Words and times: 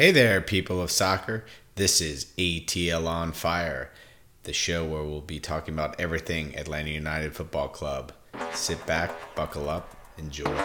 Hey 0.00 0.12
there, 0.12 0.40
people 0.40 0.80
of 0.80 0.90
soccer. 0.90 1.44
This 1.74 2.00
is 2.00 2.32
ATL 2.38 3.06
on 3.06 3.32
Fire, 3.32 3.90
the 4.44 4.52
show 4.54 4.82
where 4.82 5.02
we'll 5.02 5.20
be 5.20 5.38
talking 5.38 5.74
about 5.74 6.00
everything 6.00 6.56
Atlanta 6.56 6.88
United 6.88 7.34
Football 7.34 7.68
Club. 7.68 8.10
Sit 8.54 8.86
back, 8.86 9.10
buckle 9.34 9.68
up, 9.68 9.94
enjoy. 10.16 10.56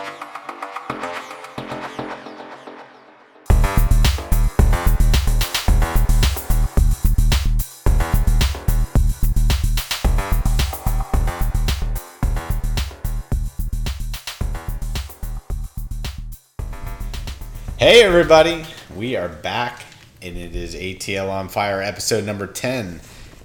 Hey, 17.78 18.02
everybody. 18.02 18.64
We 18.96 19.18
are 19.18 19.28
back, 19.28 19.84
and 20.22 20.38
it 20.38 20.56
is 20.56 20.74
ATL 20.74 21.30
on 21.30 21.50
Fire, 21.50 21.82
episode 21.82 22.24
number 22.24 22.48
10. 22.48 23.02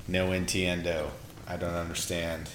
No 0.07 0.29
Entiendo. 0.29 1.11
I 1.45 1.57
don't 1.57 1.75
understand 1.75 2.49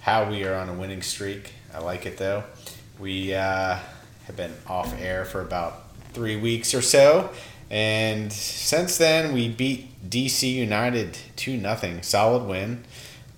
how 0.00 0.28
we 0.28 0.42
are 0.42 0.56
on 0.56 0.68
a 0.68 0.74
winning 0.74 1.02
streak. 1.02 1.52
I 1.72 1.78
like 1.78 2.06
it, 2.06 2.16
though. 2.16 2.42
We 2.98 3.32
uh, 3.32 3.78
have 4.24 4.36
been 4.36 4.52
off 4.66 4.92
air 5.00 5.24
for 5.24 5.40
about 5.40 5.84
three 6.12 6.34
weeks 6.34 6.74
or 6.74 6.82
so, 6.82 7.30
and 7.70 8.32
since 8.32 8.98
then, 8.98 9.32
we 9.32 9.48
beat 9.48 10.10
DC 10.10 10.52
United 10.52 11.16
2 11.36 11.60
0. 11.60 11.98
Solid 12.02 12.42
win. 12.42 12.82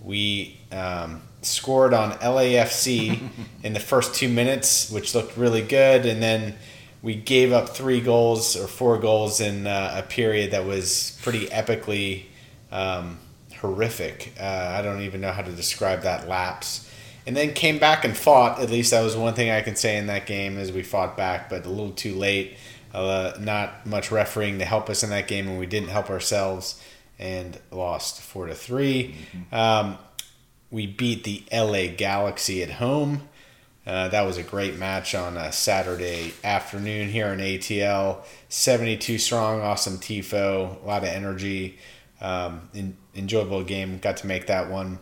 We 0.00 0.56
um, 0.72 1.20
scored 1.42 1.92
on 1.92 2.12
LAFC 2.12 3.20
in 3.62 3.74
the 3.74 3.80
first 3.80 4.14
two 4.14 4.30
minutes, 4.30 4.91
which 4.91 5.14
looked 5.14 5.36
really 5.36 5.60
good, 5.60 6.06
and 6.06 6.22
then 6.22 6.54
we 7.02 7.16
gave 7.16 7.52
up 7.52 7.70
three 7.70 8.01
goals 8.01 8.56
or 8.56 8.66
four 8.66 8.98
goals 8.98 9.41
in 9.41 9.66
uh, 9.66 9.95
a 9.98 10.02
period 10.02 10.52
that 10.52 10.65
was 10.65 11.19
pretty 11.23 11.47
epically 11.48 12.25
um, 12.70 13.19
horrific. 13.61 14.33
Uh, 14.41 14.44
I 14.44 14.83
don't 14.83 15.03
even 15.03 15.20
know 15.20 15.33
how 15.33 15.42
to 15.42 15.53
describe 15.53 16.03
that 16.03 16.28
lapse. 16.28 16.89
And 17.27 17.36
then 17.36 17.55
came 17.55 17.78
back 17.78 18.05
and 18.05 18.17
fought. 18.17 18.61
At 18.61 18.70
least 18.70 18.92
that 18.92 19.03
was 19.03 19.17
one 19.17 19.34
thing 19.34 19.50
I 19.50 19.62
can 19.62 19.77
say 19.77 19.97
in 19.97 20.06
that 20.06 20.27
game 20.27 20.59
is 20.59 20.72
we 20.72 20.83
fought 20.83 21.17
back, 21.17 21.50
but 21.50 21.67
a 21.67 21.69
little 21.69 21.92
too 21.92 22.14
late. 22.14 22.56
Uh, 22.94 23.33
not 23.41 23.87
much 23.87 24.11
refereeing 24.11 24.59
to 24.59 24.64
help 24.64 24.91
us 24.91 25.03
in 25.03 25.11
that 25.11 25.27
game, 25.27 25.48
and 25.48 25.59
we 25.59 25.66
didn't 25.66 25.89
help 25.89 26.11
ourselves 26.11 26.81
and 27.19 27.59
lost 27.70 28.20
four 28.20 28.47
to 28.47 28.55
3 28.55 29.14
mm-hmm. 29.14 29.55
um, 29.55 29.98
we 30.72 30.87
beat 30.87 31.22
the 31.25 31.44
LA 31.53 31.94
Galaxy 31.94 32.62
at 32.62 32.70
home. 32.70 33.28
Uh, 33.84 34.08
that 34.08 34.22
was 34.22 34.36
a 34.36 34.42
great 34.42 34.78
match 34.78 35.14
on 35.14 35.36
a 35.36 35.50
Saturday 35.50 36.33
afternoon 36.44 37.08
here 37.08 37.28
in 37.28 37.41
ATL. 37.41 38.19
72 38.48 39.19
strong, 39.19 39.61
awesome 39.61 39.98
TIFO, 39.98 40.83
a 40.83 40.86
lot 40.86 41.02
of 41.02 41.08
energy, 41.08 41.78
um, 42.20 42.69
in, 42.75 42.97
enjoyable 43.16 43.64
game. 43.64 43.98
Got 43.98 44.19
to 44.19 44.27
make 44.28 44.47
that 44.47 44.70
one. 44.70 45.00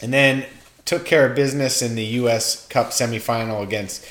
And 0.00 0.12
then 0.14 0.46
took 0.86 1.04
care 1.04 1.26
of 1.26 1.36
business 1.36 1.82
in 1.82 1.94
the 1.94 2.04
U.S. 2.04 2.66
Cup 2.68 2.88
semifinal 2.88 3.62
against 3.62 4.06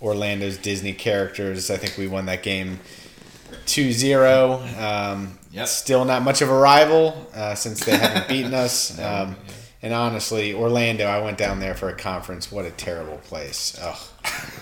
Orlando's 0.00 0.56
Disney 0.56 0.94
characters. 0.94 1.70
I 1.70 1.76
think 1.76 1.98
we 1.98 2.06
won 2.06 2.26
that 2.26 2.42
game 2.42 2.80
2 3.66 3.92
0. 3.92 4.62
Um, 4.78 5.38
yep. 5.52 5.68
Still 5.68 6.06
not 6.06 6.22
much 6.22 6.40
of 6.40 6.48
a 6.48 6.56
rival 6.56 7.28
uh, 7.34 7.54
since 7.54 7.84
they 7.84 7.96
haven't 7.96 8.26
beaten 8.28 8.54
us. 8.54 8.98
Um, 8.98 9.36
and 9.84 9.92
honestly, 9.92 10.54
Orlando, 10.54 11.04
I 11.04 11.20
went 11.20 11.36
down 11.36 11.60
there 11.60 11.74
for 11.74 11.90
a 11.90 11.94
conference. 11.94 12.50
What 12.50 12.64
a 12.64 12.70
terrible 12.70 13.18
place. 13.18 13.78
Oh. 13.82 14.10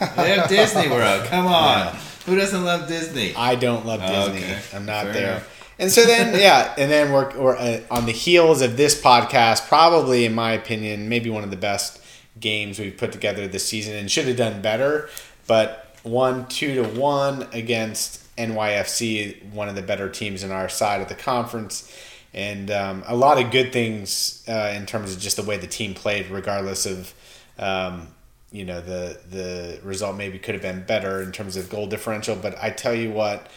they 0.17 0.35
have 0.35 0.49
Disney 0.49 0.89
World. 0.89 1.25
Come 1.27 1.47
on. 1.47 1.79
Yeah. 1.79 2.01
Who 2.27 2.35
doesn't 2.35 2.65
love 2.65 2.89
Disney? 2.89 3.33
I 3.37 3.55
don't 3.55 3.87
love 3.87 4.01
oh, 4.03 4.33
Disney. 4.33 4.45
Okay. 4.45 4.61
I'm 4.75 4.85
not 4.85 5.05
Fair 5.05 5.13
there. 5.13 5.31
Enough. 5.31 5.75
And 5.79 5.93
so 5.93 6.05
then, 6.05 6.35
yeah, 6.41 6.75
and 6.77 6.91
then 6.91 7.13
we're, 7.13 7.39
we're 7.39 7.57
uh, 7.57 7.83
on 7.89 8.07
the 8.07 8.13
heels 8.13 8.63
of 8.63 8.77
this 8.77 9.01
podcast, 9.01 9.69
probably, 9.69 10.25
in 10.25 10.35
my 10.35 10.55
opinion, 10.55 11.09
maybe 11.09 11.31
one 11.31 11.45
of 11.45 11.51
the 11.51 11.57
best 11.57 12.03
games 12.41 12.81
we've 12.81 12.97
put 12.97 13.13
together 13.13 13.47
this 13.47 13.65
season 13.65 13.95
and 13.95 14.11
should 14.11 14.27
have 14.27 14.37
done 14.37 14.61
better. 14.61 15.09
But 15.47 15.95
one, 16.03 16.49
two 16.49 16.83
to 16.83 17.01
one 17.01 17.47
against 17.53 18.35
NYFC, 18.37 19.53
one 19.53 19.69
of 19.69 19.77
the 19.77 19.83
better 19.83 20.09
teams 20.09 20.43
in 20.43 20.51
our 20.51 20.69
side 20.69 21.01
of 21.01 21.09
the 21.09 21.15
conference 21.15 21.89
and 22.35 22.71
um, 22.71 23.05
a 23.07 23.15
lot 23.15 23.43
of 23.43 23.51
good 23.51 23.73
things 23.73 24.45
uh, 24.49 24.73
in 24.75 24.87
terms 24.87 25.13
of 25.15 25.21
just 25.21 25.37
the 25.37 25.43
way 25.43 25.57
the 25.57 25.67
team 25.67 25.95
played, 25.95 26.29
regardless 26.29 26.87
of 26.87 27.15
um, 27.59 28.09
you 28.51 28.65
know 28.65 28.81
the 28.81 29.19
the 29.31 29.81
result 29.83 30.17
maybe 30.17 30.39
could 30.39 30.55
have 30.55 30.63
been 30.63 30.85
better 30.85 31.23
in 31.23 31.33
terms 31.33 31.57
of 31.57 31.69
goal 31.69 31.87
differential. 31.87 32.37
But 32.37 32.57
I 32.63 32.71
tell 32.71 32.95
you 32.95 33.11
what, 33.11 33.49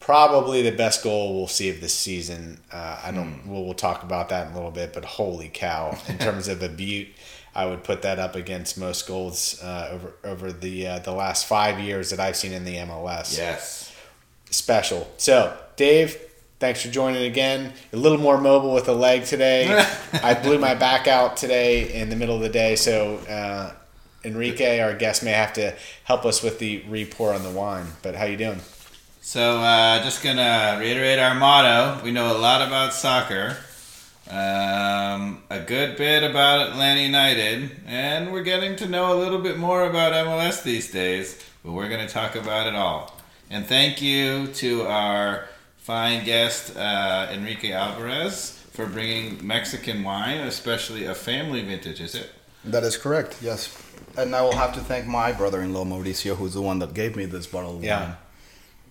probably 0.00 0.62
the 0.62 0.72
best 0.76 1.02
goal 1.02 1.34
we'll 1.34 1.46
see 1.46 1.70
of 1.70 1.80
this 1.80 1.94
season. 1.94 2.60
Uh, 2.72 3.00
I 3.04 3.10
don't. 3.10 3.42
Mm. 3.42 3.46
We'll, 3.46 3.64
we'll 3.64 3.74
talk 3.74 4.02
about 4.02 4.28
that 4.28 4.48
in 4.48 4.52
a 4.52 4.56
little 4.56 4.70
bit. 4.70 4.92
But 4.92 5.04
holy 5.04 5.50
cow, 5.52 5.96
in 6.08 6.18
terms 6.18 6.48
of 6.48 6.62
a 6.62 6.68
beaut. 6.68 7.08
I 7.52 7.66
would 7.66 7.82
put 7.82 8.02
that 8.02 8.20
up 8.20 8.36
against 8.36 8.78
most 8.78 9.08
goals 9.08 9.60
uh, 9.60 9.88
over 9.90 10.14
over 10.22 10.52
the 10.52 10.86
uh, 10.86 10.98
the 11.00 11.12
last 11.12 11.46
five 11.46 11.80
years 11.80 12.10
that 12.10 12.20
I've 12.20 12.36
seen 12.36 12.52
in 12.52 12.64
the 12.64 12.76
MLS. 12.76 13.36
Yes, 13.36 13.92
special. 14.50 15.10
So, 15.16 15.56
Dave, 15.74 16.16
Thanks 16.60 16.82
for 16.82 16.88
joining 16.88 17.24
again. 17.24 17.72
A 17.94 17.96
little 17.96 18.18
more 18.18 18.38
mobile 18.38 18.74
with 18.74 18.86
a 18.86 18.92
leg 18.92 19.24
today. 19.24 19.82
I 20.22 20.34
blew 20.34 20.58
my 20.58 20.74
back 20.74 21.08
out 21.08 21.38
today 21.38 21.90
in 21.94 22.10
the 22.10 22.16
middle 22.16 22.36
of 22.36 22.42
the 22.42 22.50
day, 22.50 22.76
so 22.76 23.16
uh, 23.30 23.72
Enrique, 24.24 24.78
our 24.78 24.92
guest, 24.94 25.24
may 25.24 25.30
have 25.30 25.54
to 25.54 25.74
help 26.04 26.26
us 26.26 26.42
with 26.42 26.58
the 26.58 26.84
re-pour 26.86 27.32
on 27.32 27.44
the 27.44 27.50
wine. 27.50 27.86
But 28.02 28.14
how 28.14 28.26
you 28.26 28.36
doing? 28.36 28.60
So, 29.22 29.60
uh, 29.60 30.04
just 30.04 30.22
gonna 30.22 30.76
reiterate 30.78 31.18
our 31.18 31.34
motto. 31.34 32.04
We 32.04 32.12
know 32.12 32.36
a 32.36 32.36
lot 32.36 32.60
about 32.60 32.92
soccer, 32.92 33.56
um, 34.28 35.42
a 35.48 35.60
good 35.66 35.96
bit 35.96 36.22
about 36.22 36.68
Atlanta 36.68 37.00
United, 37.00 37.70
and 37.86 38.32
we're 38.32 38.42
getting 38.42 38.76
to 38.76 38.86
know 38.86 39.14
a 39.14 39.18
little 39.18 39.40
bit 39.40 39.56
more 39.56 39.88
about 39.88 40.12
MLS 40.12 40.62
these 40.62 40.92
days. 40.92 41.42
But 41.64 41.72
we're 41.72 41.88
gonna 41.88 42.06
talk 42.06 42.34
about 42.34 42.66
it 42.66 42.74
all. 42.74 43.18
And 43.48 43.64
thank 43.64 44.02
you 44.02 44.48
to 44.48 44.82
our 44.86 45.48
fine 45.90 46.24
guest 46.24 46.76
uh, 46.76 47.26
Enrique 47.32 47.72
Alvarez 47.72 48.56
for 48.70 48.86
bringing 48.86 49.44
Mexican 49.44 50.04
wine, 50.04 50.38
especially 50.54 51.04
a 51.06 51.16
family 51.16 51.62
vintage. 51.62 52.00
Is 52.00 52.14
it? 52.14 52.30
That 52.64 52.84
is 52.84 52.96
correct. 52.96 53.30
Yes, 53.42 53.60
and 54.16 54.28
I 54.38 54.42
will 54.42 54.58
have 54.64 54.72
to 54.74 54.80
thank 54.90 55.08
my 55.08 55.32
brother-in-law 55.32 55.86
Mauricio, 55.86 56.36
who's 56.36 56.54
the 56.54 56.62
one 56.62 56.78
that 56.78 56.94
gave 56.94 57.16
me 57.16 57.24
this 57.24 57.48
bottle 57.48 57.76
of 57.78 57.82
yeah. 57.82 58.00
wine. 58.00 58.16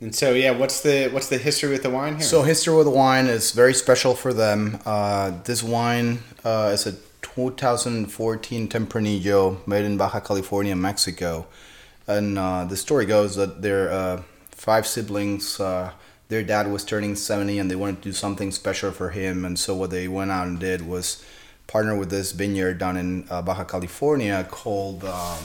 And 0.02 0.14
so, 0.14 0.34
yeah, 0.34 0.52
what's 0.52 0.82
the 0.82 1.08
what's 1.14 1.30
the 1.30 1.38
history 1.38 1.70
with 1.70 1.84
the 1.84 1.94
wine 2.00 2.16
here? 2.16 2.28
So, 2.34 2.38
history 2.54 2.76
with 2.76 2.88
the 2.92 2.98
wine 3.06 3.28
is 3.28 3.54
very 3.54 3.76
special 3.86 4.14
for 4.14 4.34
them. 4.34 4.60
Uh, 4.86 5.32
this 5.46 5.64
wine 5.64 6.20
uh, 6.44 6.72
is 6.74 6.86
a 6.86 6.94
2014 7.22 8.68
Tempranillo 8.68 9.66
made 9.66 9.86
in 9.86 9.96
Baja 9.96 10.20
California, 10.20 10.76
Mexico, 10.76 11.48
and 12.08 12.38
uh, 12.38 12.66
the 12.66 12.76
story 12.76 13.06
goes 13.06 13.38
that 13.38 13.62
they're 13.62 13.90
uh, 13.90 14.22
five 14.52 14.86
siblings 14.86 15.62
uh, 15.62 15.92
their 16.30 16.44
dad 16.44 16.72
was 16.72 16.86
turning 16.86 17.16
70 17.16 17.60
and 17.60 17.70
they 17.70 17.76
wanted 17.76 17.98
to 17.98 18.10
do 18.10 18.14
something 18.14 18.52
special 18.52 18.92
for 18.92 19.10
him. 19.10 19.44
And 19.44 19.58
so 19.60 19.76
what 19.76 19.90
they 19.90 20.08
went 20.08 20.32
out 20.32 20.48
and 20.48 20.60
did 20.60 20.88
was 20.88 21.24
partner 21.68 21.98
with 21.98 22.10
this 22.10 22.32
vineyard 22.32 22.78
down 22.78 22.98
in 22.98 23.28
uh, 23.30 23.42
Baja 23.42 23.64
California 23.64 24.48
called 24.50 25.04
um, 25.04 25.40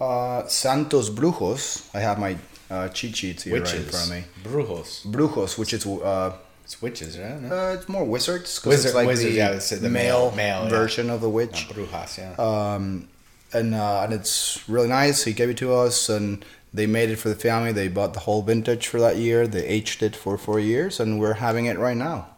uh, 0.00 0.46
Santos 0.46 1.10
Brujos. 1.10 1.88
I 1.94 2.00
have 2.00 2.18
my 2.18 2.36
uh, 2.70 2.88
cheat 2.88 3.16
sheets 3.16 3.44
here 3.44 3.54
witches. 3.54 3.72
right 3.72 3.82
in 3.82 3.88
front 3.88 4.04
of 4.04 4.10
me. 4.10 4.24
Brujos. 4.42 5.06
Brujos, 5.06 5.58
which 5.58 5.74
is 5.74 5.86
uh, 5.86 6.36
it's 6.64 6.80
witches, 6.82 7.18
right? 7.18 7.40
No? 7.40 7.54
Uh, 7.54 7.74
it's 7.74 7.88
more 7.88 8.04
wizards 8.04 8.64
Wizard, 8.64 8.86
it's 8.86 8.94
like 8.94 9.06
wizards, 9.06 9.34
the, 9.34 9.76
yeah, 9.76 9.78
the, 9.80 9.88
male, 9.88 10.32
male 10.32 10.68
version 10.68 11.06
yeah. 11.06 11.12
of 11.12 11.20
the 11.20 11.30
witch. 11.30 11.68
Uh, 11.70 11.74
brujas, 11.74 12.18
yeah. 12.18 12.34
Um, 12.74 13.08
and 13.52 13.74
uh, 13.74 14.02
and 14.02 14.12
it's 14.12 14.68
really 14.68 14.88
nice. 14.88 15.24
He 15.24 15.32
gave 15.32 15.50
it 15.50 15.58
to 15.58 15.72
us, 15.72 16.08
and 16.08 16.44
they 16.72 16.86
made 16.86 17.10
it 17.10 17.16
for 17.16 17.28
the 17.28 17.34
family. 17.34 17.72
They 17.72 17.88
bought 17.88 18.14
the 18.14 18.20
whole 18.20 18.42
vintage 18.42 18.86
for 18.86 19.00
that 19.00 19.16
year. 19.16 19.46
They 19.46 19.64
aged 19.64 20.02
it 20.02 20.14
for 20.14 20.36
four 20.36 20.60
years, 20.60 21.00
and 21.00 21.18
we're 21.18 21.34
having 21.34 21.66
it 21.66 21.78
right 21.78 21.96
now. 21.96 22.28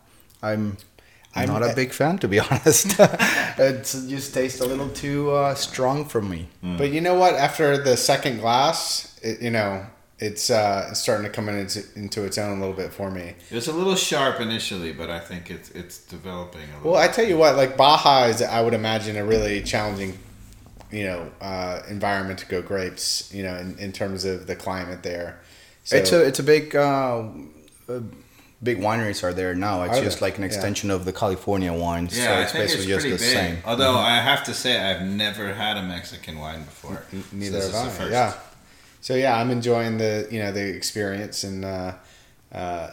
I'm 0.43 0.77
I'm 1.35 1.49
not 1.49 1.63
a 1.63 1.75
big 1.75 1.93
fan, 1.93 2.19
to 2.19 2.29
be 2.29 2.39
honest. 2.51 2.97
it 2.99 3.83
just 3.83 4.35
tastes 4.35 4.61
a 4.61 4.67
little 4.67 4.89
too 4.89 5.31
uh, 5.31 5.55
strong 5.55 6.05
for 6.05 6.23
me. 6.23 6.49
Mm. 6.65 6.79
But 6.79 6.91
you 6.91 7.01
know 7.01 7.15
what? 7.15 7.35
After 7.35 7.83
the 7.83 7.97
second 7.97 8.39
glass, 8.39 9.19
it, 9.23 9.41
you 9.43 9.51
know, 9.51 9.87
it's 10.19 10.51
uh, 10.51 10.93
starting 10.95 11.25
to 11.25 11.31
come 11.31 11.49
in 11.49 11.57
its, 11.57 11.77
into 11.95 12.25
its 12.25 12.39
own 12.39 12.59
a 12.59 12.61
little 12.61 12.75
bit 12.75 12.93
for 12.93 13.11
me. 13.11 13.35
It 13.51 13.55
was 13.55 13.69
a 13.69 13.73
little 13.73 13.95
sharp 13.95 14.41
initially, 14.41 14.93
but 14.93 15.11
I 15.11 15.21
think 15.21 15.51
it's 15.51 15.71
it's 15.71 15.99
developing. 15.99 16.63
A 16.63 16.77
little. 16.79 16.93
Well, 16.93 17.01
I 17.01 17.09
tell 17.09 17.27
you 17.27 17.37
what, 17.37 17.57
like 17.57 17.77
Baja 17.77 18.25
is, 18.25 18.43
I 18.43 18.61
would 18.61 18.75
imagine, 18.75 19.17
a 19.17 19.25
really 19.25 19.63
challenging 19.63 20.19
you 20.91 21.05
know 21.05 21.31
uh, 21.41 21.81
environment 21.89 22.39
to 22.41 22.47
go 22.47 22.63
grapes. 22.63 23.33
You 23.33 23.43
know, 23.43 23.57
in, 23.57 23.79
in 23.79 23.93
terms 23.93 24.25
of 24.25 24.47
the 24.47 24.57
climate 24.57 25.03
there. 25.03 25.41
So, 25.85 25.97
it's 25.97 26.13
a 26.13 26.27
it's 26.27 26.39
a 26.39 26.45
big. 26.45 26.75
Uh, 26.77 27.29
big 28.63 28.79
wineries 28.81 29.23
are 29.23 29.33
there 29.33 29.55
now. 29.55 29.83
It's 29.83 30.01
just 30.01 30.21
like 30.21 30.39
an 30.39 30.45
extension 30.45 30.89
yeah. 30.89 30.97
of 30.97 31.05
the 31.05 31.13
California 31.13 31.73
wines. 31.73 32.19
Yeah, 32.19 32.25
so 32.25 32.41
it's 32.41 32.53
basically 32.53 32.93
it's 32.93 33.05
just 33.05 33.23
the 33.23 33.25
big. 33.27 33.37
same. 33.37 33.59
Although 33.65 33.95
mm-hmm. 33.95 34.07
I 34.07 34.21
have 34.21 34.45
to 34.45 34.55
say, 34.55 34.79
I've 34.79 35.03
never 35.07 35.55
had 35.55 35.77
a 35.77 35.83
Mexican 35.83 36.39
wine 36.39 36.65
before. 36.65 37.05
N- 37.13 37.25
neither 37.33 37.61
so 37.61 37.79
have 37.79 38.01
I. 38.01 38.09
Yeah. 38.11 38.33
So 39.01 39.15
yeah, 39.15 39.39
I'm 39.39 39.51
enjoying 39.51 39.99
the 39.99 40.27
you 40.31 40.41
know 40.41 40.53
the 40.53 40.67
experience 40.75 41.45
and 41.45 41.65
uh, 41.65 41.93
uh, 42.53 42.91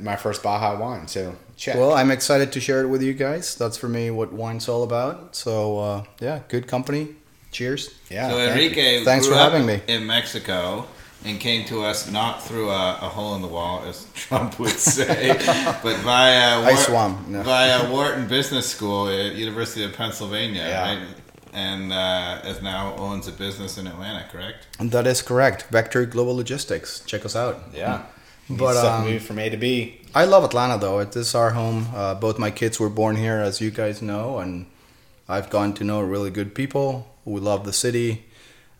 my 0.00 0.16
first 0.16 0.42
Baja 0.42 0.78
wine. 0.80 1.06
So 1.06 1.36
check. 1.56 1.76
Well, 1.76 1.92
I'm 1.94 2.10
excited 2.10 2.52
to 2.52 2.60
share 2.60 2.82
it 2.82 2.88
with 2.88 3.02
you 3.02 3.14
guys. 3.14 3.54
That's 3.56 3.76
for 3.76 3.88
me 3.88 4.10
what 4.10 4.32
wine's 4.32 4.68
all 4.68 4.82
about. 4.82 5.34
So 5.36 5.78
uh, 5.78 6.04
yeah, 6.20 6.40
good 6.48 6.66
company. 6.66 7.08
Cheers. 7.52 7.94
yeah. 8.10 8.28
so 8.30 8.36
thank. 8.36 8.50
Enrique 8.52 9.04
Thanks 9.04 9.26
grew 9.26 9.34
for 9.36 9.40
up 9.40 9.52
having 9.52 9.66
me. 9.66 9.80
in 9.88 10.06
Mexico 10.06 10.86
and 11.24 11.40
came 11.40 11.64
to 11.66 11.82
us 11.82 12.10
not 12.10 12.42
through 12.42 12.68
a, 12.70 12.90
a 13.00 13.08
hole 13.08 13.34
in 13.34 13.42
the 13.42 13.48
wall, 13.48 13.82
as 13.86 14.06
Trump 14.14 14.58
would 14.58 14.70
say, 14.78 15.28
but 15.82 15.96
via 16.00 16.60
I 16.60 16.74
swam, 16.74 17.24
no. 17.28 17.42
via 17.42 17.90
Wharton 17.90 18.28
Business 18.28 18.66
School 18.68 19.08
at 19.08 19.34
University 19.34 19.82
of 19.84 19.92
Pennsylvania, 19.94 20.62
Yeah. 20.62 20.82
right? 20.96 21.06
And 21.54 21.90
uh, 21.90 22.40
as 22.44 22.60
now 22.60 22.94
owns 22.96 23.26
a 23.28 23.32
business 23.32 23.78
in 23.78 23.86
Atlanta, 23.86 24.28
correct? 24.30 24.66
And 24.78 24.90
that 24.92 25.06
is 25.06 25.22
correct. 25.22 25.66
Vector 25.70 26.04
Global 26.04 26.36
Logistics. 26.36 27.00
Check 27.06 27.24
us 27.24 27.34
out. 27.34 27.56
Yeah. 27.72 28.02
But, 28.50 28.58
But 28.58 28.76
um, 28.76 29.04
moved 29.10 29.24
from 29.24 29.38
A 29.38 29.48
to 29.48 29.56
B. 29.56 30.02
I 30.16 30.24
love 30.24 30.44
Atlanta 30.44 30.78
though. 30.78 30.98
It 31.00 31.14
is 31.14 31.34
our 31.34 31.50
home. 31.50 31.88
Uh, 31.94 32.14
both 32.14 32.38
my 32.38 32.50
kids 32.50 32.80
were 32.80 32.88
born 32.88 33.16
here, 33.16 33.36
as 33.36 33.60
you 33.60 33.70
guys 33.70 34.00
know, 34.00 34.38
and 34.38 34.64
I've 35.28 35.50
gotten 35.50 35.74
to 35.74 35.84
know 35.84 36.00
really 36.00 36.30
good 36.30 36.54
people. 36.54 37.06
We 37.26 37.38
love 37.38 37.66
the 37.66 37.72
city. 37.74 38.24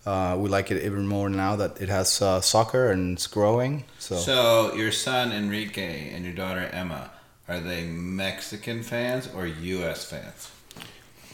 Uh, 0.06 0.36
we 0.38 0.48
like 0.48 0.70
it 0.70 0.82
even 0.82 1.06
more 1.06 1.28
now 1.28 1.54
that 1.56 1.78
it 1.78 1.90
has 1.90 2.22
uh, 2.22 2.40
soccer 2.40 2.90
and 2.90 3.18
it's 3.18 3.26
growing. 3.26 3.84
So, 3.98 4.16
So 4.16 4.74
your 4.74 4.92
son 4.92 5.30
Enrique 5.30 6.08
and 6.14 6.24
your 6.24 6.32
daughter 6.32 6.70
Emma 6.72 7.10
are 7.48 7.60
they 7.60 7.84
Mexican 7.84 8.82
fans 8.82 9.28
or 9.36 9.46
U.S. 9.46 10.04
fans? 10.10 10.50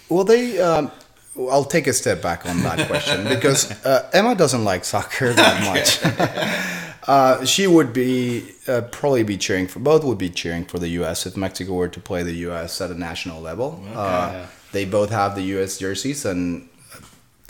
well, 0.09 0.25
they. 0.25 0.61
Um, 0.61 0.91
I'll 1.39 1.65
take 1.65 1.87
a 1.87 1.93
step 1.93 2.21
back 2.21 2.45
on 2.45 2.59
that 2.65 2.87
question 2.91 3.23
because 3.29 3.71
uh, 3.87 4.11
Emma 4.13 4.35
doesn't 4.35 4.65
like 4.65 4.85
soccer 4.85 5.33
that 5.33 5.63
much. 5.63 6.92
uh, 7.07 7.45
she 7.45 7.67
would 7.67 7.93
be 7.93 8.53
uh, 8.69 8.83
probably 8.93 9.25
be 9.25 9.37
cheering 9.37 9.67
for 9.67 9.81
both 9.81 10.05
would 10.05 10.19
be 10.19 10.31
cheering 10.31 10.65
for 10.65 10.79
the 10.79 10.89
U.S. 10.89 11.27
if 11.27 11.37
Mexico 11.37 11.75
were 11.75 11.89
to 11.89 12.01
play 12.01 12.23
the 12.23 12.35
U.S. 12.49 12.81
at 12.81 12.91
a 12.91 12.95
national 12.95 13.41
level. 13.41 13.83
Uh, 13.95 14.47
they 14.73 14.85
both 14.85 15.11
have 15.11 15.35
the 15.35 15.43
U.S. 15.43 15.79
jerseys, 15.79 16.25
and 16.25 16.69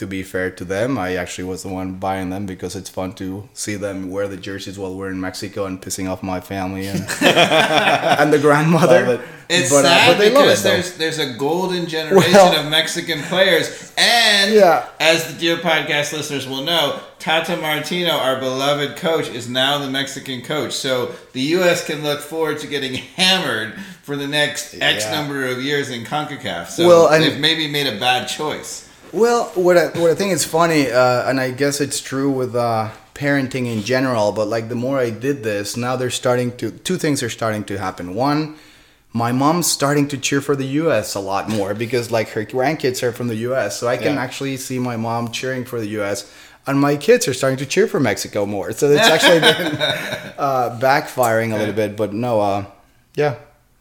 to 0.02 0.06
be 0.08 0.25
fair 0.25 0.50
to 0.50 0.64
them, 0.64 0.99
I 0.99 1.14
actually 1.14 1.44
was 1.44 1.62
the 1.62 1.69
one 1.69 1.94
buying 1.94 2.31
them 2.31 2.44
because 2.44 2.75
it's 2.75 2.90
fun 2.90 3.12
to 3.14 3.49
see 3.54 3.76
them 3.76 4.10
wear 4.10 4.26
the 4.26 4.37
jerseys 4.37 4.76
while 4.76 4.93
we're 4.96 5.10
in 5.10 5.20
Mexico 5.20 5.64
and 5.64 5.81
pissing 5.81 6.10
off 6.10 6.25
my 6.25 6.40
family 6.40 6.87
and, 6.88 7.00
and 7.22 8.32
the 8.32 8.38
grandmother. 8.40 9.06
Love 9.06 9.20
it. 9.20 9.26
It's 9.49 9.70
But, 9.70 9.84
uh, 9.84 9.88
sad 9.88 10.08
but 10.12 10.19
they 10.19 10.31
love 10.32 10.44
because 10.44 10.60
it, 10.64 10.69
there's 10.69 10.96
there's 10.96 11.19
a 11.20 11.34
golden 11.34 11.87
generation 11.87 12.32
Well- 12.32 12.64
of 12.64 12.69
Mexican 12.70 13.20
players, 13.22 13.93
and 13.96 14.52
Yeah. 14.52 14.87
as 14.99 15.32
the 15.32 15.38
dear 15.38 15.56
podcast 15.58 16.12
listeners 16.12 16.48
will 16.48 16.62
know, 16.64 16.98
Tata 17.20 17.56
Martino, 17.56 18.10
our 18.12 18.40
beloved 18.40 18.96
coach, 18.96 19.28
is 19.28 19.48
now 19.48 19.78
the 19.78 19.88
Mexican 19.90 20.43
coach. 20.43 20.72
So 20.72 21.12
the 21.32 21.43
U.S. 21.58 21.87
can 21.87 22.02
look 22.02 22.20
forward 22.20 22.58
to 22.60 22.66
getting 22.66 22.94
hammered 23.16 23.75
for 24.02 24.16
the 24.16 24.26
next 24.26 24.75
X 24.81 25.05
Yeah. 25.05 25.12
number 25.20 25.46
of 25.46 25.62
years 25.62 25.90
in 25.90 26.05
Concacaf. 26.05 26.69
So 26.69 26.88
Well, 26.88 27.08
they've 27.20 27.38
maybe 27.38 27.69
made 27.69 27.87
a 27.87 28.00
bad 28.00 28.26
choice. 28.26 28.88
Well, 29.12 29.44
what 29.54 29.76
I, 29.76 29.86
what 29.98 30.10
I 30.10 30.14
think 30.14 30.32
is 30.32 30.44
funny, 30.44 30.90
uh, 30.90 31.28
and 31.28 31.38
I 31.38 31.50
guess 31.50 31.80
it's 31.80 32.00
true 32.00 32.30
with 32.30 32.56
uh, 32.56 32.90
parenting 33.14 33.66
in 33.66 33.82
general, 33.82 34.32
but 34.32 34.48
like 34.48 34.68
the 34.70 34.74
more 34.74 34.98
I 34.98 35.10
did 35.10 35.42
this, 35.42 35.76
now 35.76 35.96
they're 35.96 36.08
starting 36.10 36.56
to, 36.56 36.70
two 36.70 36.96
things 36.96 37.22
are 37.22 37.28
starting 37.28 37.62
to 37.64 37.78
happen. 37.78 38.14
One, 38.14 38.56
my 39.12 39.30
mom's 39.30 39.70
starting 39.70 40.08
to 40.08 40.16
cheer 40.16 40.40
for 40.40 40.56
the 40.56 40.64
US 40.82 41.14
a 41.14 41.20
lot 41.20 41.50
more 41.50 41.74
because 41.74 42.10
like 42.10 42.30
her 42.30 42.46
grandkids 42.46 43.02
are 43.02 43.12
from 43.12 43.28
the 43.28 43.36
US, 43.50 43.78
so 43.78 43.86
I 43.86 43.98
can 43.98 44.14
Yeah. 44.14 44.22
actually 44.22 44.56
see 44.56 44.78
my 44.78 44.96
mom 44.96 45.30
cheering 45.30 45.66
for 45.66 45.78
the 45.78 45.88
US. 46.00 46.30
And 46.66 46.80
my 46.80 46.96
kids 46.96 47.26
are 47.28 47.34
starting 47.34 47.58
to 47.58 47.66
cheer 47.66 47.86
for 47.88 48.00
Mexico 48.00 48.46
more. 48.46 48.72
So 48.72 48.88
it's 48.88 49.06
actually 49.06 49.40
been 49.52 49.76
uh, 50.38 50.78
backfiring 50.80 51.52
a 51.52 51.58
little 51.58 51.74
bit. 51.74 51.96
But 51.96 52.14
no, 52.14 52.40
uh, 52.40 52.64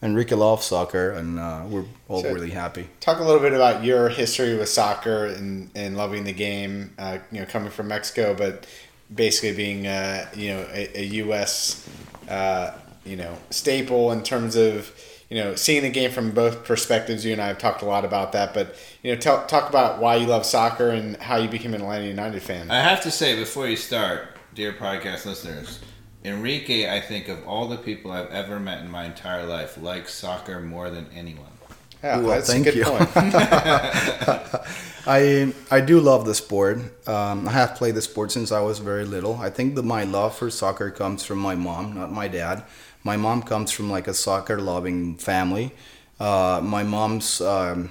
yeah, 0.02 0.08
Enrique 0.08 0.36
loves 0.36 0.66
soccer, 0.66 1.12
and 1.12 1.40
uh, 1.40 1.64
we're 1.68 1.86
all 2.08 2.22
So- 2.24 2.34
really 2.34 2.52
happy. 2.52 2.88
Talk 3.00 3.20
a 3.20 3.24
little 3.24 3.42
bit 3.42 3.54
about 3.54 3.84
your 3.84 4.10
history 4.10 4.56
with 4.58 4.70
soccer 4.70 5.26
and, 5.26 5.70
and 5.76 5.96
loving 5.98 6.24
the 6.24 6.34
game. 6.34 6.94
Uh, 6.98 7.20
you 7.32 7.40
know, 7.40 7.46
coming 7.46 7.70
from 7.72 7.88
Mexico, 7.88 8.34
but 8.34 8.66
basically 9.14 9.54
being 9.54 9.88
uh, 9.88 10.26
you 10.36 10.50
know 10.54 10.66
a, 10.72 11.00
a 11.00 11.04
U.S. 11.06 11.88
Uh, 12.30 12.74
you 13.06 13.16
know 13.16 13.36
staple 13.50 14.12
in 14.12 14.22
terms 14.24 14.56
of 14.56 14.92
you 15.30 15.38
know 15.38 15.56
seeing 15.56 15.82
the 15.84 15.90
game 15.90 16.12
from 16.12 16.32
both 16.32 16.64
perspectives. 16.66 17.26
You 17.26 17.34
and 17.34 17.42
I 17.42 17.48
have 17.48 17.58
talked 17.58 17.82
a 17.82 17.86
lot 17.86 18.06
about 18.06 18.32
that, 18.34 18.54
but 18.54 18.76
you 19.04 19.14
know, 19.14 19.20
tell, 19.20 19.46
talk 19.48 19.70
about 19.70 20.00
why 20.00 20.16
you 20.18 20.28
love 20.28 20.46
soccer 20.46 20.90
and 20.90 21.18
how 21.18 21.38
you 21.38 21.50
became 21.50 21.74
an 21.74 21.82
Atlanta 21.82 22.06
United 22.06 22.42
fan. 22.42 22.70
I 22.72 22.82
have 22.82 23.02
to 23.02 23.12
say 23.12 23.36
before 23.36 23.68
you 23.68 23.76
start, 23.76 24.38
dear 24.54 24.74
podcast 24.74 25.26
listeners, 25.26 25.80
Enrique, 26.24 26.90
I 26.90 27.00
think 27.02 27.28
of 27.28 27.44
all 27.48 27.68
the 27.68 27.78
people 27.78 28.12
I've 28.12 28.30
ever 28.32 28.60
met 28.60 28.82
in 28.84 28.90
my 28.90 29.06
entire 29.06 29.46
life, 29.46 29.78
likes 29.78 30.14
soccer 30.14 30.60
more 30.60 30.90
than 30.90 31.08
anyone. 31.14 31.60
Yeah, 32.04 32.18
Well, 32.18 32.30
that's 32.30 32.52
thank 32.52 32.66
a 32.68 32.72
good 32.72 32.76
you. 32.76 32.86
point. 32.86 33.10
I 35.08 35.54
I 35.72 35.82
do 35.82 36.00
love 36.00 36.26
the 36.26 36.36
sport. 36.36 36.80
Um, 37.08 37.48
I 37.48 37.52
have 37.52 37.76
played 37.76 37.96
the 37.96 38.02
sport 38.02 38.32
since 38.32 38.52
I 38.52 38.62
was 38.62 38.80
very 38.80 39.06
little. 39.06 39.36
I 39.38 39.50
think 39.50 39.76
that 39.76 39.84
my 39.84 40.04
love 40.04 40.36
for 40.38 40.50
soccer 40.50 40.92
comes 40.92 41.24
from 41.24 41.40
my 41.40 41.56
mom, 41.56 41.96
not 41.96 42.12
my 42.12 42.28
dad. 42.28 42.64
My 43.04 43.18
mom 43.18 43.42
comes 43.44 43.72
from 43.72 43.90
like 43.90 44.08
a 44.08 44.14
soccer 44.14 44.60
loving 44.62 45.16
family. 45.18 45.72
Uh, 46.20 46.62
my 46.64 46.84
mom's 46.84 47.42
um, 47.42 47.90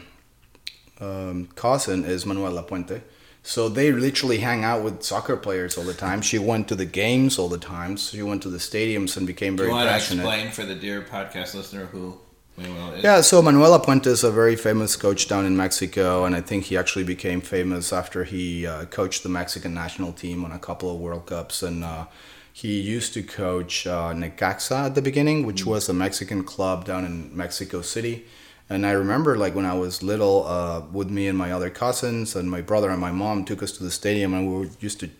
um, 1.00 1.48
cousin 1.54 2.04
is 2.04 2.26
Manuel 2.26 2.52
Lapuente. 2.52 3.02
So 3.42 3.68
they 3.68 3.90
literally 3.90 4.38
hang 4.38 4.64
out 4.64 4.84
with 4.84 5.02
soccer 5.02 5.36
players 5.36 5.78
all 5.78 5.84
the 5.84 5.94
time. 5.94 6.20
She 6.20 6.38
went 6.38 6.68
to 6.68 6.74
the 6.74 6.84
games 6.84 7.38
all 7.38 7.48
the 7.48 7.58
time. 7.58 7.96
So 7.96 8.16
she 8.16 8.22
went 8.22 8.42
to 8.42 8.50
the 8.50 8.58
stadiums 8.58 9.16
and 9.16 9.26
became 9.26 9.56
Do 9.56 9.62
very 9.62 9.70
you 9.70 9.76
want 9.76 9.88
to 9.88 9.92
passionate. 9.92 10.22
explain 10.22 10.50
for 10.50 10.64
the 10.64 10.74
dear 10.74 11.00
podcast 11.02 11.54
listener 11.54 11.86
who 11.86 12.18
Manuel 12.58 12.92
is? 12.94 13.02
Yeah, 13.02 13.22
so 13.22 13.40
Manuel 13.40 13.78
Lapuente 13.78 14.08
is 14.08 14.22
a 14.24 14.30
very 14.30 14.56
famous 14.56 14.94
coach 14.94 15.26
down 15.26 15.46
in 15.46 15.56
Mexico, 15.56 16.24
and 16.24 16.36
I 16.36 16.42
think 16.42 16.64
he 16.64 16.76
actually 16.76 17.04
became 17.04 17.40
famous 17.40 17.92
after 17.92 18.24
he 18.24 18.66
uh, 18.66 18.84
coached 18.86 19.22
the 19.22 19.30
Mexican 19.30 19.72
national 19.72 20.12
team 20.12 20.44
on 20.44 20.52
a 20.52 20.58
couple 20.58 20.92
of 20.92 21.00
World 21.00 21.26
Cups. 21.26 21.62
And 21.62 21.82
uh, 21.82 22.06
he 22.52 22.78
used 22.80 23.14
to 23.14 23.22
coach 23.22 23.86
uh, 23.86 24.12
Necaxa 24.12 24.86
at 24.86 24.94
the 24.94 25.02
beginning, 25.02 25.46
which 25.46 25.64
was 25.64 25.88
a 25.88 25.94
Mexican 25.94 26.44
club 26.44 26.84
down 26.84 27.06
in 27.06 27.34
Mexico 27.34 27.80
City. 27.80 28.26
And 28.70 28.86
I 28.86 28.92
remember, 28.92 29.36
like 29.36 29.56
when 29.56 29.66
I 29.66 29.74
was 29.74 30.00
little, 30.00 30.46
uh, 30.46 30.82
with 30.92 31.10
me 31.10 31.26
and 31.26 31.36
my 31.36 31.50
other 31.50 31.70
cousins 31.70 32.36
and 32.36 32.48
my 32.48 32.60
brother 32.60 32.88
and 32.88 33.00
my 33.00 33.10
mom 33.10 33.44
took 33.44 33.64
us 33.64 33.72
to 33.72 33.82
the 33.82 33.90
stadium, 33.90 34.32
and 34.32 34.48
we 34.48 34.70
used 34.78 35.00
to 35.00 35.10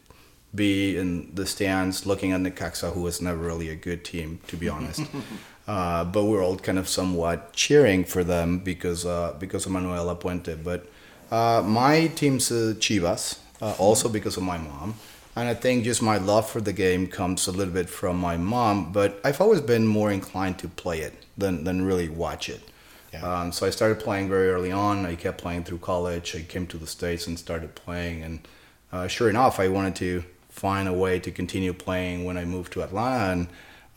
be 0.55 0.97
in 0.97 1.35
the 1.35 1.47
stands 1.47 2.07
looking 2.07 2.31
at 2.31 2.41
Necaxa, 2.41 2.93
who 2.93 3.03
was 3.03 3.21
never 3.21 3.39
really 3.39 3.69
a 3.69 3.75
good 3.75 4.05
team, 4.05 4.39
to 4.47 4.57
be 4.57 4.69
honest. 4.69 5.03
uh, 5.69 6.05
but 6.05 6.25
we 6.25 6.31
were 6.31 6.43
all 6.43 6.59
kind 6.59 6.79
of 6.79 6.89
somewhat 6.89 7.53
cheering 7.53 8.05
for 8.05 8.23
them 8.23 8.61
because 8.61 9.05
uh, 9.05 9.35
because 9.41 9.67
of 9.67 9.73
Manuel 9.73 10.15
Puente. 10.17 10.55
But 10.63 10.87
uh, 11.33 11.63
my 11.65 12.07
team's 12.09 12.53
uh, 12.53 12.75
Chivas, 12.79 13.41
uh, 13.61 13.75
also 13.79 14.09
because 14.09 14.37
of 14.37 14.45
my 14.45 14.59
mom. 14.59 14.95
And 15.37 15.49
I 15.49 15.55
think 15.55 15.85
just 15.85 16.03
my 16.03 16.19
love 16.19 16.49
for 16.51 16.61
the 16.61 16.73
game 16.73 17.07
comes 17.07 17.47
a 17.47 17.53
little 17.53 17.73
bit 17.73 17.89
from 17.89 18.17
my 18.17 18.37
mom, 18.37 18.93
but 18.93 19.21
I've 19.25 19.41
always 19.41 19.61
been 19.61 19.87
more 19.87 20.11
inclined 20.11 20.59
to 20.59 20.69
play 20.69 21.01
it 21.01 21.15
than, 21.39 21.65
than 21.65 21.83
really 21.83 22.09
watch 22.09 22.49
it. 22.49 22.70
Yeah. 23.13 23.41
Um, 23.41 23.53
so 23.53 23.67
I 23.67 23.71
started 23.71 23.99
playing 24.01 24.29
very 24.29 24.51
early 24.51 24.71
on. 24.73 25.05
I 25.05 25.15
kept 25.17 25.39
playing 25.39 25.65
through 25.65 25.79
college. 25.79 26.37
I 26.37 26.43
came 26.43 26.67
to 26.69 26.77
the 26.79 26.87
States 26.87 27.27
and 27.27 27.39
started 27.39 27.75
playing. 27.75 28.23
And 28.23 28.49
uh, 28.93 29.09
sure 29.09 29.29
enough, 29.29 29.59
I 29.59 29.69
wanted 29.69 29.97
to 29.97 30.25
find 30.49 30.89
a 30.89 30.93
way 30.93 31.19
to 31.21 31.31
continue 31.31 31.73
playing 31.73 32.25
when 32.25 32.37
I 32.37 32.45
moved 32.45 32.73
to 32.75 32.83
Atlanta. 32.83 33.33
And 33.33 33.49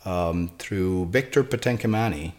um, 0.05 0.51
through 0.57 1.05
Victor 1.07 1.43
Patenkimani 1.43 2.33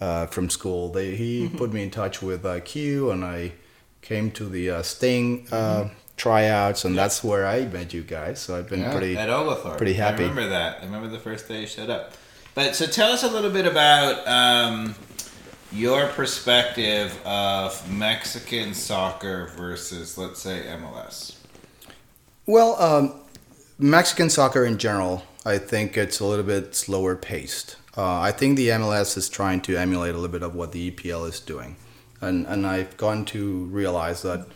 uh, 0.00 0.26
from 0.26 0.50
school, 0.50 0.88
they, 0.88 1.14
he 1.14 1.48
put 1.48 1.72
me 1.72 1.82
in 1.84 1.90
touch 1.90 2.20
with 2.22 2.44
uh, 2.44 2.60
Q, 2.60 3.10
and 3.10 3.24
I 3.24 3.52
came 4.02 4.30
to 4.32 4.48
the 4.48 4.70
uh, 4.70 4.82
Sting 4.82 5.46
uh, 5.52 5.90
tryouts, 6.16 6.84
and 6.84 6.96
that's 6.96 7.22
where 7.22 7.46
I 7.46 7.66
met 7.66 7.92
you 7.94 8.02
guys. 8.02 8.40
So 8.40 8.56
I've 8.56 8.68
been 8.68 8.80
Yeah, 8.80 8.90
pretty. 8.92 9.16
at 9.16 9.28
Oglethorpe. 9.30 9.76
pretty 9.76 9.92
happy. 9.94 10.24
I 10.24 10.28
remember 10.28 10.48
that. 10.48 10.78
I 10.80 10.86
remember 10.86 11.08
the 11.08 11.18
first 11.18 11.46
day 11.48 11.60
you 11.62 11.66
showed 11.66 11.90
up. 11.90 12.14
But 12.54 12.74
so 12.74 12.84
tell 12.86 13.12
us 13.12 13.22
a 13.22 13.28
little 13.28 13.50
bit 13.50 13.66
about 13.66 14.26
um, 14.26 14.94
your 15.72 16.08
perspective 16.08 17.18
of 17.24 17.90
Mexican 17.92 18.74
soccer 18.74 19.52
versus, 19.56 20.18
let's 20.18 20.40
say, 20.40 20.64
MLS. 20.68 21.36
Well, 22.46 22.80
um, 22.82 23.14
Mexican 23.78 24.30
soccer 24.30 24.64
in 24.64 24.78
general, 24.78 25.24
I 25.46 25.58
think 25.58 25.96
it's 25.96 26.20
a 26.20 26.24
little 26.24 26.44
bit 26.44 26.74
slower 26.74 27.14
paced. 27.14 27.76
Uh, 27.96 28.20
I 28.20 28.32
think 28.32 28.56
the 28.56 28.68
MLS 28.68 29.16
is 29.16 29.28
trying 29.28 29.60
to 29.62 29.76
emulate 29.76 30.14
a 30.14 30.18
little 30.18 30.32
bit 30.32 30.42
of 30.42 30.54
what 30.54 30.72
the 30.72 30.90
EPL 30.90 31.28
is 31.28 31.40
doing. 31.40 31.76
And, 32.20 32.46
and 32.46 32.66
I've 32.66 32.96
gone 32.96 33.24
to 33.26 33.64
realize 33.66 34.22
that 34.22 34.46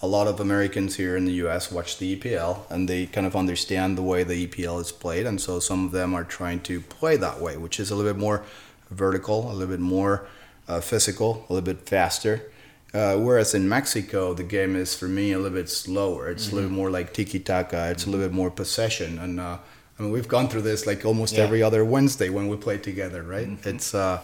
a 0.00 0.06
lot 0.06 0.26
of 0.26 0.40
Americans 0.40 0.96
here 0.96 1.16
in 1.16 1.26
the 1.26 1.32
US 1.44 1.70
watch 1.70 1.98
the 1.98 2.16
EPL 2.16 2.68
and 2.70 2.88
they 2.88 3.06
kind 3.06 3.26
of 3.26 3.36
understand 3.36 3.96
the 3.96 4.02
way 4.02 4.24
the 4.24 4.46
EPL 4.46 4.80
is 4.80 4.90
played. 4.90 5.26
And 5.26 5.40
so 5.40 5.60
some 5.60 5.86
of 5.86 5.92
them 5.92 6.12
are 6.12 6.24
trying 6.24 6.60
to 6.62 6.80
play 6.80 7.16
that 7.16 7.40
way, 7.40 7.56
which 7.56 7.78
is 7.78 7.90
a 7.90 7.94
little 7.94 8.12
bit 8.12 8.18
more 8.18 8.42
vertical, 8.90 9.50
a 9.50 9.52
little 9.52 9.68
bit 9.68 9.80
more 9.80 10.26
uh, 10.68 10.80
physical, 10.80 11.44
a 11.48 11.52
little 11.52 11.74
bit 11.74 11.88
faster. 11.88 12.50
Uh, 12.94 13.16
whereas 13.16 13.54
in 13.54 13.68
Mexico, 13.68 14.34
the 14.34 14.42
game 14.42 14.76
is 14.76 14.94
for 14.94 15.08
me 15.08 15.32
a 15.32 15.38
little 15.38 15.56
bit 15.56 15.68
slower. 15.70 16.28
It's 16.28 16.50
a 16.52 16.54
little 16.54 16.68
Mm-hmm. 16.68 16.76
more 16.76 16.90
like 16.90 17.14
tiki 17.14 17.38
taka. 17.40 17.90
It's 17.90 18.04
a 18.06 18.10
little 18.10 18.26
bit 18.26 18.34
more 18.34 18.50
possession, 18.50 19.18
and 19.18 19.40
uh, 19.40 19.56
I 19.98 20.02
mean 20.02 20.12
we've 20.12 20.28
gone 20.28 20.48
through 20.48 20.62
this 20.62 20.86
like 20.86 21.04
almost 21.06 21.32
Yeah. 21.32 21.38
Mm-hmm. 21.40 21.46
every 21.46 21.62
other 21.62 21.84
Wednesday 21.84 22.28
when 22.28 22.48
we 22.48 22.56
play 22.56 22.76
together, 22.78 23.22
right? 23.22 23.48
It's 23.64 23.94
uh, 23.94 24.20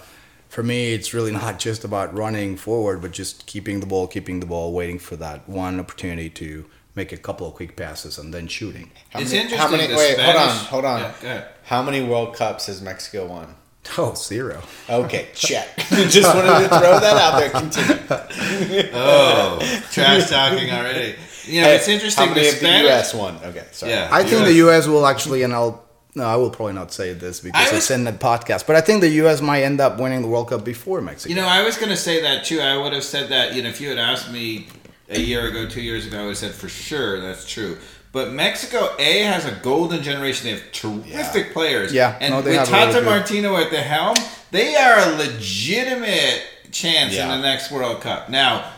for 0.51 0.63
me, 0.63 0.93
it's 0.93 1.15
really 1.15 1.33
not 1.45 1.59
just 1.59 1.83
about 1.85 2.15
running 2.15 2.57
forward, 2.57 3.01
but 3.01 3.13
just 3.13 3.47
keeping 3.47 3.81
the 3.81 3.87
ball, 3.87 4.07
keeping 4.07 4.41
the 4.41 4.47
ball, 4.47 4.73
waiting 4.75 4.99
for 4.99 5.17
that 5.17 5.49
one 5.49 5.81
opportunity 5.81 6.29
to 6.31 6.67
make 6.95 7.11
a 7.13 7.17
couple 7.17 7.47
of 7.47 7.55
quick 7.55 7.75
passes 7.77 8.19
and 8.19 8.35
then 8.35 8.49
shooting. 8.49 8.91
How 9.11 9.21
It's 9.21 9.31
many, 9.31 9.45
interesting, 9.45 9.71
How 9.71 9.71
many, 9.77 9.87
the 9.87 9.97
wait, 9.97 10.19
hold 10.21 10.37
on, 10.37 10.57
hold 10.67 10.85
on. 10.85 11.01
Yeah. 11.23 11.45
How 11.65 11.83
many 11.83 12.03
World 12.03 12.35
Cups 12.37 12.67
has 12.67 12.83
Mexico 12.83 13.27
won? 13.27 13.55
Oh, 13.99 14.15
zero. 14.15 14.63
Okay, 14.89 15.29
check. 15.35 15.77
Just 16.09 16.35
wanted 16.35 16.63
to 16.63 16.69
throw 16.69 17.01
that 17.01 17.17
out 17.17 17.39
there. 17.39 17.51
Continue. 17.51 18.91
Oh, 18.93 19.59
trash 19.91 20.29
talking 20.31 20.71
already. 20.71 21.17
You 21.45 21.63
know, 21.63 21.69
Hey, 21.69 21.77
it's 21.77 21.89
interesting. 21.89 22.29
How 22.29 22.35
many 22.35 22.43
the 22.47 22.49
of 22.51 22.55
Spanish, 22.57 22.83
the 22.83 22.89
U.S. 22.89 23.15
one? 23.15 23.37
Okay, 23.45 23.65
sorry. 23.73 23.93
Yeah. 23.93 24.09
I 24.13 24.23
think 24.23 24.43
US. 24.43 24.49
the 24.49 24.55
U.S. 24.55 24.87
will 24.87 25.07
actually, 25.07 25.43
and 25.43 25.53
I'll. 25.55 25.85
No, 26.15 26.25
I 26.25 26.37
will 26.37 26.51
probably 26.51 26.73
not 26.75 26.93
say 26.93 27.13
this 27.13 27.41
because 27.41 27.71
was- 27.73 27.79
it's 27.79 27.91
in 27.91 28.05
the 28.05 28.13
podcast. 28.13 28.67
But 28.67 28.77
I 28.77 28.81
think 28.81 29.01
the 29.03 29.09
U.S. 29.23 29.41
might 29.41 29.63
end 29.63 29.81
up 29.81 29.99
winning 30.01 30.23
the 30.23 30.29
World 30.29 30.49
Cup 30.51 30.65
before 30.65 31.01
Mexico. 31.01 31.31
You 31.35 31.41
know, 31.41 31.47
I 31.47 31.63
was 31.63 31.77
going 31.77 31.91
to 31.91 31.97
say 31.97 32.21
that 32.23 32.45
too. 32.45 32.61
I 32.61 32.77
would 32.77 32.93
have 32.93 33.05
said 33.05 33.29
that. 33.31 33.55
You 33.55 33.63
know, 33.63 33.69
if 33.69 33.81
you 33.81 33.89
had 33.89 33.99
asked 33.99 34.31
me 34.33 34.69
a 35.09 35.19
year 35.21 35.47
ago, 35.49 35.69
two 35.69 35.81
years 35.83 36.07
ago, 36.07 36.19
I 36.19 36.23
would 36.23 36.29
have 36.31 36.39
said 36.39 36.53
for 36.55 36.69
sure 36.69 37.21
that's 37.21 37.47
true. 37.49 37.79
But 38.13 38.33
Mexico 38.33 38.95
A 38.99 39.21
has 39.23 39.45
a 39.45 39.53
golden 39.63 40.03
generation. 40.03 40.47
They 40.47 40.53
have 40.59 40.73
terrific 40.73 41.53
players. 41.53 41.93
Yeah, 41.93 42.17
and 42.21 42.33
no, 42.35 42.43
they 42.43 42.59
with 42.59 42.69
Tata 42.69 42.93
really 42.95 43.05
Martino 43.05 43.57
at 43.57 43.71
the 43.71 43.81
helm, 43.81 44.17
they 44.51 44.75
are 44.77 44.99
a 44.99 45.17
legitimate 45.17 46.43
chance 46.73 47.15
Yeah. 47.15 47.25
in 47.35 47.41
the 47.41 47.47
next 47.47 47.71
World 47.71 48.01
Cup. 48.01 48.29
Now, 48.29 48.71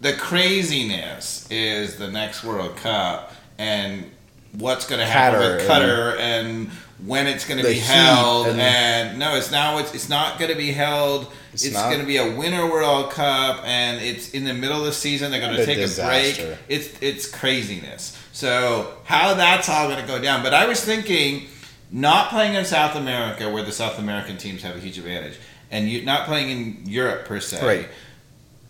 the 0.00 0.12
craziness 0.14 1.46
is 1.50 1.96
the 1.96 2.08
next 2.10 2.42
World 2.44 2.76
Cup 2.76 3.32
and 3.58 4.10
what's 4.58 4.86
going 4.86 4.98
to 4.98 5.06
happen 5.06 5.40
Qatar, 5.40 5.56
with 5.56 5.68
Qatar 5.68 6.18
and 6.18 6.70
when 7.06 7.26
it's 7.26 7.46
going 7.46 7.60
to 7.60 7.66
be 7.66 7.78
held 7.78 8.46
and- 8.48 8.60
and 8.60 9.18
no 9.18 9.34
it's 9.34 9.50
now 9.50 9.78
it's, 9.78 9.92
it's 9.94 10.08
not 10.08 10.38
going 10.38 10.50
to 10.50 10.56
be 10.56 10.72
held 10.72 11.26
It's 11.52 11.64
it's, 11.64 11.74
going 11.74 11.98
to 12.00 12.06
be 12.06 12.18
a 12.18 12.36
winter 12.36 12.64
world 12.70 13.10
cup 13.10 13.62
and 13.64 14.00
it's 14.00 14.30
in 14.30 14.44
the 14.44 14.52
middle 14.54 14.78
of 14.80 14.84
the 14.84 14.92
season 14.92 15.30
they're 15.30 15.40
going 15.40 15.56
to 15.56 15.64
take 15.66 15.78
disaster. 15.78 16.42
a 16.42 16.46
break 16.46 16.58
it's 16.68 16.88
it's 17.00 17.26
craziness 17.28 18.16
so 18.32 18.94
how 19.04 19.34
that's 19.34 19.68
all 19.68 19.88
going 19.88 20.00
to 20.00 20.06
go 20.06 20.20
down 20.20 20.42
but 20.42 20.54
i 20.54 20.66
was 20.66 20.84
thinking 20.84 21.46
not 21.90 22.30
playing 22.30 22.54
in 22.54 22.64
south 22.64 22.96
america 22.96 23.50
where 23.50 23.62
the 23.62 23.72
south 23.72 23.98
american 23.98 24.36
teams 24.36 24.62
have 24.62 24.74
a 24.76 24.78
huge 24.80 24.98
advantage 24.98 25.38
and 25.70 25.88
you 25.88 26.04
not 26.04 26.26
playing 26.26 26.48
in 26.50 26.82
europe 26.86 27.24
per 27.26 27.38
se 27.40 27.64
Right. 27.64 27.88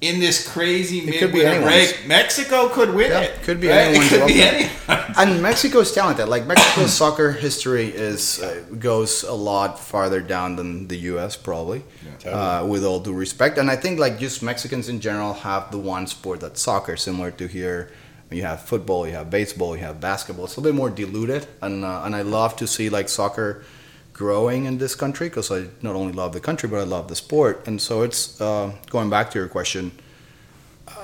in 0.01 0.19
this 0.21 0.47
crazy 0.53 0.99
it 0.99 1.07
midwinter 1.07 1.63
break, 1.63 2.07
mexico 2.07 2.69
could 2.69 2.93
win 2.95 3.11
Yeah, 3.13 3.21
it 3.21 3.43
could 3.43 3.61
be 3.61 3.69
right? 3.69 3.77
anyone's 3.89 4.13
it 4.13 4.19
could 4.19 4.27
be 4.29 4.43
anyone 4.43 4.71
and 5.17 5.43
Mexico's 5.43 5.93
talented. 5.93 6.29
Like 6.29 6.47
Mexico's 6.47 6.93
soccer 6.93 7.31
history 7.33 7.87
is 7.89 8.41
uh, 8.43 8.65
goes 8.79 9.23
a 9.23 9.33
lot 9.33 9.79
farther 9.79 10.21
down 10.21 10.57
than 10.57 10.89
the 10.89 10.97
U.S. 11.13 11.37
probably, 11.37 11.83
Totally. 12.19 12.33
uh, 12.35 12.65
with 12.67 12.83
all 12.85 12.99
due 12.99 13.13
respect. 13.13 13.59
And 13.59 13.71
I 13.71 13.77
think 13.77 14.01
like 14.01 14.19
just 14.19 14.43
Mexicans 14.43 14.89
in 14.89 15.01
general 15.01 15.35
have 15.35 15.71
the 15.71 15.79
one 15.79 16.07
sport 16.07 16.41
that's 16.41 16.61
soccer, 16.63 16.97
similar 16.97 17.31
to 17.33 17.47
here. 17.47 17.91
You 18.33 18.43
have 18.43 18.63
football, 18.63 19.07
you 19.07 19.13
have 19.15 19.31
baseball, 19.31 19.77
you 19.77 19.83
have 19.83 20.01
basketball. 20.01 20.47
It's 20.47 20.57
a 20.57 20.61
little 20.61 20.73
bit 20.73 20.77
more 20.77 20.91
diluted, 20.91 21.47
and 21.61 21.85
uh, 21.85 22.03
and 22.05 22.15
I 22.17 22.23
love 22.23 22.57
to 22.57 22.67
see 22.67 22.89
like 22.91 23.09
soccer 23.09 23.65
growing 24.13 24.67
in 24.67 24.79
this 24.79 24.95
country 24.95 25.29
because 25.29 25.51
I 25.51 25.67
not 25.81 25.95
only 25.97 26.13
love 26.13 26.33
the 26.33 26.41
country 26.41 26.69
but 26.69 26.79
I 26.79 26.85
love 26.85 27.09
the 27.09 27.17
sport. 27.17 27.67
And 27.67 27.81
so 27.81 28.03
it's 28.03 28.41
uh, 28.41 28.73
going 28.91 29.09
back 29.11 29.31
to 29.33 29.39
your 29.39 29.49
question. 29.49 29.93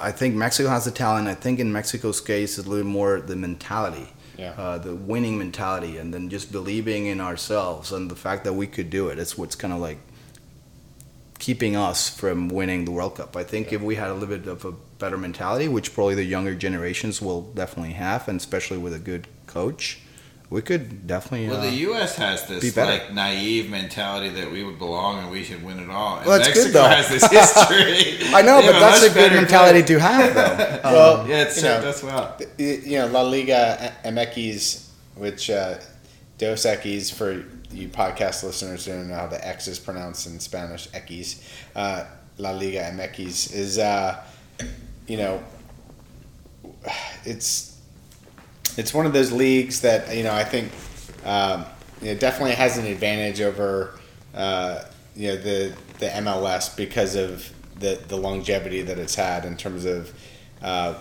I 0.01 0.13
think 0.13 0.35
Mexico 0.35 0.69
has 0.69 0.85
the 0.85 0.91
talent. 0.91 1.27
I 1.29 1.35
think 1.35 1.59
in 1.59 1.73
Mexico's 1.73 2.21
case, 2.21 2.59
it's 2.59 2.67
a 2.67 2.71
little 2.71 2.87
more 2.87 3.21
the 3.21 3.35
mentality, 3.37 4.09
Yeah. 4.37 4.53
uh, 4.59 4.79
the 4.79 4.95
winning 4.95 5.39
mentality, 5.39 5.97
and 5.97 6.13
then 6.13 6.29
just 6.29 6.53
believing 6.53 7.07
in 7.07 7.21
ourselves 7.21 7.93
and 7.93 8.11
the 8.11 8.17
fact 8.17 8.45
that 8.45 8.53
we 8.53 8.67
could 8.67 8.91
do 8.91 9.09
it. 9.09 9.19
It's 9.19 9.39
what's 9.39 9.57
kind 9.57 9.73
of 9.73 9.81
like 9.81 9.99
keeping 11.39 11.77
us 11.77 12.09
from 12.09 12.49
winning 12.49 12.85
the 12.85 12.91
World 12.91 13.17
Cup. 13.17 13.37
I 13.37 13.45
think 13.45 13.73
if 13.73 13.81
we 13.81 13.95
had 13.95 14.11
a 14.11 14.15
little 14.15 14.37
bit 14.37 14.47
of 14.47 14.65
a 14.65 14.75
better 14.99 15.17
mentality, 15.17 15.69
which 15.69 15.95
probably 15.95 16.14
the 16.14 16.25
younger 16.25 16.55
generations 16.55 17.21
will 17.23 17.43
definitely 17.43 17.93
have, 17.95 18.28
and 18.28 18.38
especially 18.40 18.78
with 18.78 18.93
a 18.95 18.99
good 18.99 19.26
coach, 19.47 20.00
we 20.50 20.62
could 20.62 21.07
definitely. 21.07 21.49
Well, 21.49 21.59
uh, 21.61 21.71
the 21.71 21.76
U.S. 21.88 22.17
has 22.17 22.43
be 22.47 22.55
this 22.55 22.75
better. 22.75 22.90
like 22.90 23.12
naive 23.12 23.69
mentality 23.71 24.31
that 24.31 24.50
we 24.50 24.64
would 24.64 24.78
belong 24.78 25.19
and 25.23 25.31
we 25.31 25.45
should 25.45 25.62
win 25.62 25.78
it 25.78 25.90
all. 25.90 26.17
And 26.19 26.26
Well, 26.26 26.38
that's 26.38 26.49
Mexico 26.49 26.69
good, 26.69 26.75
though. 26.75 26.88
has 26.88 27.09
this 27.11 27.31
history. 27.31 28.19
I 28.35 28.40
know, 28.43 28.61
but 28.62 28.73
have 28.73 28.81
that's 28.81 29.02
a 29.02 29.12
good 29.12 29.33
mentality 29.33 29.83
play. 29.83 29.95
to 29.97 30.00
have, 30.00 30.35
though. 30.35 30.81
Um, 30.88 30.93
Well, 30.95 31.28
Yeah, 31.28 31.43
it's 31.43 31.57
you 31.57 31.62
served 31.62 31.85
know, 31.85 31.90
us 31.90 32.02
well. 32.02 32.37
you 32.57 32.67
you 32.67 32.99
know, 32.99 33.07
La 33.09 33.23
Liga 33.23 33.93
MX, 34.07 34.88
which 35.17 35.50
uh, 35.50 35.75
Dos 36.38 36.64
Equis 36.64 37.12
for 37.12 37.45
you 37.71 37.88
podcast 37.88 38.43
listeners 38.43 38.87
who 38.87 38.93
don't 38.93 39.09
know 39.09 39.17
how 39.17 39.26
the 39.26 39.47
X 39.47 39.69
is 39.69 39.78
pronounced 39.78 40.26
in 40.26 40.40
Spanish, 40.40 40.88
Equis, 40.93 41.43
uh, 41.76 42.05
La 42.38 42.52
Liga 42.52 42.81
MX 42.97 43.52
is, 43.55 43.78
uh, 43.78 44.25
you 45.09 45.17
know, 45.17 45.43
it's 47.25 47.77
it's 48.77 48.95
one 48.95 49.07
of 49.07 49.12
those 49.12 49.33
leagues 49.33 49.81
that 49.81 50.15
you 50.17 50.23
know 50.23 50.33
I 50.33 50.45
think 50.45 50.71
um, 51.25 51.65
you 52.00 52.12
know, 52.12 52.19
definitely 52.19 52.55
has 52.55 52.79
an 52.79 52.87
advantage 52.87 53.41
over 53.41 53.99
uh, 54.35 54.85
you 55.17 55.29
know 55.29 55.37
the 55.37 55.73
the 55.99 56.07
MLS 56.07 56.75
because 56.77 57.17
of 57.17 57.50
the 57.81 57.99
the 58.09 58.17
longevity 58.17 58.83
that 58.83 58.99
it's 58.99 59.15
had 59.17 59.45
in 59.45 59.57
terms 59.57 59.85
of 59.85 60.12
uh, 60.62 60.95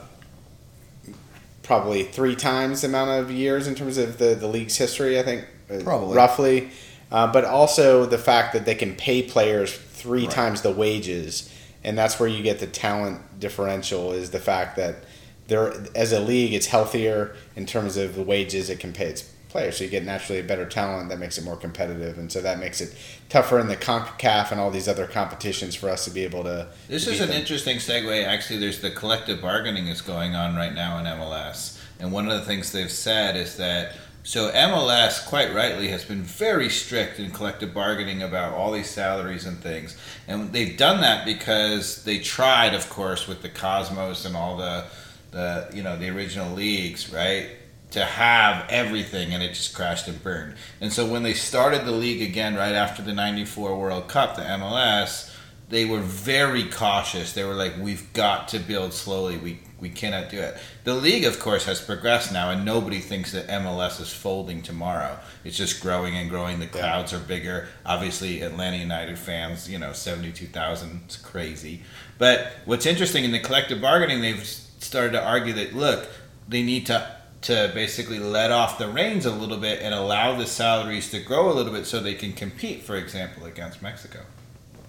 probably 1.64 2.04
three 2.04 2.36
times 2.36 2.82
the 2.82 2.88
amount 2.88 3.10
of 3.10 3.32
years 3.32 3.68
in 3.68 3.76
terms 3.76 3.98
of 3.98 4.18
the, 4.18 4.36
the 4.36 4.48
league's 4.48 4.78
history. 4.78 5.20
I 5.20 5.24
think 5.24 5.46
uh, 5.70 5.80
Probably. 5.84 6.16
roughly, 6.16 6.70
uh, 7.12 7.32
but 7.32 7.44
also 7.46 8.06
the 8.06 8.18
fact 8.18 8.54
that 8.54 8.66
they 8.66 8.76
can 8.76 8.96
pay 8.96 9.22
players 9.22 9.74
three 9.76 10.24
Right. 10.24 10.32
times 10.32 10.62
the 10.62 10.72
wages, 10.72 11.52
and 11.88 11.98
that's 11.98 12.20
where 12.20 12.27
you 12.27 12.44
get 12.44 12.60
the 12.60 12.67
talent 12.67 13.39
differential. 13.39 14.12
Is 14.12 14.32
the 14.32 14.39
fact 14.39 14.75
that 14.75 15.06
they're 15.48 15.74
as 15.96 16.12
a 16.12 16.20
league, 16.20 16.53
it's 16.53 16.67
healthier 16.67 17.34
in 17.56 17.65
terms 17.65 17.96
of 17.96 18.15
the 18.15 18.24
wages 18.24 18.70
it 18.70 18.82
can 18.82 18.91
pay 18.91 19.06
its 19.06 19.22
players. 19.48 19.77
So 19.77 19.86
you 19.86 19.89
get 19.89 20.03
naturally 20.03 20.41
a 20.41 20.44
better 20.44 20.65
talent 20.65 21.08
that 21.10 21.17
makes 21.17 21.38
it 21.38 21.46
more 21.46 21.56
competitive, 21.56 22.17
and 22.17 22.29
so 22.29 22.41
that 22.41 22.60
makes 22.60 22.82
it 22.82 22.94
tougher 23.29 23.58
in 23.58 23.67
the 23.67 23.77
Concacaf 23.77 24.51
and 24.51 24.60
all 24.60 24.70
these 24.70 24.89
other 24.89 25.08
competitions 25.08 25.75
for 25.75 25.89
us 25.89 26.03
to 26.03 26.12
be 26.12 26.25
able 26.25 26.44
to. 26.44 26.67
This 26.89 27.06
to 27.06 27.12
is 27.12 27.22
an 27.22 27.29
them. 27.29 27.38
interesting 27.38 27.77
segue. 27.77 28.25
Actually, 28.25 28.60
there's 28.60 28.82
the 28.82 28.91
collective 28.91 29.41
bargaining 29.41 29.86
that's 29.86 30.01
going 30.01 30.36
on 30.36 30.58
right 30.58 30.74
now 30.74 31.00
in 31.00 31.06
MLS, 31.06 31.82
and 32.01 32.12
one 32.12 32.27
of 32.27 32.38
the 32.38 32.46
things 32.46 32.74
they've 32.74 32.91
said 32.91 33.38
is 33.38 33.56
that 33.56 33.94
so 34.28 34.52
MLS, 34.52 35.26
quite 35.26 35.56
rightly, 35.56 35.88
has 35.88 36.04
been 36.04 36.22
very 36.22 36.70
strict 36.70 37.18
in 37.18 37.32
collective 37.32 37.74
bargaining 37.74 38.22
about 38.22 38.52
all 38.52 38.74
these 38.74 38.90
salaries 38.90 39.46
and 39.46 39.58
things, 39.58 39.96
and 40.28 40.52
they've 40.52 40.76
done 40.76 41.00
that 41.00 41.24
because 41.24 42.04
they 42.04 42.20
tried, 42.20 42.74
of 42.74 42.90
course, 42.90 43.26
with 43.26 43.42
the 43.42 43.48
Cosmos 43.48 44.26
and 44.26 44.36
all 44.36 44.58
the 44.58 44.84
the 45.32 45.70
you 45.74 45.82
know 45.82 45.98
the 45.98 46.10
original 46.10 46.54
leagues, 46.54 47.10
right? 47.14 47.52
To 47.92 48.04
have 48.04 48.70
everything, 48.70 49.34
and 49.34 49.42
it 49.42 49.54
just 49.54 49.74
crashed 49.74 50.10
and 50.10 50.22
burned. 50.22 50.56
And 50.82 50.92
so 50.92 51.06
when 51.06 51.24
they 51.24 51.34
started 51.34 51.86
the 51.86 51.94
league 51.94 52.22
again 52.22 52.56
right 52.56 52.76
after 52.76 53.02
the 53.02 53.14
'94 53.14 53.80
World 53.80 54.10
Cup, 54.10 54.36
the 54.36 54.42
MLS, 54.42 55.34
they 55.70 55.86
were 55.86 56.02
very 56.02 56.66
cautious. 56.66 57.32
They 57.32 57.46
were 57.46 57.54
like, 57.54 57.76
"We've 57.80 58.12
got 58.12 58.50
to 58.50 58.60
build 58.60 58.92
slowly. 58.92 59.38
We 59.38 59.62
we 59.80 59.90
cannot 59.90 60.30
do 60.30 60.40
it." 60.40 60.58
The 60.84 60.94
league, 60.94 61.26
of 61.26 61.40
course, 61.40 61.66
has 61.66 61.82
progressed 61.82 62.32
now, 62.32 62.50
and 62.50 62.66
nobody 62.66 63.00
thinks 63.00 63.32
that 63.32 63.48
MLS 63.48 64.00
is 64.00 64.12
folding 64.14 64.62
tomorrow. 64.62 65.20
It's 65.44 65.58
just 65.58 65.82
growing 65.82 66.16
and 66.16 66.30
growing. 66.30 66.60
The 66.60 66.68
crowds 66.68 67.14
are 67.14 67.20
bigger. 67.20 67.68
Obviously, 67.86 68.42
Atlanta 68.42 68.78
United 68.78 69.18
fans, 69.18 69.70
you 69.70 69.80
know, 69.80 69.94
seventy-two 69.94 70.48
thousand. 70.48 71.02
It's 71.06 71.18
crazy. 71.18 71.82
But 72.18 72.52
what's 72.66 72.86
interesting 72.86 73.24
in 73.24 73.32
the 73.32 73.40
collective 73.40 73.82
bargaining, 73.82 74.22
they've 74.22 74.46
started 74.46 75.12
to 75.12 75.24
argue 75.24 75.54
that 75.54 75.76
look, 75.76 76.08
they 76.48 76.64
need 76.64 76.86
to 76.88 77.18
to 77.40 77.72
basically 77.74 78.20
let 78.20 78.52
off 78.52 78.78
the 78.78 78.88
reins 78.88 79.26
a 79.26 79.32
little 79.32 79.58
bit 79.58 79.82
and 79.82 79.94
allow 79.94 80.36
the 80.36 80.46
salaries 80.46 81.12
to 81.12 81.20
grow 81.20 81.52
a 81.52 81.54
little 81.54 81.72
bit 81.72 81.86
so 81.86 82.00
they 82.00 82.16
can 82.16 82.34
compete, 82.34 82.84
for 82.84 82.96
example, 82.96 83.46
against 83.46 83.82
Mexico. 83.82 84.20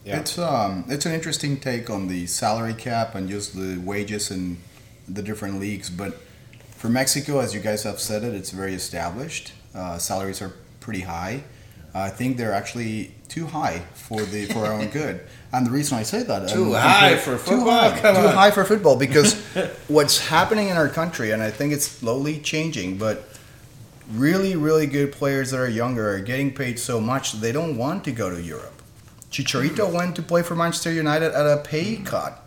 Yeah. 0.04 0.20
It's 0.20 0.38
um 0.38 0.86
it's 0.88 1.04
an 1.04 1.12
interesting 1.12 1.60
take 1.60 1.90
on 1.90 2.08
the 2.08 2.26
salary 2.26 2.74
cap 2.74 3.14
and 3.14 3.28
just 3.28 3.54
the 3.54 3.78
wages 3.78 4.30
in 4.30 4.58
the 5.08 5.22
different 5.22 5.60
leagues. 5.60 5.90
But 5.90 6.14
for 6.76 6.88
Mexico, 6.88 7.40
as 7.40 7.54
you 7.54 7.60
guys 7.60 7.82
have 7.84 8.00
said 8.00 8.22
it, 8.24 8.34
it's 8.34 8.50
very 8.50 8.74
established. 8.74 9.52
Uh, 9.74 9.98
salaries 9.98 10.40
are 10.42 10.52
pretty 10.80 11.00
high. 11.00 11.44
I 11.94 12.10
think 12.10 12.36
they're 12.36 12.52
actually 12.52 13.14
too 13.28 13.46
high 13.46 13.80
for 13.94 14.20
the 14.22 14.46
for 14.46 14.66
our 14.66 14.72
own 14.74 14.88
good. 15.00 15.20
And 15.52 15.66
the 15.66 15.70
reason 15.70 15.98
I 15.98 16.02
say 16.02 16.22
that 16.22 16.48
Too 16.48 16.74
high 16.74 17.16
for 17.16 17.32
too 17.32 17.38
football? 17.38 17.70
high, 17.90 17.98
Come 18.00 18.14
too 18.16 18.20
on. 18.28 18.34
high 18.34 18.50
for 18.50 18.64
football 18.64 18.96
because 18.96 19.34
what's 19.88 20.18
happening 20.28 20.68
in 20.68 20.76
our 20.76 20.88
country, 20.88 21.30
and 21.30 21.42
I 21.42 21.50
think 21.50 21.72
it's 21.72 21.86
slowly 21.86 22.38
changing, 22.40 22.98
but 22.98 23.24
really, 24.12 24.54
really 24.56 24.86
good 24.86 25.12
players 25.12 25.50
that 25.50 25.58
are 25.60 25.68
younger 25.68 26.10
are 26.14 26.20
getting 26.20 26.54
paid 26.54 26.78
so 26.78 27.00
much 27.00 27.32
they 27.40 27.52
don't 27.52 27.76
want 27.76 28.04
to 28.04 28.12
go 28.12 28.30
to 28.30 28.40
Europe. 28.40 28.74
Chicharito 29.30 29.90
went 29.92 30.14
to 30.16 30.22
play 30.22 30.42
for 30.42 30.54
Manchester 30.54 30.92
United 30.92 31.32
at 31.32 31.46
a 31.46 31.62
pay 31.62 31.96
cut. 31.96 32.42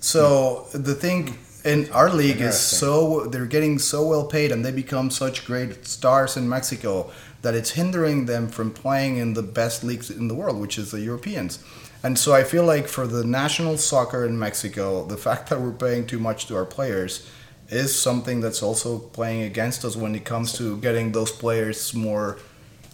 So 0.00 0.66
the 0.72 0.94
thing 0.94 1.36
in 1.64 1.90
our 1.92 2.10
league 2.10 2.40
is 2.40 2.58
so 2.58 3.26
they're 3.26 3.46
getting 3.46 3.78
so 3.78 4.06
well 4.06 4.26
paid 4.26 4.52
and 4.52 4.64
they 4.64 4.70
become 4.70 5.10
such 5.10 5.46
great 5.46 5.86
stars 5.86 6.36
in 6.36 6.48
Mexico 6.48 7.10
that 7.40 7.54
it's 7.54 7.70
hindering 7.70 8.26
them 8.26 8.48
from 8.48 8.70
playing 8.70 9.16
in 9.16 9.34
the 9.34 9.42
best 9.42 9.82
leagues 9.82 10.10
in 10.10 10.28
the 10.28 10.34
world, 10.34 10.60
which 10.60 10.78
is 10.78 10.90
the 10.90 11.00
Europeans. 11.00 11.62
And 12.02 12.18
so 12.18 12.34
I 12.34 12.44
feel 12.44 12.64
like 12.64 12.86
for 12.86 13.06
the 13.06 13.24
national 13.24 13.78
soccer 13.78 14.26
in 14.26 14.38
Mexico, 14.38 15.06
the 15.06 15.16
fact 15.26 15.48
that 15.48 15.60
we're 15.60 15.72
paying 15.72 16.06
too 16.06 16.18
much 16.18 16.46
to 16.46 16.56
our 16.56 16.66
players 16.66 17.26
is 17.70 17.98
something 17.98 18.40
that's 18.40 18.62
also 18.62 18.98
playing 18.98 19.42
against 19.42 19.84
us 19.86 19.96
when 19.96 20.14
it 20.14 20.26
comes 20.26 20.52
to 20.54 20.76
getting 20.78 21.12
those 21.12 21.32
players 21.32 21.94
more 21.94 22.38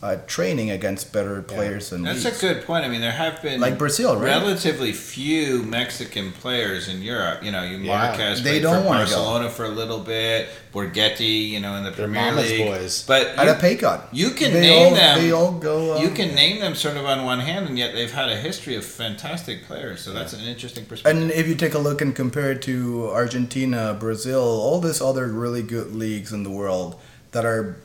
uh, 0.02 0.16
training 0.26 0.70
against 0.70 1.12
better 1.12 1.42
players 1.42 1.92
and 1.92 2.06
That's 2.06 2.24
a 2.24 2.30
good 2.40 2.64
point. 2.64 2.86
I 2.86 2.88
mean, 2.88 3.02
there 3.02 3.12
have 3.12 3.42
been 3.42 3.60
Like 3.60 3.76
Brazil, 3.76 4.16
right? 4.16 4.24
Relatively 4.28 4.92
few 4.92 5.62
Mexican 5.62 6.32
players 6.32 6.88
in 6.88 7.02
Europe. 7.02 7.42
You 7.42 7.50
know, 7.52 7.62
you 7.62 7.76
Yeah. 7.76 7.98
Marquez 7.98 8.42
They 8.42 8.52
played 8.52 8.62
don't 8.62 8.82
for 8.82 8.88
wanna 8.88 9.04
go. 9.04 9.10
Barcelona 9.10 9.50
for 9.50 9.66
a 9.66 9.68
little 9.68 9.98
bit. 10.00 10.48
Borgetti, 10.72 11.48
you 11.50 11.60
know, 11.60 11.74
in 11.74 11.84
the 11.84 11.90
They're 11.90 12.06
Premier 12.06 12.30
mama's 12.30 12.50
League. 12.50 12.66
boys. 12.66 13.04
But 13.06 13.26
at 13.36 13.44
you, 13.44 13.52
a 13.52 13.54
pay 13.56 13.76
cut. 13.76 14.08
you 14.12 14.30
can 14.30 14.52
they 14.54 14.60
name 14.62 14.88
all, 14.88 14.94
them. 14.94 15.18
They 15.18 15.32
all 15.32 15.52
go. 15.52 15.96
Um, 15.96 16.02
you 16.02 16.10
can 16.10 16.34
name 16.34 16.60
them 16.60 16.74
sort 16.74 16.96
of 16.96 17.04
on 17.04 17.24
one 17.24 17.40
hand, 17.40 17.68
and 17.68 17.76
yet 17.78 17.92
they've 17.92 18.10
had 18.12 18.30
a 18.30 18.36
history 18.36 18.76
of 18.76 18.84
fantastic 18.84 19.66
players. 19.66 20.00
So 20.00 20.12
that's 20.12 20.32
an 20.32 20.40
interesting 20.40 20.86
perspective. 20.86 21.20
And 21.22 21.30
if 21.32 21.46
you 21.46 21.54
take 21.56 21.74
a 21.74 21.78
look 21.78 22.00
and 22.00 22.14
compare 22.14 22.52
it 22.52 22.62
to 22.62 23.10
Argentina, 23.10 23.94
Brazil, 23.98 24.40
all 24.42 24.80
these 24.80 25.02
other 25.02 25.26
really 25.26 25.62
good 25.62 25.94
leagues 25.94 26.32
in 26.32 26.42
the 26.44 26.50
world 26.50 26.98
that 27.32 27.44
are 27.44 27.76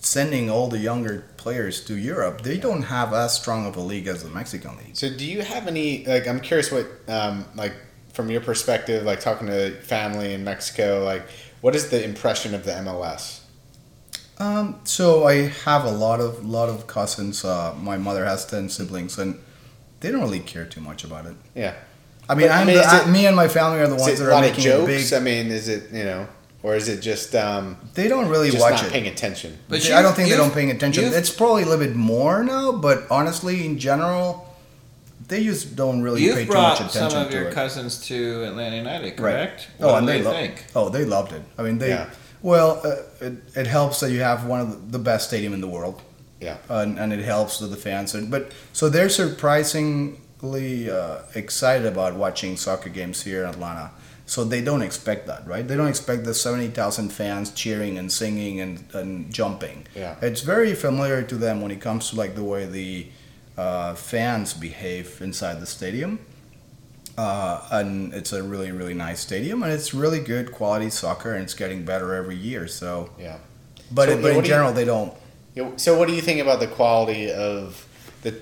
sending 0.00 0.48
all 0.50 0.68
the 0.68 0.78
younger 0.78 1.24
players 1.36 1.84
to 1.86 1.94
Europe, 1.96 2.42
they 2.42 2.58
don't 2.58 2.82
have 2.82 3.12
as 3.12 3.34
strong 3.36 3.66
of 3.66 3.76
a 3.76 3.80
league 3.80 4.06
as 4.06 4.22
the 4.22 4.30
Mexican 4.30 4.76
league. 4.78 4.94
So, 4.96 5.08
do 5.10 5.24
you 5.26 5.42
have 5.42 5.66
any 5.66 6.04
like? 6.06 6.26
I'm 6.28 6.40
curious 6.40 6.70
what, 6.70 6.86
um, 7.08 7.44
like, 7.54 7.74
from 8.12 8.30
your 8.30 8.40
perspective, 8.40 9.04
like 9.04 9.20
talking 9.20 9.46
to 9.48 9.72
family 9.82 10.32
in 10.34 10.44
Mexico, 10.44 11.02
like, 11.04 11.22
what 11.60 11.74
is 11.74 11.88
the 11.90 12.02
impression 12.04 12.54
of 12.54 12.64
the 12.64 12.72
MLS? 12.72 13.40
Um, 14.38 14.80
so 14.84 15.26
I 15.26 15.48
have 15.64 15.84
a 15.84 15.90
lot 15.90 16.20
of 16.20 16.44
lot 16.44 16.68
of 16.68 16.86
cousins. 16.86 17.44
Uh, 17.44 17.74
my 17.80 17.96
mother 17.96 18.24
has 18.24 18.44
ten 18.46 18.68
siblings, 18.68 19.18
and 19.18 19.38
they 20.00 20.10
don't 20.10 20.20
really 20.20 20.40
care 20.40 20.66
too 20.66 20.80
much 20.82 21.04
about 21.04 21.24
it. 21.26 21.34
Yeah, 21.54 21.74
I 22.28 22.34
mean, 22.34 22.48
But, 22.48 22.54
I 22.54 22.60
I'm 22.60 22.66
mean, 22.66 22.76
the, 22.76 23.02
it- 23.02 23.08
me 23.08 23.26
and 23.26 23.34
my 23.34 23.48
family 23.48 23.78
are 23.78 23.86
the 23.88 23.94
ones 23.96 24.18
that 24.18 24.26
are 24.26 24.30
lot 24.30 24.44
of 24.44 24.50
making 24.50 24.64
jokes? 24.64 25.10
big. 25.10 25.12
I 25.18 25.20
mean, 25.24 25.46
is 25.46 25.68
it 25.68 25.90
you 25.90 26.04
know, 26.04 26.28
or 26.66 26.74
is 26.74 26.88
it 26.88 27.00
just 27.00 27.34
um, 27.36 27.76
They 27.94 28.08
don't 28.08 28.28
really 28.28 28.50
just 28.50 28.60
watch 28.60 28.78
not 28.82 28.86
it. 28.86 28.92
paying 28.92 29.06
attention? 29.06 29.50
But 29.68 29.82
They- 29.82 29.92
I 29.92 30.02
don't 30.02 30.14
think 30.16 30.28
they 30.30 30.36
don't 30.36 30.52
paying 30.52 30.72
attention. 30.76 31.04
It's 31.20 31.30
probably 31.30 31.62
a 31.62 31.66
little 31.66 31.84
bit 31.86 31.94
more 31.94 32.42
now, 32.42 32.72
but 32.72 32.98
honestly, 33.08 33.64
in 33.64 33.78
general, 33.78 34.26
they 35.28 35.44
just 35.44 35.76
don't 35.76 36.02
really 36.06 36.20
pay 36.22 36.26
You've 36.26 36.46
too 36.46 36.52
brought 36.54 36.80
much 36.80 36.90
some 36.92 37.12
of 37.24 37.32
your 37.32 37.52
cousins 37.52 37.92
to 38.08 38.16
Atlanta 38.48 38.76
United, 38.84 39.04
Right. 39.06 39.16
correct? 39.16 39.68
Oh, 39.80 39.86
What 39.92 39.98
and 39.98 40.08
they 40.08 40.18
they 40.18 40.24
lo- 40.24 40.32
think? 40.40 40.54
Oh, 40.74 40.88
they 40.96 41.04
loved 41.04 41.32
it. 41.38 41.42
I 41.58 41.62
mean, 41.62 41.78
they. 41.78 41.90
Yeah. 41.90 42.10
Well, 42.42 42.70
uh, 42.84 43.24
it, 43.26 43.34
it 43.62 43.66
helps 43.78 44.00
that 44.00 44.10
you 44.10 44.20
have 44.30 44.44
one 44.52 44.60
of 44.60 44.68
the, 44.70 44.98
the 44.98 45.02
best 45.10 45.22
stadium 45.28 45.52
in 45.54 45.60
the 45.60 45.72
world. 45.78 46.02
Yeah. 46.40 46.56
And, 46.68 46.98
and 46.98 47.12
it 47.12 47.24
helps 47.24 47.60
with 47.60 47.70
the 47.70 47.76
fans. 47.88 48.14
And, 48.14 48.30
but 48.30 48.42
so 48.72 48.88
they're 48.88 49.08
surprisingly 49.08 50.90
uh, 50.90 51.18
excited 51.34 51.86
about 51.86 52.14
watching 52.14 52.56
soccer 52.56 52.90
games 52.90 53.22
here 53.22 53.42
in 53.44 53.48
Atlanta. 53.50 53.90
So 54.28 54.42
they 54.42 54.60
don't 54.60 54.82
expect 54.82 55.28
that, 55.28 55.46
right? 55.46 55.66
They 55.66 55.76
don't 55.76 55.86
expect 55.88 56.24
the 56.24 56.34
seventy 56.34 56.66
thousand 56.68 57.10
fans 57.10 57.52
cheering 57.52 57.96
and 57.96 58.10
singing 58.12 58.60
and, 58.60 58.84
and 58.92 59.32
jumping. 59.32 59.86
Yeah. 59.94 60.16
It's 60.20 60.40
very 60.40 60.74
familiar 60.74 61.22
to 61.22 61.36
them 61.36 61.60
when 61.60 61.70
it 61.70 61.80
comes 61.80 62.10
to 62.10 62.16
like 62.16 62.34
the 62.34 62.42
way 62.42 62.66
the 62.66 63.06
uh, 63.56 63.94
fans 63.94 64.52
behave 64.52 65.20
inside 65.22 65.60
the 65.60 65.66
stadium. 65.66 66.18
Uh, 67.16 67.66
and 67.70 68.12
it's 68.12 68.32
a 68.32 68.42
really 68.42 68.70
really 68.72 68.92
nice 68.92 69.20
stadium 69.20 69.62
and 69.62 69.72
it's 69.72 69.94
really 69.94 70.20
good 70.20 70.52
quality 70.52 70.90
soccer 70.90 71.32
and 71.32 71.44
it's 71.44 71.54
getting 71.54 71.84
better 71.84 72.14
every 72.14 72.36
year. 72.36 72.66
So, 72.68 73.10
Yeah. 73.18 73.38
but, 73.90 74.08
So, 74.08 74.12
it, 74.12 74.16
yeah, 74.16 74.22
but 74.22 74.30
in 74.30 74.36
what 74.36 74.42
do 74.44 74.48
you- 74.48 74.54
general 74.54 74.72
they 74.72 74.84
don't. 74.84 75.14
So, 75.80 75.96
what 75.98 76.08
do 76.08 76.14
you 76.14 76.20
think 76.20 76.40
about 76.40 76.60
the 76.60 76.66
quality 76.66 77.30
of 77.32 77.86
the 78.22 78.34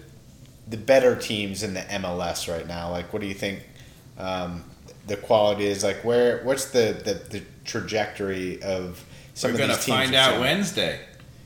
the 0.66 0.76
better 0.78 1.14
teams 1.14 1.62
in 1.62 1.74
the 1.74 1.82
MLS 1.82 2.48
right 2.52 2.66
now? 2.66 2.90
Like, 2.90 3.12
what 3.12 3.20
do 3.22 3.28
you 3.28 3.34
think 3.34 3.61
um, 4.18 4.64
the 5.06 5.16
quality 5.16 5.66
is? 5.66 5.82
Like, 5.84 6.04
where 6.04 6.42
what's 6.44 6.66
the 6.66 7.00
the, 7.04 7.14
the 7.38 7.42
trajectory 7.64 8.62
of 8.62 9.04
some 9.34 9.50
We're 9.50 9.54
of 9.54 9.58
going 9.58 9.70
to 9.70 9.76
these 9.76 9.84
teams? 9.84 9.98
find 9.98 10.14
out? 10.14 10.40
Wednesday. 10.40 11.00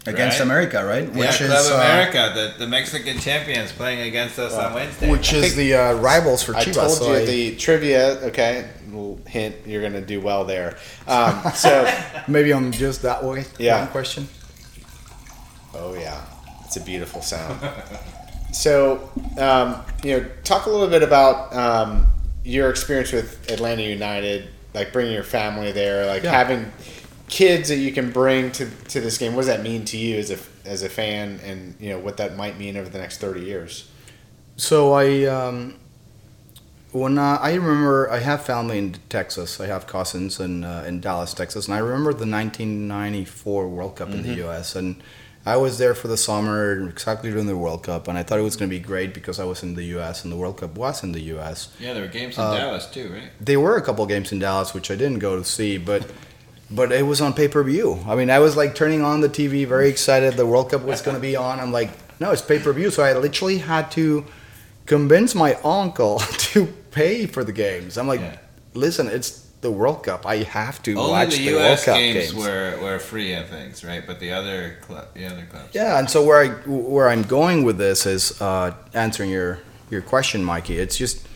against 0.06 0.38
right? 0.38 0.44
America, 0.46 0.84
right? 0.84 1.14
yeah, 1.14 1.36
Club 1.36 1.80
America, 1.80 2.32
the, 2.34 2.64
the 2.64 2.66
Mexican 2.66 3.18
champions 3.18 3.72
playing 3.72 4.00
against 4.08 4.38
us 4.38 4.54
on 4.54 4.72
Wednesday. 4.72 5.10
which 5.10 5.32
is 5.32 5.54
the 5.54 5.74
uh, 5.74 5.92
rivals 5.94 6.42
for 6.42 6.54
Chivas. 6.54 6.68
I 6.68 6.72
told 6.72 6.90
so 6.92 7.12
you 7.12 7.18
I- 7.18 7.24
the 7.26 7.56
trivia. 7.56 8.12
Okay, 8.28 8.68
little 8.86 9.20
hint. 9.26 9.54
You're 9.66 9.82
going 9.82 9.92
to 9.94 10.00
do 10.00 10.20
well 10.20 10.44
there. 10.44 10.78
Um, 11.06 11.42
so, 11.54 11.90
maybe 12.26 12.52
I'm 12.54 12.72
just 12.72 13.02
that 13.02 13.22
way. 13.22 13.44
Yeah. 13.58 13.80
One 13.80 13.88
question. 13.88 14.28
oh 15.74 15.94
yeah, 15.94 16.24
it's 16.64 16.76
a 16.76 16.80
beautiful 16.80 17.20
sound. 17.22 17.60
So, 18.50 19.10
um, 19.36 19.82
you 20.02 20.18
know, 20.18 20.26
talk 20.42 20.64
a 20.64 20.70
little 20.70 20.88
bit 20.88 21.02
about 21.02 21.54
um, 21.54 22.06
your 22.48 22.70
experience 22.70 23.12
with 23.12 23.50
Atlanta 23.50 23.82
United, 23.82 24.48
like 24.72 24.90
bringing 24.90 25.12
your 25.12 25.22
family 25.22 25.70
there, 25.70 26.06
like 26.06 26.22
Yeah. 26.22 26.30
having 26.32 26.72
kids 27.28 27.68
that 27.68 27.76
you 27.76 27.92
can 27.92 28.10
bring 28.10 28.50
to, 28.52 28.66
to 28.88 29.00
this 29.02 29.18
game. 29.18 29.34
What 29.34 29.42
does 29.42 29.48
that 29.48 29.62
mean 29.62 29.84
to 29.86 29.98
you 29.98 30.16
as 30.18 30.30
a 30.30 30.38
as 30.64 30.82
a 30.82 30.88
fan, 30.88 31.40
and 31.44 31.74
you 31.78 31.90
know 31.90 31.98
what 31.98 32.16
that 32.16 32.36
might 32.36 32.58
mean 32.58 32.76
over 32.78 32.88
the 32.88 32.98
next 32.98 33.18
thirty 33.18 33.42
years? 33.42 33.90
So 34.56 34.92
I, 34.94 35.24
um, 35.24 35.74
when 36.92 37.18
uh, 37.18 37.38
I 37.40 37.54
remember, 37.54 38.10
I 38.10 38.18
have 38.20 38.44
family 38.46 38.78
in 38.78 38.96
Texas. 39.10 39.60
I 39.60 39.66
have 39.66 39.86
cousins 39.86 40.40
in 40.40 40.64
uh, 40.64 40.84
in 40.88 41.00
Dallas, 41.00 41.34
Texas, 41.34 41.66
and 41.66 41.74
I 41.74 41.78
remember 41.78 42.12
the 42.12 42.26
1994 42.26 43.68
World 43.68 43.96
Cup 43.96 44.08
in 44.08 44.22
the 44.22 44.34
U.S. 44.36 44.74
and 44.74 44.96
I 45.46 45.56
was 45.56 45.78
there 45.78 45.94
for 45.94 46.08
the 46.08 46.16
summer, 46.16 46.88
exactly 46.88 47.30
during 47.30 47.46
the 47.46 47.56
World 47.56 47.82
Cup, 47.84 48.06
and 48.08 48.18
I 48.18 48.22
thought 48.22 48.38
it 48.38 48.42
was 48.42 48.56
going 48.56 48.70
to 48.70 48.76
be 48.76 48.82
great 48.82 49.14
because 49.14 49.40
I 49.40 49.44
was 49.44 49.62
in 49.62 49.74
the 49.76 49.84
U.S. 49.96 50.22
and 50.24 50.30
the 50.32 50.36
World 50.36 50.58
Cup 50.58 50.74
was 50.76 51.02
in 51.02 51.12
the 51.12 51.20
U.S. 51.34 51.68
yeah, 51.80 51.94
there 51.94 52.02
were 52.02 52.08
games 52.08 52.36
in 52.36 52.44
Uh, 52.44 52.54
Dallas 52.54 52.86
too, 52.86 53.08
right? 53.12 53.30
There 53.40 53.58
were 53.60 53.76
a 53.76 53.82
couple 53.82 54.04
games 54.06 54.30
in 54.32 54.40
Dallas 54.40 54.74
which 54.74 54.90
I 54.90 54.94
didn't 54.96 55.20
go 55.20 55.36
to 55.36 55.44
see, 55.44 55.78
but 55.78 56.06
but 56.70 56.92
it 56.92 57.04
was 57.06 57.22
on 57.22 57.32
pay 57.32 57.48
per 57.48 57.62
view. 57.62 57.98
I 58.06 58.14
mean, 58.14 58.28
I 58.28 58.40
was 58.40 58.56
like 58.56 58.74
turning 58.74 59.00
on 59.02 59.22
the 59.22 59.28
TV, 59.30 59.66
very 59.66 59.88
excited. 59.88 60.34
The 60.34 60.44
World 60.44 60.70
Cup 60.70 60.82
was 60.82 61.00
going 61.00 61.14
to 61.16 61.20
be 61.20 61.34
on. 61.34 61.60
I'm 61.60 61.72
like, 61.72 61.90
no, 62.20 62.30
it's 62.30 62.42
pay 62.42 62.58
per 62.58 62.72
view. 62.74 62.90
So 62.90 63.02
I 63.02 63.14
literally 63.14 63.56
had 63.58 63.90
to 63.92 64.26
convince 64.84 65.34
my 65.34 65.54
uncle 65.64 66.18
to 66.52 66.66
pay 66.90 67.24
for 67.26 67.42
the 67.42 67.52
games. 67.52 67.96
I'm 67.96 68.06
like, 68.06 68.20
Yeah. 68.20 68.36
listen, 68.74 69.06
it's 69.06 69.47
the 69.60 69.70
World 69.70 70.04
Cup. 70.04 70.24
I 70.26 70.36
have 70.38 70.82
to 70.84 70.94
Only 70.94 71.10
watch 71.10 71.36
the, 71.36 71.48
the, 71.48 71.54
World 71.56 71.78
Cup 71.78 71.96
games, 71.96 72.32
games. 72.32 72.34
were, 72.34 72.78
were 72.80 72.98
free 72.98 73.32
and 73.32 73.46
things, 73.46 73.84
right? 73.84 74.06
But 74.06 74.20
the 74.20 74.32
other 74.32 74.76
club, 74.82 75.08
the 75.14 75.26
other 75.26 75.46
clubs. 75.50 75.74
Yeah, 75.74 75.98
and 75.98 76.08
so 76.08 76.24
where 76.24 76.40
I 76.42 76.48
where 76.66 77.08
I'm 77.08 77.22
going 77.22 77.64
with 77.64 77.78
this 77.78 78.06
is 78.06 78.40
uh, 78.40 78.74
answering 78.94 79.30
your 79.30 79.58
your 79.90 80.02
question, 80.02 80.44
Mikey. 80.44 80.78
It's 80.78 80.96
just 80.96 81.26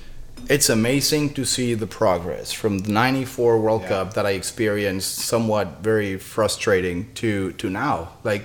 it's 0.49 0.69
amazing 0.69 1.35
to 1.35 1.45
see 1.45 1.75
the 1.75 1.87
progress 1.87 2.53
from 2.53 2.81
the 2.81 2.93
'94 2.93 3.59
World 3.59 3.83
Yeah. 3.83 3.89
Cup 3.89 4.15
that 4.15 4.27
I 4.27 4.31
experienced, 4.33 5.19
somewhat 5.19 5.79
very 5.83 6.17
frustrating, 6.17 7.13
to 7.15 7.53
to 7.53 7.69
now. 7.71 8.11
Like 8.25 8.45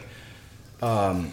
um, 0.82 1.32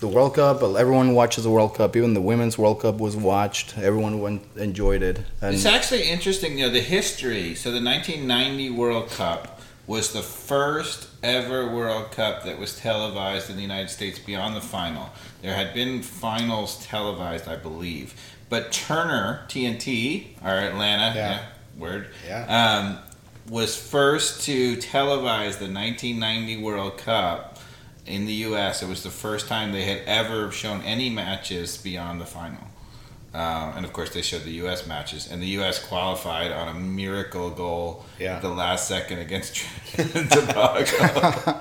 the 0.00 0.08
World 0.08 0.34
Cup, 0.34 0.62
everyone 0.62 1.14
watches 1.14 1.44
the 1.44 1.50
World 1.50 1.74
Cup. 1.74 1.96
Even 1.96 2.14
the 2.14 2.20
women's 2.20 2.56
World 2.56 2.80
Cup 2.82 2.98
was 2.98 3.16
watched. 3.16 3.76
Everyone 3.78 4.20
went, 4.20 4.42
enjoyed 4.56 5.02
it. 5.02 5.20
And 5.40 5.54
It's 5.54 5.64
actually 5.66 6.08
interesting, 6.08 6.58
you 6.58 6.66
know, 6.66 6.72
the 6.72 6.80
history. 6.80 7.54
So 7.54 7.70
the 7.70 7.82
1990 7.82 8.70
World 8.70 9.10
Cup 9.10 9.60
was 9.86 10.12
the 10.12 10.22
first 10.22 11.08
ever 11.22 11.74
World 11.74 12.12
Cup 12.12 12.44
that 12.44 12.58
was 12.58 12.78
televised 12.78 13.50
in 13.50 13.56
the 13.56 13.62
United 13.62 13.88
States 13.90 14.18
beyond 14.18 14.54
the 14.54 14.60
final. 14.60 15.10
There 15.42 15.54
had 15.54 15.74
been 15.74 16.02
finals 16.02 16.84
televised, 16.86 17.48
I 17.48 17.56
believe, 17.56 18.14
but 18.48 18.70
Turner 18.70 19.44
TNT, 19.48 20.36
or 20.44 20.50
Atlanta, 20.50 21.14
Yeah. 21.16 21.30
yeah, 21.30 21.38
word, 21.76 22.08
Yeah. 22.26 22.44
um, 22.48 22.98
was 23.48 23.74
first 23.76 24.42
to 24.44 24.76
televise 24.76 25.58
the 25.58 25.68
1990 25.68 26.58
World 26.62 26.98
Cup 26.98 27.57
in 28.08 28.26
the 28.26 28.32
U.S. 28.48 28.82
It 28.82 28.88
was 28.88 29.02
the 29.02 29.10
first 29.10 29.46
time 29.48 29.72
they 29.72 29.84
had 29.84 30.00
ever 30.06 30.50
shown 30.50 30.80
any 30.82 31.10
matches 31.10 31.76
beyond 31.76 32.20
the 32.20 32.26
final. 32.26 32.64
Um, 33.34 33.76
and 33.76 33.84
of 33.84 33.92
course, 33.92 34.10
they 34.10 34.22
showed 34.22 34.44
the 34.44 34.52
U.S. 34.64 34.86
matches, 34.86 35.30
and 35.30 35.40
the 35.42 35.46
U.S. 35.58 35.78
qualified 35.84 36.50
on 36.50 36.68
a 36.74 36.78
miracle 36.78 37.50
goal 37.50 38.04
Yeah. 38.18 38.36
at 38.36 38.42
the 38.42 38.48
last 38.48 38.88
second 38.88 39.18
against 39.18 39.56
Tobago. 39.96 40.86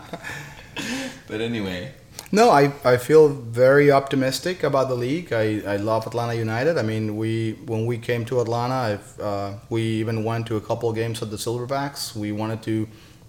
but 1.27 1.41
anyway, 1.41 1.91
No, 2.31 2.49
I, 2.49 2.71
I 2.85 2.97
feel 2.97 3.27
very 3.29 3.91
optimistic 3.91 4.63
about 4.63 4.87
the 4.89 4.95
league. 4.95 5.31
I, 5.33 5.61
I 5.73 5.75
love 5.77 6.07
Atlanta 6.07 6.33
United. 6.35 6.77
I 6.77 6.83
mean, 6.83 7.17
we 7.17 7.57
when 7.65 7.85
we 7.85 7.97
came 7.97 8.25
to 8.25 8.39
Atlanta, 8.41 8.99
uh, 9.21 9.53
we 9.69 9.81
even 10.01 10.23
went 10.23 10.47
to 10.47 10.55
a 10.57 10.61
couple 10.61 10.89
of 10.89 10.95
games 10.95 11.21
at 11.21 11.29
the 11.31 11.37
Silverbacks. 11.37 12.15
We 12.15 12.31
wanted 12.31 12.61
to 12.63 12.87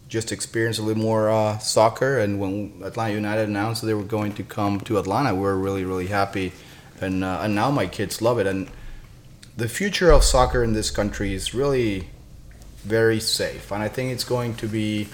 just 0.08 0.32
experience 0.32 0.78
a 0.78 0.82
little 0.82 1.02
more 1.02 1.30
uh, 1.30 1.58
soccer. 1.58 2.18
And 2.18 2.40
when 2.40 2.80
Atlanta 2.82 3.14
United 3.14 3.48
announced 3.48 3.82
they 3.82 3.94
were 3.94 4.02
going 4.02 4.32
to 4.34 4.42
come 4.42 4.80
to 4.80 4.98
Atlanta, 4.98 5.34
we 5.34 5.42
were 5.42 5.56
really 5.56 5.84
really 5.84 6.08
happy. 6.08 6.52
And 7.00 7.22
uh, 7.22 7.40
and 7.42 7.54
now 7.54 7.70
my 7.70 7.86
kids 7.86 8.20
love 8.20 8.38
it. 8.38 8.46
And 8.46 8.68
the 9.56 9.68
future 9.68 10.10
of 10.10 10.24
soccer 10.24 10.62
in 10.62 10.72
this 10.72 10.90
country 10.90 11.34
is 11.34 11.54
really 11.54 12.08
very 12.84 13.20
safe, 13.20 13.72
and 13.72 13.82
I 13.82 13.88
think 13.88 14.12
it's 14.12 14.24
going 14.24 14.54
to 14.56 14.66
be 14.68 15.08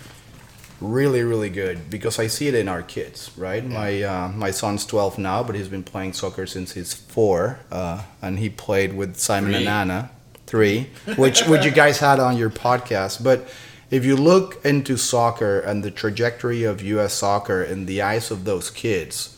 really 0.80 1.22
really 1.22 1.48
good 1.48 1.88
because 1.88 2.18
I 2.18 2.26
see 2.26 2.48
it 2.48 2.54
in 2.54 2.68
our 2.68 2.82
kids. 2.82 3.30
Right, 3.36 3.64
my 3.66 4.02
uh, 4.02 4.28
my 4.28 4.50
son's 4.50 4.86
12 4.86 5.18
now, 5.18 5.42
but 5.42 5.54
he's 5.54 5.68
been 5.68 5.82
playing 5.82 6.12
soccer 6.12 6.46
since 6.46 6.72
he's 6.72 6.92
four, 6.94 7.58
uh, 7.70 8.02
and 8.22 8.38
he 8.38 8.48
played 8.50 8.94
with 8.94 9.16
Simon 9.16 9.52
Three. 9.52 9.60
and 9.60 9.68
Anna 9.68 10.10
three, 10.46 10.90
which 11.16 11.42
which 11.48 11.64
you 11.64 11.70
guys 11.70 11.98
had 11.98 12.20
on 12.20 12.36
your 12.36 12.50
podcast, 12.50 13.22
but. 13.22 13.48
If 13.94 14.04
you 14.04 14.16
look 14.16 14.58
into 14.64 14.96
soccer 14.96 15.60
and 15.60 15.84
the 15.84 15.90
trajectory 15.92 16.64
of 16.64 16.82
U.S. 16.82 17.12
soccer 17.14 17.62
in 17.62 17.86
the 17.86 18.02
eyes 18.02 18.32
of 18.32 18.42
those 18.44 18.68
kids, 18.68 19.36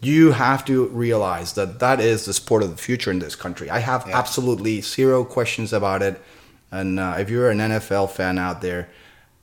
you 0.00 0.32
have 0.32 0.64
to 0.64 0.86
realize 0.86 1.52
that 1.52 1.78
that 1.80 2.00
is 2.00 2.24
the 2.24 2.32
sport 2.32 2.62
of 2.62 2.70
the 2.70 2.78
future 2.78 3.10
in 3.10 3.18
this 3.18 3.36
country. 3.36 3.68
I 3.68 3.80
have 3.80 4.06
Yeah. 4.08 4.18
absolutely 4.18 4.80
zero 4.80 5.24
questions 5.24 5.74
about 5.74 6.00
it. 6.00 6.22
And 6.70 6.98
uh, 6.98 7.16
if 7.18 7.28
you're 7.28 7.50
an 7.50 7.58
NFL 7.58 8.10
fan 8.10 8.38
out 8.38 8.62
there, 8.62 8.88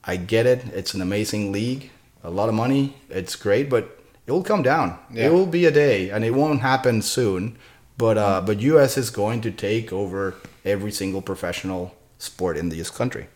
I 0.03 0.15
get 0.17 0.47
it. 0.47 0.63
It's 0.73 0.95
an 0.95 1.01
amazing 1.01 1.51
league, 1.51 1.91
a 2.23 2.31
lot 2.31 2.49
of 2.49 2.55
money. 2.55 2.95
It's 3.07 3.35
great, 3.35 3.69
but 3.69 3.83
it 4.25 4.31
will 4.31 4.43
come 4.43 4.63
down. 4.63 4.97
Yeah. 5.13 5.27
It 5.27 5.31
will 5.31 5.45
be 5.45 5.65
a 5.65 5.71
day, 5.71 6.09
and 6.09 6.25
it 6.25 6.33
won't 6.33 6.61
happen 6.61 7.03
soon. 7.03 7.55
But 7.99 8.17
uh, 8.17 8.41
but 8.41 8.61
U.S. 8.61 8.97
is 8.97 9.11
going 9.11 9.41
to 9.41 9.51
take 9.51 9.93
over 9.93 10.33
every 10.63 10.91
single 10.91 11.21
professional 11.21 11.93
sport 12.17 12.57
in 12.57 12.69
this 12.69 12.89
country. 12.89 13.27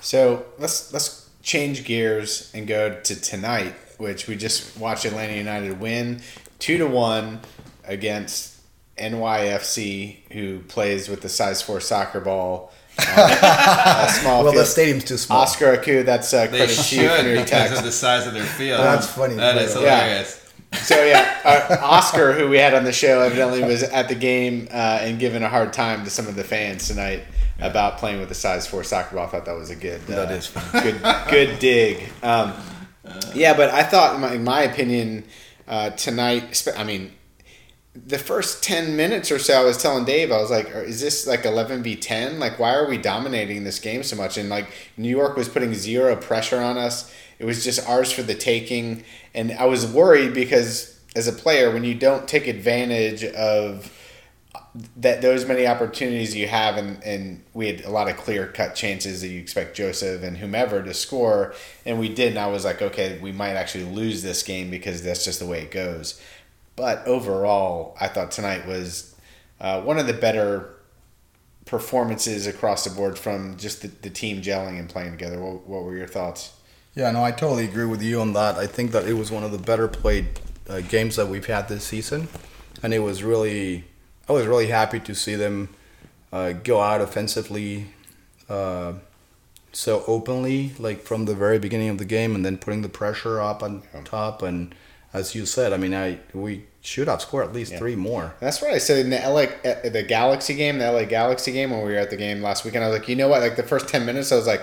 So 0.00 0.44
let's 0.58 0.92
let's 0.92 1.28
change 1.42 1.84
gears 1.84 2.50
and 2.54 2.66
go 2.66 3.00
to 3.00 3.20
tonight, 3.20 3.74
which 3.98 4.26
we 4.26 4.36
just 4.36 4.76
watched 4.78 5.04
Atlanta 5.04 5.34
United 5.34 5.80
win 5.80 6.20
two 6.58 6.78
to 6.78 6.86
one 6.86 7.40
against 7.84 8.56
NYFC, 8.98 10.16
who 10.32 10.60
plays 10.60 11.08
with 11.08 11.20
the 11.22 11.28
size 11.28 11.62
four 11.62 11.80
soccer 11.80 12.20
ball. 12.20 12.72
Uh, 12.98 14.06
a 14.08 14.12
small 14.12 14.42
Well, 14.42 14.52
the 14.52 14.64
stadium's 14.64 15.04
too 15.04 15.16
small. 15.16 15.42
Oscar 15.42 15.72
Aku, 15.74 16.02
that's 16.02 16.34
uh, 16.34 16.46
They 16.48 16.58
credit 16.58 16.74
to 16.76 16.96
you 16.96 17.08
for 17.08 17.16
should 17.16 17.24
because 17.34 17.50
text. 17.50 17.78
of 17.78 17.84
the 17.84 17.92
size 17.92 18.26
of 18.26 18.34
their 18.34 18.44
field. 18.58 18.80
That's 18.80 19.06
funny, 19.06 19.36
That 19.36 19.54
by 19.54 19.62
is 19.62 19.74
the. 19.74 19.82
Yeah. 19.82 20.00
hilarious. 20.02 20.44
So 20.82 21.02
yeah, 21.04 21.40
uh, 21.44 21.76
Oscar, 21.80 22.32
who 22.32 22.48
we 22.48 22.58
had 22.58 22.74
on 22.74 22.84
the 22.84 22.92
show, 22.92 23.20
evidently 23.22 23.62
was 23.62 23.84
at 23.84 24.08
the 24.08 24.14
game 24.16 24.66
uh, 24.70 24.98
and 25.00 25.18
giving 25.18 25.42
a 25.44 25.48
hard 25.48 25.72
time 25.72 26.04
to 26.04 26.10
some 26.10 26.26
of 26.26 26.34
the 26.34 26.42
fans 26.44 26.88
tonight 26.88 27.22
about 27.58 27.98
playing 27.98 28.20
with 28.20 28.28
the 28.28 28.34
size 28.34 28.66
four 28.66 28.84
soccer 28.84 29.16
ball. 29.16 29.26
I 29.26 29.28
thought 29.28 29.44
that 29.46 29.56
was 29.56 29.70
a 29.70 29.76
good, 29.76 30.00
uh, 30.08 30.26
That 30.26 30.30
is 30.30 30.48
good, 30.72 31.00
good 31.30 31.58
dig. 31.58 32.08
Um, 32.22 32.52
yeah, 33.34 33.56
but 33.56 33.70
I 33.70 33.82
thought, 33.82 34.14
in 34.14 34.20
my, 34.20 34.32
in 34.34 34.44
my 34.44 34.62
opinion, 34.62 35.24
uh, 35.66 35.90
tonight. 35.90 36.66
I 36.76 36.84
mean, 36.84 37.12
the 37.94 38.18
first 38.18 38.62
10 38.62 38.96
minutes 38.96 39.30
or 39.30 39.38
so, 39.38 39.60
I 39.60 39.64
was 39.64 39.80
telling 39.80 40.04
Dave, 40.04 40.30
I 40.30 40.40
was 40.40 40.50
like, 40.50 40.68
is 40.68 41.00
this 41.00 41.26
like 41.26 41.44
11 41.44 41.82
v 41.82 41.96
10? 41.96 42.38
Like, 42.38 42.58
why 42.58 42.74
are 42.74 42.88
we 42.88 42.96
dominating 42.96 43.64
this 43.64 43.78
game 43.78 44.02
so 44.02 44.16
much? 44.16 44.38
And 44.38 44.48
like, 44.48 44.68
New 44.96 45.08
York 45.08 45.36
was 45.36 45.48
putting 45.48 45.74
zero 45.74 46.16
pressure 46.16 46.60
on 46.60 46.78
us. 46.78 47.12
It 47.38 47.44
was 47.44 47.64
just 47.64 47.86
ours 47.88 48.10
for 48.10 48.22
the 48.22 48.34
taking. 48.34 49.04
And 49.34 49.52
I 49.52 49.66
was 49.66 49.86
worried 49.86 50.34
because 50.34 50.98
as 51.14 51.28
a 51.28 51.32
player, 51.32 51.70
when 51.72 51.84
you 51.84 51.94
don't 51.94 52.28
take 52.28 52.46
advantage 52.46 53.24
of 53.24 53.92
that 54.96 55.22
those 55.22 55.46
many 55.46 55.66
opportunities 55.66 56.36
you 56.36 56.46
have 56.46 56.76
and, 56.76 57.02
and 57.02 57.42
we 57.54 57.66
had 57.66 57.84
a 57.84 57.90
lot 57.90 58.08
of 58.08 58.16
clear 58.16 58.46
cut 58.46 58.74
chances 58.74 59.20
that 59.22 59.28
you 59.28 59.40
expect 59.40 59.76
Josef 59.76 60.22
and 60.22 60.36
whomever 60.36 60.82
to 60.82 60.94
score 60.94 61.54
and 61.84 61.98
we 61.98 62.08
did 62.08 62.30
and 62.30 62.38
I 62.38 62.46
was 62.48 62.64
like 62.64 62.82
okay 62.82 63.18
we 63.20 63.32
might 63.32 63.54
actually 63.54 63.84
lose 63.84 64.22
this 64.22 64.42
game 64.42 64.70
because 64.70 65.02
that's 65.02 65.24
just 65.24 65.40
the 65.40 65.46
way 65.46 65.62
it 65.62 65.70
goes. 65.70 66.20
But 66.76 67.06
overall 67.06 67.96
I 68.00 68.08
thought 68.08 68.30
tonight 68.30 68.66
was 68.66 69.14
uh, 69.60 69.80
one 69.80 69.98
of 69.98 70.06
the 70.06 70.12
better 70.12 70.74
performances 71.68 72.46
across 72.46 72.84
the 72.84 72.90
board 72.90 73.18
from 73.18 73.56
just 73.58 73.82
the, 73.82 73.88
the 73.88 74.10
team 74.10 74.40
gelling 74.40 74.78
and 74.78 74.88
playing 74.88 75.10
together. 75.10 75.38
What, 75.38 75.66
what 75.66 75.84
were 75.84 75.96
your 75.96 76.06
thoughts? 76.06 76.54
Yeah, 76.94 77.10
no, 77.10 77.22
I 77.22 77.30
totally 77.30 77.64
agree 77.64 77.84
with 77.84 78.02
you 78.02 78.20
on 78.20 78.32
that. 78.32 78.56
I 78.56 78.66
think 78.66 78.90
that 78.92 79.06
it 79.06 79.12
was 79.12 79.30
one 79.30 79.44
of 79.44 79.52
the 79.52 79.58
better 79.58 79.86
played 79.86 80.40
uh, 80.68 80.80
games 80.80 81.16
that 81.16 81.28
we've 81.28 81.46
had 81.46 81.68
this 81.68 81.84
season, 81.84 82.28
and 82.82 82.94
it 82.94 83.00
was 83.00 83.22
really, 83.22 83.84
I 84.28 84.32
was 84.32 84.46
really 84.46 84.66
happy 84.68 85.00
to 85.00 85.14
see 85.14 85.34
them 85.34 85.70
uh, 86.32 86.52
go 86.52 86.80
out 86.80 87.00
offensively, 87.00 87.86
uh, 88.48 88.94
so 89.72 90.04
openly, 90.06 90.72
like 90.78 91.02
from 91.02 91.24
the 91.24 91.34
very 91.34 91.58
beginning 91.58 91.88
of 91.88 91.98
the 91.98 92.04
game, 92.04 92.34
and 92.34 92.44
then 92.44 92.58
putting 92.58 92.82
the 92.82 92.88
pressure 92.88 93.40
up 93.40 93.62
on 93.62 93.82
Yeah. 93.94 94.00
top. 94.04 94.42
And 94.42 94.74
as 95.14 95.34
you 95.34 95.46
said, 95.46 95.72
I 95.72 95.76
mean, 95.76 95.94
I 95.94 96.18
we 96.34 96.64
should 96.80 97.08
have 97.08 97.20
scored 97.22 97.46
at 97.46 97.52
least 97.54 97.72
Yeah. 97.72 97.78
three 97.78 97.96
more. 97.96 98.34
That's 98.40 98.60
what 98.62 98.72
I 98.72 98.78
said 98.78 98.98
in 98.98 99.10
the 99.10 99.22
LA, 99.22 99.42
uh, 99.68 99.88
the 99.90 100.02
Galaxy 100.02 100.54
game, 100.54 100.78
the 100.78 100.86
LA 100.90 101.04
Galaxy 101.04 101.52
game 101.52 101.70
when 101.70 101.80
we 101.82 101.92
were 101.92 101.98
at 101.98 102.10
the 102.10 102.16
game 102.16 102.42
last 102.42 102.64
weekend. 102.64 102.84
I 102.84 102.88
was 102.88 102.98
like, 102.98 103.08
you 103.08 103.16
know 103.16 103.28
what? 103.28 103.40
Like 103.40 103.56
the 103.56 103.62
first 103.62 103.88
ten 103.88 104.04
minutes, 104.06 104.32
I 104.32 104.36
was 104.36 104.46
like, 104.46 104.62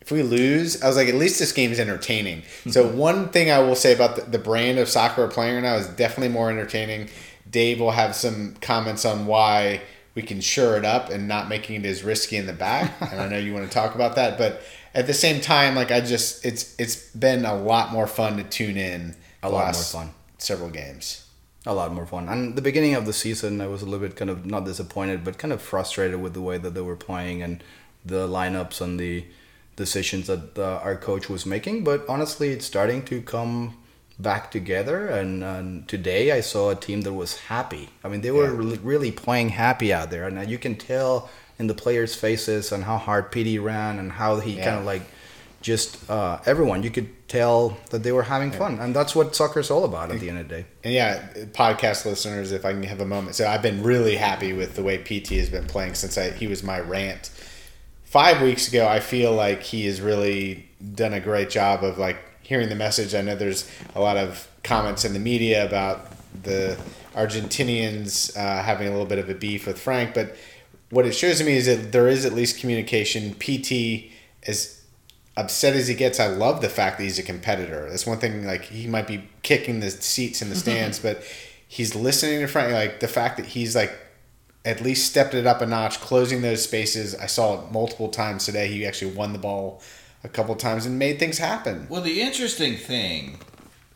if 0.00 0.10
we 0.10 0.22
lose, 0.22 0.82
I 0.82 0.88
was 0.88 0.96
like, 0.96 1.08
at 1.08 1.14
least 1.14 1.38
this 1.38 1.52
game's 1.52 1.78
entertaining. 1.78 2.42
so 2.70 2.86
one 3.08 3.28
thing 3.28 3.50
I 3.50 3.58
will 3.60 3.76
say 3.76 3.92
about 3.92 4.16
the, 4.16 4.22
the 4.22 4.38
brand 4.38 4.78
of 4.78 4.88
soccer 4.88 5.22
we're 5.24 5.30
playing 5.30 5.54
right 5.56 5.62
now 5.62 5.76
is 5.76 5.86
definitely 5.88 6.32
more 6.32 6.50
entertaining. 6.50 7.08
Dave 7.50 7.80
will 7.80 7.90
have 7.90 8.14
some 8.14 8.54
comments 8.60 9.04
on 9.04 9.26
why 9.26 9.82
we 10.14 10.22
can 10.22 10.40
shore 10.40 10.76
it 10.76 10.84
up 10.84 11.10
and 11.10 11.28
not 11.28 11.48
making 11.48 11.84
it 11.84 11.86
as 11.86 12.02
risky 12.02 12.36
in 12.36 12.46
the 12.46 12.52
back. 12.52 12.92
and 13.12 13.20
I 13.20 13.28
know 13.28 13.38
you 13.38 13.52
want 13.52 13.66
to 13.66 13.72
talk 13.72 13.94
about 13.94 14.16
that, 14.16 14.38
but 14.38 14.62
at 14.94 15.06
the 15.06 15.14
same 15.14 15.40
time, 15.40 15.74
like 15.74 15.90
I 15.90 16.00
just, 16.00 16.44
it's 16.44 16.74
it's 16.78 17.10
been 17.10 17.44
a 17.44 17.54
lot 17.54 17.92
more 17.92 18.06
fun 18.06 18.36
to 18.36 18.44
tune 18.44 18.76
in. 18.76 19.16
A 19.42 19.48
the 19.48 19.54
lot 19.54 19.74
more 19.74 19.82
fun. 19.82 20.10
Several 20.38 20.70
games. 20.70 21.26
a 21.66 21.74
lot 21.74 21.92
more 21.92 22.06
fun. 22.06 22.28
And 22.28 22.56
the 22.56 22.62
beginning 22.62 22.94
of 22.94 23.06
the 23.06 23.12
season, 23.12 23.60
I 23.60 23.66
was 23.66 23.82
a 23.82 23.84
little 23.84 24.06
bit 24.06 24.16
kind 24.16 24.30
of 24.30 24.46
not 24.46 24.64
disappointed, 24.64 25.24
but 25.24 25.38
kind 25.38 25.52
of 25.52 25.60
frustrated 25.62 26.20
with 26.20 26.34
the 26.34 26.40
way 26.40 26.58
that 26.58 26.74
they 26.74 26.80
were 26.80 26.96
playing 26.96 27.42
and 27.42 27.62
the 28.04 28.26
lineups 28.26 28.80
and 28.80 28.98
the 28.98 29.26
decisions 29.76 30.26
that 30.26 30.58
uh, 30.58 30.80
our 30.82 30.96
coach 30.96 31.28
was 31.28 31.46
making. 31.46 31.84
But 31.84 32.04
honestly, 32.08 32.50
it's 32.50 32.66
starting 32.66 33.02
to 33.04 33.22
come 33.22 33.76
back 34.22 34.50
together. 34.50 35.06
And, 35.08 35.42
and 35.42 35.88
today, 35.88 36.32
I 36.32 36.40
saw 36.40 36.70
a 36.70 36.74
team 36.76 37.02
that 37.02 37.12
was 37.12 37.38
happy. 37.38 37.90
I 38.04 38.08
mean, 38.08 38.20
they 38.20 38.30
were 38.30 38.52
Yeah. 38.62 38.78
really, 38.82 39.10
playing 39.12 39.50
happy 39.50 39.92
out 39.92 40.10
there, 40.10 40.26
and 40.26 40.48
you 40.50 40.58
can 40.58 40.74
tell 40.76 41.30
in 41.58 41.66
the 41.66 41.74
players' 41.74 42.14
faces 42.14 42.72
and 42.72 42.84
how 42.84 42.96
hard 42.96 43.30
Pity 43.32 43.58
ran 43.58 43.98
and 43.98 44.12
how 44.12 44.40
he 44.40 44.52
Yeah. 44.56 44.64
kind 44.64 44.78
of 44.78 44.84
like 44.84 45.02
just 45.62 46.08
uh, 46.10 46.38
everyone. 46.46 46.82
You 46.82 46.90
could 46.90 47.08
tell 47.28 47.76
that 47.90 48.02
they 48.02 48.12
were 48.12 48.22
having 48.22 48.50
fun, 48.50 48.78
and 48.78 48.96
that's 48.96 49.14
what 49.14 49.36
soccer's 49.36 49.70
all 49.70 49.84
about 49.84 50.10
at 50.10 50.18
the 50.20 50.30
end 50.30 50.38
of 50.38 50.48
the 50.48 50.54
day. 50.54 50.64
And 50.82 50.94
yeah, 50.94 51.22
podcast 51.52 52.06
listeners, 52.06 52.50
if 52.50 52.64
I 52.64 52.72
can 52.72 52.82
have 52.84 53.00
a 53.00 53.06
moment. 53.06 53.36
So 53.36 53.46
I've 53.46 53.60
been 53.60 53.82
really 53.82 54.16
happy 54.16 54.54
with 54.54 54.74
the 54.74 54.82
way 54.82 54.96
Pity 54.98 55.38
has 55.38 55.50
been 55.50 55.66
playing 55.66 55.94
since 55.94 56.16
I, 56.16 56.30
he 56.30 56.46
was 56.46 56.62
my 56.62 56.80
rant. 56.80 57.30
Five 58.04 58.40
weeks 58.42 58.66
ago, 58.68 58.88
I 58.88 59.00
feel 59.00 59.32
like 59.34 59.62
he 59.62 59.84
has 59.86 60.00
really 60.00 60.68
done 60.94 61.12
a 61.12 61.20
great 61.20 61.50
job 61.50 61.84
of 61.84 61.98
like 61.98 62.16
hearing 62.50 62.68
the 62.68 62.74
message. 62.74 63.14
I 63.14 63.20
know 63.20 63.36
there's 63.36 63.70
a 63.94 64.00
lot 64.00 64.16
of 64.16 64.48
comments 64.64 65.04
in 65.04 65.12
the 65.12 65.20
media 65.20 65.64
about 65.64 66.10
the 66.42 66.76
Argentinians 67.14 68.36
uh, 68.36 68.60
having 68.64 68.88
a 68.88 68.90
little 68.90 69.06
bit 69.06 69.20
of 69.20 69.30
a 69.30 69.34
beef 69.34 69.68
with 69.68 69.78
Frank, 69.78 70.14
but 70.14 70.34
what 70.90 71.06
it 71.06 71.12
shows 71.12 71.38
to 71.38 71.44
me 71.44 71.52
is 71.52 71.66
that 71.66 71.92
there 71.92 72.08
is 72.08 72.26
at 72.26 72.32
least 72.32 72.58
communication. 72.58 73.34
Pity 73.34 74.10
is 74.42 74.82
upset 75.36 75.76
as 75.76 75.86
he 75.86 75.94
gets, 75.94 76.18
I 76.18 76.26
love 76.26 76.60
the 76.60 76.68
fact 76.68 76.98
that 76.98 77.04
he's 77.04 77.20
a 77.20 77.22
competitor. 77.22 77.88
That's 77.88 78.04
one 78.04 78.18
thing. 78.18 78.44
Like 78.44 78.64
he 78.64 78.88
might 78.88 79.06
be 79.06 79.28
kicking 79.44 79.78
the 79.78 79.92
seats 79.92 80.42
in 80.42 80.48
the 80.48 80.56
stands, 80.64 80.98
but 80.98 81.22
he's 81.68 81.94
listening 81.94 82.40
to 82.40 82.48
Frank. 82.48 82.72
Like 82.72 82.98
the 82.98 83.06
fact 83.06 83.36
that 83.36 83.46
he's 83.46 83.76
like 83.76 83.96
at 84.64 84.80
least 84.80 85.08
stepped 85.08 85.34
it 85.34 85.46
up 85.46 85.60
a 85.60 85.66
notch, 85.66 86.00
closing 86.00 86.42
those 86.42 86.64
spaces. 86.64 87.14
I 87.14 87.26
saw 87.26 87.62
it 87.62 87.70
multiple 87.70 88.08
times 88.08 88.44
today. 88.44 88.66
He 88.66 88.84
actually 88.84 89.12
won 89.12 89.32
the 89.32 89.38
ball 89.38 89.80
a 90.22 90.28
couple 90.28 90.54
times 90.54 90.86
and 90.86 90.98
made 90.98 91.18
things 91.18 91.38
happen. 91.38 91.86
Well, 91.88 92.02
the 92.02 92.20
interesting 92.20 92.76
thing, 92.76 93.38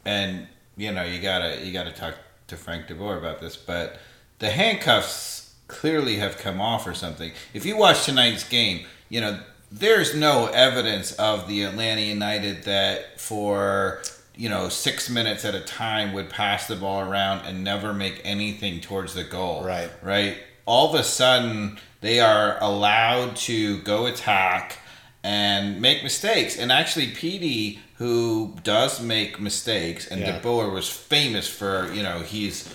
and 0.05 0.47
you 0.77 0.93
know, 0.93 1.05
you 1.05 1.21
gotta 1.21 1.65
you 1.65 1.73
gotta 1.73 1.93
talk 1.93 2.15
to 2.49 2.57
Frank 2.57 2.87
De 2.89 2.95
Boer 2.95 3.17
about 3.17 3.41
this, 3.41 3.57
but 3.57 3.99
the 4.39 4.51
handcuffs 4.51 5.55
clearly 5.69 6.17
have 6.17 6.39
come 6.39 6.61
off 6.61 6.87
or 6.87 6.95
something. 6.95 7.33
If 7.53 7.65
you 7.65 7.77
watch 7.77 8.05
tonight's 8.05 8.49
game, 8.49 8.87
you 9.09 9.21
know 9.21 9.39
there's 9.71 10.15
no 10.15 10.47
evidence 10.47 11.13
of 11.13 11.49
the 11.49 11.63
Atlanta 11.63 12.01
United 12.01 12.65
that 12.65 13.21
for 13.21 14.03
you 14.37 14.49
know 14.49 14.69
six 14.69 15.11
minutes 15.11 15.45
at 15.45 15.55
a 15.55 15.61
time 15.61 16.13
would 16.13 16.31
pass 16.31 16.67
the 16.67 16.77
ball 16.77 17.01
around 17.01 17.47
and 17.47 17.63
never 17.65 17.93
make 17.93 18.21
anything 18.25 18.81
towards 18.81 19.15
the 19.15 19.25
goal. 19.25 19.65
Right. 19.65 19.91
Right. 20.03 20.39
All 20.67 20.95
of 20.95 20.99
a 20.99 21.05
sudden, 21.05 21.79
they 22.01 22.21
are 22.21 22.57
allowed 22.63 23.37
to 23.37 23.79
go 23.83 24.07
attack 24.07 24.79
and 25.25 25.81
make 25.81 26.05
mistakes. 26.05 26.57
And 26.57 26.71
actually, 26.71 27.09
Pity, 27.09 27.81
who 27.97 28.55
does 28.63 29.01
make 29.01 29.41
mistakes, 29.41 30.07
and 30.07 30.21
Yeah. 30.21 30.33
De 30.33 30.41
Boer 30.41 30.71
was 30.71 30.89
famous 30.89 31.49
for, 31.49 31.91
you 31.93 32.03
know, 32.03 32.21
he's 32.21 32.69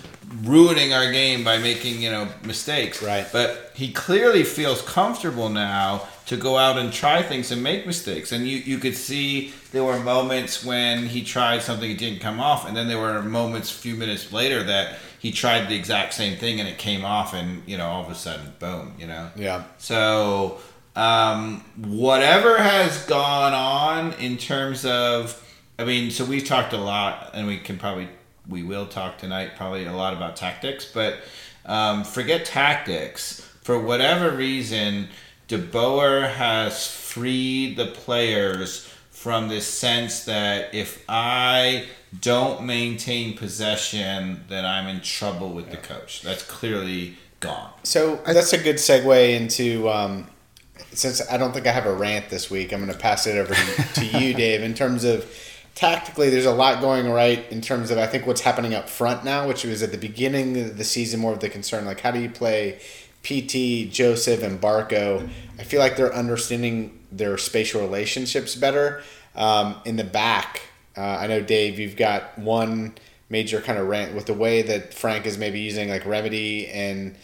ruining 0.44 0.94
our 0.94 1.12
game 1.12 1.44
by 1.44 1.58
making, 1.58 2.02
you 2.02 2.10
know, 2.10 2.28
mistakes. 2.44 3.02
Right. 3.02 3.26
But 3.32 3.72
he 3.76 3.92
clearly 3.92 4.44
feels 4.44 4.82
comfortable 4.82 5.50
now 5.50 6.08
to 6.26 6.38
go 6.38 6.58
out 6.58 6.78
and 6.78 6.94
try 6.94 7.22
things 7.24 7.52
and 7.52 7.64
make 7.64 7.88
mistakes. 7.88 8.32
And 8.32 8.48
you, 8.48 8.58
you 8.58 8.78
could 8.78 8.96
see 8.96 9.54
there 9.72 9.84
were 9.84 10.00
moments 10.00 10.64
when 10.64 11.08
he 11.08 11.24
tried 11.24 11.64
something, 11.64 11.90
it 11.90 11.98
didn't 11.98 12.20
come 12.20 12.40
off. 12.40 12.68
And 12.68 12.78
then 12.78 12.88
there 12.88 13.00
were 13.00 13.22
moments 13.24 13.72
a 13.72 13.76
few 13.76 13.96
minutes 13.96 14.32
later 14.32 14.62
that 14.64 14.98
he 15.20 15.32
tried 15.32 15.68
the 15.68 15.76
exact 15.76 16.14
same 16.14 16.38
thing 16.38 16.60
and 16.60 16.70
it 16.70 16.78
came 16.78 17.04
off. 17.04 17.34
And, 17.34 17.64
you 17.66 17.78
know, 17.78 17.88
all 17.88 18.04
of 18.04 18.12
a 18.12 18.16
sudden, 18.16 18.54
boom, 18.60 18.94
you 19.00 19.08
know? 19.08 19.30
Yeah. 19.36 19.64
So 19.80 20.60
Um, 21.00 21.62
whatever 21.78 22.58
has 22.58 23.06
gone 23.06 23.54
on 23.54 24.14
in 24.20 24.38
terms 24.38 24.84
of, 24.84 25.42
I 25.78 25.86
mean, 25.86 26.12
so 26.12 26.26
we've 26.26 26.44
talked 26.44 26.74
a 26.74 26.78
lot, 26.78 27.32
and 27.34 27.48
we 27.48 27.58
can 27.58 27.78
probably 27.78 28.10
we 28.50 28.64
will 28.64 28.86
talk 28.86 29.18
tonight 29.18 29.52
probably 29.56 29.86
a 29.86 29.94
lot 29.94 30.14
about 30.14 30.36
tactics, 30.36 30.92
but 30.92 31.20
um, 31.66 32.04
forget 32.04 32.46
tactics. 32.46 33.40
For 33.62 33.80
whatever 33.80 34.36
reason, 34.36 35.08
De 35.48 35.58
Boer 35.58 36.22
has 36.22 36.88
freed 36.88 37.78
the 37.78 37.86
players 37.86 38.92
from 39.12 39.48
this 39.48 39.68
sense 39.68 40.26
that 40.26 40.74
if 40.74 41.04
I 41.08 41.86
don't 42.20 42.64
maintain 42.64 43.38
possession, 43.38 44.44
then 44.50 44.66
I'm 44.66 44.88
in 44.88 45.00
trouble 45.00 45.52
with 45.52 45.70
the 45.72 45.78
coach. 45.78 46.24
That's 46.24 46.44
clearly 46.44 47.18
gone. 47.40 47.72
So 47.84 48.18
that's 48.26 48.52
a 48.52 48.58
good 48.58 48.78
segue 48.78 49.36
into. 49.36 49.88
Um, 49.90 50.28
since 51.00 51.22
I 51.30 51.38
don't 51.38 51.54
think 51.54 51.66
I 51.66 51.72
have 51.72 51.86
a 51.86 51.94
rant 51.94 52.30
this 52.30 52.52
week, 52.52 52.74
I'm 52.74 52.82
going 52.82 52.92
to 52.92 52.98
pass 52.98 53.26
it 53.26 53.38
over 53.38 53.54
to, 53.54 53.94
to 54.02 54.06
you, 54.06 54.34
Dave. 54.36 54.62
In 54.62 54.74
terms 54.74 55.06
of 55.06 55.34
tactically, 55.74 56.30
there's 56.30 56.46
a 56.46 56.54
lot 56.54 56.82
going 56.82 57.10
right 57.10 57.50
in 57.52 57.62
terms 57.62 57.90
of 57.90 57.98
I 57.98 58.06
think 58.06 58.28
what's 58.28 58.42
happening 58.42 58.74
up 58.76 58.90
front 58.90 59.24
now, 59.24 59.48
which 59.48 59.64
was 59.64 59.82
at 59.82 59.92
the 59.92 59.98
beginning 59.98 60.60
of 60.60 60.78
the 60.78 60.84
season 60.84 61.22
more 61.22 61.32
of 61.32 61.40
the 61.40 61.50
concern. 61.50 61.86
Like, 61.86 62.02
how 62.02 62.12
do 62.12 62.20
you 62.20 62.30
play 62.30 62.82
Pity, 63.24 63.90
Josef, 63.90 64.44
and 64.44 64.60
Barco? 64.60 65.30
I 65.58 65.64
feel 65.64 65.80
like 65.80 65.96
they're 65.96 66.14
understanding 66.14 67.00
their 67.12 67.38
spatial 67.38 67.82
relationships 67.82 68.56
better. 68.56 69.02
Um, 69.36 69.78
in 69.86 69.96
the 69.96 70.04
back, 70.04 70.64
uh, 70.98 71.02
I 71.02 71.28
know 71.28 71.42
Dave, 71.42 71.80
you've 71.80 71.96
got 71.96 72.38
one 72.38 72.96
major 73.30 73.62
kind 73.62 73.80
of 73.80 73.88
rant 73.88 74.16
with 74.16 74.26
the 74.26 74.34
way 74.34 74.64
that 74.64 74.94
Frank 74.94 75.26
is 75.26 75.38
maybe 75.38 75.62
using 75.62 75.88
like 75.88 76.04
Remedi 76.04 76.70
and 76.74 77.16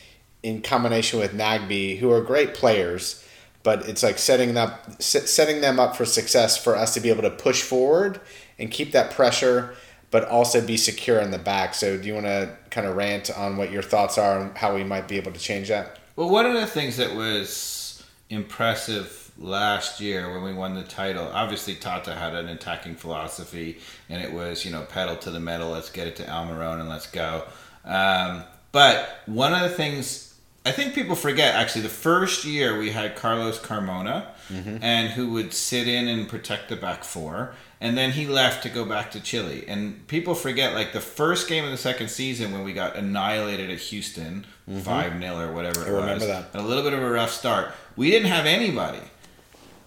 in 0.43 0.61
combination 0.61 1.19
with 1.19 1.33
Nagbe, 1.33 1.97
who 1.97 2.11
are 2.11 2.21
great 2.21 2.53
players 2.53 3.24
but 3.65 3.89
it's 3.89 4.03
like 4.03 4.19
setting 4.19 4.55
up, 4.57 5.01
setting 5.01 5.59
them 5.59 5.79
up 5.79 5.95
for 5.95 6.05
success 6.05 6.55
for 6.55 6.75
us 6.75 6.93
to 6.93 6.99
be 6.99 7.09
able 7.09 7.23
to 7.23 7.31
push 7.31 7.63
forward 7.63 8.21
and 8.59 8.69
keep 8.69 8.91
that 8.91 9.09
pressure, 9.09 9.73
but 10.11 10.23
also 10.25 10.63
be 10.63 10.77
secure 10.77 11.19
in 11.19 11.31
the 11.31 11.39
back. 11.39 11.73
So, 11.73 11.97
do 11.97 12.07
you 12.07 12.13
want 12.13 12.27
to 12.27 12.55
kind 12.69 12.85
of 12.85 12.95
rant 12.95 13.35
on 13.35 13.57
what 13.57 13.71
your 13.71 13.81
thoughts 13.81 14.19
are 14.19 14.39
and 14.39 14.55
how 14.55 14.75
we 14.75 14.83
might 14.83 15.07
be 15.07 15.17
able 15.17 15.31
to 15.31 15.39
change 15.39 15.69
that? 15.69 15.97
Well, 16.15 16.29
one 16.29 16.45
of 16.45 16.53
the 16.53 16.67
things 16.67 16.97
that 16.97 17.15
was 17.15 18.05
impressive 18.29 19.31
last 19.35 19.99
year 19.99 20.31
when 20.31 20.43
we 20.43 20.53
won 20.53 20.75
the 20.75 20.83
title, 20.83 21.27
obviously 21.33 21.73
Tata 21.73 22.13
had 22.13 22.35
an 22.35 22.47
attacking 22.49 22.93
philosophy, 22.95 23.79
and 24.09 24.21
it 24.21 24.31
was 24.31 24.63
you 24.63 24.69
know 24.69 24.83
pedal 24.83 25.15
to 25.17 25.31
the 25.31 25.39
metal, 25.39 25.71
let's 25.71 25.89
get 25.89 26.05
it 26.05 26.15
to 26.17 26.23
Almiron 26.23 26.81
and 26.81 26.87
let's 26.87 27.07
go. 27.07 27.45
Um, 27.83 28.43
but 28.71 29.21
one 29.25 29.53
of 29.53 29.61
the 29.61 29.75
things 29.75 30.34
I 30.65 30.71
think 30.71 30.95
people 30.95 31.15
forget 31.15 31.53
actually 31.53 31.81
the 31.81 31.89
first 31.89 32.43
year 32.43 32.77
we 32.77 32.89
had 32.89 33.15
Carlos 33.15 33.59
Carmona 33.59 34.25
mm-hmm. 34.49 34.77
and 34.81 35.09
who 35.09 35.31
would 35.33 35.53
sit 35.53 35.87
in 35.87 36.07
and 36.07 36.27
protect 36.27 36.69
the 36.69 36.75
back 36.75 37.03
four 37.03 37.53
and 37.79 37.95
then 37.95 38.11
he 38.11 38.25
left 38.25 38.63
to 38.63 38.69
go 38.69 38.83
back 38.83 39.11
to 39.11 39.19
Chile 39.19 39.63
and 39.67 40.07
people 40.07 40.33
forget 40.33 40.73
like 40.73 40.91
the 40.91 40.99
first 41.01 41.47
game 41.47 41.65
of 41.65 41.71
the 41.71 41.77
second 41.77 42.09
season 42.09 42.51
when 42.51 42.63
we 42.63 42.73
got 42.73 42.95
annihilated 42.95 43.69
at 43.69 43.77
Houston 43.77 44.47
mm-hmm. 44.67 44.79
5 44.79 45.11
mm-hmm. 45.11 45.21
0 45.21 45.49
or 45.49 45.53
whatever 45.53 45.81
it 45.81 45.87
I 45.87 45.89
remember 45.91 46.13
was 46.15 46.27
that. 46.27 46.55
a 46.55 46.63
little 46.63 46.83
bit 46.83 46.93
of 46.93 47.03
a 47.03 47.11
rough 47.11 47.31
start 47.31 47.71
we 47.95 48.09
didn't 48.09 48.29
have 48.29 48.47
anybody 48.47 49.01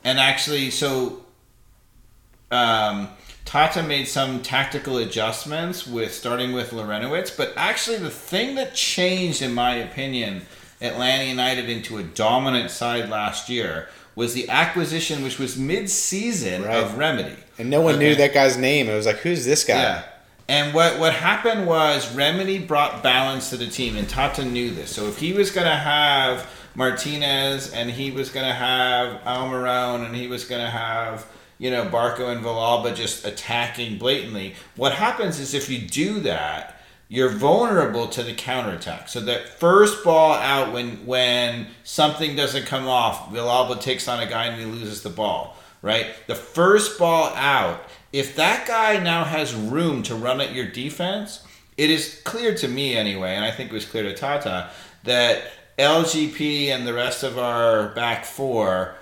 and 0.05 0.21
actually 0.21 0.71
so 0.71 1.25
um, 2.53 3.09
Tata 3.45 3.83
made 3.83 4.07
some 4.07 4.43
tactical 4.43 4.99
adjustments 4.99 5.87
with 5.87 6.13
starting 6.13 6.53
with 6.53 6.71
Larentowicz, 6.71 7.35
but 7.35 7.53
actually 7.57 7.97
the 7.97 8.11
thing 8.11 8.57
that 8.57 8.75
changed, 8.75 9.41
in 9.41 9.55
my 9.55 9.75
opinion, 9.75 10.43
Atlanta 10.81 11.25
United 11.25 11.69
into 11.69 11.99
a 11.99 12.03
dominant 12.03 12.71
side 12.71 13.09
last 13.09 13.49
year 13.49 13.89
was 14.15 14.35
the 14.35 14.49
acquisition, 14.49 15.23
which 15.23 15.39
was 15.39 15.57
mid-season 15.57 16.65
right. 16.65 16.77
of 16.77 16.93
Remedi, 16.93 17.37
and 17.59 17.71
no 17.71 17.81
one 17.81 17.95
okay. 17.95 18.09
knew 18.09 18.15
that 18.17 18.35
guy's 18.35 18.57
name. 18.57 18.89
It 18.89 18.95
was 18.95 19.07
like, 19.07 19.19
who's 19.19 19.45
this 19.45 19.65
guy? 19.65 19.81
Yeah. 19.81 20.05
And 20.49 20.75
what, 20.75 20.99
what 20.99 21.13
happened 21.13 21.67
was 21.67 22.15
Remedi 22.15 22.67
brought 22.67 23.03
balance 23.03 23.51
to 23.51 23.57
the 23.57 23.67
team, 23.67 23.97
and 23.97 24.09
Tata 24.09 24.45
knew 24.45 24.71
this. 24.71 24.91
So 24.91 25.07
if 25.07 25.19
he 25.19 25.33
was 25.35 25.51
going 25.51 25.67
to 25.67 25.77
have 25.77 26.51
Martinez, 26.75 27.73
and 27.73 27.91
he 27.91 28.11
was 28.11 28.31
going 28.31 28.47
to 28.47 28.55
have 28.55 29.21
Almiron, 29.23 30.07
and 30.07 30.17
he 30.17 30.27
was 30.27 30.45
going 30.45 30.65
to 30.65 30.71
have 30.71 31.27
you 31.59 31.71
know 31.71 31.85
Barco 31.85 32.33
and 32.33 32.45
Villalba 32.45 32.95
just 32.95 33.25
attacking 33.27 33.99
blatantly, 33.99 34.55
what 34.75 34.95
happens 34.95 35.39
is 35.39 35.55
if 35.55 35.69
you 35.69 35.87
do 35.87 36.21
that 36.21 36.78
you're 37.09 37.31
vulnerable 37.31 38.07
to 38.09 38.23
the 38.23 38.35
counterattack. 38.35 39.09
So 39.09 39.21
that 39.21 39.49
first 39.49 40.05
ball 40.05 40.35
out 40.35 40.73
when 40.73 41.07
when 41.07 41.69
something 41.83 42.37
doesn't 42.37 42.67
come 42.67 42.87
off, 42.87 43.31
Villalba 43.31 43.81
takes 43.81 44.09
on 44.09 44.21
a 44.21 44.27
guy 44.27 44.47
and 44.47 44.61
he 44.61 44.67
loses 44.67 45.03
the 45.03 45.11
ball, 45.11 45.57
right? 45.81 46.07
The 46.27 46.35
first 46.35 46.99
ball 46.99 47.33
out, 47.35 47.81
if 48.13 48.37
that 48.37 48.67
guy 48.67 49.03
now 49.03 49.25
has 49.25 49.55
room 49.55 50.03
to 50.05 50.15
run 50.15 50.41
at 50.41 50.53
your 50.53 50.67
defense, 50.67 51.45
it 51.77 51.91
is 51.91 52.21
clear 52.25 52.55
to 52.57 52.69
me 52.69 52.97
anyway, 52.97 53.35
and 53.35 53.45
I 53.45 53.51
think 53.53 53.71
it 53.71 53.75
was 53.75 53.87
clear 53.87 54.03
to 54.03 54.15
Tata, 54.15 54.71
that 55.05 55.45
LGP 55.79 56.69
and 56.69 56.87
the 56.87 56.93
rest 56.93 57.23
of 57.23 57.39
our 57.39 57.89
back 57.91 58.25
four 58.25 58.97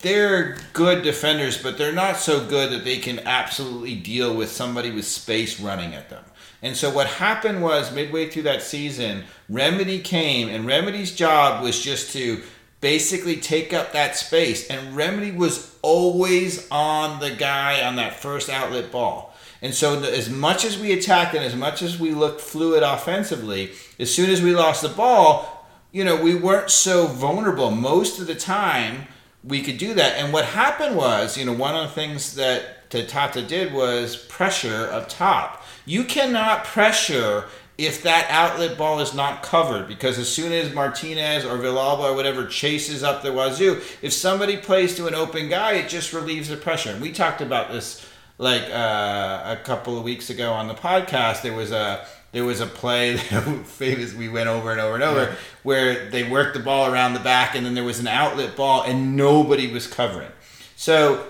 they're 0.00 0.56
good 0.72 1.02
defenders, 1.02 1.60
but 1.60 1.78
they're 1.78 1.92
not 1.92 2.16
so 2.16 2.46
good 2.46 2.70
that 2.70 2.84
they 2.84 2.98
can 2.98 3.20
absolutely 3.20 3.96
deal 3.96 4.34
with 4.34 4.50
somebody 4.50 4.90
with 4.90 5.06
space 5.06 5.60
running 5.60 5.94
at 5.94 6.10
them. 6.10 6.24
And 6.64 6.74
so 6.74 6.88
what 6.88 7.06
happened 7.06 7.62
was 7.62 7.92
midway 7.92 8.30
through 8.30 8.44
that 8.44 8.62
season, 8.62 9.24
Remedi 9.50 10.02
came, 10.02 10.48
and 10.48 10.64
Remedi's 10.64 11.14
job 11.14 11.62
was 11.62 11.78
just 11.78 12.14
to 12.14 12.40
basically 12.80 13.36
take 13.36 13.74
up 13.74 13.92
that 13.92 14.16
space. 14.16 14.68
And 14.68 14.96
Remedi 14.96 15.36
was 15.36 15.76
always 15.82 16.66
on 16.70 17.20
the 17.20 17.32
guy 17.32 17.86
on 17.86 17.96
that 17.96 18.18
first 18.18 18.48
outlet 18.48 18.90
ball. 18.90 19.34
And 19.60 19.74
so, 19.74 20.02
as 20.04 20.30
much 20.30 20.64
as 20.64 20.78
we 20.78 20.92
attacked 20.92 21.34
and 21.34 21.44
as 21.44 21.54
much 21.54 21.82
as 21.82 22.00
we 22.00 22.12
looked 22.12 22.40
fluid 22.40 22.82
offensively, 22.82 23.72
as 23.98 24.12
soon 24.12 24.30
as 24.30 24.40
we 24.40 24.54
lost 24.54 24.80
the 24.80 24.88
ball, 24.88 25.68
you 25.92 26.02
know, 26.02 26.16
we 26.16 26.34
weren't 26.34 26.70
so 26.70 27.06
vulnerable. 27.06 27.70
Most 27.70 28.20
of 28.20 28.26
the 28.26 28.34
time, 28.34 29.06
we 29.42 29.62
could 29.62 29.76
do 29.76 29.92
that. 29.94 30.16
And 30.16 30.32
what 30.32 30.46
happened 30.46 30.96
was, 30.96 31.36
you 31.36 31.44
know, 31.44 31.52
one 31.52 31.74
of 31.74 31.88
the 31.88 31.94
things 31.94 32.34
that 32.36 32.90
Tata 32.90 33.42
did 33.42 33.74
was 33.74 34.16
pressure 34.16 34.88
up 34.90 35.10
top. 35.10 35.63
You 35.84 36.04
cannot 36.04 36.64
pressure 36.64 37.44
if 37.76 38.02
that 38.04 38.30
outlet 38.30 38.78
ball 38.78 39.00
is 39.00 39.14
not 39.14 39.42
covered 39.42 39.88
because 39.88 40.18
as 40.18 40.28
soon 40.28 40.52
as 40.52 40.72
Martinez 40.72 41.44
or 41.44 41.58
Villalba 41.58 42.10
or 42.10 42.14
whatever 42.14 42.46
chases 42.46 43.02
up 43.02 43.22
the 43.22 43.32
wazoo, 43.32 43.80
if 44.00 44.12
somebody 44.12 44.56
plays 44.56 44.94
to 44.96 45.06
an 45.06 45.14
open 45.14 45.48
guy, 45.48 45.72
it 45.72 45.88
just 45.88 46.12
relieves 46.12 46.48
the 46.48 46.56
pressure. 46.56 46.90
And 46.90 47.02
we 47.02 47.12
talked 47.12 47.40
about 47.40 47.72
this 47.72 48.06
like 48.38 48.62
uh, 48.70 49.42
a 49.44 49.58
couple 49.64 49.98
of 49.98 50.04
weeks 50.04 50.30
ago 50.30 50.52
on 50.52 50.68
the 50.68 50.74
podcast. 50.74 51.42
There 51.42 51.52
was 51.52 51.72
a 51.72 52.06
there 52.32 52.44
was 52.44 52.60
a 52.60 52.66
play 52.66 53.16
that 53.30 53.66
famous 53.66 54.14
we 54.14 54.28
went 54.28 54.48
over 54.48 54.70
and 54.70 54.80
over 54.80 54.94
and 54.94 55.04
over 55.04 55.22
yeah. 55.22 55.34
where 55.62 56.10
they 56.10 56.28
worked 56.28 56.54
the 56.54 56.62
ball 56.62 56.92
around 56.92 57.14
the 57.14 57.20
back 57.20 57.54
and 57.54 57.66
then 57.66 57.74
there 57.74 57.84
was 57.84 58.00
an 58.00 58.08
outlet 58.08 58.56
ball 58.56 58.82
and 58.82 59.16
nobody 59.16 59.72
was 59.72 59.86
covering. 59.86 60.30
So 60.76 61.26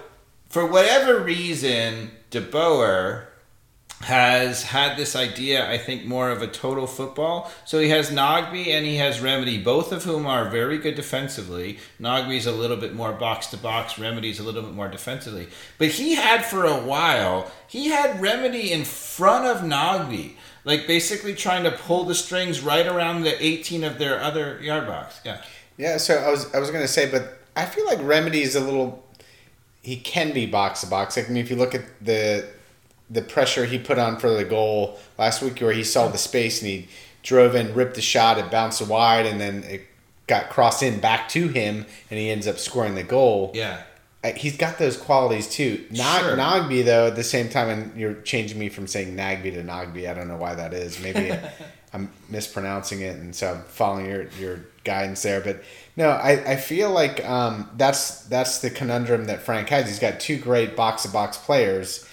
for 0.49 0.67
whatever 0.67 1.21
reason, 1.21 2.11
De 2.31 2.41
Boer 2.41 3.29
has 4.01 4.65
had 4.65 4.97
this 4.97 5.17
idea, 5.17 5.71
I 5.71 5.79
think, 5.79 6.05
more 6.05 6.31
of 6.31 6.43
a 6.43 6.47
total 6.47 6.87
football. 6.87 7.51
So 7.65 7.79
he 7.79 7.89
has 7.89 8.11
Nagbe 8.11 8.69
and 8.69 8.85
he 8.85 8.97
has 8.97 9.21
Remedi, 9.21 9.63
both 9.63 9.93
of 9.93 10.05
whom 10.05 10.27
are 10.27 10.51
very 10.51 10.79
good 10.79 10.95
defensively. 10.95 11.79
Nagbe's 12.01 12.47
a 12.47 12.53
little 12.53 12.77
bit 12.77 12.95
more 12.95 13.13
box 13.13 13.47
to 13.49 13.57
box, 13.57 13.95
Remedi's 13.95 14.39
a 14.39 14.43
little 14.43 14.63
bit 14.63 14.75
more 14.75 14.89
defensively. 14.89 15.49
But 15.79 15.89
he 15.89 16.15
had 16.15 16.45
for 16.45 16.65
a 16.65 16.81
while, 16.81 17.51
he 17.67 17.89
had 17.89 18.21
Remedi 18.21 18.71
in 18.71 18.85
front 18.85 19.47
of 19.47 19.63
Nagbe, 19.63 20.33
like 20.65 20.87
basically 20.87 21.35
trying 21.35 21.65
to 21.65 21.71
pull 21.71 22.05
the 22.05 22.15
strings 22.15 22.61
right 22.61 22.87
around 22.87 23.23
the 23.23 23.43
18 23.43 23.85
of 23.85 23.99
their 23.99 24.21
other 24.21 24.61
yard 24.61 24.87
box. 24.87 25.21
Yeah. 25.25 25.43
Yeah, 25.77 25.97
so 25.97 26.15
I 26.15 26.31
was 26.31 26.55
I 26.55 26.61
was 26.61 26.71
gonna 26.71 26.87
say, 26.87 27.11
but 27.11 27.41
I 27.57 27.65
feel 27.65 27.85
like 27.85 27.99
Remedi 27.99 28.43
is 28.43 28.55
a 28.55 28.61
little 28.61 29.05
he 29.83 29.97
can 29.97 30.33
be 30.33 30.47
box 30.47 30.81
to 30.81 30.87
box. 30.87 31.19
I 31.19 31.23
mean, 31.23 31.37
if 31.37 31.51
you 31.51 31.57
look 31.57 31.75
at 31.75 31.85
the 32.01 32.49
the 33.11 33.23
pressure 33.23 33.67
he 33.67 33.79
put 33.79 33.99
on 33.99 34.19
for 34.19 34.31
the 34.31 34.45
goal 34.45 34.99
last 35.19 35.43
week, 35.43 35.61
where 35.61 35.73
he 35.73 35.85
saw 35.85 36.09
the 36.09 36.19
space 36.19 36.61
and 36.63 36.71
he 36.71 36.89
drove 37.23 37.55
in, 37.55 37.75
ripped 37.75 37.95
the 37.95 38.03
shot, 38.03 38.39
it 38.39 38.51
bounced 38.51 38.87
wide, 38.87 39.27
and 39.27 39.41
then 39.41 39.63
it 39.65 39.83
got 40.27 40.51
crossed 40.51 40.83
in 40.83 41.01
back 41.01 41.29
to 41.31 41.49
him, 41.49 41.87
and 42.11 42.19
he 42.19 42.31
ends 42.31 42.47
up 42.47 42.59
scoring 42.59 42.95
the 42.95 43.03
goal. 43.03 43.51
Yeah. 43.55 43.83
He's 44.37 44.57
got 44.57 44.79
those 44.79 44.97
qualities 44.97 45.49
too. 45.49 45.85
Nag- 45.91 46.21
sure. 46.21 46.37
Nagbe, 46.37 46.83
though, 46.83 47.09
at 47.09 47.17
the 47.17 47.25
same 47.25 47.51
time, 47.51 47.69
and 47.69 48.01
you're 48.01 48.15
changing 48.15 48.59
me 48.59 48.71
from 48.71 48.87
saying 48.87 49.15
Nagby 49.15 49.53
to 49.53 49.63
Nagbe. 49.63 50.09
I 50.09 50.15
don't 50.15 50.29
know 50.29 50.39
why 50.39 50.55
that 50.55 50.73
is. 50.73 50.99
Maybe 50.99 51.31
I'm 51.93 52.11
mispronouncing 52.31 53.03
it, 53.03 53.17
and 53.17 53.37
so 53.37 53.53
I'm 53.53 53.63
following 53.65 54.07
your, 54.07 54.29
your 54.41 54.61
guidance 54.83 55.23
there. 55.23 55.41
But 55.41 55.63
no, 55.97 56.09
I, 56.09 56.53
I 56.53 56.57
feel 56.57 56.91
like 56.91 57.23
um, 57.29 57.69
that's 57.77 58.21
that's 58.25 58.59
the 58.61 58.71
conundrum 58.71 59.27
that 59.27 59.43
Frank 59.43 59.69
has. 59.69 59.87
He's 59.87 59.99
got 59.99 60.21
two 60.21 60.39
great 60.39 60.75
box 60.75 61.03
to 61.03 61.09
box 61.11 61.37
players, 61.37 62.09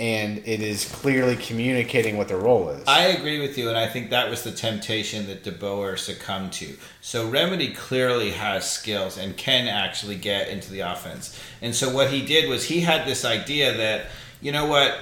and 0.00 0.38
it 0.46 0.62
is 0.62 0.84
clearly 0.84 1.34
communicating 1.34 2.16
what 2.16 2.28
the 2.28 2.36
role 2.36 2.68
is. 2.68 2.86
I 2.86 3.06
agree 3.06 3.40
with 3.40 3.58
you, 3.58 3.68
and 3.68 3.76
I 3.76 3.88
think 3.88 4.10
that 4.10 4.30
was 4.30 4.44
the 4.44 4.52
temptation 4.52 5.26
that 5.26 5.42
De 5.42 5.50
Boer 5.50 5.96
succumbed 5.96 6.52
to. 6.54 6.76
So 7.00 7.28
Remedi 7.28 7.74
clearly 7.74 8.30
has 8.30 8.70
skills 8.70 9.18
and 9.18 9.36
can 9.36 9.66
actually 9.66 10.16
get 10.16 10.48
into 10.48 10.70
the 10.70 10.80
offense. 10.80 11.38
And 11.60 11.74
so 11.74 11.92
what 11.92 12.10
he 12.10 12.24
did 12.24 12.48
was 12.48 12.64
he 12.64 12.80
had 12.80 13.08
this 13.08 13.24
idea 13.24 13.76
that, 13.76 14.06
you 14.40 14.52
know 14.52 14.66
what, 14.66 14.98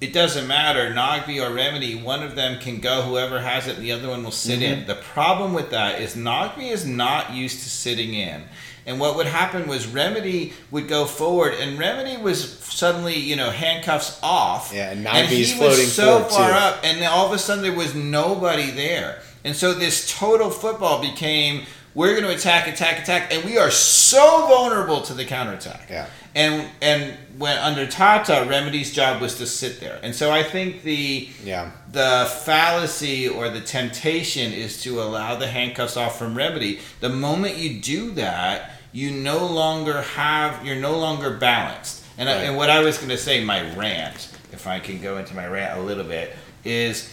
it 0.00 0.14
doesn't 0.14 0.46
matter, 0.46 0.92
Nagbe 0.94 1.42
or 1.42 1.54
Remedi, 1.54 2.02
one 2.02 2.22
of 2.22 2.34
them 2.34 2.58
can 2.58 2.80
go, 2.80 3.02
whoever 3.02 3.40
has 3.40 3.66
it, 3.66 3.76
the 3.76 3.92
other 3.92 4.08
one 4.08 4.24
will 4.24 4.30
sit 4.30 4.62
in. 4.62 4.78
Mm-hmm. 4.78 4.88
The 4.88 4.94
problem 4.94 5.52
with 5.52 5.70
that 5.70 6.00
is 6.00 6.16
Nagbe 6.16 6.70
is 6.70 6.86
not 6.86 7.32
used 7.32 7.62
to 7.62 7.68
sitting 7.68 8.14
in. 8.14 8.44
And 8.86 8.98
what 8.98 9.14
would 9.16 9.26
happen 9.26 9.68
was 9.68 9.86
Remedi 9.86 10.54
would 10.70 10.88
go 10.88 11.04
forward, 11.04 11.52
and 11.54 11.78
Remedi 11.78 12.20
was 12.20 12.58
suddenly, 12.60 13.14
you 13.14 13.36
know, 13.36 13.50
handcuffs 13.50 14.18
off. 14.22 14.72
Yeah, 14.74 14.92
and 14.92 15.28
he 15.28 15.44
floating 15.44 15.84
was 15.84 15.92
so 15.92 16.24
far 16.24 16.48
too. 16.48 16.56
up, 16.56 16.80
and 16.82 17.00
then 17.00 17.10
all 17.10 17.26
of 17.26 17.32
a 17.32 17.38
sudden 17.38 17.62
there 17.62 17.74
was 17.74 17.94
nobody 17.94 18.70
there. 18.70 19.20
And 19.44 19.54
so 19.54 19.74
this 19.74 20.10
total 20.18 20.50
football 20.50 21.02
became 21.02 21.66
we're 21.94 22.12
going 22.12 22.24
to 22.24 22.34
attack, 22.34 22.68
attack, 22.68 23.02
attack, 23.02 23.34
and 23.34 23.44
we 23.44 23.58
are 23.58 23.70
so 23.70 24.46
vulnerable 24.46 25.02
to 25.02 25.14
the 25.14 25.24
counterattack. 25.24 25.88
Yeah. 25.90 26.06
And 26.34 26.68
and 26.80 27.16
when 27.38 27.58
under 27.58 27.86
Tata, 27.86 28.46
Remedi's 28.48 28.92
job 28.92 29.20
was 29.20 29.38
to 29.38 29.46
sit 29.46 29.80
there. 29.80 29.98
And 30.02 30.14
so 30.14 30.30
I 30.30 30.44
think 30.44 30.82
the 30.82 31.28
yeah. 31.42 31.72
the 31.90 32.30
fallacy 32.44 33.28
or 33.28 33.50
the 33.50 33.60
temptation 33.60 34.52
is 34.52 34.80
to 34.82 35.02
allow 35.02 35.34
the 35.34 35.48
handcuffs 35.48 35.96
off 35.96 36.16
from 36.18 36.36
Remedi 36.36 36.80
the 37.00 37.08
moment 37.08 37.56
you 37.56 37.80
do 37.80 38.12
that 38.12 38.70
you 38.92 39.10
no 39.10 39.46
longer 39.46 40.02
have 40.02 40.64
you're 40.64 40.76
no 40.76 40.98
longer 40.98 41.36
balanced 41.36 42.04
and, 42.18 42.28
I, 42.28 42.32
and 42.42 42.56
what 42.56 42.70
i 42.70 42.80
was 42.80 42.98
going 42.98 43.10
to 43.10 43.18
say 43.18 43.42
my 43.44 43.74
rant 43.74 44.32
if 44.52 44.66
i 44.66 44.80
can 44.80 45.00
go 45.00 45.18
into 45.18 45.34
my 45.34 45.46
rant 45.46 45.78
a 45.78 45.82
little 45.82 46.04
bit 46.04 46.34
is 46.64 47.12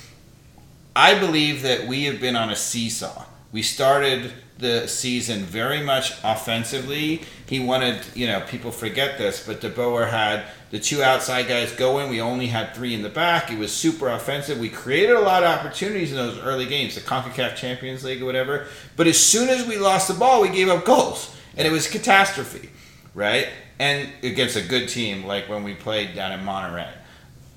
i 0.96 1.18
believe 1.18 1.62
that 1.62 1.88
we 1.88 2.06
have 2.06 2.20
been 2.20 2.36
on 2.36 2.50
a 2.50 2.56
seesaw 2.56 3.26
we 3.52 3.62
started 3.62 4.34
the 4.60 4.88
season 4.88 5.44
very 5.44 5.82
much 5.82 6.14
offensively. 6.24 7.22
He 7.48 7.60
wanted, 7.60 8.00
you 8.16 8.28
know, 8.28 8.42
people 8.42 8.72
forget 8.72 9.18
this, 9.18 9.46
but 9.46 9.62
De 9.62 9.70
Boer 9.70 10.06
had 10.06 10.46
the 10.72 10.80
two 10.80 11.04
outside 11.04 11.48
guys 11.48 11.72
going. 11.72 12.10
We 12.10 12.22
only 12.22 12.48
had 12.48 12.74
three 12.74 12.94
in 12.94 13.02
the 13.02 13.10
back. 13.10 13.52
It 13.52 13.60
was 13.60 13.72
super 13.72 14.10
offensive. 14.10 14.60
We 14.60 14.70
created 14.70 15.16
a 15.16 15.22
lot 15.22 15.44
of 15.44 15.50
opportunities 15.50 16.12
in 16.12 16.18
those 16.18 16.40
early 16.40 16.66
games, 16.66 16.96
the 16.96 17.02
CONCACAF 17.02 17.56
Champions 17.56 18.04
League 18.04 18.22
or 18.22 18.26
whatever. 18.26 18.68
But 18.96 19.08
as 19.08 19.18
soon 19.18 19.50
as 19.50 19.66
we 19.68 19.78
lost 19.78 20.08
the 20.08 20.14
ball, 20.14 20.42
we 20.42 20.50
gave 20.50 20.70
up 20.70 20.86
goals. 20.86 21.36
And 21.56 21.68
it 21.68 21.72
was 21.72 21.88
catastrophe, 21.88 22.70
right? 23.14 23.48
And 23.80 24.10
against 24.24 24.56
a 24.56 24.62
good 24.62 24.90
team 24.90 25.26
like 25.26 25.50
when 25.50 25.64
we 25.64 25.74
played 25.74 26.16
down 26.16 26.32
in 26.32 26.46
Monterrey. 26.46 26.90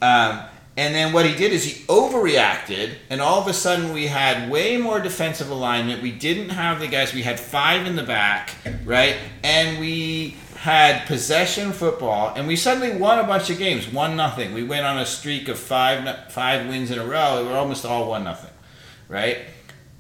Um, 0.03 0.43
and 0.77 0.95
then 0.95 1.13
what 1.13 1.27
he 1.27 1.35
did 1.35 1.53
is 1.53 1.65
he 1.65 1.85
overreacted, 1.87 2.95
and 3.11 3.21
all 3.21 3.41
of 3.41 3.47
a 3.49 3.53
sudden 3.53 3.93
we 3.93 4.07
had 4.07 4.51
way 4.51 4.77
more 4.77 5.01
defensive 5.01 5.51
alignment. 5.51 6.03
We 6.03 6.13
didn't 6.13 6.51
have 6.51 6.81
the 6.81 6.87
guys. 6.87 7.13
We 7.13 7.23
had 7.23 7.41
five 7.41 7.87
in 7.87 7.97
the 7.97 8.03
back, 8.03 8.55
right? 8.85 9.17
And 9.43 9.81
we 9.81 10.37
had 10.57 11.07
possession 11.07 11.73
football, 11.73 12.35
and 12.35 12.47
we 12.47 12.55
suddenly 12.55 12.97
won 12.97 13.19
a 13.19 13.25
bunch 13.25 13.51
of 13.51 13.59
games, 13.59 13.89
one 13.89 14.17
nothing. 14.17 14.55
We 14.55 14.63
went 14.63 14.87
on 14.87 14.99
a 14.99 15.07
streak 15.07 15.49
of 15.49 15.59
five 15.59 16.33
five 16.33 16.69
wins 16.69 16.91
in 16.91 16.99
a 16.99 17.05
row. 17.05 17.43
We 17.43 17.49
were 17.49 17.57
almost 17.57 17.85
all 17.85 18.09
one 18.09 18.25
nothing, 18.25 18.53
right? 19.09 19.39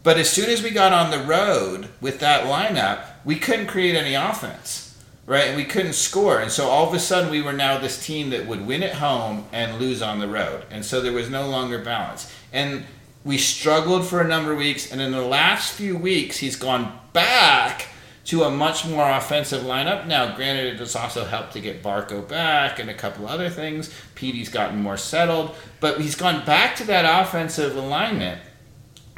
But 0.03 0.19
as 0.19 0.31
soon 0.31 0.49
as 0.49 0.63
we 0.63 0.71
got 0.71 0.93
on 0.93 1.11
the 1.11 1.19
road 1.19 1.89
with 2.01 2.21
that 2.21 2.45
lineup, 2.45 3.05
we 3.25 3.37
couldn't 3.37 3.67
create 3.67 3.97
any 3.97 4.15
offense 4.15 4.90
right? 5.31 5.47
And 5.47 5.57
we 5.57 5.65
couldn't 5.65 5.93
score. 5.93 6.41
And 6.41 6.51
so 6.51 6.67
all 6.67 6.89
of 6.89 6.93
a 6.93 6.99
sudden, 6.99 7.31
we 7.31 7.41
were 7.41 7.53
now 7.53 7.79
this 7.79 8.05
team 8.05 8.31
that 8.31 8.49
would 8.49 8.67
win 8.67 8.83
at 8.83 8.95
home 8.95 9.47
and 9.53 9.79
lose 9.79 10.03
on 10.03 10.19
the 10.19 10.27
road. 10.27 10.65
And 10.73 10.85
so 10.85 11.01
there 11.01 11.13
was 11.13 11.31
no 11.31 11.49
longer 11.49 11.79
balance. 11.79 12.35
And 12.53 12.85
we 13.25 13.39
struggled 13.39 14.05
for 14.05 14.21
a 14.21 14.27
number 14.27 14.51
of 14.51 14.59
weeks. 14.59 14.91
And 14.91 15.01
in 15.01 15.13
the 15.13 15.23
last 15.23 15.73
few 15.73 15.97
weeks, 15.97 16.39
he's 16.39 16.57
gone 16.57 16.99
back 17.13 17.87
to 18.25 18.43
a 18.43 18.51
much 18.51 18.85
more 18.85 19.09
offensive 19.09 19.63
lineup. 19.63 20.09
Now, 20.09 20.35
granted, 20.35 20.75
it 20.75 20.81
has 20.81 20.97
also 20.97 21.25
helped 21.25 21.53
to 21.53 21.61
get 21.61 21.81
Barco 21.81 22.29
back 22.29 22.81
and 22.81 22.91
a 22.91 22.95
couple 22.95 23.29
other 23.29 23.49
things. 23.49 23.95
Pity's 24.17 24.49
gotten 24.49 24.83
more 24.83 24.97
settled, 24.97 25.55
but 25.79 26.01
he's 26.01 26.17
gone 26.17 26.45
back 26.45 26.75
to 26.77 26.85
that 26.89 27.05
offensive 27.23 27.77
alignment. 27.77 28.41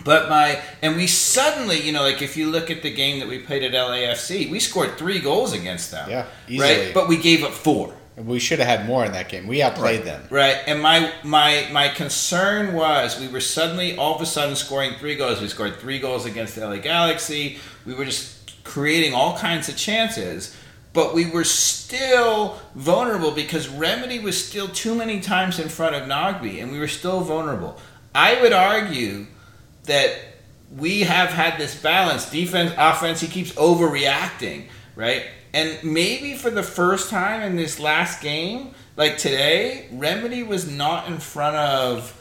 But 0.04 0.28
my 0.28 0.60
and 0.80 0.96
we 0.96 1.06
suddenly, 1.06 1.80
you 1.80 1.92
know, 1.92 2.02
like 2.02 2.22
if 2.22 2.36
you 2.36 2.50
look 2.50 2.70
at 2.70 2.82
the 2.82 2.92
game 2.92 3.20
that 3.20 3.28
we 3.28 3.38
played 3.38 3.62
at 3.62 3.72
LAFC, 3.72 4.50
we 4.50 4.60
scored 4.60 4.98
three 4.98 5.18
goals 5.18 5.52
against 5.52 5.90
them. 5.90 6.10
Yeah, 6.10 6.26
easily. 6.48 6.86
right. 6.86 6.94
But 6.94 7.08
we 7.08 7.16
gave 7.16 7.44
up 7.44 7.52
four. 7.52 7.94
We 8.16 8.38
should 8.40 8.58
have 8.58 8.68
had 8.68 8.86
more 8.86 9.06
in 9.06 9.12
that 9.12 9.30
game. 9.30 9.46
We 9.46 9.62
outplayed 9.62 10.04
them. 10.04 10.22
Right. 10.28 10.58
And 10.66 10.82
my 10.82 11.12
my 11.24 11.66
my 11.72 11.88
concern 11.88 12.74
was 12.74 13.18
we 13.18 13.28
were 13.28 13.40
suddenly 13.40 13.96
all 13.96 14.14
of 14.14 14.20
a 14.20 14.26
sudden 14.26 14.54
scoring 14.54 14.94
three 14.98 15.14
goals. 15.14 15.40
We 15.40 15.48
scored 15.48 15.76
three 15.76 15.98
goals 15.98 16.26
against 16.26 16.54
the 16.54 16.66
LA 16.66 16.76
Galaxy. 16.76 17.58
We 17.86 17.94
were 17.94 18.04
just 18.04 18.64
creating 18.64 19.14
all 19.14 19.38
kinds 19.38 19.68
of 19.68 19.76
chances. 19.76 20.54
But 20.92 21.14
we 21.14 21.30
were 21.30 21.44
still 21.44 22.60
vulnerable 22.74 23.30
because 23.30 23.66
Remedi 23.66 24.22
was 24.22 24.42
still 24.46 24.68
too 24.68 24.94
many 24.94 25.20
times 25.20 25.58
in 25.58 25.70
front 25.70 25.94
of 25.94 26.02
Nagbe, 26.02 26.62
and 26.62 26.70
we 26.70 26.78
were 26.78 26.88
still 26.88 27.20
vulnerable. 27.20 27.78
I 28.14 28.38
would 28.42 28.52
argue 28.52 29.26
that 29.84 30.14
we 30.76 31.00
have 31.00 31.30
had 31.30 31.58
this 31.58 31.80
balance. 31.80 32.30
Defense 32.30 32.72
offense 32.78 33.20
he 33.20 33.28
keeps 33.28 33.52
overreacting 33.52 34.66
right? 34.94 35.24
And 35.54 35.78
maybe 35.82 36.34
for 36.34 36.50
the 36.50 36.62
first 36.62 37.10
time 37.10 37.42
in 37.42 37.56
this 37.56 37.78
last 37.78 38.20
game 38.22 38.74
like 38.96 39.18
today 39.18 39.86
Remedi 39.92 40.46
was 40.46 40.70
not 40.70 41.08
in 41.08 41.18
front 41.18 41.56
of 41.56 42.18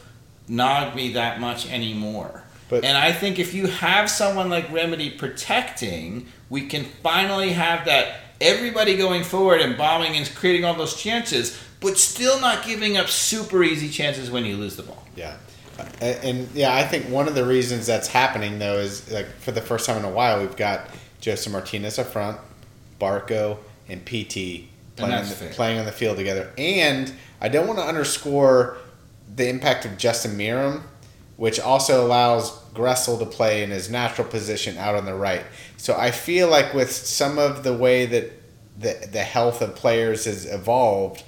Nagbe 0.48 1.14
that 1.14 1.40
much 1.40 1.70
anymore. 1.70 2.42
But- 2.68 2.84
and 2.84 2.96
i 2.96 3.12
think 3.12 3.38
if 3.38 3.52
you 3.52 3.66
have 3.66 4.10
someone 4.10 4.48
like 4.48 4.68
Remedi 4.68 5.18
protecting 5.18 6.26
we 6.48 6.66
can 6.66 6.84
finally 7.02 7.52
have 7.52 7.84
that 7.84 8.16
everybody 8.40 8.96
going 8.96 9.24
forward 9.24 9.60
and 9.60 9.76
bombing 9.76 10.16
and 10.16 10.34
creating 10.34 10.64
all 10.64 10.74
those 10.74 10.96
chances 10.96 11.58
but 11.80 11.98
still 11.98 12.40
not 12.40 12.64
giving 12.64 12.96
up 12.96 13.08
super 13.08 13.62
easy 13.62 13.90
chances 13.90 14.30
when 14.30 14.44
you 14.46 14.56
lose 14.56 14.76
the 14.76 14.84
ball. 14.84 15.04
Yeah. 15.16 15.36
And, 16.00 16.24
and 16.24 16.48
yeah, 16.54 16.74
I 16.74 16.84
think 16.84 17.06
one 17.06 17.28
of 17.28 17.34
the 17.34 17.44
reasons 17.44 17.86
that's 17.86 18.08
happening 18.08 18.58
though 18.58 18.78
is 18.78 19.10
like 19.10 19.26
for 19.40 19.52
the 19.52 19.60
first 19.60 19.86
time 19.86 19.98
in 19.98 20.04
a 20.04 20.10
while 20.10 20.40
we've 20.40 20.56
got 20.56 20.88
Josef 21.20 21.52
Martinez 21.52 21.98
up 21.98 22.08
front, 22.08 22.38
Barco, 23.00 23.58
and 23.88 24.04
Pity 24.04 24.68
playing, 24.96 25.14
on 25.14 25.28
the, 25.28 25.34
playing 25.52 25.78
on 25.78 25.86
the 25.86 25.92
field 25.92 26.16
together. 26.16 26.52
And 26.58 27.12
I 27.40 27.48
don't 27.48 27.66
want 27.66 27.78
to 27.78 27.84
underscore 27.84 28.76
the 29.34 29.48
impact 29.48 29.84
of 29.84 29.96
Justin 29.96 30.36
Meram, 30.36 30.82
which 31.36 31.58
also 31.58 32.04
allows 32.04 32.50
Gressel 32.74 33.18
to 33.18 33.26
play 33.26 33.62
in 33.62 33.70
his 33.70 33.90
natural 33.90 34.26
position 34.26 34.76
out 34.78 34.94
on 34.94 35.04
the 35.04 35.14
right. 35.14 35.44
So 35.76 35.96
I 35.96 36.10
feel 36.10 36.48
like 36.48 36.74
with 36.74 36.92
some 36.92 37.38
of 37.38 37.64
the 37.64 37.74
way 37.74 38.06
that 38.06 38.32
the 38.78 39.08
the 39.10 39.22
health 39.22 39.60
of 39.62 39.74
players 39.74 40.24
has 40.24 40.46
evolved, 40.46 41.22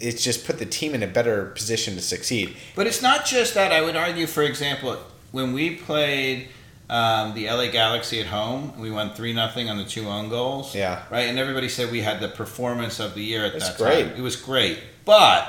it's 0.00 0.22
just 0.22 0.46
put 0.46 0.58
the 0.58 0.66
team 0.66 0.94
in 0.94 1.02
a 1.02 1.06
better 1.06 1.46
position 1.46 1.94
to 1.94 2.00
succeed. 2.02 2.56
But 2.74 2.86
it's 2.86 3.02
not 3.02 3.24
just 3.24 3.54
that. 3.54 3.72
I 3.72 3.80
would 3.82 3.96
argue, 3.96 4.26
for 4.26 4.42
example, 4.42 4.96
when 5.32 5.52
we 5.52 5.76
played 5.76 6.48
um, 6.88 7.34
the 7.34 7.46
LA 7.48 7.68
Galaxy 7.70 8.20
at 8.20 8.26
home, 8.26 8.78
we 8.78 8.90
won 8.90 9.14
three 9.14 9.32
nothing 9.32 9.68
on 9.70 9.76
the 9.78 9.84
two 9.84 10.06
own 10.08 10.28
goals. 10.28 10.74
Yeah. 10.74 11.02
Right, 11.10 11.28
and 11.28 11.38
everybody 11.38 11.68
said 11.68 11.90
we 11.90 12.00
had 12.02 12.20
the 12.20 12.28
performance 12.28 13.00
of 13.00 13.14
the 13.14 13.22
year 13.22 13.44
at 13.44 13.54
It's 13.54 13.68
that 13.68 13.78
great. 13.78 14.08
time. 14.08 14.16
It 14.16 14.20
was 14.22 14.36
great, 14.36 14.78
but 15.04 15.48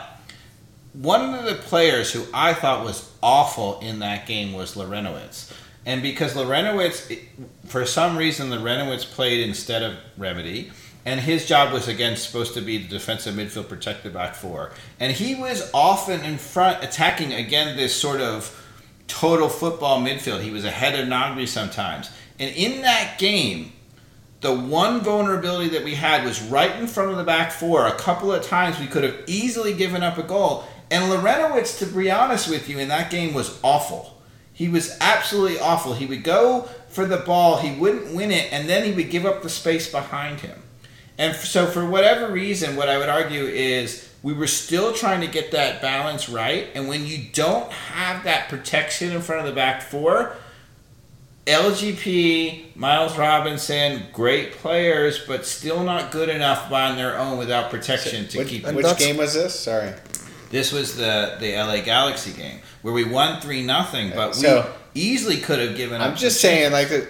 one 0.94 1.34
of 1.36 1.46
the 1.46 1.56
players 1.56 2.12
who 2.12 2.26
I 2.34 2.54
thought 2.54 2.84
was 2.84 3.12
awful 3.22 3.80
in 3.82 4.00
that 4.00 4.26
game 4.26 4.54
was 4.54 4.76
Larentowicz. 4.76 5.52
And 5.86 6.02
because 6.02 6.34
Larentowicz, 6.34 7.18
for 7.68 7.86
some 7.86 8.18
reason, 8.18 8.50
Larentowicz 8.50 9.06
played 9.12 9.48
instead 9.48 9.84
of 9.84 9.94
Remedi, 10.20 10.72
and 11.08 11.22
his 11.22 11.46
job 11.46 11.72
was 11.72 11.88
again 11.88 12.18
supposed 12.18 12.54
to 12.56 12.60
be 12.60 12.80
the 12.80 12.90
defensive 12.90 13.34
midfield 13.34 13.70
protected 13.70 14.14
back 14.14 14.36
four. 14.36 14.72
And 15.00 15.10
he 15.10 15.36
was 15.36 15.72
often 15.74 16.22
in 16.26 16.38
front 16.38 16.84
attacking 16.84 17.32
again 17.32 17.78
this 17.78 17.96
sort 17.96 18.20
of 18.20 18.54
total 19.08 19.48
football 19.48 20.02
midfield. 20.02 20.42
He 20.42 20.52
was 20.52 20.66
ahead 20.66 21.00
of 21.00 21.08
Nagbe 21.08 21.48
sometimes. 21.48 22.10
And 22.40 22.54
in 22.54 22.82
that 22.82 23.18
game, 23.20 23.72
the 24.42 24.54
one 24.54 25.00
vulnerability 25.00 25.70
that 25.70 25.86
we 25.86 25.96
had 25.96 26.26
was 26.26 26.42
right 26.42 26.76
in 26.76 26.88
front 26.88 27.12
of 27.12 27.16
the 27.16 27.24
back 27.24 27.54
four. 27.54 27.88
A 27.88 27.96
couple 27.96 28.34
of 28.34 28.44
times 28.44 28.78
we 28.78 28.88
could 28.88 29.06
have 29.06 29.16
easily 29.28 29.74
given 29.74 30.04
up 30.04 30.18
a 30.18 30.24
goal. 30.24 30.66
And 30.92 31.06
Larentowicz, 31.06 31.80
to 31.80 31.86
be 31.86 32.12
honest 32.12 32.50
with 32.50 32.68
you, 32.68 32.80
in 32.80 32.90
that 32.90 33.10
game 33.10 33.34
was 33.34 33.58
awful. 33.64 34.22
He 34.52 34.68
was 34.68 34.98
absolutely 35.00 35.58
awful. 35.58 35.94
He 35.94 36.06
would 36.06 36.26
go 36.26 36.64
for 36.90 37.06
the 37.06 37.18
ball, 37.18 37.60
he 37.60 37.80
wouldn't 37.80 38.14
win 38.14 38.30
it, 38.30 38.52
and 38.52 38.68
then 38.68 38.84
he 38.84 38.92
would 38.92 39.10
give 39.10 39.26
up 39.26 39.42
the 39.42 39.50
space 39.50 39.90
behind 39.90 40.42
him. 40.42 40.64
And 41.18 41.36
so, 41.36 41.66
for 41.66 41.86
whatever 41.86 42.32
reason, 42.32 42.76
what 42.76 42.90
I 42.90 42.98
would 42.98 43.10
argue 43.10 43.44
is 43.46 44.08
we 44.22 44.34
were 44.34 44.48
still 44.48 44.94
trying 44.94 45.22
to 45.22 45.28
get 45.28 45.52
that 45.52 45.82
balance 45.82 46.30
right. 46.30 46.68
And 46.76 46.88
when 46.88 47.06
you 47.08 47.26
don't 47.34 47.72
have 47.72 48.24
that 48.26 48.50
protection 48.50 49.12
in 49.12 49.22
front 49.22 49.42
of 49.42 49.48
the 49.48 49.54
back 49.56 49.82
four, 49.82 50.36
LGP, 51.48 52.76
Miles 52.76 53.18
Robinson, 53.18 54.04
great 54.12 54.52
players, 54.54 55.20
but 55.26 55.46
still 55.46 55.84
not 55.84 56.12
good 56.12 56.30
enough 56.30 56.72
on 56.72 56.98
their 56.98 57.18
own 57.18 57.38
without 57.38 57.70
protection 57.72 58.28
to 58.28 58.40
Which, 58.40 58.48
keep. 58.50 58.66
and 58.68 58.76
which 58.76 58.86
that's- 58.86 59.04
game 59.04 59.18
was 59.18 59.34
this? 59.34 59.58
Sorry. 59.58 59.94
This 60.50 60.72
was 60.72 60.96
the 60.96 61.36
the 61.40 61.56
LA 61.56 61.82
Galaxy 61.82 62.32
game 62.32 62.60
where 62.82 62.94
we 62.94 63.04
won 63.04 63.42
three 63.42 63.64
nothing, 63.64 64.12
but 64.14 64.36
So- 64.36 64.72
we 64.94 65.02
easily 65.02 65.38
could 65.38 65.60
have 65.60 65.76
given. 65.76 66.02
I'm 66.02 66.12
up 66.14 66.18
just 66.18 66.38
the 66.42 66.48
saying, 66.48 66.72
like, 66.72 66.90
that 66.90 67.08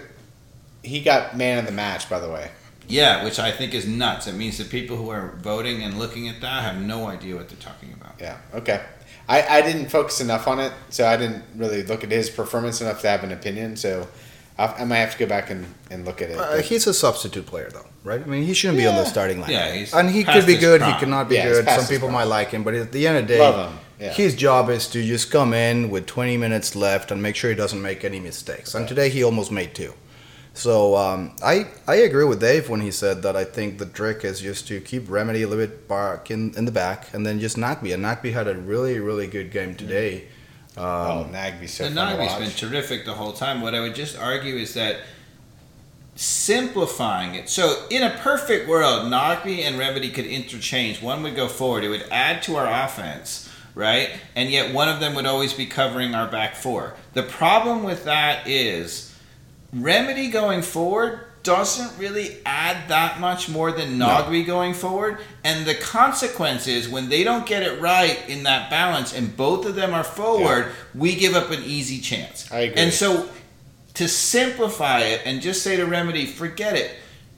he 0.82 1.00
got 1.00 1.36
man 1.36 1.58
of 1.58 1.66
the 1.66 1.72
match, 1.72 2.08
by 2.08 2.18
the 2.20 2.28
way. 2.28 2.50
Yeah, 2.88 3.24
which 3.24 3.38
I 3.38 3.50
think 3.50 3.74
is 3.74 3.86
nuts. 3.86 4.26
It 4.26 4.34
means 4.34 4.58
that 4.58 4.70
people 4.70 4.96
who 4.96 5.10
are 5.10 5.34
voting 5.42 5.82
and 5.82 5.98
looking 5.98 6.28
at 6.28 6.40
that 6.40 6.62
have 6.62 6.80
no 6.80 7.06
idea 7.06 7.36
what 7.36 7.48
they're 7.48 7.58
talking 7.58 7.92
about. 7.92 8.14
Yeah. 8.20 8.38
Okay. 8.54 8.82
I, 9.28 9.58
I 9.58 9.60
didn't 9.62 9.90
focus 9.90 10.20
enough 10.22 10.48
on 10.48 10.58
it, 10.58 10.72
so 10.88 11.06
I 11.06 11.16
didn't 11.18 11.44
really 11.54 11.82
look 11.82 12.02
at 12.02 12.10
his 12.10 12.30
performance 12.30 12.80
enough 12.80 13.02
to 13.02 13.08
have 13.08 13.22
an 13.24 13.32
opinion. 13.32 13.76
So 13.76 14.08
I, 14.58 14.66
I 14.68 14.84
might 14.84 14.96
have 14.98 15.12
to 15.12 15.18
go 15.18 15.26
back 15.26 15.50
and, 15.50 15.66
and 15.90 16.06
look 16.06 16.22
at 16.22 16.30
it. 16.30 16.38
Uh, 16.38 16.62
he's 16.62 16.86
a 16.86 16.94
substitute 16.94 17.44
player, 17.44 17.68
though, 17.70 17.84
right? 18.04 18.22
I 18.22 18.24
mean, 18.24 18.44
he 18.44 18.54
shouldn't 18.54 18.78
be 18.78 18.86
on 18.86 18.94
the 18.94 19.04
starting 19.04 19.40
line. 19.40 19.50
Yeah, 19.50 19.70
he's 19.74 19.92
and 19.92 20.08
he 20.08 20.24
past 20.24 20.38
could 20.38 20.46
be 20.46 20.56
good. 20.56 20.80
prime. 20.80 20.94
He 20.94 20.98
could 20.98 21.08
not 21.10 21.28
be 21.28 21.34
Yeah, 21.34 21.44
good. 21.44 21.68
Some 21.68 21.86
people 21.86 22.08
prime. 22.08 22.14
might 22.20 22.24
like 22.24 22.48
him, 22.52 22.64
but 22.64 22.72
at 22.74 22.90
the 22.90 23.06
end 23.06 23.18
of 23.18 23.28
the 23.28 23.34
day, 23.34 23.40
Love 23.40 23.70
him. 23.70 23.78
Yeah. 24.00 24.12
his 24.12 24.34
job 24.34 24.70
is 24.70 24.86
to 24.88 25.02
just 25.04 25.30
come 25.30 25.52
in 25.52 25.90
with 25.90 26.06
20 26.06 26.36
minutes 26.38 26.74
left 26.74 27.10
and 27.10 27.20
make 27.22 27.36
sure 27.36 27.50
he 27.50 27.56
doesn't 27.56 27.82
make 27.82 28.04
any 28.04 28.20
mistakes. 28.20 28.74
And 28.74 28.88
today 28.88 29.10
he 29.10 29.22
almost 29.24 29.50
made 29.52 29.74
two. 29.74 29.92
So 30.58 30.96
um, 30.96 31.36
I 31.40 31.68
I 31.86 31.94
agree 31.96 32.24
with 32.24 32.40
Dave 32.40 32.68
when 32.68 32.80
he 32.80 32.90
said 32.90 33.22
that 33.22 33.36
I 33.36 33.44
think 33.44 33.78
the 33.78 33.86
trick 33.86 34.24
is 34.24 34.40
just 34.40 34.66
to 34.66 34.80
keep 34.80 35.04
Remedi 35.06 35.44
a 35.44 35.46
little 35.46 35.64
bit 35.64 35.86
back 35.86 36.32
in, 36.32 36.52
in 36.56 36.64
the 36.64 36.72
back 36.72 37.14
and 37.14 37.24
then 37.24 37.38
just 37.38 37.56
Nagbe. 37.56 37.94
And 37.94 38.04
Nagbe 38.04 38.32
had 38.32 38.48
a 38.48 38.54
really 38.56 38.98
really 38.98 39.28
good 39.28 39.52
game 39.52 39.76
today. 39.76 40.24
oh, 40.76 41.22
Um, 41.22 41.32
Nagbe's 41.32 41.74
so 41.74 41.88
the 41.88 41.94
fun 41.94 42.16
to 42.16 42.16
Nagbe's 42.24 42.32
watch. 42.32 42.40
been 42.40 42.50
terrific 42.50 43.04
the 43.04 43.14
whole 43.14 43.32
time. 43.32 43.60
What 43.60 43.76
I 43.76 43.80
would 43.80 43.94
just 43.94 44.18
argue 44.18 44.56
is 44.56 44.74
that 44.74 44.96
simplifying 46.16 47.36
it. 47.36 47.48
So 47.48 47.86
in 47.88 48.02
a 48.02 48.10
perfect 48.10 48.68
world, 48.68 49.06
Nagbe 49.12 49.60
and 49.60 49.76
Remedi 49.78 50.12
could 50.12 50.26
interchange. 50.26 51.00
One 51.00 51.22
would 51.22 51.36
go 51.36 51.46
forward. 51.46 51.84
It 51.84 51.88
would 51.88 52.04
add 52.10 52.42
to 52.42 52.56
our 52.56 52.66
offense, 52.66 53.48
right? 53.76 54.10
And 54.34 54.50
yet 54.50 54.74
one 54.74 54.88
of 54.88 54.98
them 54.98 55.14
would 55.14 55.26
always 55.26 55.52
be 55.52 55.66
covering 55.66 56.16
our 56.16 56.26
back 56.26 56.56
four. 56.56 56.94
The 57.14 57.22
problem 57.22 57.84
with 57.84 58.02
that 58.06 58.48
is 58.48 59.07
Remedi 59.74 60.30
going 60.32 60.62
forward 60.62 61.20
doesn't 61.42 61.98
really 61.98 62.38
add 62.44 62.88
that 62.88 63.20
much 63.20 63.48
more 63.48 63.72
than 63.72 63.98
Nagbe 63.98 64.44
going 64.44 64.74
forward. 64.74 65.18
And 65.44 65.66
the 65.66 65.74
consequence 65.74 66.66
is 66.66 66.88
when 66.88 67.08
they 67.08 67.24
don't 67.24 67.46
get 67.46 67.62
it 67.62 67.80
right 67.80 68.22
in 68.28 68.42
that 68.42 68.70
balance 68.70 69.14
and 69.14 69.34
both 69.36 69.64
of 69.64 69.74
them 69.74 69.94
are 69.94 70.04
forward, 70.04 70.72
we 70.94 71.14
give 71.14 71.34
up 71.34 71.50
an 71.50 71.62
easy 71.64 72.00
chance. 72.00 72.50
I 72.52 72.60
agree. 72.60 72.82
And 72.82 72.92
so 72.92 73.28
to 73.94 74.08
simplify 74.08 75.00
it 75.00 75.22
and 75.24 75.40
just 75.40 75.62
say 75.62 75.76
to 75.76 75.84
Remedi, 75.84 76.26
forget 76.26 76.76
it. 76.76 76.92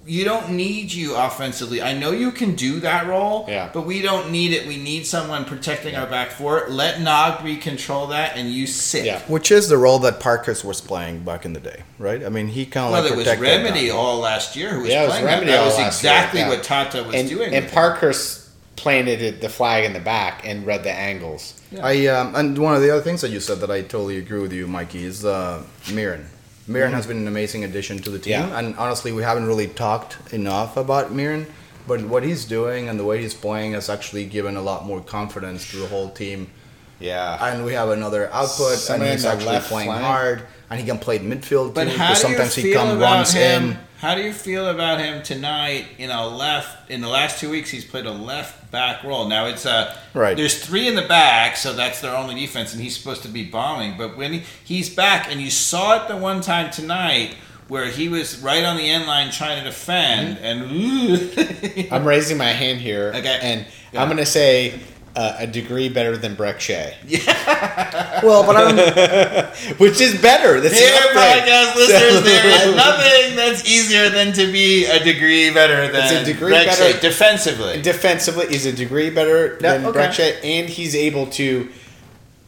You 0.06 0.24
don't 0.24 0.50
need 0.52 0.92
you 0.92 1.14
offensively. 1.14 1.82
I 1.82 1.92
know 1.96 2.10
you 2.10 2.32
can 2.32 2.54
do 2.54 2.80
that 2.80 3.06
role, 3.06 3.44
Yeah. 3.48 3.68
but 3.72 3.82
we 3.82 4.00
don't 4.00 4.30
need 4.30 4.52
it. 4.52 4.66
We 4.66 4.76
need 4.78 5.06
someone 5.06 5.44
protecting 5.44 5.94
our 5.94 6.06
back 6.06 6.30
four. 6.30 6.64
Let 6.68 6.96
Nagbe 6.96 7.60
control 7.60 8.06
that, 8.08 8.36
and 8.36 8.50
you 8.50 8.66
sit. 8.66 9.04
Yeah. 9.04 9.20
which 9.28 9.52
is 9.52 9.68
the 9.68 9.76
role 9.76 9.98
that 10.00 10.18
Parkhurst 10.18 10.64
was 10.64 10.80
playing 10.80 11.20
back 11.20 11.44
in 11.44 11.52
the 11.52 11.60
day, 11.60 11.82
right? 11.98 12.24
I 12.24 12.30
mean, 12.30 12.48
he 12.48 12.64
kind 12.66 12.86
of 12.86 12.92
Well, 12.92 13.02
like 13.02 13.12
it 13.12 13.16
was 13.16 13.26
Remedi 13.26 13.88
down. 13.88 13.96
all 13.96 14.18
last 14.18 14.56
year 14.56 14.70
who 14.70 14.80
was 14.80 14.88
Yeah, 14.88 15.02
it 15.02 15.06
was 15.08 15.18
playing 15.18 15.26
Remedi 15.26 15.40
that. 15.40 15.46
That 15.46 15.58
all 15.60 15.66
was 15.66 15.78
last 15.78 16.02
year, 16.02 16.12
exactly 16.12 16.40
yeah. 16.40 16.48
what 16.48 16.62
Tata 16.64 17.02
was 17.04 17.14
and, 17.14 17.28
doing. 17.28 17.44
And 17.54 17.54
with 17.56 17.64
him. 17.64 17.70
Parkhurst 17.70 18.48
planted 18.76 19.40
the 19.42 19.48
flag 19.50 19.84
in 19.84 19.92
the 19.92 20.00
back 20.00 20.46
and 20.46 20.64
read 20.66 20.82
the 20.82 20.90
angles. 20.92 21.60
I 21.82 22.06
um, 22.06 22.34
and 22.34 22.56
one 22.56 22.74
of 22.74 22.80
the 22.80 22.90
other 22.90 23.02
things 23.02 23.20
that 23.20 23.30
you 23.30 23.38
said 23.38 23.60
that 23.60 23.70
I 23.70 23.82
totally 23.82 24.16
agree 24.16 24.40
with 24.40 24.52
you, 24.54 24.66
Mikey, 24.66 25.04
is 25.04 25.24
uh, 25.24 25.62
Meram. 25.84 26.24
Meram 26.68 26.86
mm-hmm. 26.86 26.94
has 26.94 27.06
been 27.06 27.16
an 27.18 27.28
amazing 27.28 27.64
addition 27.64 27.98
to 28.00 28.10
the 28.10 28.18
team, 28.18 28.32
Yeah. 28.32 28.58
and 28.58 28.76
honestly, 28.76 29.12
we 29.12 29.22
haven't 29.22 29.46
really 29.46 29.66
talked 29.68 30.18
enough 30.32 30.76
about 30.76 31.12
Meram. 31.12 31.46
But 31.86 32.02
what 32.04 32.22
he's 32.22 32.44
doing 32.44 32.88
and 32.88 33.00
the 33.00 33.04
way 33.04 33.20
he's 33.20 33.34
playing 33.34 33.72
has 33.72 33.88
actually 33.88 34.24
given 34.26 34.56
a 34.56 34.62
lot 34.62 34.84
more 34.84 35.00
confidence 35.00 35.70
to 35.70 35.78
the 35.78 35.86
whole 35.86 36.10
team. 36.10 36.50
Yeah. 37.00 37.44
And 37.44 37.64
we 37.64 37.72
have 37.72 37.88
another 37.88 38.28
output, 38.32 38.76
Somebody 38.76 39.10
and 39.10 39.18
he's 39.18 39.24
actually 39.24 39.58
playing 39.60 39.88
flank. 39.88 40.04
hard, 40.04 40.42
and 40.70 40.80
he 40.80 40.86
can 40.86 40.98
play 40.98 41.18
midfield 41.18 41.74
But 41.74 41.84
too. 41.84 41.90
how 41.98 42.06
do 42.06 42.10
you 42.12 42.16
sometimes 42.16 42.54
he 42.54 42.62
feel 42.62 42.80
come 42.80 42.96
about 42.96 43.16
runs 43.16 43.32
him? 43.32 43.70
in. 43.72 43.78
How 43.98 44.14
do 44.14 44.22
you 44.22 44.32
feel 44.32 44.68
about 44.68 44.98
him 44.98 45.22
tonight? 45.22 45.84
You 45.98 46.06
know, 46.06 46.28
left 46.30 46.90
in 46.90 47.02
the 47.02 47.08
last 47.08 47.38
two 47.38 47.50
weeks, 47.50 47.68
he's 47.70 47.84
played 47.84 48.06
a 48.06 48.12
left 48.12 48.70
back 48.70 49.02
role. 49.04 49.28
Now 49.28 49.44
it's 49.46 49.66
uh, 49.66 49.94
Right. 50.14 50.34
There's 50.36 50.64
three 50.64 50.88
in 50.88 50.94
the 50.94 51.02
back, 51.02 51.56
so 51.56 51.74
that's 51.74 52.00
their 52.00 52.16
only 52.16 52.34
defense, 52.34 52.72
and 52.72 52.82
he's 52.82 52.96
supposed 52.96 53.22
to 53.22 53.28
be 53.28 53.44
bombing. 53.44 53.98
But 53.98 54.16
when 54.16 54.32
he, 54.32 54.42
he's 54.64 54.88
back, 54.88 55.30
and 55.30 55.38
you 55.40 55.50
saw 55.50 56.02
it 56.02 56.08
the 56.08 56.16
one 56.16 56.40
time 56.40 56.70
tonight 56.70 57.34
where 57.68 57.86
he 57.88 58.08
was 58.08 58.40
right 58.40 58.64
on 58.64 58.76
the 58.78 58.88
end 58.88 59.06
line 59.06 59.30
trying 59.30 59.58
to 59.62 59.64
defend, 59.64 60.38
and 60.38 61.88
I'm 61.92 62.04
raising 62.06 62.38
my 62.38 62.48
hand 62.52 62.80
here. 62.80 63.12
Okay. 63.14 63.38
And 63.42 63.66
Yeah. 63.92 64.00
I'm 64.02 64.08
going 64.08 64.16
to 64.18 64.26
say 64.26 64.80
uh, 65.16 65.36
a 65.38 65.46
degree 65.46 65.88
better 65.88 66.16
than 66.16 66.36
Brek 66.36 66.60
Shea. 66.60 66.94
Well, 68.22 68.44
but 68.44 68.54
I'm, 68.56 68.76
Which 69.78 69.98
is 70.00 70.20
better. 70.20 70.60
That's 70.60 70.74
Dear 70.78 70.90
the 70.90 70.96
other 70.98 71.14
thing. 71.14 71.52
podcast 71.52 71.74
listeners, 71.76 72.22
there 72.22 72.68
is 72.68 72.76
nothing 72.76 73.36
that's 73.36 73.64
easier 73.68 74.10
than 74.10 74.32
to 74.34 74.52
be 74.52 74.84
a 74.84 75.02
degree 75.02 75.50
better 75.54 75.90
than 75.90 76.02
It's 76.02 76.12
a 76.12 76.24
degree 76.32 76.52
Brexit 76.52 76.78
better- 76.78 77.00
defensively. 77.00 77.80
defensively 77.80 78.48
he's 78.48 78.66
a 78.66 78.72
degree 78.72 79.08
better 79.08 79.56
Yeah, 79.60 79.78
than 79.78 79.86
okay. 79.86 79.98
Brek 80.00 80.12
Shea, 80.12 80.38
and 80.58 80.68
he's 80.68 80.94
able 80.94 81.26
to 81.28 81.70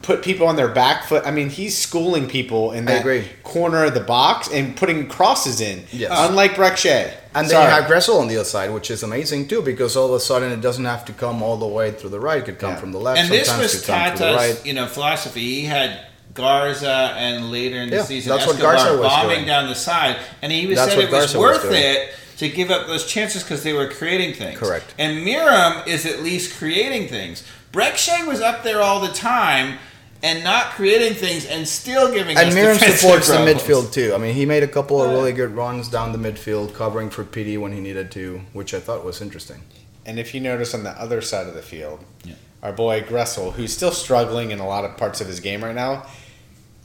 put 0.02 0.22
people 0.22 0.46
on 0.46 0.56
their 0.56 0.68
back 0.68 1.04
foot. 1.04 1.26
I 1.26 1.30
mean, 1.30 1.48
he's 1.48 1.78
schooling 1.78 2.28
people 2.28 2.72
in 2.72 2.84
that 2.86 3.02
corner 3.44 3.84
of 3.86 3.94
the 3.94 4.00
box 4.00 4.48
and 4.52 4.76
putting 4.76 5.08
crosses 5.08 5.60
in. 5.62 5.84
Yes. 5.90 6.10
Unlike 6.12 6.52
Brek 6.52 6.76
Shea. 6.76 7.14
And 7.34 7.46
then 7.46 7.52
Sorry. 7.56 7.64
you 7.64 7.70
have 7.70 7.84
Gressel 7.90 8.20
on 8.20 8.28
the 8.28 8.36
other 8.36 8.44
side, 8.44 8.72
which 8.72 8.90
is 8.90 9.02
amazing 9.02 9.48
too, 9.48 9.62
because 9.62 9.96
all 9.96 10.06
of 10.08 10.12
a 10.14 10.20
sudden 10.20 10.52
it 10.52 10.60
doesn't 10.60 10.84
have 10.84 11.04
to 11.06 11.12
come 11.12 11.42
all 11.42 11.56
the 11.56 11.66
way 11.66 11.90
through 11.90 12.10
the 12.10 12.20
right; 12.20 12.38
it 12.42 12.44
could 12.44 12.58
come 12.58 12.72
Yeah. 12.72 12.76
from 12.80 12.92
the 12.92 12.98
left. 12.98 13.20
and 13.20 13.30
this 13.30 13.48
was 13.56 13.74
it 13.74 13.78
could 13.78 13.86
come 13.86 14.04
the 14.16 14.18
Tata's, 14.18 14.36
right. 14.56 14.66
you 14.66 14.74
know, 14.74 14.86
philosophy. 14.86 15.40
He 15.40 15.64
had 15.64 15.98
Garza 16.34 17.14
and 17.16 17.50
later 17.50 17.76
in 17.76 17.90
the 17.90 17.96
Yeah, 17.96 18.04
season 18.04 18.30
that's 18.36 18.46
what 18.46 18.58
Garza 18.58 18.96
was 18.96 19.06
bombing 19.08 19.36
doing. 19.36 19.46
down 19.46 19.68
the 19.68 19.74
side, 19.74 20.16
and 20.42 20.50
he 20.52 20.66
was 20.66 20.76
That's 20.76 20.92
said 20.92 20.98
it 21.04 21.10
was 21.10 21.20
Garza 21.20 21.38
was 21.38 21.46
worth 21.58 21.62
doing. 21.62 21.82
it 21.82 22.10
to 22.38 22.48
give 22.48 22.70
up 22.70 22.86
those 22.86 23.06
chances 23.06 23.42
because 23.42 23.62
they 23.62 23.72
were 23.72 23.88
creating 23.88 24.34
things. 24.34 24.58
Correct. 24.58 24.94
And 24.98 25.26
Meram 25.26 25.86
is 25.86 26.06
at 26.06 26.22
least 26.22 26.58
creating 26.58 27.08
things. 27.08 27.44
Brek 27.72 27.96
Shea 27.96 28.24
was 28.24 28.40
up 28.40 28.62
there 28.64 28.80
all 28.82 29.00
the 29.00 29.12
time. 29.12 29.78
And 30.24 30.44
not 30.44 30.66
creating 30.74 31.14
things, 31.14 31.46
and 31.46 31.66
still 31.66 32.12
giving 32.12 32.36
And 32.36 32.48
us 32.48 32.54
Meram 32.54 32.74
defensive 32.74 33.00
supports 33.00 33.28
the 33.28 33.38
midfield 33.38 33.92
too. 33.92 34.12
I 34.14 34.18
mean, 34.18 34.34
he 34.34 34.46
made 34.46 34.62
a 34.62 34.68
couple 34.68 35.02
of 35.02 35.10
oh, 35.10 35.14
really 35.14 35.32
good 35.32 35.50
runs 35.56 35.88
down 35.88 36.12
the 36.12 36.18
midfield, 36.18 36.74
covering 36.74 37.10
for 37.10 37.24
Pity 37.24 37.58
when 37.58 37.72
he 37.72 37.80
needed 37.80 38.12
to, 38.12 38.40
which 38.52 38.72
I 38.72 38.78
thought 38.78 39.04
was 39.04 39.20
interesting. 39.20 39.62
And 40.06 40.20
if 40.20 40.32
you 40.32 40.40
notice 40.40 40.74
on 40.74 40.84
the 40.84 40.90
other 40.90 41.20
side 41.20 41.48
of 41.48 41.54
the 41.54 41.62
field, 41.62 42.04
Yeah. 42.24 42.34
our 42.62 42.72
boy 42.72 43.00
Gressel, 43.02 43.52
who's 43.54 43.72
still 43.72 43.90
struggling 43.90 44.52
in 44.52 44.60
a 44.60 44.66
lot 44.66 44.84
of 44.84 44.96
parts 44.96 45.20
of 45.20 45.26
his 45.26 45.40
game 45.40 45.64
right 45.64 45.74
now, 45.74 46.06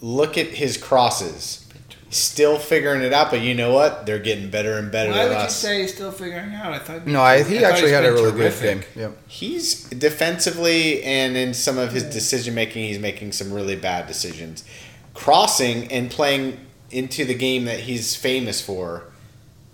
look 0.02 0.38
at 0.38 0.48
his 0.48 0.78
crosses. 0.78 1.67
Still 2.10 2.58
figuring 2.58 3.02
it 3.02 3.12
out, 3.12 3.32
but 3.32 3.42
you 3.42 3.54
know 3.54 3.74
what? 3.74 4.06
They're 4.06 4.20
getting 4.20 4.50
better 4.50 4.78
and 4.78 4.90
better 4.90 5.12
Why 5.12 5.26
than 5.28 5.38
would 5.38 5.44
you 5.44 5.50
say 5.50 5.82
he's 5.82 5.94
still 5.94 6.12
figuring 6.12 6.54
out? 6.54 6.72
I 6.72 6.80
thought 6.80 7.06
No, 7.06 7.22
I, 7.22 7.44
he 7.44 7.60
thought 7.60 7.74
actually 7.74 7.92
had 7.92 8.06
a 8.06 8.14
been 8.14 8.14
really 8.16 8.32
good 8.32 8.38
terrific. 8.54 8.94
game. 8.94 9.02
Yep. 9.04 9.18
He's 9.28 9.84
defensively 9.90 11.04
and 11.04 11.36
in 11.36 11.54
some 11.54 11.78
of 11.78 11.92
his 11.92 12.04
decision 12.04 12.56
making, 12.56 12.86
he's 12.88 13.00
making 13.00 13.34
some 13.34 13.52
really 13.52 13.76
bad 13.76 14.08
decisions. 14.08 14.64
Crossing 15.14 15.92
and 15.92 16.10
playing 16.10 16.60
into 16.92 17.26
the 17.26 17.34
game 17.34 17.66
that 17.66 17.82
he's 17.82 18.16
famous 18.16 18.62
for, 18.62 19.04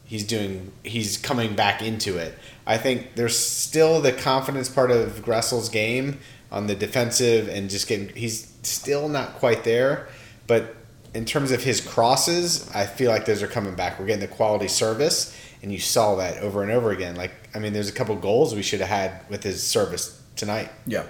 he's 0.06 0.24
doing. 0.26 0.72
He's 0.84 1.18
coming 1.18 1.54
back 1.56 1.82
into 1.84 2.18
it. 2.18 2.34
I 2.66 2.78
think 2.78 3.16
there's 3.16 3.38
still 3.38 4.02
the 4.02 4.12
confidence 4.14 4.70
part 4.70 4.90
of 4.90 5.22
Gressel's 5.22 5.70
game 5.70 6.20
on 6.52 6.68
the 6.68 6.76
defensive 6.76 7.48
and 7.50 7.70
just 7.70 7.88
getting. 7.88 8.10
He's 8.16 8.52
still 8.64 9.10
not 9.10 9.34
quite 9.36 9.64
there, 9.66 10.08
but 10.48 10.76
in 11.14 11.26
terms 11.26 11.52
of 11.52 11.64
his 11.64 11.80
crosses, 11.80 12.70
I 12.74 12.86
feel 12.86 13.12
like 13.12 13.26
those 13.26 13.44
are 13.44 13.48
coming 13.48 13.76
back. 13.76 14.00
We're 14.00 14.08
getting 14.08 14.22
the 14.22 14.36
quality 14.36 14.68
service, 14.68 15.38
and 15.62 15.72
you 15.72 15.80
saw 15.80 16.16
that 16.16 16.40
over 16.40 16.64
and 16.64 16.72
over 16.72 16.92
again. 16.92 17.16
Like, 17.16 17.32
I 17.54 17.60
mean, 17.60 17.74
there's 17.74 17.90
a 17.90 17.94
couple 17.94 18.16
goals 18.16 18.56
we 18.56 18.64
should 18.64 18.80
have 18.80 18.90
had 18.90 19.30
with 19.30 19.44
his 19.44 19.62
service 19.62 20.20
tonight. 20.36 20.70
Yeah. 20.88 21.06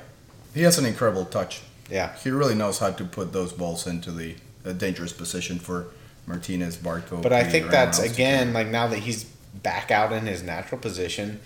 He 0.53 0.61
has 0.63 0.77
an 0.77 0.85
incredible 0.85 1.25
touch. 1.25 1.61
Yeah. 1.89 2.15
He 2.17 2.31
really 2.31 2.55
knows 2.55 2.79
how 2.79 2.91
to 2.91 3.03
put 3.05 3.33
those 3.33 3.53
balls 3.53 3.87
into 3.87 4.11
the 4.11 4.35
a 4.65 4.73
dangerous 4.73 5.13
position 5.13 5.59
for 5.59 5.87
Martinez, 6.25 6.77
Barco. 6.77 7.21
But 7.21 7.33
I 7.33 7.43
think 7.43 7.69
that's 7.69 7.99
anyone 7.99 8.09
else 8.09 8.15
to 8.15 8.23
again 8.23 8.53
like 8.53 8.67
now 8.67 8.87
that 8.87 8.99
he's 8.99 9.25
back 9.25 9.91
out 9.91 10.13
in 10.13 10.25
his 10.25 10.41
natural 10.41 10.79
position, 10.79 11.41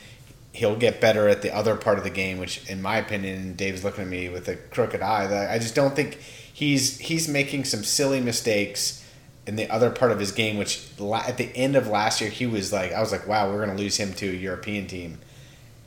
he'll 0.54 0.76
get 0.76 1.02
better 1.02 1.28
at 1.28 1.42
the 1.42 1.54
other 1.54 1.76
part 1.76 1.98
of 1.98 2.04
the 2.04 2.10
game. 2.10 2.38
Which, 2.38 2.68
in 2.70 2.82
my 2.82 2.98
opinion, 2.98 3.56
Dave's 3.56 3.84
looking 3.84 4.04
at 4.04 4.10
me 4.10 4.30
with 4.30 4.48
a 4.48 4.56
crooked 4.56 5.02
eye. 5.02 5.28
That 5.28 5.50
I 5.52 5.58
just 5.58 5.76
don't 5.76 5.96
think 5.96 6.20
he's 6.58 6.98
he's 6.98 7.28
making 7.28 7.64
some 7.66 7.84
silly 7.84 8.20
mistakes 8.20 9.04
in 9.46 9.56
the 9.58 9.70
other 9.70 9.92
part 9.92 10.12
of 10.12 10.20
his 10.20 10.32
game. 10.32 10.58
Which 10.58 10.82
la- 10.98 11.24
at 11.28 11.38
the 11.38 11.56
end 11.56 11.76
of 11.76 11.88
last 11.88 12.20
year, 12.20 12.32
he 12.32 12.48
was 12.48 12.74
like, 12.74 12.92
I 12.94 13.00
was 13.00 13.12
like, 13.12 13.28
wow, 13.28 13.52
we're 13.52 13.64
gonna 13.64 13.78
lose 13.78 13.98
him 13.98 14.14
to 14.16 14.28
a 14.30 14.34
European 14.34 14.88
team, 14.88 15.20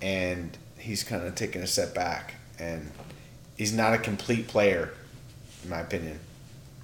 and 0.00 0.56
he's 0.78 1.02
kind 1.02 1.26
of 1.26 1.34
taking 1.34 1.60
a 1.62 1.66
step 1.66 1.92
back, 1.92 2.34
and 2.58 2.90
he's 3.56 3.72
not 3.72 3.92
a 3.94 3.98
complete 3.98 4.46
player, 4.46 4.90
in 5.64 5.70
my 5.70 5.80
opinion. 5.80 6.20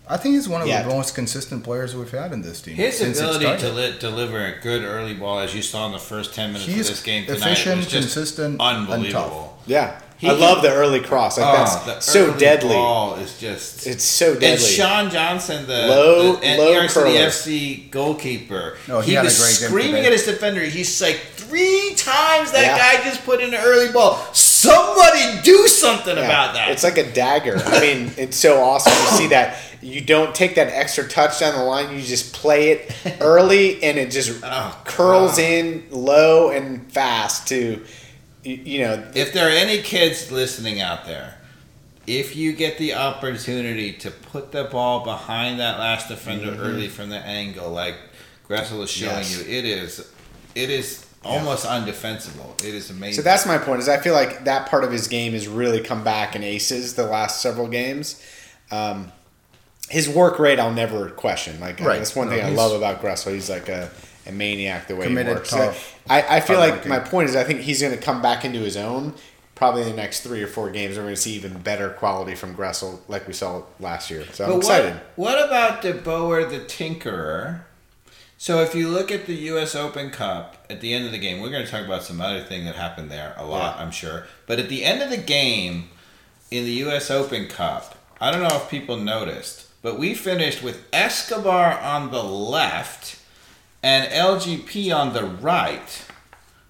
I 0.09 0.17
think 0.17 0.35
he's 0.37 0.49
one 0.49 0.63
of 0.63 0.69
Yeah. 0.69 0.83
the 0.83 0.89
most 0.91 1.15
consistent 1.17 1.65
players 1.65 1.95
we've 1.97 2.11
had 2.11 2.33
in 2.33 2.43
this 2.43 2.61
team. 2.61 2.75
His 2.77 2.99
since 2.99 3.19
it 3.19 3.25
ability 3.25 3.61
to 3.63 3.73
li- 3.73 3.95
deliver 3.99 4.45
a 4.45 4.61
good 4.61 4.83
early 4.83 5.15
ball, 5.15 5.39
as 5.41 5.53
you 5.55 5.63
saw 5.63 5.87
in 5.87 5.93
the 5.93 5.99
first 5.99 6.35
ten 6.35 6.53
minutes 6.53 6.67
He's 6.67 6.89
of 6.89 6.95
this 6.97 7.03
game 7.03 7.25
tonight, 7.27 7.39
efficient, 7.39 7.77
was 7.79 7.87
just 7.87 8.15
consistent, 8.15 8.49
and 8.51 8.59
tough. 8.61 8.91
unbelievable. 8.91 9.59
Yeah, 9.67 10.01
He 10.19 10.27
I 10.29 10.31
can- 10.31 10.41
love 10.41 10.63
the 10.63 10.73
early 10.73 11.01
cross. 11.01 11.37
Like 11.39 11.47
Oh, 11.47 11.53
that's 11.59 11.77
the 11.85 12.01
so 12.01 12.27
early 12.29 12.39
deadly. 12.39 12.75
Ball 12.75 13.17
is 13.17 13.39
just. 13.39 13.87
It's 13.87 14.05
so 14.05 14.33
deadly. 14.35 14.49
And 14.53 14.61
Sean 14.61 15.11
Johnson, 15.11 15.67
the 15.67 15.87
Low- 15.89 16.37
the 16.37 16.57
low 16.57 16.73
NYC 16.75 16.89
curler. 16.95 17.11
FC 17.11 17.91
goalkeeper, 17.91 18.77
No, 18.89 19.01
he 19.01 19.11
he, 19.11 19.15
had 19.17 19.23
a 19.23 19.25
was 19.27 19.39
great 19.39 19.69
screaming 19.69 20.05
at 20.07 20.13
his 20.13 20.25
defender. 20.25 20.63
He's 20.63 21.01
like, 21.03 21.21
three 21.35 21.95
times 21.97 22.51
that 22.53 22.63
Yeah. 22.63 22.79
guy 22.79 23.05
just 23.05 23.25
put 23.25 23.41
in 23.41 23.53
an 23.55 23.61
early 23.63 23.93
ball. 23.93 24.19
Somebody 24.33 25.41
do 25.43 25.69
something 25.69 26.17
Yeah. 26.17 26.25
about 26.25 26.55
that. 26.55 26.71
It's 26.71 26.83
like 26.83 26.99
a 26.99 27.05
dagger. 27.13 27.63
I 27.65 27.81
mean, 27.95 28.13
it's 28.17 28.37
so 28.37 28.61
awesome 28.63 28.93
to 28.93 29.13
see 29.15 29.29
that. 29.29 29.57
You 29.83 30.01
don't 30.01 30.35
take 30.35 30.55
that 30.57 30.69
extra 30.73 31.07
touch 31.07 31.39
down 31.41 31.55
the 31.55 31.63
line. 31.63 31.95
You 31.95 32.03
just 32.03 32.33
play 32.33 32.71
it 32.71 32.91
early, 33.21 33.81
and 33.85 33.99
it 33.99 34.11
just 34.11 34.41
Oh, 34.43 34.77
curls 34.85 35.33
God. 35.33 35.41
in 35.45 35.85
low 35.91 36.51
and 36.51 36.91
fast 36.91 37.47
to, 37.49 37.81
you, 38.47 38.81
know. 38.87 39.05
if 39.15 39.33
there 39.33 39.47
are 39.49 39.51
any 39.51 39.83
kids 39.83 40.31
listening 40.31 40.81
out 40.81 41.05
there, 41.07 41.35
if 42.07 42.37
you 42.37 42.53
get 42.53 42.79
the 42.79 42.95
opportunity 42.95 43.93
to 43.95 44.11
put 44.11 44.53
the 44.53 44.65
ball 44.65 45.05
behind 45.05 45.59
that 45.61 45.79
last 45.79 46.09
defender 46.09 46.57
early 46.61 46.89
from 46.89 47.09
the 47.09 47.19
angle, 47.19 47.71
like 47.71 47.97
Gressel 48.49 48.83
is 48.83 48.91
showing 48.91 49.17
Yes. 49.17 49.39
you, 49.47 49.53
it 49.59 49.65
is, 49.65 50.13
it 50.55 50.71
is 50.71 51.05
almost 51.25 51.67
undefensible. 51.67 52.53
It 52.65 52.73
is 52.75 52.91
amazing. 52.91 53.15
So 53.15 53.23
that's 53.23 53.45
my 53.47 53.59
point. 53.59 53.81
Is 53.81 53.89
I 53.89 53.99
feel 53.99 54.15
like 54.15 54.45
that 54.45 54.69
part 54.71 54.85
of 54.85 54.93
his 54.93 55.09
game 55.09 55.33
has 55.33 55.49
really 55.49 55.81
come 55.81 56.05
back 56.05 56.37
in 56.37 56.45
aces 56.45 56.95
the 56.95 57.07
last 57.07 57.43
several 57.43 57.67
games. 57.67 58.23
Um, 58.71 59.11
his 59.89 60.09
work 60.09 60.39
rate, 60.39 60.61
I'll 60.61 60.73
never 60.73 61.11
question. 61.11 61.59
Like 61.61 61.81
Right. 61.81 61.99
that's 61.99 62.15
one 62.15 62.29
No, 62.29 62.37
thing 62.37 62.45
I 62.45 62.51
love 62.51 62.73
about 62.73 63.01
Gressel. 63.03 63.33
He's 63.35 63.51
like 63.51 63.69
a, 63.69 63.91
a 64.27 64.33
maniac 64.33 64.89
the 64.89 64.97
way 64.97 65.07
Committed, 65.07 65.33
he 65.33 65.35
works. 65.35 65.51
So 65.51 65.59
tough, 65.59 66.01
I, 66.09 66.37
I 66.37 66.41
feel 66.41 66.59
like 66.59 66.83
hardworking. 66.83 66.91
my 66.91 66.99
point 67.01 67.29
is 67.29 67.37
I 67.37 67.45
think 67.45 67.61
he's 67.61 67.81
going 67.81 67.95
to 67.95 68.01
come 68.01 68.21
back 68.23 68.45
into 68.45 68.61
his 68.61 68.77
own. 68.77 69.15
Probably 69.55 69.83
in 69.83 69.89
the 69.89 69.97
next 69.97 70.21
three 70.21 70.43
or 70.43 70.47
four 70.49 70.69
games, 70.71 70.97
we're 70.97 71.05
going 71.05 71.15
to 71.15 71.21
see 71.21 71.33
even 71.33 71.59
better 71.61 71.89
quality 71.89 72.35
from 72.35 72.55
Gressel, 72.55 73.01
like 73.09 73.27
we 73.27 73.33
saw 73.33 73.63
last 73.81 74.11
year. 74.11 74.25
So 74.33 74.45
I'm 74.45 74.59
excited. 74.59 74.93
What, 75.15 75.39
what 75.39 75.47
about 75.47 75.81
De 75.81 75.95
Boer 75.95 76.45
the 76.45 76.61
Tinkerer? 76.61 77.63
So 78.39 78.61
if 78.61 78.75
you 78.75 78.89
look 78.89 79.11
at 79.11 79.25
the 79.25 79.35
U.S. 79.35 79.75
Open 79.75 80.11
Cup 80.11 80.67
at 80.69 80.83
the 80.83 80.93
end 80.93 81.07
of 81.07 81.13
the 81.13 81.19
game, 81.19 81.41
we're 81.41 81.51
going 81.51 81.65
to 81.65 81.71
talk 81.71 81.87
about 81.87 82.03
some 82.03 82.21
other 82.21 82.43
thing 82.43 82.67
that 82.67 82.75
happened 82.75 83.11
there 83.11 83.35
a 83.39 83.47
lot, 83.47 83.77
Yeah. 83.77 83.83
I'm 83.83 83.91
sure. 83.91 84.27
But 84.47 84.59
at 84.59 84.69
the 84.69 84.85
end 84.85 85.01
of 85.03 85.09
the 85.09 85.17
game 85.17 85.89
in 86.51 86.65
the 86.65 86.73
U.S. 86.73 87.11
Open 87.11 87.47
Cup, 87.49 87.95
I 88.21 88.31
don't 88.31 88.43
know 88.43 88.57
if 88.57 88.69
people 88.69 88.99
noticed, 88.99 89.69
but 89.81 89.99
we 89.99 90.13
finished 90.15 90.63
with 90.63 90.85
Escobar 90.93 91.79
on 91.81 92.11
the 92.11 92.23
left 92.23 93.19
and 93.87 94.11
LGP 94.13 94.93
on 94.95 95.13
the 95.13 95.23
right. 95.25 96.05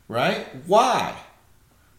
Right? 0.06 0.46
Why? 0.66 1.16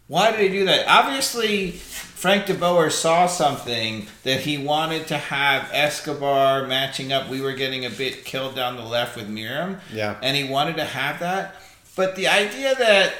Why 0.07 0.32
did 0.32 0.39
he 0.39 0.49
do 0.59 0.65
that? 0.65 0.88
Obviously, 0.88 1.72
Frank 1.72 2.45
de 2.45 2.53
Boer 2.53 2.89
saw 2.89 3.26
something 3.28 4.05
that 4.24 4.41
he 4.41 4.57
wanted 4.59 5.07
to 5.07 5.18
have 5.18 5.70
Escobar 5.74 6.68
matching 6.68 7.11
up. 7.11 7.30
We 7.30 7.41
were 7.41 7.53
getting 7.53 7.84
a 7.86 7.89
bit 7.89 8.24
killed 8.26 8.55
down 8.55 8.78
the 8.78 8.84
left 8.86 9.18
with 9.18 9.28
Meram. 9.28 9.80
Yeah. 9.91 10.18
And 10.22 10.38
he 10.38 10.43
wanted 10.45 10.78
to 10.78 10.86
have 10.86 11.20
that. 11.20 11.55
But 11.95 12.15
the 12.15 12.28
idea 12.28 12.76
that 12.76 13.13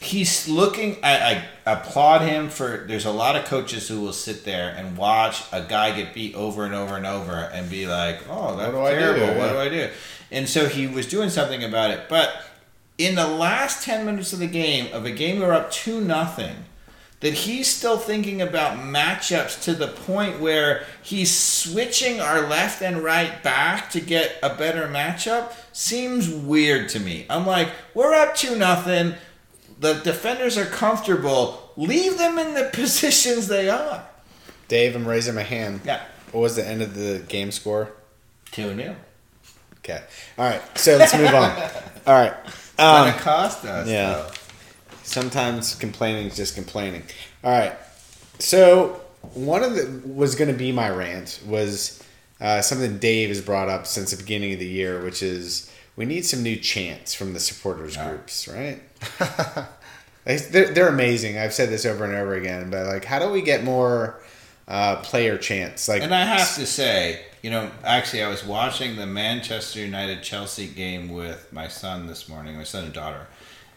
he's 0.00 0.46
looking, 0.48 0.98
I, 1.02 1.42
I 1.66 1.72
applaud 1.72 2.20
him 2.20 2.50
for. 2.50 2.84
There's 2.86 3.06
a 3.06 3.10
lot 3.10 3.34
of 3.34 3.46
coaches 3.46 3.88
who 3.88 4.00
will 4.02 4.12
sit 4.12 4.44
there 4.44 4.68
and 4.76 4.96
watch 4.96 5.42
a 5.50 5.62
guy 5.62 5.96
get 5.96 6.14
beat 6.14 6.34
over 6.36 6.64
and 6.64 6.74
over 6.74 6.94
and 6.94 7.06
over 7.06 7.32
and 7.32 7.68
be 7.68 7.86
like, 7.88 8.20
oh, 8.30 8.54
that's 8.56 8.70
do 8.70 8.80
I 8.80 8.90
do? 8.92 8.98
terrible. 9.00 9.26
What 9.38 9.46
Yeah. 9.46 9.52
do 9.54 9.58
I 9.58 9.68
do? 9.70 9.88
And 10.30 10.48
so 10.48 10.68
he 10.68 10.86
was 10.86 11.06
doing 11.06 11.30
something 11.30 11.64
about 11.64 11.90
it. 11.90 12.08
But 12.08 12.42
in 12.98 13.14
the 13.14 13.26
last 13.26 13.84
10 13.84 14.04
minutes 14.04 14.32
of 14.32 14.40
the 14.40 14.46
game, 14.46 14.92
of 14.92 15.04
a 15.04 15.10
game 15.10 15.40
we're 15.40 15.52
up 15.52 15.70
2 15.70 16.00
nothing, 16.00 16.64
that 17.20 17.34
he's 17.34 17.66
still 17.66 17.98
thinking 17.98 18.40
about 18.40 18.78
matchups 18.78 19.62
to 19.64 19.74
the 19.74 19.88
point 19.88 20.40
where 20.40 20.84
he's 21.02 21.36
switching 21.36 22.20
our 22.20 22.46
left 22.46 22.80
and 22.80 23.02
right 23.02 23.42
back 23.42 23.90
to 23.90 24.00
get 24.00 24.36
a 24.42 24.54
better 24.54 24.86
matchup 24.86 25.52
seems 25.72 26.28
weird 26.28 26.88
to 26.90 27.00
me. 27.00 27.26
I'm 27.28 27.46
like, 27.46 27.70
we're 27.94 28.14
up 28.14 28.34
2 28.36 28.56
nothing. 28.56 29.14
The 29.80 29.94
defenders 29.94 30.56
are 30.56 30.66
comfortable. 30.66 31.72
Leave 31.76 32.18
them 32.18 32.38
in 32.38 32.54
the 32.54 32.64
positions 32.72 33.48
they 33.48 33.68
are. 33.68 34.06
Dave, 34.68 34.94
I'm 34.94 35.08
raising 35.08 35.34
my 35.34 35.42
hand. 35.42 35.80
Yeah. 35.84 36.02
What 36.32 36.42
was 36.42 36.56
the 36.56 36.66
end 36.66 36.82
of 36.82 36.94
the 36.94 37.24
game 37.26 37.50
score? 37.50 37.92
2 38.52 38.74
0. 38.74 38.96
All 39.90 40.44
right. 40.48 40.60
So 40.78 40.96
let's 40.96 41.14
move 41.16 41.34
on. 41.34 41.50
All 42.06 42.14
right. 42.14 42.34
Gonna 42.78 43.10
Um, 43.12 43.18
cost 43.18 43.64
us. 43.64 43.88
yeah. 43.88 44.12
though. 44.12 44.30
sometimes 45.02 45.74
complaining 45.74 46.26
is 46.26 46.36
just 46.36 46.54
complaining. 46.54 47.02
All 47.42 47.50
right. 47.50 47.72
So 48.38 49.00
one 49.34 49.62
of 49.64 49.74
the 49.74 50.02
was 50.08 50.34
going 50.36 50.50
to 50.50 50.56
be 50.56 50.70
my 50.72 50.88
rant 50.88 51.40
was 51.46 52.02
uh, 52.40 52.60
something 52.62 52.98
Dave 52.98 53.30
has 53.30 53.40
brought 53.40 53.68
up 53.68 53.86
since 53.86 54.12
the 54.12 54.16
beginning 54.16 54.52
of 54.52 54.60
the 54.60 54.66
year, 54.66 55.02
which 55.02 55.22
is 55.22 55.70
we 55.96 56.04
need 56.04 56.24
some 56.24 56.42
new 56.44 56.54
chants 56.56 57.14
from 57.14 57.32
the 57.32 57.40
supporters 57.40 57.96
groups, 57.96 58.46
right? 58.46 58.80
They're, 60.24 60.72
they're 60.74 60.88
amazing. 60.88 61.38
I've 61.38 61.54
said 61.54 61.70
this 61.70 61.86
over 61.86 62.04
and 62.04 62.14
over 62.14 62.34
again, 62.34 62.68
but 62.70 62.86
like, 62.86 63.04
how 63.06 63.18
do 63.18 63.30
we 63.30 63.40
get 63.40 63.64
more 63.64 64.20
uh, 64.68 64.96
player 64.96 65.38
chants? 65.38 65.88
Like, 65.88 66.02
And 66.02 66.14
I 66.14 66.22
have 66.24 66.54
to 66.56 66.66
say, 66.66 67.24
you 67.42 67.50
know, 67.50 67.70
actually, 67.84 68.22
I 68.22 68.28
was 68.28 68.44
watching 68.44 68.96
the 68.96 69.06
Manchester 69.06 69.80
United 69.80 70.22
Chelsea 70.22 70.66
game 70.66 71.08
with 71.08 71.52
my 71.52 71.68
son 71.68 72.06
this 72.06 72.28
morning, 72.28 72.56
my 72.56 72.64
son 72.64 72.84
and 72.84 72.92
daughter, 72.92 73.26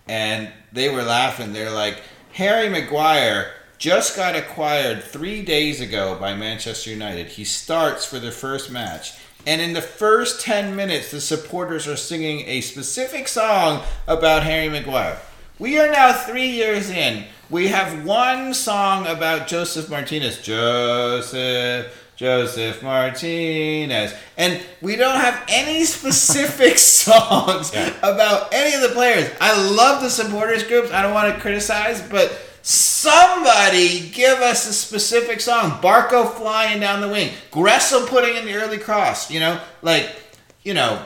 and 0.07 0.51
they 0.71 0.89
were 0.89 1.03
laughing. 1.03 1.53
They're 1.53 1.71
like, 1.71 2.01
Harry 2.33 2.69
Maguire 2.69 3.53
just 3.77 4.15
got 4.15 4.35
acquired 4.35 5.03
three 5.03 5.43
days 5.43 5.81
ago 5.81 6.17
by 6.19 6.35
Manchester 6.35 6.91
United. 6.91 7.27
He 7.27 7.43
starts 7.43 8.05
for 8.05 8.19
their 8.19 8.31
first 8.31 8.71
match. 8.71 9.13
And 9.47 9.59
in 9.59 9.73
the 9.73 9.81
first 9.81 10.41
10 10.41 10.75
minutes, 10.75 11.09
the 11.09 11.19
supporters 11.19 11.87
are 11.87 11.95
singing 11.95 12.47
a 12.47 12.61
specific 12.61 13.27
song 13.27 13.83
about 14.07 14.43
Harry 14.43 14.69
Maguire. 14.69 15.19
We 15.57 15.79
are 15.79 15.91
now 15.91 16.13
three 16.13 16.47
years 16.47 16.89
in. 16.89 17.25
We 17.49 17.67
have 17.67 18.05
one 18.05 18.53
song 18.53 19.07
about 19.07 19.47
Josef 19.47 19.89
Martinez. 19.89 20.41
Josef, 20.41 22.00
Josef 22.21 22.83
Martinez. 22.83 24.13
And 24.37 24.61
we 24.79 24.95
don't 24.95 25.19
have 25.19 25.43
any 25.49 25.85
specific 25.85 26.77
songs 26.77 27.71
about 28.03 28.53
any 28.53 28.75
of 28.75 28.81
the 28.87 28.93
players. 28.93 29.27
I 29.41 29.59
love 29.71 30.03
the 30.03 30.09
supporters 30.09 30.63
groups. 30.63 30.91
I 30.91 31.01
don't 31.01 31.15
want 31.15 31.33
to 31.33 31.41
criticize, 31.41 31.99
but 31.99 32.31
somebody 32.61 34.11
give 34.11 34.37
us 34.37 34.69
a 34.69 34.73
specific 34.73 35.41
song. 35.41 35.81
Barco 35.81 36.31
flying 36.31 36.79
down 36.79 37.01
the 37.01 37.09
wing. 37.09 37.31
Gressel 37.51 38.07
putting 38.07 38.35
in 38.35 38.45
the 38.45 38.53
early 38.53 38.77
cross. 38.77 39.31
You 39.31 39.39
know, 39.39 39.59
like, 39.81 40.07
you 40.61 40.75
know, 40.75 41.03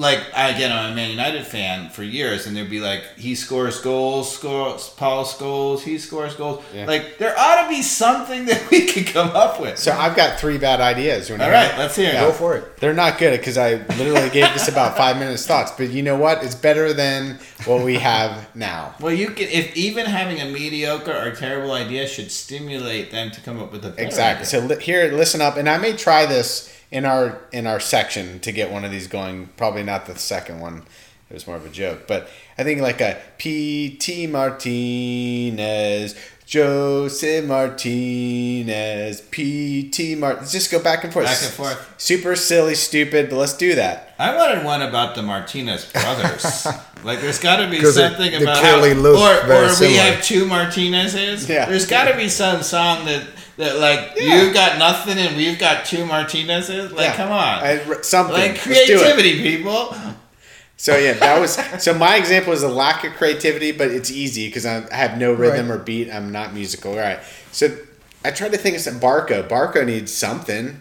like 0.00 0.18
again, 0.32 0.72
I'm 0.72 0.92
a 0.92 0.94
Man 0.94 1.10
United 1.10 1.46
fan 1.46 1.90
for 1.90 2.02
years, 2.02 2.46
and 2.46 2.56
they'd 2.56 2.70
be 2.70 2.80
like, 2.80 3.02
he 3.18 3.34
scores 3.34 3.80
goals, 3.82 4.34
scores 4.34 4.88
Paul 4.96 5.26
scores, 5.26 5.82
he 5.82 5.98
scores 5.98 6.34
goals. 6.34 6.64
Yeah. 6.74 6.86
Like 6.86 7.18
there 7.18 7.38
ought 7.38 7.62
to 7.64 7.68
be 7.68 7.82
something 7.82 8.46
that 8.50 8.70
we 8.70 8.86
could 8.86 9.06
come 9.06 9.28
up 9.30 9.60
with. 9.60 9.78
so 9.78 9.92
I've 9.92 10.16
got 10.16 10.40
three 10.40 10.56
bad 10.56 10.80
ideas. 10.80 11.28
You 11.28 11.34
wanna 11.34 11.44
All 11.44 11.50
hear 11.50 11.68
right, 11.68 11.78
let's 11.78 11.96
hear 11.96 12.08
it. 12.08 12.14
Go 12.14 12.32
for 12.32 12.56
it. 12.56 12.78
They're 12.78 12.94
not 12.94 13.18
good 13.18 13.38
because 13.38 13.58
I 13.58 13.74
literally 13.98 14.30
gave 14.30 14.50
this 14.54 14.68
about 14.68 14.96
five 14.96 15.18
minutes 15.18 15.46
thoughts. 15.46 15.70
But 15.72 15.90
you 15.90 16.02
know 16.02 16.16
what? 16.16 16.42
It's 16.42 16.54
better 16.54 16.94
than 16.94 17.38
what 17.66 17.84
we 17.84 17.96
have 17.96 18.48
now. 18.56 18.94
Well, 19.00 19.12
you 19.12 19.26
can 19.28 19.48
if 19.48 19.76
even 19.76 20.06
having 20.06 20.40
a 20.40 20.46
mediocre 20.50 21.12
or 21.12 21.30
terrible 21.32 21.72
idea 21.72 22.06
should 22.06 22.30
stimulate 22.32 23.10
them 23.10 23.30
to 23.32 23.40
come 23.42 23.60
up 23.60 23.70
with 23.70 23.84
a 23.84 23.90
better 23.90 24.02
Exactly. 24.02 24.46
idea. 24.46 24.68
So 24.70 24.74
li- 24.76 24.82
here, 24.82 25.12
listen 25.12 25.42
up, 25.42 25.58
and 25.58 25.68
I 25.68 25.76
may 25.76 25.92
try 25.94 26.24
this 26.24 26.74
in 26.90 27.04
our 27.04 27.40
in 27.52 27.66
our 27.66 27.80
section 27.80 28.40
to 28.40 28.52
get 28.52 28.70
one 28.70 28.84
of 28.84 28.90
these 28.90 29.06
going. 29.06 29.48
Probably 29.56 29.82
not 29.82 30.06
the 30.06 30.16
second 30.18 30.60
one. 30.60 30.84
It 31.28 31.34
was 31.34 31.46
more 31.46 31.56
of 31.56 31.64
a 31.64 31.70
joke, 31.70 32.08
but 32.08 32.28
I 32.58 32.64
think 32.64 32.80
like 32.80 33.00
a 33.00 33.20
Pity 33.38 34.26
Martinez, 34.26 36.16
Jose 36.52 37.40
Martinez, 37.42 39.20
Pity 39.20 40.16
Martinez. 40.16 40.50
Just 40.50 40.72
go 40.72 40.82
back 40.82 41.04
and 41.04 41.12
forth. 41.12 41.26
Back 41.26 41.40
and 41.40 41.52
forth. 41.52 41.94
Super 41.98 42.34
silly, 42.34 42.74
stupid, 42.74 43.30
but 43.30 43.36
let's 43.36 43.56
do 43.56 43.76
that. 43.76 44.16
I 44.18 44.34
wanted 44.34 44.64
one 44.64 44.82
about 44.82 45.14
the 45.14 45.22
Martinez 45.22 45.84
brothers. 45.92 46.66
like, 47.04 47.20
there's 47.20 47.38
got 47.38 47.64
to 47.64 47.70
be 47.70 47.80
something 47.84 48.32
they 48.32 48.42
about 48.42 48.58
clearly 48.58 48.94
how, 48.94 49.46
or, 49.46 49.68
or 49.68 49.80
we 49.80 49.94
have 49.94 50.24
two 50.24 50.46
Martinezes. 50.46 51.48
Yeah. 51.48 51.66
There's 51.66 51.86
got 51.86 52.10
to 52.10 52.16
be 52.16 52.28
some 52.28 52.64
song 52.64 53.04
that 53.04 53.24
that 53.60 53.78
like 53.78 54.12
Yeah. 54.16 54.42
you've 54.42 54.52
got 54.54 54.78
nothing 54.78 55.16
and 55.18 55.36
we've 55.36 55.58
got 55.58 55.84
two 55.86 56.04
Martinezes. 56.04 56.92
Like, 56.92 57.06
Yeah. 57.10 57.16
come 57.16 57.30
on, 57.30 57.58
I, 57.64 58.00
something. 58.02 58.34
like 58.34 58.52
Let's 58.52 58.64
do 58.64 58.70
it. 58.72 58.86
creativity, 58.98 59.42
people. 59.42 59.94
So 60.76 60.96
yeah, 60.96 61.12
that 61.12 61.38
was 61.38 61.58
so. 61.82 61.92
My 61.94 62.16
example 62.16 62.52
is 62.54 62.62
a 62.62 62.68
lack 62.68 63.04
of 63.04 63.12
creativity, 63.12 63.70
but 63.70 63.90
it's 63.90 64.10
easy 64.10 64.48
because 64.48 64.64
I 64.64 64.82
have 64.94 65.18
no 65.18 65.32
rhythm 65.32 65.68
Right. 65.70 65.74
or 65.76 65.78
beat. 65.78 66.10
I'm 66.10 66.32
not 66.32 66.54
musical. 66.54 66.92
All 66.92 66.98
right. 66.98 67.18
So 67.52 67.76
I 68.24 68.30
tried 68.30 68.52
to 68.52 68.58
think 68.58 68.76
of 68.76 68.82
some 68.82 68.98
Barco. 68.98 69.46
Barco 69.46 69.84
needs 69.84 70.10
something. 70.12 70.80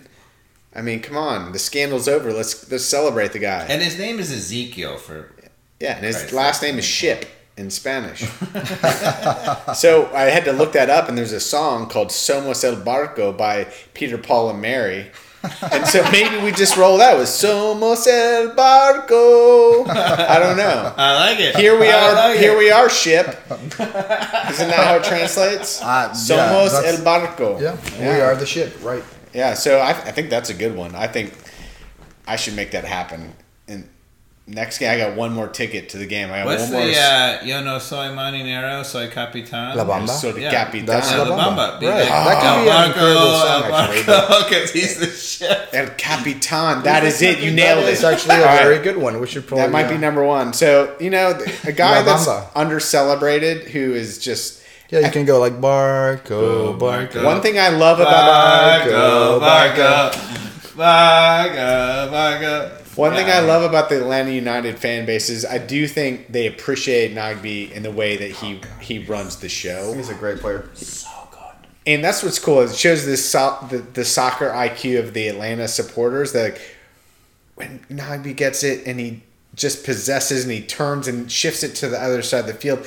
I 0.73 0.81
mean, 0.81 1.01
come 1.01 1.17
on, 1.17 1.51
the 1.51 1.59
scandal's 1.59 2.07
over. 2.07 2.31
Let's 2.31 2.71
let's 2.71 2.85
celebrate 2.85 3.33
the 3.33 3.39
guy. 3.39 3.65
And 3.67 3.81
his 3.81 3.97
name 3.99 4.19
is 4.19 4.31
Ezequiel 4.31 4.97
for 4.99 5.31
yeah, 5.81 5.97
and 5.97 6.05
his 6.05 6.15
Right, 6.23 6.31
last 6.31 6.61
name 6.61 6.79
is 6.79 6.85
Ship. 6.85 7.25
In 7.59 7.69
Spanish. 7.69 8.21
so 9.75 10.09
I 10.13 10.23
had 10.31 10.45
to 10.45 10.53
look 10.53 10.71
that 10.73 10.89
up, 10.89 11.09
and 11.09 11.17
there's 11.17 11.33
a 11.33 11.39
song 11.39 11.87
called 11.89 12.09
"Somos 12.09 12.63
el 12.63 12.77
Barco" 12.77 13.35
by 13.37 13.67
Peter, 13.93 14.17
Paul, 14.17 14.49
and 14.51 14.61
Mary. 14.61 15.11
and 15.71 15.87
so 15.87 16.03
maybe 16.11 16.35
we 16.43 16.51
just 16.51 16.75
roll 16.77 16.97
that 16.97 17.17
with 17.17 17.27
"Somos 17.27 18.07
el 18.07 18.55
Barco." 18.55 19.87
I 19.89 20.39
don't 20.39 20.57
know. 20.57 20.93
I 20.97 21.15
like 21.29 21.39
it. 21.39 21.55
Here 21.57 21.77
we 21.79 21.89
I 21.89 22.09
are. 22.09 22.13
like 22.13 22.39
here 22.39 22.53
it. 22.53 22.57
we 22.57 22.71
are. 22.71 22.89
Ship. 22.89 23.27
Isn't 23.51 23.77
that 23.79 24.83
how 24.87 24.95
it 24.95 25.03
translates? 25.03 25.81
Uh, 25.81 26.09
Somos 26.11 26.71
that's- 26.71 26.99
el 26.99 27.05
Barco. 27.05 27.59
Yeah, 27.61 27.75
we 27.99 28.21
are 28.21 28.35
the 28.35 28.45
ship, 28.45 28.73
right? 28.81 29.03
Yeah, 29.33 29.53
so 29.53 29.77
I, 29.79 29.89
I 29.91 30.11
think 30.11 30.29
that's 30.29 30.49
a 30.49 30.55
good 30.55 30.75
one. 30.75 30.95
I 30.95 31.07
think 31.07 31.33
I 32.25 32.35
should 32.35 32.55
make 32.55 32.71
that 32.71 32.83
happen. 32.85 33.33
And 33.67 33.87
next 34.49 34.77
game, 34.79 34.89
I 34.91 34.97
got 34.97 35.15
one 35.15 35.31
more 35.33 35.47
ticket 35.47 35.89
to 35.89 35.97
the 35.97 36.05
game. 36.05 36.31
I 36.31 36.39
got 36.39 36.45
What's 36.47 36.63
one 36.63 36.71
more. 36.73 36.85
the 36.85 36.97
uh, 36.97 37.39
Yo 37.43 37.63
no 37.63 37.79
soy 37.79 38.07
marinero, 38.07 38.83
soy 38.83 39.07
capitan? 39.09 39.77
La 39.77 39.85
Bamba? 39.85 40.07
So 40.09 40.31
the 40.31 40.41
Yeah. 40.41 40.51
Capitan. 40.51 40.85
That's 40.85 41.11
Yeah, 41.11 41.23
La 41.23 41.35
La 41.35 41.37
Bamba. 41.55 41.79
Bamba. 41.79 41.89
Right. 41.89 42.05
Yeah. 42.05 42.23
That 42.25 42.41
could 42.41 42.63
be 42.63 42.69
an 42.69 42.87
incredible 42.87 43.35
song, 43.35 43.63
El 43.63 43.75
actually, 43.75 44.01
Barco, 44.03 44.43
because 44.49 44.71
he's 44.71 44.99
the 44.99 45.07
ship. 45.07 45.69
El 45.73 45.87
Capitan. 45.97 46.83
That 46.83 47.03
is 47.03 47.21
it. 47.21 47.39
You 47.39 47.51
nailed 47.51 47.85
It's 47.85 48.01
it. 48.03 48.05
actually 48.13 48.35
a 48.35 48.39
very 48.63 48.79
good 48.79 48.97
one. 48.97 49.19
We 49.19 49.27
should 49.27 49.47
probably. 49.47 49.65
That 49.65 49.71
might 49.71 49.85
uh, 49.85 49.89
be 49.91 49.97
number 49.97 50.23
one. 50.23 50.53
So 50.53 50.95
you 50.99 51.09
know, 51.09 51.39
a 51.65 51.71
guy 51.71 52.01
that's 52.01 52.27
under 52.55 52.79
celebrated 52.79 53.67
who 53.69 53.93
is 53.93 54.17
just. 54.17 54.57
Yeah, 54.89 55.01
you 55.01 55.11
can 55.11 55.23
go 55.25 55.39
like 55.39 55.53
Barco, 55.61 56.75
Barco. 56.75 56.79
Barco. 57.11 57.23
One 57.23 57.41
thing 57.41 57.59
I 57.59 57.69
love 57.69 57.99
about 57.99 58.87
Barco, 58.87 59.39
Barco, 59.39 60.11
Barco, 60.75 62.09
Barco. 62.11 62.78
One 62.99 63.13
thing 63.13 63.29
I 63.29 63.39
love 63.39 63.63
about 63.63 63.87
the 63.87 63.95
Atlanta 63.95 64.31
United 64.31 64.77
fan 64.77 65.05
base 65.05 65.29
is 65.29 65.45
I 65.45 65.57
do 65.57 65.87
think 65.87 66.33
they 66.33 66.47
appreciate 66.47 67.15
Nagbe 67.15 67.71
in 67.71 67.83
the 67.83 67.91
way 67.91 68.17
that 68.17 68.31
he 68.31 68.59
oh, 68.61 68.79
he 68.81 68.99
runs 68.99 69.37
the 69.37 69.47
show. 69.47 69.93
He's 69.93 70.09
a 70.09 70.13
great 70.13 70.39
player. 70.39 70.69
So 70.73 71.07
good. 71.31 71.69
And 71.87 72.03
that's 72.03 72.23
what's 72.23 72.39
cool. 72.39 72.59
It 72.59 72.75
shows 72.75 73.05
this 73.05 73.23
so, 73.23 73.57
the, 73.69 73.77
the 73.77 74.03
soccer 74.03 74.49
IQ 74.49 74.99
of 74.99 75.13
the 75.13 75.29
Atlanta 75.29 75.69
supporters. 75.69 76.33
That 76.33 76.55
like, 76.55 76.61
when 77.55 77.79
Nagbe 77.89 78.35
gets 78.35 78.65
it 78.65 78.85
and 78.85 78.99
he 78.99 79.23
just 79.55 79.85
possesses 79.85 80.43
and 80.43 80.51
he 80.51 80.61
turns 80.61 81.07
and 81.07 81.31
shifts 81.31 81.63
it 81.63 81.75
to 81.75 81.87
the 81.87 82.01
other 82.01 82.21
side 82.21 82.41
of 82.41 82.47
the 82.47 82.53
field, 82.53 82.85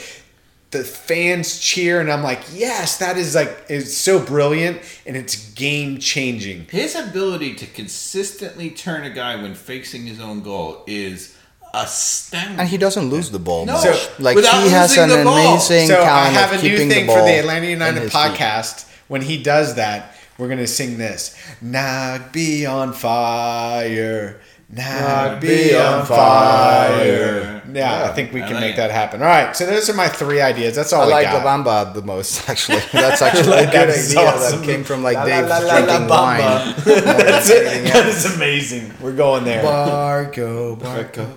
the 0.73 0.83
fans 0.83 1.59
cheer 1.59 2.01
and 2.01 2.11
I'm 2.11 2.23
like, 2.23 2.41
yes, 2.53 2.99
that 2.99 3.17
is 3.17 3.35
like 3.35 3.67
it's 3.69 3.95
so 3.95 4.19
brilliant 4.19 4.81
and 5.07 5.17
it's 5.17 5.53
game 5.53 5.99
changing. 5.99 6.67
His 6.71 6.97
ability 6.97 7.55
to 7.57 7.67
consistently 7.67 8.71
turn 8.71 9.05
a 9.05 9.11
guy 9.11 9.41
when 9.41 9.55
facing 9.55 10.07
his 10.07 10.19
own 10.21 10.43
goal 10.43 10.83
is 10.87 11.37
astounding. 11.75 12.59
And 12.59 12.69
he 12.69 12.79
doesn't 12.79 13.09
lose 13.11 13.31
the 13.31 13.39
ball. 13.39 13.67
No. 13.67 13.75
much. 13.75 13.85
So, 13.85 14.13
like 14.19 14.37
without 14.37 14.63
he 14.63 14.71
has 14.71 14.97
losing 14.97 15.11
an 15.11 15.19
the 15.19 15.25
ball. 15.25 15.55
amazing 15.55 15.89
So 15.89 16.01
I 16.01 16.05
talent 16.05 16.35
have 16.35 16.53
of 16.55 16.61
a 16.61 16.63
new 16.63 16.77
thing 16.77 17.07
the 17.07 17.13
for 17.13 17.23
the 17.23 17.39
Atlanta 17.39 17.67
United 17.67 18.03
his 18.03 18.13
feet. 18.13 18.19
podcast. 18.19 18.89
When 19.09 19.23
he 19.23 19.43
does 19.43 19.75
that, 19.75 20.17
we're 20.39 20.49
gonna 20.49 20.67
sing 20.67 20.97
this: 20.97 21.37
"Nagbe 21.63 22.67
on 22.69 22.95
fire, 22.95 24.41
Nagbe 24.75 25.75
on 25.81 26.07
fire." 26.07 27.63
Yeah, 27.73 28.05
I 28.05 28.09
think 28.15 28.33
we 28.35 28.41
can 28.41 28.53
like 28.55 28.61
make 28.61 28.75
it. 28.75 28.77
that 28.79 28.91
happen. 28.91 29.23
All 29.23 29.29
right, 29.29 29.57
so 29.57 29.65
those 29.65 29.89
are 29.89 29.95
my 29.95 30.09
three 30.09 30.41
ideas. 30.43 30.75
That's 30.77 30.93
all 30.93 31.03
I 31.03 31.07
we 31.07 31.13
like 31.13 31.27
got. 31.27 31.43
La 31.45 31.57
Bamba 31.65 31.95
the 31.95 32.03
most, 32.03 32.49
actually. 32.49 32.81
That's 32.93 33.23
actually 33.23 33.57
a 33.59 33.65
good 33.65 33.73
That 33.73 33.89
idea 33.91 34.19
awesome. 34.21 34.61
that 34.61 34.67
came 34.67 34.85
from 34.85 35.03
like 35.03 35.17
La, 35.17 35.25
Dave 35.25 35.47
la, 35.49 35.59
la, 35.59 35.65
la, 35.65 35.73
drinking 35.87 36.09
la 36.09 36.23
wine. 36.23 36.41
Bamba. 36.41 36.87
more 36.87 37.15
That's 37.25 37.51
it. 37.51 37.67
anything 37.67 37.85
That 37.93 38.07
else. 38.07 38.25
is 38.25 38.35
amazing. 38.37 38.93
We're 39.01 39.17
going 39.17 39.45
there. 39.45 39.63
Barco, 39.63 40.77
Barco. 40.79 41.31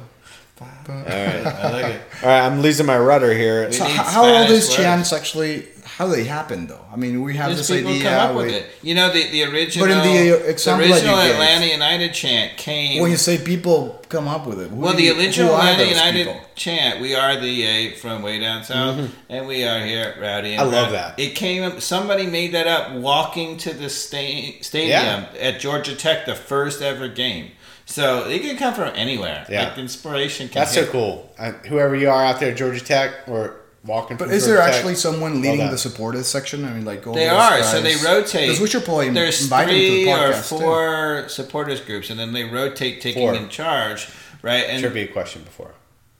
All 0.88 0.96
right, 0.96 1.46
I 1.46 1.72
like 1.72 1.86
it. 1.96 2.02
all 2.22 2.30
right. 2.30 2.42
I'm 2.46 2.62
losing 2.62 2.86
my 2.86 2.98
rudder 2.98 3.34
here. 3.34 3.72
So 3.72 3.86
how, 3.86 4.24
old 4.26 4.50
is 4.52 4.70
Spanish 4.70 5.12
these 5.12 5.75
words. 6.00 6.12
do 6.16 6.22
they 6.24 6.28
happen 6.28 6.68
though? 6.68 6.86
I 6.92 6.96
mean, 6.96 7.22
we 7.24 7.36
have 7.36 7.52
Just 7.56 7.68
this 7.70 7.78
people 7.78 7.92
idea. 7.92 8.04
come 8.04 8.30
up 8.30 8.36
with 8.36 8.54
it. 8.54 8.68
You 8.82 8.96
know, 8.96 9.12
the, 9.12 9.30
the 9.32 9.44
original, 9.44 9.88
But 9.88 9.92
in 9.98 10.04
the 10.04 10.50
example 10.50 10.86
you 10.88 10.94
original 10.94 11.18
Atlanta 11.18 11.66
United 11.68 12.14
chant 12.14 12.58
came. 12.58 13.02
When 13.02 13.12
you 13.12 13.18
say 13.18 13.38
people 13.38 14.02
come 14.10 14.28
up 14.28 14.46
with 14.46 14.60
it, 14.62 14.72
well, 14.72 14.94
the 14.94 15.10
original 15.12 15.54
are 15.54 15.62
Atlanta 15.62 15.90
United 15.90 16.26
people? 16.28 16.42
chant, 16.56 17.02
"We 17.02 17.16
are 17.16 17.40
the 17.40 17.64
eight 17.64 17.98
from 17.98 18.22
way 18.22 18.40
down 18.40 18.64
south, 18.64 19.10
and 19.30 19.48
we 19.48 19.64
are 19.64 19.84
here 19.86 20.04
at 20.16 20.22
Rowdy." 20.22 20.54
And 20.54 20.62
I 20.62 20.64
love 20.64 20.74
Rowdy." 20.74 20.94
that. 20.94 21.20
It 21.20 21.36
came. 21.36 21.64
up 21.64 21.82
Somebody 21.82 22.26
made 22.28 22.54
that 22.54 22.68
up 22.68 22.94
walking 22.94 23.58
to 23.58 23.74
the 23.74 23.90
sta- 23.90 24.62
stadium 24.62 25.26
at 25.40 25.60
Georgia 25.60 25.96
Tech, 25.96 26.26
the 26.26 26.36
first 26.36 26.82
ever 26.82 27.08
game. 27.08 27.52
So 27.88 28.28
it 28.28 28.42
can 28.42 28.58
come 28.58 28.74
from 28.74 28.92
anywhere. 28.96 29.46
Yeah. 29.48 29.70
like 29.70 29.78
inspiration. 29.78 30.48
Can 30.50 30.62
That's 30.62 30.74
so 30.74 30.88
cool. 30.88 31.32
Uh, 31.38 31.52
whoever 31.70 31.96
you 31.96 32.10
are 32.10 32.26
out 32.26 32.40
there, 32.40 32.52
Georgia 32.54 32.84
Tech, 32.84 33.12
or 33.28 33.58
walking. 33.86 34.18
But 34.18 34.30
is 34.32 34.46
there 34.46 34.58
Tech, 34.58 34.74
actually 34.74 34.96
someone 34.96 35.42
leading 35.42 35.70
the 35.70 35.78
supporters 35.78 36.28
section? 36.28 36.66
I 36.66 36.74
mean, 36.74 36.86
like 36.86 37.06
all 37.08 37.14
They 37.14 37.28
are, 37.30 37.52
guys. 37.60 37.72
so 37.72 37.82
they 37.82 37.96
rotate. 37.96 38.48
Because 38.48 38.60
we 38.60 38.68
should 38.68 38.84
probably 38.84 39.10
There's 39.10 39.44
invite 39.44 39.68
them 39.68 39.76
to 39.76 39.88
three 39.88 40.04
the 40.06 40.12
or 40.12 40.18
podcast. 40.18 40.50
too. 40.50 40.56
four 40.60 41.26
supporters 41.30 41.82
groups, 41.82 42.10
and 42.10 42.20
then 42.20 42.34
they 42.34 42.44
rotate 42.44 43.02
taking 43.02 43.22
Four. 43.28 43.36
in 43.36 43.50
charge, 43.50 44.10
right? 44.42 44.66
And 44.68 44.82
Should 44.82 44.94
be 44.94 45.02
a 45.02 45.08
question 45.08 45.44
before. 45.44 45.72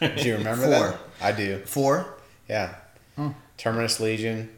Do 0.00 0.22
you 0.28 0.36
remember 0.36 0.64
Four. 0.64 0.70
that? 0.88 0.98
I 1.22 1.32
do. 1.32 1.58
Four. 1.64 2.14
Yeah. 2.48 2.74
Terminus 3.58 4.00
Legion, 4.00 4.48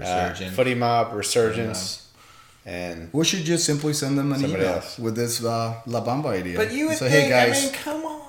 uh, 0.00 0.32
Footy 0.34 0.74
Mob, 0.74 1.12
Resurgence, 1.14 2.08
and 2.64 3.08
We 3.12 3.24
should 3.24 3.42
just 3.44 3.64
simply 3.64 3.92
send 3.92 4.16
them 4.16 4.32
an 4.32 4.40
Somebody 4.40 4.62
email 4.62 4.74
else. 4.76 4.98
with 5.00 5.16
this 5.16 5.44
uh, 5.44 5.80
La 5.86 6.04
Bamba 6.04 6.26
idea. 6.26 6.56
But 6.56 6.72
you 6.72 6.86
would 6.88 6.96
say, 6.98 7.10
think, 7.10 7.24
hey 7.24 7.28
guys, 7.30 7.58
I 7.58 7.64
mean, 7.66 7.74
come 7.74 8.04
on. 8.04 8.20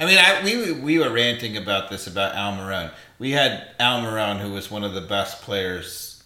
I 0.00 0.06
mean, 0.06 0.16
I, 0.16 0.42
we 0.42 0.72
we 0.72 0.98
were 0.98 1.10
ranting 1.10 1.58
about 1.58 1.90
this 1.90 2.06
about 2.06 2.34
Almiron. 2.34 2.90
We 3.18 3.32
had 3.32 3.76
Almiron, 3.78 4.38
who 4.40 4.50
was 4.50 4.70
one 4.70 4.82
of 4.82 4.94
the 4.94 5.02
best 5.02 5.42
players 5.42 6.24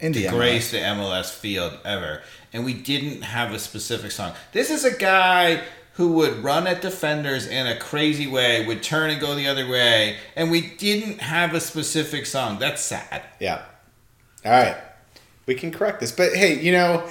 in 0.00 0.12
the 0.12 0.22
to 0.22 0.28
MLS. 0.28 0.32
grace 0.32 0.70
the 0.70 0.78
MLS 0.78 1.30
field 1.30 1.78
ever, 1.84 2.22
and 2.52 2.64
we 2.64 2.72
didn't 2.72 3.20
have 3.20 3.52
a 3.52 3.58
specific 3.58 4.10
song. 4.10 4.32
This 4.52 4.70
is 4.70 4.86
a 4.86 4.96
guy 4.96 5.62
who 5.94 6.12
would 6.12 6.42
run 6.42 6.66
at 6.66 6.80
defenders 6.80 7.46
in 7.46 7.66
a 7.66 7.78
crazy 7.78 8.26
way, 8.26 8.64
would 8.66 8.82
turn 8.82 9.10
and 9.10 9.20
go 9.20 9.34
the 9.34 9.46
other 9.46 9.68
way, 9.68 10.16
and 10.34 10.50
we 10.50 10.62
didn't 10.62 11.20
have 11.20 11.52
a 11.52 11.60
specific 11.60 12.24
song. 12.24 12.58
That's 12.58 12.80
sad. 12.80 13.22
yeah. 13.38 13.66
All 14.46 14.52
right, 14.52 14.78
we 15.44 15.54
can 15.54 15.70
correct 15.70 16.00
this. 16.00 16.10
But 16.10 16.32
hey, 16.32 16.58
you 16.58 16.72
know, 16.72 17.06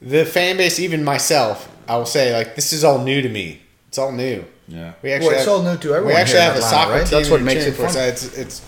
the 0.00 0.24
fan 0.24 0.56
base, 0.56 0.80
even 0.80 1.04
myself, 1.04 1.70
I 1.86 1.96
will 1.96 2.06
say, 2.06 2.36
like 2.36 2.56
this 2.56 2.72
is 2.72 2.82
all 2.82 3.04
new 3.04 3.22
to 3.22 3.28
me. 3.28 3.61
It's 3.92 3.98
all 3.98 4.10
new. 4.10 4.42
Yeah. 4.68 4.94
We 5.02 5.12
actually 5.12 5.26
Well, 5.28 5.36
it's 5.36 5.44
have, 5.44 5.54
all 5.54 5.62
new 5.62 5.76
to 5.76 5.88
everyone 5.92 6.06
We 6.06 6.12
actually 6.14 6.40
here 6.40 6.48
in 6.48 6.54
have 6.54 6.64
a 6.64 6.66
soccer 6.66 6.92
right? 6.92 7.06
team. 7.06 7.18
That's 7.18 7.28
what 7.28 7.42
makes 7.42 7.60
cheering 7.64 7.74
it 7.74 7.76
for 7.76 7.84
us. 7.84 7.94
fun. 7.94 8.08
It's 8.08 8.38
it's 8.38 8.62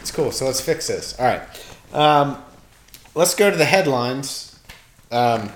it's 0.00 0.10
cool. 0.12 0.30
So 0.30 0.44
let's 0.44 0.60
fix 0.60 0.86
this. 0.86 1.18
All 1.18 1.26
right. 1.26 1.42
Um, 1.92 2.40
let's 3.16 3.34
go 3.34 3.50
to 3.50 3.56
the 3.56 3.64
headlines. 3.64 4.56
Um, 5.10 5.50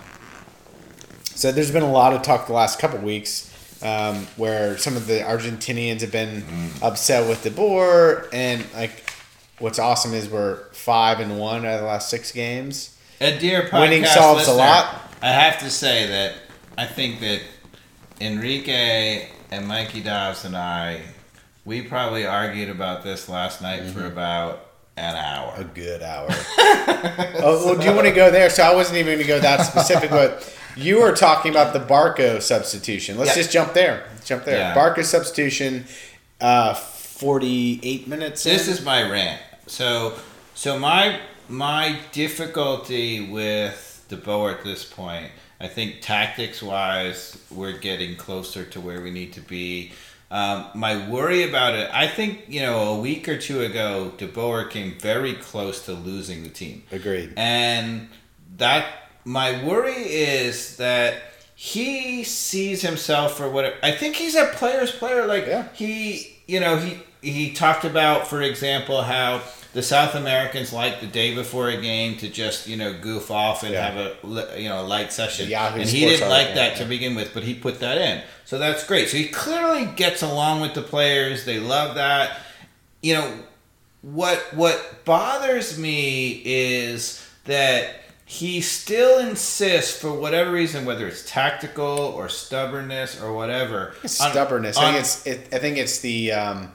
so 1.22 1.52
there's 1.52 1.70
been 1.70 1.84
a 1.84 1.92
lot 1.92 2.14
of 2.14 2.22
talk 2.22 2.48
the 2.48 2.52
last 2.52 2.80
couple 2.80 2.98
weeks 2.98 3.48
um, 3.80 4.26
where 4.36 4.76
some 4.76 4.96
of 4.96 5.06
the 5.06 5.20
Argentinians 5.20 6.00
have 6.00 6.10
been 6.10 6.42
upset 6.82 7.28
with 7.28 7.44
De 7.44 7.50
Boer, 7.52 8.26
and 8.32 8.66
like 8.74 9.08
what's 9.60 9.78
awesome 9.78 10.14
is 10.14 10.28
we're 10.28 10.64
five 10.72 11.20
and 11.20 11.38
one 11.38 11.64
out 11.64 11.74
of 11.74 11.80
the 11.82 11.86
last 11.86 12.10
six 12.10 12.32
games. 12.32 12.98
A 13.20 13.38
dear 13.38 13.68
podcast 13.68 13.80
Winning 13.82 14.04
solves 14.04 14.48
a 14.48 14.52
lot. 14.52 15.00
I 15.22 15.28
have 15.28 15.60
to 15.60 15.70
say 15.70 16.08
that 16.08 16.34
I 16.76 16.86
think 16.86 17.20
that 17.20 17.42
Enrique 18.22 19.26
and 19.50 19.66
Mikey 19.66 20.00
Dobbs 20.00 20.44
and 20.44 20.56
I, 20.56 21.00
we 21.64 21.82
probably 21.82 22.24
argued 22.24 22.68
about 22.68 23.02
this 23.02 23.28
last 23.28 23.60
night 23.60 23.82
for 23.90 24.06
about 24.06 24.64
an 24.96 25.16
hour. 25.16 25.54
A 25.56 25.64
good 25.64 26.02
hour. 26.02 26.28
oh, 26.30 27.62
well, 27.66 27.76
do 27.76 27.84
you 27.84 27.92
want 27.92 28.06
to 28.06 28.12
go 28.12 28.30
there? 28.30 28.48
So 28.48 28.62
I 28.62 28.74
wasn't 28.74 28.98
even 28.98 29.14
going 29.14 29.26
to 29.26 29.26
go 29.26 29.40
that 29.40 29.62
specific, 29.66 30.10
but 30.10 30.56
you 30.76 31.00
were 31.00 31.12
talking 31.12 31.50
about 31.50 31.72
the 31.72 31.80
Barco 31.80 32.40
substitution. 32.40 33.18
Let's 33.18 33.30
Yeah. 33.30 33.42
just 33.42 33.52
jump 33.52 33.72
there. 33.74 34.04
Let's 34.12 34.26
jump 34.26 34.44
there. 34.44 34.58
Yeah. 34.58 34.74
Barco 34.74 35.04
substitution, 35.04 35.86
uh, 36.40 36.74
forty-eight 36.74 38.06
minutes. 38.06 38.44
This 38.44 38.68
in. 38.68 38.74
is 38.74 38.84
my 38.84 39.02
rant. 39.10 39.40
So, 39.66 40.14
so 40.54 40.78
my 40.78 41.18
my 41.48 41.98
difficulty 42.12 43.28
with 43.30 44.04
the 44.08 44.16
DeBoer 44.16 44.58
at 44.58 44.64
this 44.64 44.84
point, 44.84 45.30
I 45.62 45.68
think 45.68 46.00
tactics 46.00 46.60
wise, 46.62 47.38
we're 47.50 47.78
getting 47.78 48.16
closer 48.16 48.64
to 48.64 48.80
where 48.80 49.00
we 49.00 49.10
need 49.12 49.32
to 49.34 49.40
be. 49.40 49.92
Um, 50.30 50.66
my 50.74 51.08
worry 51.08 51.44
about 51.48 51.74
it, 51.74 51.88
I 51.92 52.08
think 52.08 52.46
you 52.48 52.60
know, 52.62 52.94
a 52.94 52.98
week 52.98 53.28
or 53.28 53.38
two 53.38 53.60
ago, 53.62 54.12
DeBoer 54.18 54.68
came 54.70 54.98
very 54.98 55.34
close 55.34 55.84
to 55.86 55.92
losing 55.92 56.42
the 56.42 56.48
team. 56.48 56.82
agreed. 56.90 57.34
And 57.36 58.08
that 58.56 58.86
my 59.24 59.62
worry 59.64 59.92
is 59.92 60.76
that 60.78 61.22
he 61.54 62.24
sees 62.24 62.82
himself 62.82 63.36
for 63.36 63.48
what 63.48 63.74
I 63.84 63.92
think 63.92 64.16
he's 64.16 64.34
a 64.34 64.46
player's 64.46 64.90
player. 64.90 65.26
Like 65.26 65.46
Yeah. 65.46 65.68
he, 65.74 66.38
you 66.48 66.58
know, 66.60 66.76
he 66.76 66.98
he 67.22 67.52
talked 67.52 67.84
about, 67.84 68.26
for 68.26 68.42
example, 68.42 69.02
how 69.02 69.42
the 69.72 69.82
South 69.82 70.14
Americans 70.14 70.72
like 70.72 71.00
the 71.00 71.06
day 71.06 71.34
before 71.34 71.68
a 71.70 71.80
game 71.80 72.16
to 72.18 72.28
just 72.28 72.66
you 72.68 72.76
know 72.76 72.92
goof 73.00 73.30
off 73.30 73.62
and 73.62 73.72
Yeah. 73.72 73.90
have 73.90 73.96
a 74.24 74.60
you 74.60 74.68
know 74.68 74.84
light 74.84 75.12
session. 75.12 75.48
Yahoo 75.48 75.80
and 75.80 75.88
he 75.88 76.00
Sports 76.00 76.18
didn't 76.18 76.30
like 76.30 76.54
that 76.54 76.72
yeah. 76.72 76.78
to 76.78 76.84
begin 76.84 77.14
with, 77.14 77.32
but 77.34 77.42
he 77.42 77.54
put 77.54 77.80
that 77.80 77.98
in. 77.98 78.22
So 78.44 78.58
that's 78.58 78.86
great. 78.86 79.08
So 79.08 79.16
he 79.16 79.28
clearly 79.28 79.86
gets 79.86 80.22
along 80.22 80.60
with 80.60 80.74
the 80.74 80.82
players. 80.82 81.44
They 81.46 81.58
love 81.58 81.94
that. 81.96 82.38
you 83.02 83.14
know, 83.14 83.32
what 84.02 84.38
what 84.54 85.04
bothers 85.04 85.78
me 85.78 86.42
is 86.44 87.26
that 87.44 87.96
he 88.24 88.60
still 88.60 89.18
insists 89.18 90.00
for 90.00 90.12
whatever 90.12 90.50
reason, 90.52 90.84
whether 90.84 91.06
it's 91.06 91.28
tactical 91.30 91.86
or 91.98 92.28
stubbornness 92.28 93.20
or 93.20 93.32
whatever. 93.34 93.94
It's 94.02 94.20
on- 94.20 94.30
stubbornness. 94.32 94.76
on- 94.76 94.84
I 94.84 94.92
think 94.92 95.00
it's. 95.00 95.26
It, 95.26 95.48
I 95.54 95.58
think 95.58 95.76
it's 95.78 95.98
the. 96.00 96.32
Um, 96.32 96.72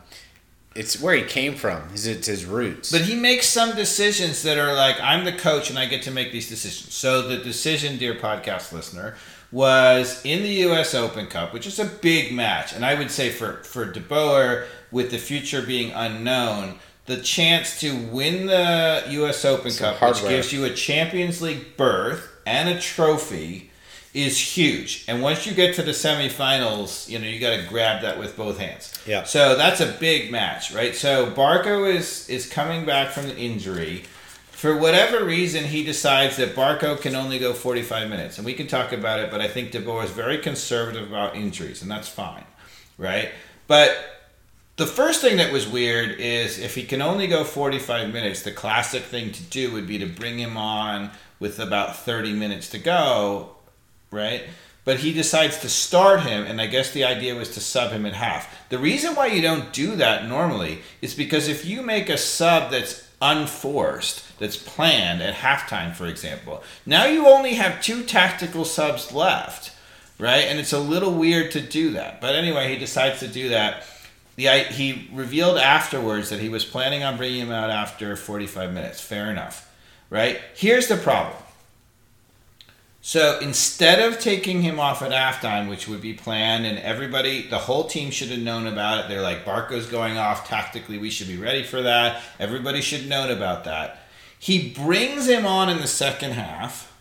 it's 0.78 1.02
where 1.02 1.16
he 1.16 1.24
came 1.24 1.56
from. 1.56 1.84
It's, 1.94 2.06
it's 2.06 2.28
his 2.28 2.46
roots. 2.46 2.92
But 2.92 3.02
he 3.02 3.16
makes 3.16 3.48
some 3.48 3.76
decisions 3.76 4.44
that 4.44 4.58
are 4.58 4.74
like, 4.74 5.00
I'm 5.02 5.26
the 5.26 5.34
coach 5.34 5.70
and 5.70 5.80
I 5.80 5.88
get 5.88 6.04
to 6.04 6.12
make 6.12 6.32
these 6.32 6.48
decisions. 6.48 6.94
So 6.94 7.28
the 7.28 7.38
decision, 7.38 7.98
dear 7.98 8.14
podcast 8.14 8.72
listener, 8.72 9.16
was 9.52 10.22
in 10.24 10.44
the 10.44 10.50
U.S. 10.50 10.94
Open 10.94 11.28
Cup, 11.28 11.54
which 11.54 11.66
is 11.66 11.80
a 11.80 11.86
big 11.86 12.34
match, 12.34 12.74
and 12.74 12.86
I 12.86 12.96
would 12.96 13.10
say 13.10 13.30
for 13.30 13.64
for 13.64 13.86
De 13.86 14.00
Boer, 14.00 14.66
with 14.92 15.10
the 15.10 15.18
future 15.18 15.62
being 15.62 15.92
unknown, 15.94 16.80
the 17.06 17.18
chance 17.18 17.80
to 17.80 17.96
win 17.96 18.48
the 18.48 19.04
U.S. 19.10 19.46
Open 19.46 19.72
Some 19.72 19.96
Cup, 19.96 20.10
which 20.10 20.28
gives 20.28 20.52
you 20.52 20.66
a 20.66 20.70
Champions 20.70 21.42
League 21.42 21.78
berth 21.78 22.30
and 22.46 22.70
a 22.70 22.80
trophy, 22.80 23.72
is 24.18 24.40
huge. 24.40 25.06
And 25.08 25.22
once 25.22 25.46
you 25.46 25.54
get 25.54 25.76
to 25.76 25.84
the 25.84 25.92
semifinals, 25.92 27.08
you 27.08 27.20
know 27.20 27.28
you 27.28 27.40
got 27.40 27.56
to 27.56 27.68
grab 27.68 28.02
that 28.02 28.18
with 28.18 28.36
both 28.36 28.58
hands. 28.58 28.92
Yeah. 29.06 29.24
So 29.24 29.56
that's 29.56 29.80
a 29.80 29.86
big 29.86 30.32
match, 30.32 30.74
right? 30.74 30.96
So 30.96 31.30
Barco 31.32 31.88
is 31.88 32.28
is 32.28 32.50
coming 32.50 32.84
back 32.84 33.12
from 33.12 33.28
the 33.28 33.38
injury. 33.38 34.04
For 34.50 34.76
whatever 34.76 35.24
reason, 35.24 35.66
he 35.66 35.84
decides 35.84 36.38
that 36.38 36.56
Barco 36.56 37.00
can 37.00 37.16
only 37.16 37.38
go 37.38 37.54
45 37.54 38.10
minutes. 38.10 38.38
And 38.38 38.46
we 38.46 38.56
can 38.56 38.66
talk 38.66 38.92
about 38.92 39.20
it, 39.20 39.30
but 39.30 39.40
I 39.40 39.48
think 39.48 39.70
De 39.70 39.80
Boer 39.80 40.04
is 40.04 40.10
very 40.10 40.40
conservative 40.40 41.08
about 41.08 41.36
injuries, 41.36 41.84
and 41.84 41.92
that's 41.92 42.10
fine, 42.10 42.44
right? 42.98 43.30
But 43.68 43.96
the 44.78 44.88
first 44.88 45.22
thing 45.22 45.38
that 45.38 45.54
was 45.54 45.68
weird 45.68 46.20
is 46.20 46.58
if 46.58 46.74
he 46.74 46.82
can 46.82 47.04
only 47.04 47.28
go 47.28 47.44
45 47.44 48.12
minutes, 48.12 48.42
the 48.42 48.52
classic 48.52 49.04
thing 49.04 49.32
to 49.32 49.44
do 49.44 49.72
would 49.74 49.86
be 49.86 50.00
to 50.00 50.08
bring 50.08 50.40
him 50.40 50.58
on 50.58 51.12
with 51.40 51.60
about 51.60 51.96
30 51.98 52.34
minutes 52.34 52.68
to 52.70 52.80
go, 52.80 53.57
right? 54.12 54.44
But 54.86 55.00
he 55.00 55.12
decides 55.12 55.60
to 55.60 55.70
start 55.70 56.22
him, 56.22 56.46
and 56.46 56.62
I 56.62 56.68
guess 56.68 56.92
the 56.92 57.04
idea 57.04 57.36
was 57.36 57.50
to 57.56 57.60
sub 57.60 57.92
him 57.92 58.06
at 58.06 58.14
half. 58.14 58.70
The 58.70 58.80
reason 58.80 59.16
why 59.16 59.28
you 59.28 59.42
don't 59.42 59.74
do 59.74 59.98
that 59.98 60.28
normally 60.28 60.80
is 61.02 61.14
because 61.14 61.50
if 61.50 61.66
you 61.66 61.82
make 61.82 62.08
a 62.08 62.18
sub 62.18 62.72
that's 62.72 63.06
unforced, 63.22 64.24
that's 64.40 64.56
planned 64.56 65.22
at 65.22 65.36
halftime, 65.36 65.94
for 65.94 66.06
example, 66.06 66.64
now 66.86 67.06
you 67.06 67.28
only 67.28 67.56
have 67.56 67.82
two 67.82 68.04
tactical 68.04 68.64
subs 68.64 69.12
left, 69.12 69.76
right? 70.20 70.46
And 70.46 70.58
it's 70.58 70.74
a 70.74 70.80
little 70.80 71.14
weird 71.14 71.52
to 71.52 71.62
do 71.62 71.92
that. 71.92 72.22
But 72.22 72.36
anyway, 72.36 72.70
he 72.72 72.80
decides 72.80 73.20
to 73.20 73.28
do 73.28 73.50
that. 73.50 73.84
The, 74.38 74.48
he 74.48 75.10
revealed 75.12 75.58
afterwards 75.58 76.30
that 76.30 76.40
he 76.40 76.48
was 76.48 76.64
planning 76.64 77.04
on 77.04 77.18
bringing 77.18 77.42
him 77.42 77.52
out 77.52 77.72
after 77.72 78.16
45 78.16 78.72
minutes. 78.72 79.02
Fair 79.02 79.32
enough, 79.32 79.70
right? 80.10 80.40
Here's 80.56 80.88
the 80.88 80.96
problem. 80.96 81.36
So 83.08 83.40
instead 83.40 84.02
of 84.02 84.20
taking 84.20 84.64
him 84.64 84.82
off 84.82 85.02
at 85.02 85.12
halftime, 85.12 85.70
which 85.70 85.88
would 85.88 86.02
be 86.02 86.14
planned, 86.14 86.66
and 86.66 86.78
everybody, 86.78 87.48
the 87.48 87.58
whole 87.58 87.86
team 87.86 88.12
should 88.12 88.28
have 88.32 88.40
known 88.42 88.68
about 88.68 89.00
it. 89.00 89.08
They're 89.08 89.22
like, 89.22 89.46
Barco's 89.46 89.86
going 89.86 90.18
off 90.18 90.46
tactically. 90.46 90.98
We 90.98 91.10
should 91.10 91.30
be 91.30 91.38
ready 91.38 91.64
for 91.64 91.82
that. 91.84 92.22
Everybody 92.38 92.82
should 92.82 93.00
have 93.00 93.08
known 93.10 93.32
about 93.32 93.64
that. 93.64 94.00
He 94.38 94.72
brings 94.72 95.26
him 95.26 95.46
on 95.46 95.70
in 95.70 95.78
the 95.78 95.88
second 95.88 96.34
half. 96.34 96.94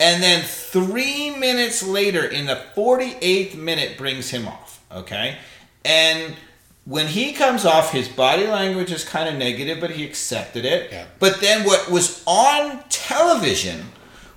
And 0.00 0.20
then 0.20 0.42
three 0.44 1.30
minutes 1.30 1.84
later, 1.84 2.24
in 2.26 2.46
the 2.46 2.60
48th 2.74 3.54
minute, 3.54 3.96
brings 3.96 4.30
him 4.30 4.48
off. 4.48 4.82
Okay? 4.90 5.36
And 5.84 6.34
when 6.84 7.06
he 7.06 7.32
comes 7.32 7.64
off, 7.64 7.92
his 7.92 8.08
body 8.08 8.48
language 8.48 8.90
is 8.90 9.04
kind 9.04 9.28
of 9.28 9.36
negative, 9.36 9.78
but 9.80 9.92
he 9.92 10.04
accepted 10.04 10.64
it. 10.64 10.90
Yeah. 10.90 11.06
But 11.20 11.40
then 11.40 11.64
what 11.64 11.92
was 11.92 12.24
on 12.26 12.82
television 12.88 13.84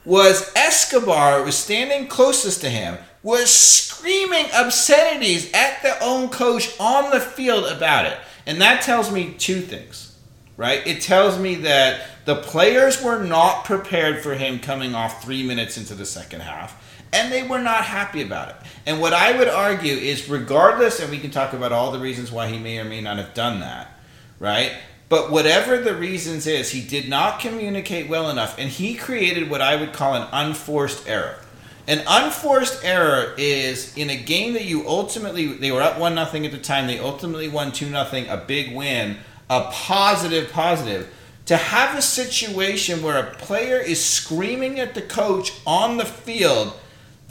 was 0.10 0.51
Escobar 0.55 1.43
was 1.43 1.55
standing 1.55 2.07
closest 2.07 2.62
to 2.62 2.70
him, 2.70 2.97
was 3.22 3.53
screaming 3.53 4.47
obscenities 4.55 5.51
at 5.53 5.84
their 5.84 5.99
own 6.01 6.30
coach 6.30 6.78
on 6.80 7.12
the 7.12 7.20
field 7.20 7.66
about 7.66 8.07
it. 8.07 8.18
And 8.47 8.60
that 8.60 8.82
tells 8.82 9.12
me 9.12 9.36
two 9.38 9.62
things, 9.62 10.18
right? 10.57 10.86
It 10.88 11.01
tells 11.01 11.38
me 11.38 11.55
that 11.55 12.01
the 12.26 12.38
players 12.38 13.03
were 13.03 13.24
not 13.24 13.66
prepared 13.66 14.24
for 14.24 14.34
him 14.34 14.57
coming 14.57 14.95
off 14.95 15.24
three 15.24 15.43
minutes 15.43 15.78
into 15.78 15.93
the 15.93 16.07
second 16.07 16.41
half, 16.41 16.84
and 17.14 17.32
they 17.32 17.43
were 17.43 17.62
not 17.62 17.84
happy 17.84 18.24
about 18.24 18.49
it. 18.49 18.55
And 18.88 18.99
what 18.99 19.14
I 19.14 19.38
would 19.38 19.47
argue 19.47 19.93
is, 19.93 20.28
regardless, 20.28 20.99
and 20.99 21.12
we 21.12 21.20
can 21.20 21.30
talk 21.30 21.53
about 21.53 21.72
all 21.72 21.91
the 21.91 21.99
reasons 21.99 22.32
why 22.32 22.47
he 22.47 22.57
may 22.57 22.80
or 22.80 22.84
may 22.84 23.01
not 23.01 23.18
have 23.18 23.36
done 23.36 23.60
that, 23.60 23.99
right? 24.39 24.72
But 25.10 25.32
whatever 25.32 25.78
the 25.78 25.95
reasons 25.95 26.45
is, 26.45 26.70
he 26.70 26.82
did 26.82 27.10
not 27.10 27.39
communicate 27.39 28.07
well 28.07 28.30
enough, 28.30 28.60
and 28.60 28.70
he 28.70 28.93
created 28.93 29.49
what 29.49 29.62
I 29.62 29.76
would 29.76 29.91
call 29.91 30.14
an 30.14 30.28
unforced 30.32 31.07
error. 31.07 31.39
An 31.88 32.03
unforced 32.07 32.86
error 32.86 33.34
is 33.36 33.97
in 33.97 34.12
a 34.12 34.16
game 34.16 34.53
that 34.53 34.66
you 34.66 34.88
ultimately 34.88 35.47
they 35.47 35.72
were 35.72 35.82
up 35.82 35.97
one 35.97 36.14
nothing 36.14 36.45
at 36.45 36.51
the 36.51 36.60
time. 36.60 36.86
They 36.86 36.99
ultimately 36.99 37.47
won 37.47 37.72
two 37.72 37.89
nothing, 37.89 38.28
a 38.28 38.38
big 38.38 38.76
win, 38.76 39.18
a 39.49 39.64
positive 39.72 40.51
positive. 40.51 41.12
To 41.47 41.57
have 41.57 41.97
a 41.97 42.01
situation 42.03 43.01
where 43.01 43.18
a 43.18 43.32
player 43.34 43.80
is 43.80 44.05
screaming 44.05 44.80
at 44.80 44.93
the 44.93 45.01
coach 45.01 45.51
on 45.66 45.97
the 45.97 46.05
field, 46.05 46.80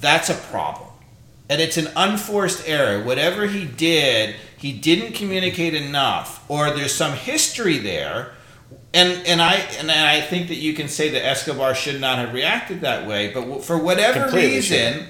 that's 0.00 0.28
a 0.28 0.34
problem 0.34 0.88
and 1.48 1.60
it's 1.60 1.76
an 1.76 1.88
unforced 1.96 2.68
error. 2.68 3.02
Whatever 3.02 3.46
he 3.46 3.64
did, 3.64 4.36
he 4.58 4.72
didn't 4.72 5.12
communicate 5.14 5.72
enough, 5.74 6.44
or 6.50 6.70
there's 6.72 6.94
some 6.94 7.12
history 7.12 7.78
there. 7.78 8.32
And 8.92 9.26
and 9.26 9.40
I 9.40 9.54
and 9.78 9.90
I 9.90 10.20
think 10.20 10.48
that 10.48 10.56
you 10.56 10.74
can 10.74 10.88
say 10.88 11.10
that 11.10 11.24
Escobar 11.24 11.74
should 11.74 12.00
not 12.00 12.18
have 12.18 12.34
reacted 12.34 12.80
that 12.80 13.06
way, 13.06 13.32
but 13.32 13.62
for 13.62 13.78
whatever 13.78 14.22
Completely 14.22 14.56
reason, 14.56 15.06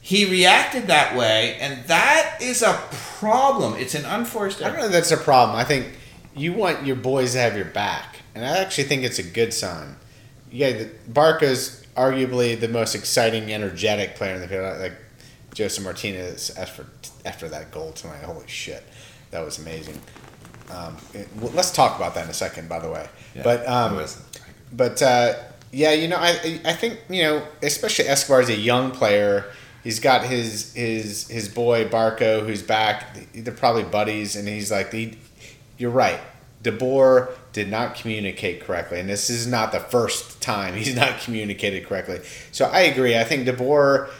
he 0.00 0.30
reacted 0.30 0.86
that 0.86 1.16
way, 1.16 1.56
and 1.60 1.84
that 1.88 2.38
is 2.40 2.62
a 2.62 2.80
problem. 2.90 3.74
It's 3.74 3.94
an 3.94 4.04
unforced 4.04 4.62
I 4.62 4.68
don't 4.68 4.78
know 4.78 4.88
that's 4.88 5.10
a 5.10 5.16
problem. 5.16 5.56
I 5.56 5.64
think 5.64 5.92
you 6.34 6.52
want 6.52 6.86
your 6.86 6.96
boys 6.96 7.32
to 7.32 7.38
have 7.38 7.56
your 7.56 7.66
back, 7.66 8.16
and 8.34 8.44
I 8.44 8.58
actually 8.58 8.84
think 8.84 9.02
it's 9.02 9.18
a 9.18 9.24
good 9.24 9.52
sign. 9.52 9.96
Yeah, 10.50 10.72
the, 10.72 10.90
Barco's 11.08 11.84
arguably 11.96 12.58
the 12.58 12.68
most 12.68 12.94
exciting, 12.94 13.52
energetic 13.52 14.14
player 14.14 14.36
in 14.36 14.40
the 14.40 14.48
field. 14.48 14.78
Like 14.78 14.94
Josef 15.56 15.82
Martinez 15.82 16.50
after 16.56 16.84
after 17.24 17.48
that 17.48 17.72
goal 17.72 17.92
tonight. 17.92 18.22
Holy 18.22 18.46
shit, 18.46 18.84
that 19.30 19.42
was 19.42 19.58
amazing. 19.58 19.98
Um, 20.70 20.96
it- 21.14 21.28
well, 21.40 21.50
let's 21.54 21.70
talk 21.70 21.96
about 21.96 22.14
that 22.14 22.24
in 22.24 22.30
a 22.30 22.34
second. 22.34 22.68
By 22.68 22.78
the 22.78 22.90
way, 22.90 23.08
but 23.42 23.66
um, 23.66 24.04
but 24.70 25.00
uh, 25.02 25.34
yeah, 25.72 25.92
you 25.92 26.08
know, 26.08 26.18
I 26.18 26.60
I 26.64 26.74
think 26.74 27.00
you 27.08 27.22
know, 27.22 27.42
especially 27.62 28.06
Escobar 28.06 28.42
is 28.42 28.50
a 28.50 28.56
young 28.56 28.90
player. 28.90 29.46
He's 29.82 29.98
got 29.98 30.24
his 30.26 30.74
his 30.74 31.26
his 31.28 31.48
boy 31.48 31.86
Barco, 31.88 32.44
who's 32.46 32.62
back. 32.62 33.16
They're 33.32 33.54
probably 33.54 33.84
buddies, 33.84 34.36
and 34.36 34.46
he's 34.46 34.70
like, 34.70 34.92
he, 34.92 35.16
"You're 35.78 35.90
right." 35.90 36.20
De 36.62 36.72
Boer 36.72 37.28
did 37.52 37.70
not 37.70 37.94
communicate 37.94 38.60
correctly, 38.64 38.98
and 38.98 39.08
this 39.08 39.30
is 39.30 39.46
not 39.46 39.70
the 39.72 39.78
first 39.78 40.42
time 40.42 40.74
he's 40.82 40.96
not 40.96 41.20
communicated 41.20 41.86
correctly. 41.86 42.20
So 42.52 42.66
I 42.66 42.80
agree. 42.80 43.16
I 43.16 43.24
think 43.24 43.46
De 43.46 43.52
Boer 43.52 44.10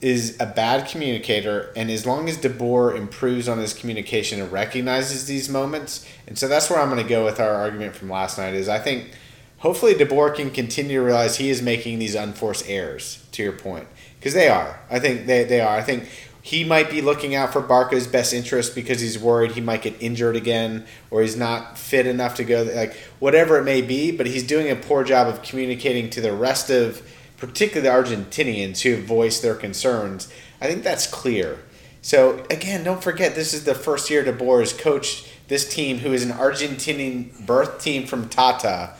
is 0.00 0.36
a 0.38 0.46
bad 0.46 0.88
communicator, 0.88 1.72
and 1.76 1.90
as 1.90 2.04
long 2.04 2.28
as 2.28 2.36
De 2.36 2.48
Boer 2.48 2.94
improves 2.94 3.48
on 3.48 3.58
his 3.58 3.72
communication 3.72 4.40
and 4.40 4.52
recognizes 4.52 5.26
these 5.26 5.48
moments, 5.48 6.06
and 6.26 6.38
so 6.38 6.48
that's 6.48 6.68
where 6.68 6.80
I'm 6.80 6.90
going 6.90 7.02
to 7.02 7.08
go 7.08 7.24
with 7.24 7.40
our 7.40 7.54
argument 7.54 7.94
from 7.96 8.10
last 8.10 8.36
night. 8.36 8.54
Is 8.54 8.68
I 8.68 8.78
think 8.78 9.12
hopefully 9.58 9.94
De 9.94 10.04
Boer 10.04 10.30
can 10.30 10.50
continue 10.50 10.98
to 10.98 11.04
realize 11.04 11.36
he 11.36 11.48
is 11.48 11.62
making 11.62 11.98
these 11.98 12.14
unforced 12.14 12.68
errors. 12.68 13.26
To 13.32 13.42
your 13.42 13.52
point, 13.52 13.88
because 14.18 14.34
they 14.34 14.48
are. 14.48 14.78
I 14.90 15.00
think 15.00 15.26
they, 15.26 15.44
they 15.44 15.60
are. 15.60 15.76
I 15.76 15.82
think 15.82 16.08
he 16.44 16.62
might 16.62 16.90
be 16.90 17.00
looking 17.00 17.34
out 17.34 17.54
for 17.54 17.62
Barco's 17.62 18.06
best 18.06 18.34
interest 18.34 18.74
because 18.74 19.00
he's 19.00 19.18
worried 19.18 19.52
he 19.52 19.62
might 19.62 19.80
get 19.80 19.94
injured 19.98 20.36
again 20.36 20.84
or 21.10 21.22
he's 21.22 21.38
not 21.38 21.78
fit 21.78 22.06
enough 22.06 22.34
to 22.34 22.44
go. 22.44 22.64
Like 22.64 22.94
whatever 23.18 23.56
it 23.56 23.64
may 23.64 23.80
be, 23.80 24.14
but 24.14 24.26
he's 24.26 24.46
doing 24.46 24.70
a 24.70 24.76
poor 24.76 25.04
job 25.04 25.26
of 25.26 25.40
communicating 25.40 26.10
to 26.10 26.20
the 26.20 26.34
rest 26.34 26.68
of, 26.68 27.00
particularly 27.36 27.88
the 27.88 27.94
Argentinians 27.94 28.82
who 28.82 28.92
have 28.96 29.04
voiced 29.04 29.42
their 29.42 29.54
concerns. 29.54 30.32
I 30.60 30.66
think 30.66 30.82
that's 30.82 31.06
clear. 31.06 31.58
So 32.02 32.44
again, 32.50 32.84
don't 32.84 33.02
forget 33.02 33.34
this 33.34 33.54
is 33.54 33.64
the 33.64 33.74
first 33.74 34.10
year 34.10 34.22
De 34.22 34.32
Boer 34.32 34.60
has 34.60 34.72
coached 34.72 35.28
this 35.48 35.68
team, 35.68 35.98
who 35.98 36.12
is 36.12 36.22
an 36.22 36.32
Argentinian 36.32 37.46
birth 37.46 37.82
team 37.82 38.06
from 38.06 38.28
Tata. 38.28 38.94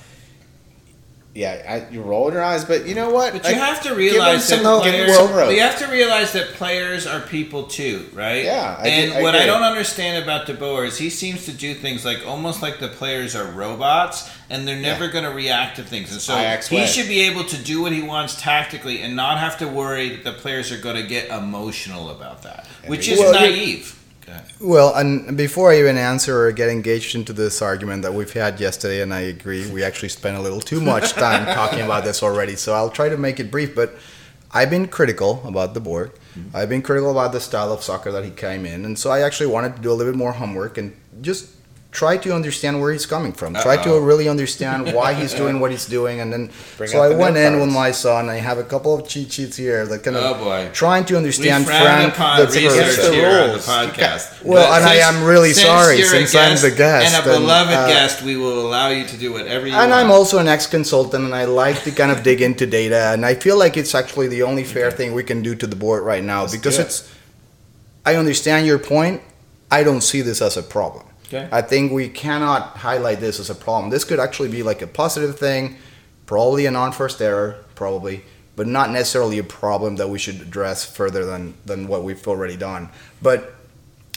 Yeah, 1.36 1.60
I, 1.88 1.92
you 1.92 2.00
roll 2.00 2.32
your 2.32 2.44
eyes, 2.44 2.64
but 2.64 2.86
you 2.86 2.94
know 2.94 3.10
what? 3.10 3.32
But 3.32 3.48
you 3.50 3.56
have 3.56 3.82
to 3.82 3.94
realize 3.96 4.48
that 4.48 4.62
players. 4.62 5.10
You 5.52 5.60
have 5.62 5.78
to 5.80 5.88
realize 5.88 6.32
that 6.34 6.46
players 6.54 7.08
are 7.08 7.18
people 7.22 7.64
too, 7.64 8.08
right? 8.12 8.44
Yeah, 8.44 8.76
I 8.78 8.86
and 8.86 9.12
get- 9.14 9.22
what 9.22 9.34
I 9.34 9.44
don't 9.44 9.64
understand 9.64 10.22
about 10.22 10.46
De 10.46 10.54
Boer 10.54 10.84
is 10.84 10.96
he 10.96 11.10
seems 11.10 11.44
to 11.46 11.52
do 11.52 11.74
things 11.74 12.04
like 12.04 12.24
almost 12.24 12.62
like 12.62 12.78
the 12.78 12.86
players 12.86 13.34
are 13.34 13.46
robots 13.50 14.30
and 14.48 14.66
they're 14.68 14.76
never 14.80 15.06
Yeah. 15.06 15.10
going 15.10 15.24
to 15.24 15.30
react 15.32 15.74
to 15.76 15.82
things. 15.82 16.12
And 16.12 16.20
so 16.20 16.36
he 16.70 16.86
should 16.86 17.08
be 17.08 17.22
able 17.22 17.42
to 17.44 17.56
do 17.56 17.82
what 17.82 17.90
he 17.90 18.02
wants 18.02 18.40
tactically 18.40 19.00
and 19.02 19.16
not 19.16 19.38
have 19.38 19.58
to 19.58 19.66
worry 19.66 20.10
that 20.10 20.22
the 20.22 20.32
players 20.34 20.70
are 20.70 20.78
going 20.78 20.96
to 20.96 21.02
get 21.08 21.30
emotional 21.30 22.10
about 22.10 22.42
that, 22.44 22.68
which 22.86 23.08
is 23.08 23.18
Well, 23.18 23.32
you're- 23.34 23.50
naive. 23.56 23.98
Ahead. 24.28 24.44
Well, 24.60 24.94
and 24.94 25.36
before 25.36 25.72
I 25.72 25.78
even 25.78 25.96
answer 25.96 26.46
or 26.46 26.52
get 26.52 26.68
engaged 26.68 27.14
into 27.14 27.32
this 27.32 27.60
argument 27.60 28.02
that 28.02 28.14
we've 28.14 28.32
had 28.32 28.60
yesterday, 28.60 29.02
and 29.02 29.12
I 29.12 29.20
agree, 29.20 29.70
we 29.70 29.82
actually 29.84 30.08
spent 30.08 30.36
a 30.36 30.40
little 30.40 30.60
too 30.60 30.80
much 30.80 31.12
time 31.12 31.44
talking 31.54 31.80
about 31.80 32.04
this 32.04 32.22
already. 32.22 32.56
So 32.56 32.74
I'll 32.74 32.90
try 32.90 33.08
to 33.08 33.16
make 33.16 33.40
it 33.40 33.50
brief. 33.50 33.74
But 33.74 33.94
I've 34.52 34.70
been 34.70 34.88
critical 34.88 35.42
about 35.44 35.74
De 35.74 35.80
Boer. 35.80 36.12
Mm-hmm. 36.38 36.56
I've 36.56 36.68
been 36.68 36.82
critical 36.82 37.10
about 37.10 37.32
the 37.32 37.40
style 37.40 37.72
of 37.72 37.82
soccer 37.82 38.12
that 38.12 38.24
he 38.24 38.30
came 38.30 38.64
in, 38.64 38.84
and 38.84 38.98
so 38.98 39.10
I 39.10 39.20
actually 39.20 39.48
wanted 39.48 39.76
to 39.76 39.82
do 39.82 39.90
a 39.90 39.94
little 39.94 40.12
bit 40.12 40.18
more 40.18 40.32
homework 40.32 40.78
and 40.78 40.96
just 41.20 41.50
try 41.94 42.16
to 42.18 42.34
understand 42.34 42.80
where 42.80 42.92
he's 42.92 43.06
coming 43.06 43.32
from. 43.32 43.54
Try 43.54 43.76
to 43.84 44.00
really 44.00 44.28
understand 44.28 44.92
why 44.92 45.14
he's 45.14 45.32
doing 45.42 45.60
what 45.60 45.70
he's 45.70 45.86
doing, 45.86 46.20
and 46.20 46.32
then 46.32 46.50
Bring 46.76 46.90
so 46.90 47.00
I 47.00 47.14
went 47.14 47.36
in 47.36 47.60
with 47.60 47.72
my 47.72 47.92
son. 47.92 48.28
I 48.28 48.38
have 48.48 48.58
a 48.58 48.64
couple 48.64 48.92
of 48.98 49.08
cheat 49.08 49.30
sheets 49.32 49.56
here 49.56 49.86
that 49.86 50.02
kind 50.02 50.16
of 50.16 50.24
Oh, 50.24 50.70
trying 50.72 51.04
to 51.06 51.16
understand 51.16 51.66
Frank 51.66 52.16
the 52.16 52.46
research 52.46 53.14
here 53.14 53.38
on 53.44 53.50
the 53.56 53.62
podcast. 53.74 54.24
Well, 54.44 54.68
But 54.68 54.82
and 54.82 54.84
I 54.90 54.96
am 55.08 55.24
really 55.24 55.52
sorry, 55.52 56.02
since 56.02 56.34
I'm 56.34 56.56
the 56.60 56.74
guest, 56.76 57.14
and 57.14 57.24
a 57.24 57.38
beloved 57.38 57.72
uh, 57.72 57.86
guest, 57.86 58.22
we 58.22 58.36
will 58.36 58.66
allow 58.66 58.88
you 58.90 59.06
to 59.06 59.16
do 59.16 59.32
whatever 59.32 59.66
you 59.66 59.72
And 59.72 59.90
want. 59.90 60.04
I'm 60.04 60.10
also 60.10 60.38
an 60.38 60.48
ex-consultant, 60.48 61.24
and 61.24 61.34
I 61.34 61.44
like 61.44 61.82
to 61.84 61.90
kind 61.92 62.10
of 62.10 62.22
dig 62.22 62.42
into 62.42 62.66
data, 62.66 63.12
and 63.12 63.24
I 63.24 63.34
feel 63.36 63.56
like 63.56 63.76
it's 63.76 63.94
actually 63.94 64.28
the 64.28 64.42
only 64.42 64.64
fair 64.64 64.90
thing 64.90 65.14
we 65.14 65.24
can 65.24 65.40
do 65.42 65.54
to 65.54 65.66
De 65.66 65.76
Boer 65.76 66.02
right 66.02 66.24
now 66.24 66.46
because 66.50 66.78
it. 66.78 66.86
it's. 66.86 67.14
I 68.04 68.16
understand 68.16 68.66
your 68.66 68.78
point. 68.78 69.22
I 69.70 69.82
don't 69.82 70.02
see 70.02 70.20
this 70.20 70.42
as 70.42 70.56
a 70.58 70.62
problem. 70.62 71.06
Okay. 71.34 71.48
I 71.50 71.62
think 71.62 71.90
we 71.90 72.08
cannot 72.08 72.76
highlight 72.76 73.20
this 73.20 73.40
as 73.40 73.50
a 73.50 73.54
problem. 73.54 73.90
This 73.90 74.04
could 74.04 74.20
actually 74.20 74.50
be 74.50 74.62
like 74.62 74.82
a 74.82 74.86
positive 74.86 75.38
thing, 75.38 75.76
probably 76.26 76.66
a 76.66 76.70
non-first 76.70 77.20
error, 77.20 77.64
probably, 77.74 78.22
but 78.54 78.66
not 78.68 78.90
necessarily 78.90 79.38
a 79.38 79.44
problem 79.44 79.96
that 79.96 80.08
we 80.08 80.18
should 80.18 80.40
address 80.40 80.84
further 80.84 81.24
than 81.24 81.54
than 81.66 81.88
what 81.88 82.04
we've 82.04 82.26
already 82.28 82.56
done. 82.56 82.88
But 83.20 83.54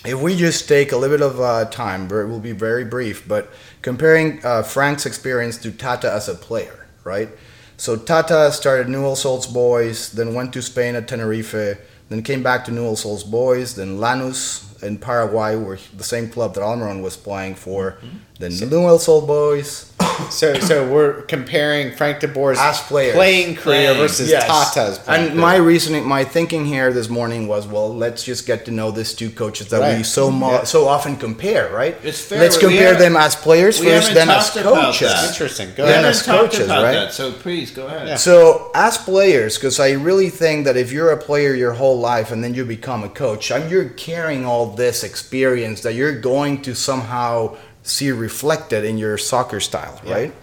if 0.06 0.22
we 0.22 0.36
just 0.36 0.68
take 0.68 0.92
a 0.92 0.98
little 0.98 1.18
bit 1.18 1.26
of 1.26 1.42
uh, 1.42 1.66
time, 1.66 2.06
it 2.06 2.26
will 2.28 2.40
be 2.40 2.52
very 2.52 2.86
brief, 2.86 3.28
but 3.28 3.52
comparing 3.82 4.46
uh, 4.46 4.62
Frank's 4.62 5.06
experience 5.06 5.58
to 5.58 5.72
Tata 5.72 6.12
as 6.12 6.30
a 6.30 6.36
player, 6.36 6.86
right? 7.04 7.30
So 7.78 7.96
Tata 7.96 8.52
started 8.52 8.90
Newell's 8.90 9.26
Old 9.26 9.52
Boys, 9.54 10.12
then 10.12 10.34
went 10.34 10.54
to 10.54 10.62
Spain 10.62 10.96
at 10.96 11.08
Tenerife, 11.08 11.80
then 12.10 12.22
came 12.22 12.44
back 12.44 12.64
to 12.66 12.72
Newell's 12.72 13.06
Old 13.06 13.30
Boys, 13.30 13.76
then 13.76 13.98
Lanús 13.98 14.67
in 14.82 14.98
Paraguay, 14.98 15.56
where 15.56 15.78
the 15.96 16.04
same 16.04 16.30
club 16.30 16.54
that 16.56 16.62
Almiron 16.62 17.02
was 17.02 17.18
playing 17.18 17.56
for, 17.56 17.92
mm-hmm. 17.94 18.18
Then 18.40 18.52
Newell's 18.70 19.08
Old 19.08 19.28
Boys. 19.28 19.92
So, 20.32 20.56
so 20.60 20.92
we're 20.92 21.22
comparing 21.22 21.96
Frank 21.96 22.22
De 22.22 22.28
Boer's 22.28 22.58
As 22.60 22.82
players. 22.82 23.14
playing 23.14 23.56
career 23.56 23.94
Playing. 23.94 23.98
versus 23.98 24.30
Yes. 24.32 24.46
Tata's. 24.74 24.98
playing 24.98 25.28
And 25.30 25.40
my 25.40 25.56
reasoning, 25.58 26.06
my 26.08 26.24
thinking 26.24 26.66
here 26.66 26.92
this 26.92 27.08
morning 27.08 27.48
was, 27.48 27.68
well, 27.68 27.96
let's 27.96 28.24
just 28.24 28.48
get 28.48 28.66
to 28.66 28.72
know 28.72 28.90
these 28.90 29.14
two 29.14 29.30
coaches 29.30 29.68
that 29.70 29.98
we 29.98 30.04
so 30.04 30.32
mo- 30.32 30.52
Yeah. 30.52 30.64
so 30.64 30.88
often 30.88 31.18
compare, 31.18 31.70
right? 31.72 31.96
It's 32.04 32.20
fair, 32.20 32.40
Let's 32.40 32.58
compare 32.58 32.96
them 32.96 33.16
as 33.16 33.36
players 33.36 33.78
first, 33.78 34.14
then 34.16 34.28
as 34.28 34.46
talked 34.50 34.58
about 34.66 34.86
coaches. 34.86 35.08
that. 35.14 35.28
interesting. 35.30 35.70
Go 35.78 35.84
We 35.84 35.90
Yeah, 35.90 36.00
ahead. 36.00 36.06
haven't 36.06 36.10
as 36.10 36.22
coaches, 36.24 36.68
right? 36.68 36.92
that, 36.94 37.14
so 37.14 37.32
please 37.32 37.70
go 37.70 37.86
ahead. 37.86 38.08
Yeah. 38.08 38.16
So, 38.16 38.72
as 38.74 38.98
players, 38.98 39.56
because 39.58 39.80
I 39.80 39.92
really 39.92 40.30
think 40.32 40.66
that 40.66 40.76
if 40.76 40.92
you're 40.92 41.12
a 41.12 41.18
player 41.18 41.54
your 41.54 41.74
whole 41.74 42.00
life 42.00 42.32
and 42.32 42.44
then 42.44 42.56
you 42.56 42.66
become 42.66 43.04
a 43.04 43.10
coach, 43.10 43.52
and 43.52 43.70
you're 43.70 43.90
carrying 43.90 44.46
all 44.48 44.66
this 44.66 45.04
experience 45.04 45.82
that 45.82 45.94
you're 45.94 46.20
going 46.20 46.64
to 46.64 46.74
somehow 46.74 47.56
see 47.88 48.12
reflected 48.12 48.84
in 48.84 48.98
your 48.98 49.18
soccer 49.18 49.60
style, 49.60 50.00
Yeah. 50.04 50.14
right? 50.14 50.34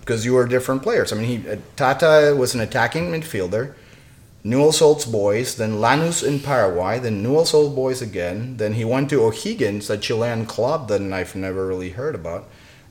Because 0.00 0.24
you 0.24 0.34
were 0.34 0.46
different 0.46 0.82
players. 0.82 1.12
I 1.12 1.16
mean, 1.16 1.26
he, 1.42 1.48
uh, 1.48 1.56
Tata 1.76 2.34
was 2.36 2.54
an 2.54 2.60
attacking 2.60 3.10
midfielder. 3.10 3.72
Newell's 4.46 4.82
Old 4.82 5.10
Boys, 5.10 5.54
then 5.54 5.76
Lanús 5.78 6.22
in 6.26 6.38
Paraguay, 6.40 6.98
then 6.98 7.22
Newell's 7.22 7.54
Old 7.54 7.74
Boys 7.74 8.02
again. 8.02 8.58
Then 8.58 8.74
he 8.74 8.84
went 8.84 9.08
to 9.10 9.22
O'Higgins, 9.22 9.88
a 9.88 9.96
Chilean 9.96 10.44
club 10.44 10.88
that 10.88 11.00
I've 11.00 11.34
never 11.34 11.66
really 11.66 11.90
heard 11.90 12.14
about. 12.14 12.44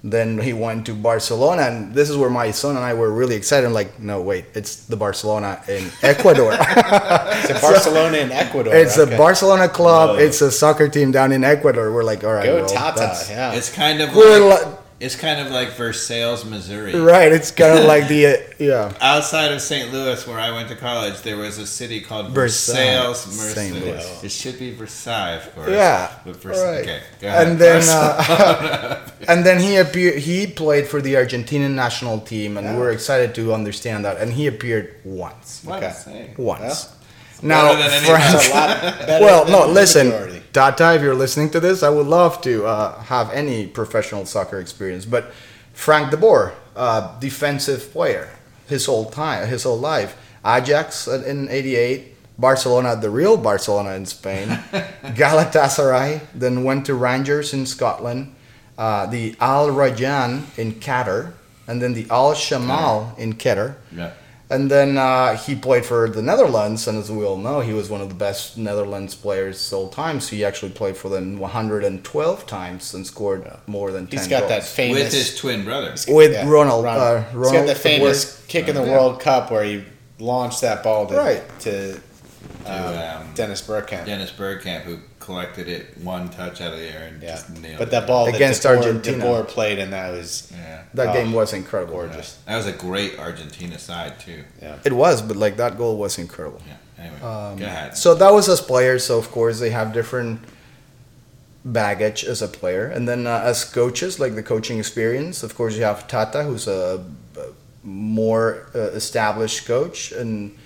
Then 0.05 0.37
he 0.37 0.51
went 0.51 0.85
to 0.87 0.93
Barcelona, 0.95 1.61
and 1.61 1.93
this 1.95 2.09
is 2.09 2.17
where 2.17 2.29
my 2.29 2.51
son 2.51 2.75
and 2.75 2.83
I 2.83 2.93
were 2.93 3.09
really 3.09 3.35
excited. 3.35 3.65
I'm 3.65 3.71
like, 3.73 4.01
no, 4.01 4.21
wait, 4.21 4.45
it's 4.53 4.83
the 4.85 4.97
Barcelona 4.97 5.61
in 5.69 5.89
Ecuador. 6.01 6.51
It's 6.53 7.49
in 7.55 7.61
Barcelona 7.61 8.17
and 8.17 8.31
Ecuador. 8.33 8.73
it's 8.75 8.97
okay. 8.97 9.15
a 9.15 9.17
Barcelona 9.17 9.69
club. 9.69 10.17
Whoa. 10.17 10.23
It's 10.25 10.41
a 10.41 10.51
soccer 10.51 10.89
team 10.89 11.11
down 11.11 11.31
in 11.31 11.45
Ecuador. 11.45 11.89
We're 11.93 12.03
like, 12.03 12.25
all 12.25 12.33
right, 12.33 12.45
Go 12.47 12.55
well, 12.57 12.67
Tata. 12.67 13.15
Yeah. 13.29 13.53
It's 13.53 13.71
kind 13.73 14.01
of 14.01 14.13
We're 14.13 14.39
like, 14.45 14.65
li- 14.65 14.73
it's 15.03 15.15
kind 15.15 15.39
of 15.39 15.51
like 15.51 15.69
Versailles, 15.73 16.43
Missouri. 16.45 16.95
right. 16.95 17.31
It's 17.31 17.51
kind 17.51 17.77
of 17.79 17.85
like 17.85 18.07
the 18.07 18.25
uh, 18.27 18.37
yeah. 18.59 18.93
Outside 19.01 19.51
of 19.51 19.61
St. 19.61 19.91
Louis, 19.91 20.25
where 20.27 20.39
I 20.39 20.51
went 20.51 20.69
to 20.69 20.75
college, 20.75 21.21
there 21.21 21.37
was 21.37 21.57
a 21.57 21.67
city 21.67 21.99
called 22.01 22.31
Versailles, 22.31 23.13
St. 23.13 23.73
Missouri. 23.75 23.91
Louis. 23.91 24.23
It 24.23 24.31
should 24.31 24.57
be 24.57 24.73
Versailles, 24.73 25.35
of 25.35 25.53
course. 25.55 25.69
Yeah, 25.69 26.11
But 26.25 26.35
Vers- 26.37 26.57
right. 26.59 26.81
Okay, 26.81 27.01
go 27.21 27.27
ahead. 27.27 27.47
and 27.47 27.59
then 27.59 27.83
uh, 27.89 29.09
and 29.27 29.45
then 29.45 29.59
he 29.59 29.75
appeared. 29.77 30.19
He 30.19 30.47
played 30.47 30.87
for 30.87 31.01
the 31.01 31.13
Argentinian 31.15 31.73
national 31.75 32.19
team, 32.21 32.57
and 32.57 32.65
Yeah. 32.65 32.77
we're 32.77 32.91
excited 32.91 33.35
to 33.35 33.53
understand 33.53 34.05
that. 34.05 34.17
And 34.17 34.31
he 34.33 34.47
appeared 34.47 34.95
once, 35.03 35.61
What 35.65 35.83
Okay. 35.83 36.33
Once. 36.37 36.85
Better 36.85 37.02
now, 37.43 37.73
than 37.73 37.91
any 37.91 38.05
Frank- 38.05 38.35
It's 38.35 38.49
a 38.49 38.53
lot 38.53 38.81
better 38.81 39.23
well, 39.25 39.43
than 39.45 39.51
no, 39.53 39.67
listen, 39.67 40.07
majority. 40.09 40.41
Tata, 40.53 40.95
if 40.95 41.01
you're 41.01 41.15
listening 41.15 41.49
to 41.51 41.59
this, 41.59 41.83
I 41.83 41.89
would 41.89 42.07
love 42.07 42.41
to 42.41 42.65
uh, 42.65 42.99
have 43.03 43.31
any 43.31 43.67
professional 43.67 44.25
soccer 44.25 44.59
experience. 44.59 45.05
But 45.05 45.31
Frank 45.73 46.11
de 46.11 46.17
Boer, 46.17 46.53
uh, 46.75 47.19
defensive 47.19 47.91
player, 47.91 48.29
his 48.67 48.85
whole 48.85 49.09
time, 49.09 49.47
his 49.47 49.63
whole 49.63 49.79
life. 49.79 50.15
Ajax 50.45 51.07
in 51.07 51.47
'88, 51.49 52.15
Barcelona, 52.37 52.95
the 52.95 53.09
real 53.09 53.37
Barcelona 53.37 53.91
in 53.93 54.05
Spain, 54.05 54.47
Galatasaray, 55.23 56.21
then 56.35 56.63
went 56.63 56.85
to 56.87 56.93
Rangers 56.95 57.53
in 57.53 57.65
Scotland, 57.65 58.35
uh, 58.77 59.05
the 59.05 59.35
Al 59.39 59.67
Rayyan 59.69 60.43
in 60.57 60.73
Qatar, 60.73 61.33
and 61.67 61.81
then 61.81 61.93
the 61.93 62.05
Al 62.09 62.33
Shamal 62.33 63.17
in 63.17 63.33
Qatar. 63.33 63.75
Yeah. 63.95 64.11
And 64.49 64.69
then 64.69 64.97
uh, 64.97 65.35
he 65.35 65.55
played 65.55 65.85
for 65.85 66.07
the 66.09 66.21
Netherlands, 66.21 66.87
and 66.87 66.97
as 66.99 67.09
we 67.09 67.25
all 67.25 67.37
know, 67.37 67.61
he 67.61 67.73
was 67.73 67.89
one 67.89 68.01
of 68.01 68.09
the 68.09 68.15
best 68.15 68.57
Netherlands 68.57 69.15
players 69.15 69.71
of 69.71 69.79
all 69.79 69.89
time. 69.89 70.19
So 70.19 70.35
he 70.35 70.45
actually 70.45 70.71
played 70.73 70.95
for 70.95 71.09
them 71.09 71.39
112 71.39 72.45
times 72.45 72.93
and 72.93 73.07
scored 73.07 73.49
more 73.67 73.91
than 73.91 74.07
10 74.07 74.19
He's 74.19 74.27
got 74.27 74.47
that 74.49 74.59
goals. 74.59 74.71
famous 74.71 75.03
With 75.05 75.13
his 75.13 75.35
twin 75.37 75.63
brother. 75.63 75.95
with 76.07 76.33
yeah, 76.33 76.47
Ronald. 76.47 76.83
Ronald. 76.83 77.17
Uh, 77.17 77.23
He's 77.23 77.33
Ronald 77.35 77.53
got 77.53 77.61
the 77.67 77.73
de 77.73 77.79
famous 77.79 78.45
kick 78.47 78.67
in 78.67 78.75
the 78.75 78.83
Yeah. 78.83 78.91
World 78.91 79.19
Cup 79.19 79.49
where 79.49 79.63
he 79.63 79.83
launched 80.19 80.61
that 80.61 80.83
ball 80.83 81.07
to 81.07 81.15
Right. 81.15 81.59
to 81.61 81.99
um, 82.65 82.73
um, 82.75 83.33
Dennis 83.35 83.61
Bergkamp. 83.61 84.05
Dennis 84.05 84.31
Bergkamp, 84.31 84.81
who 84.81 84.99
collected 85.23 85.67
it 85.67 85.97
one 85.99 86.29
touch 86.29 86.61
out 86.61 86.73
of 86.73 86.79
the 86.79 86.85
air 86.95 87.07
and 87.09 87.21
Yeah, 87.21 87.31
just 87.35 87.49
nailed 87.49 87.79
but 87.79 87.87
it. 87.87 87.91
that 87.91 88.05
ball 88.07 88.27
Against 88.27 88.63
that 88.63 88.69
De 88.73 88.75
Boer, 88.79 88.87
Argentina. 88.87 89.17
De 89.17 89.23
Boer 89.23 89.43
played, 89.43 89.79
and 89.79 89.91
that 89.93 90.11
was 90.11 90.51
Yeah. 90.51 90.81
That 90.93 91.07
Oh, 91.09 91.13
game 91.13 91.31
was 91.33 91.53
incredible. 91.53 91.93
gorgeous. 91.93 92.37
That 92.45 92.57
was 92.57 92.67
a 92.67 92.71
great 92.71 93.17
Argentina 93.17 93.77
side, 93.79 94.19
too. 94.19 94.43
Yeah. 94.61 94.75
It 94.83 94.93
was, 94.93 95.21
but 95.21 95.37
like 95.37 95.55
that 95.57 95.77
goal 95.77 95.97
was 95.97 96.17
incredible. 96.17 96.61
Yeah. 96.67 96.73
Anyway, 97.03 97.21
Um, 97.21 97.57
go 97.57 97.65
ahead. 97.65 97.97
So 97.97 98.13
that 98.15 98.31
was 98.33 98.47
as 98.49 98.61
players. 98.61 99.03
So 99.05 99.17
of 99.17 99.31
course 99.31 99.59
they 99.59 99.71
have 99.71 99.91
different 99.93 100.39
baggage 101.65 102.23
as 102.25 102.41
a 102.41 102.47
player, 102.47 102.85
and 102.87 103.07
then 103.07 103.25
uh, 103.25 103.41
as 103.43 103.63
coaches, 103.63 104.19
like 104.19 104.35
the 104.35 104.43
coaching 104.43 104.77
experience. 104.79 105.43
Of 105.43 105.55
course, 105.55 105.75
you 105.75 105.83
have 105.83 106.07
Tata, 106.07 106.43
who's 106.43 106.67
a, 106.67 107.03
a 107.37 107.45
more 107.87 108.67
uh, 108.75 108.79
established 109.01 109.65
coach, 109.65 110.11
and 110.11 110.57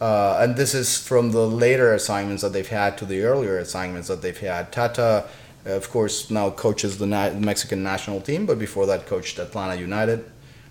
uh, 0.00 0.38
and 0.40 0.56
this 0.56 0.74
is 0.74 0.98
from 0.98 1.32
the 1.32 1.46
later 1.46 1.92
assignments 1.94 2.42
that 2.42 2.52
they've 2.52 2.68
had 2.68 2.96
to 2.98 3.04
the 3.04 3.22
earlier 3.22 3.58
assignments 3.58 4.08
that 4.08 4.22
they've 4.22 4.38
had. 4.38 4.72
Tata, 4.72 5.26
of 5.64 5.90
course, 5.90 6.30
now 6.30 6.50
coaches 6.50 6.98
the 6.98 7.06
na- 7.06 7.32
Mexican 7.34 7.82
national 7.82 8.20
team, 8.20 8.46
but 8.46 8.58
before 8.58 8.86
that 8.86 9.06
coached 9.06 9.38
Atlanta 9.38 9.80
United, 9.80 10.24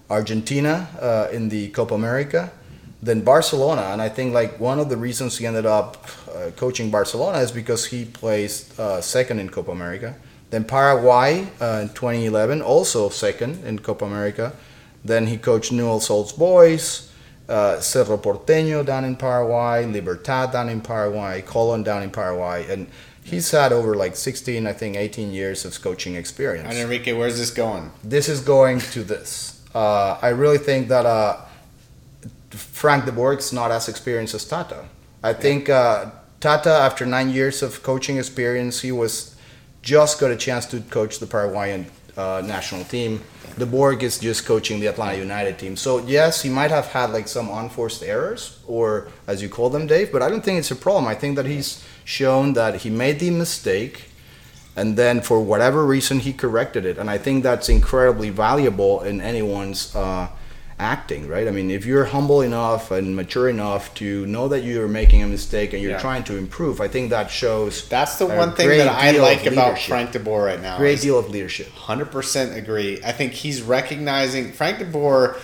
Argentina 0.10 0.88
uh, 1.00 1.28
in 1.32 1.50
the 1.50 1.70
Copa 1.70 1.94
America 1.94 2.52
then 3.02 3.22
Barcelona, 3.22 3.94
and 3.94 4.02
I 4.02 4.10
think 4.10 4.34
like 4.34 4.60
one 4.60 4.80
of 4.80 4.90
the 4.90 4.98
reasons 4.98 5.38
he 5.38 5.46
ended 5.46 5.66
up 5.66 6.06
uh, 6.30 6.52
coaching 6.58 6.92
Barcelona 6.92 7.40
is 7.40 7.52
because 7.52 7.86
he 7.86 8.06
placed 8.06 8.78
uh, 8.80 9.02
second 9.02 9.40
in 9.40 9.50
Copa 9.50 9.72
America. 9.72 10.16
Then 10.50 10.66
Paraguay 10.66 11.48
uh, 11.62 11.80
in 11.84 11.90
2011, 11.90 12.62
also 12.62 13.10
second 13.10 13.64
in 13.64 13.80
Copa 13.80 14.04
America. 14.04 14.54
Then 15.06 15.28
he 15.28 15.38
coached 15.38 15.72
Newell's 15.72 16.10
Old 16.10 16.38
Boys, 16.38 17.09
uh, 17.50 17.80
Cerro 17.82 18.18
Porteño 18.18 18.86
down 18.86 19.04
in 19.04 19.16
Paraguay, 19.16 19.86
Libertad 19.86 20.52
down 20.52 20.70
in 20.70 20.82
Paraguay, 20.82 21.42
Colon 21.42 21.84
down 21.84 22.04
in 22.04 22.12
Paraguay, 22.12 22.72
and 22.72 22.88
he's 23.24 23.50
had 23.52 23.74
over 23.74 23.96
like 23.96 24.16
16, 24.16 24.68
I 24.68 24.74
think 24.74 24.96
18 24.96 25.32
years 25.32 25.66
of 25.66 25.82
coaching 25.82 26.16
experience 26.16 26.70
And 26.70 26.78
Enrique, 26.78 27.14
where's 27.14 27.38
this 27.38 27.52
going? 27.52 27.92
this 28.04 28.30
is 28.30 28.42
going 28.42 28.80
to 28.80 29.04
this. 29.04 29.62
Uh, 29.74 30.18
I 30.22 30.30
really 30.30 30.58
think 30.58 30.88
that 30.90 31.06
uh, 31.06 31.38
Frank 32.52 33.06
de 33.06 33.12
Boer's 33.12 33.52
not 33.52 33.72
as 33.72 33.90
experienced 33.90 34.34
as 34.36 34.46
Tata. 34.46 34.86
I 35.24 35.34
think 35.34 35.70
uh, 35.70 36.12
Tata, 36.40 36.70
after 36.72 37.06
nine 37.06 37.30
years 37.30 37.62
of 37.62 37.84
coaching 37.84 38.18
experience, 38.18 38.82
he 38.82 38.92
was 38.92 39.36
just 39.82 40.20
got 40.20 40.32
a 40.32 40.36
chance 40.38 40.66
to 40.68 40.82
coach 40.82 41.20
the 41.20 41.28
Paraguayan 41.28 41.88
uh, 42.20 42.42
national 42.56 42.84
team. 42.84 43.12
De 43.58 43.66
Boer 43.66 43.94
is 43.94 44.20
just 44.20 44.46
coaching 44.46 44.80
the 44.80 44.88
Atlanta 44.88 45.18
United 45.18 45.56
team. 45.58 45.76
So 45.76 45.92
yes, 46.06 46.42
he 46.44 46.50
might 46.50 46.72
have 46.72 46.88
had 46.88 47.08
like 47.18 47.28
some 47.28 47.48
unforced 47.50 48.02
errors, 48.04 48.60
or 48.68 49.08
as 49.28 49.42
you 49.42 49.50
call 49.50 49.70
them, 49.70 49.88
Dave. 49.88 50.12
But 50.12 50.22
I 50.22 50.28
don't 50.30 50.44
think 50.44 50.60
it's 50.60 50.72
a 50.72 50.82
problem. 50.88 51.08
I 51.08 51.16
think 51.16 51.36
that 51.38 51.46
he's 51.46 51.70
shown 52.06 52.54
that 52.54 52.74
he 52.84 52.90
made 52.90 53.20
the 53.20 53.32
mistake. 53.32 53.96
and 54.80 54.96
then 54.96 55.20
for 55.22 55.38
whatever 55.42 55.86
reason 55.86 56.20
he 56.20 56.32
corrected 56.32 56.86
it, 56.86 56.98
and 56.98 57.10
I 57.10 57.18
think 57.18 57.44
that's 57.44 57.68
incredibly 57.70 58.30
valuable 58.30 59.02
in 59.02 59.20
anyone's 59.20 59.94
uh, 59.96 60.28
acting, 60.80 61.28
right? 61.28 61.48
I 61.48 61.52
mean, 61.52 61.70
if 61.70 61.86
you're 61.86 62.06
humble 62.06 62.42
enough 62.42 62.90
and 62.90 63.14
mature 63.16 63.50
enough 63.50 63.94
to 63.96 64.26
know 64.26 64.48
that 64.48 64.64
you're 64.64 64.88
making 64.88 65.22
a 65.22 65.28
mistake 65.28 65.74
and 65.74 65.82
you're 65.82 65.92
Yeah. 65.92 66.00
trying 66.00 66.24
to 66.24 66.38
improve, 66.38 66.80
I 66.80 66.88
think 66.88 67.10
that 67.10 67.30
shows 67.30 67.88
That's 67.90 68.16
the 68.18 68.26
one 68.26 68.54
thing 68.54 68.70
that 68.70 68.88
I 68.88 69.12
like 69.12 69.46
about 69.46 69.68
leadership. 69.72 69.90
Frank 69.90 70.12
De 70.14 70.20
Boer 70.20 70.46
right 70.46 70.62
now. 70.62 70.78
Great 70.78 71.02
deal 71.02 71.20
of 71.20 71.30
leadership. 71.30 71.68
100% 71.76 72.56
agree. 72.56 73.00
I 73.04 73.12
think 73.12 73.34
he's 73.34 73.62
recognizing 73.62 74.54
Frank 74.54 74.80
De 74.80 74.86
Boer 74.86 75.36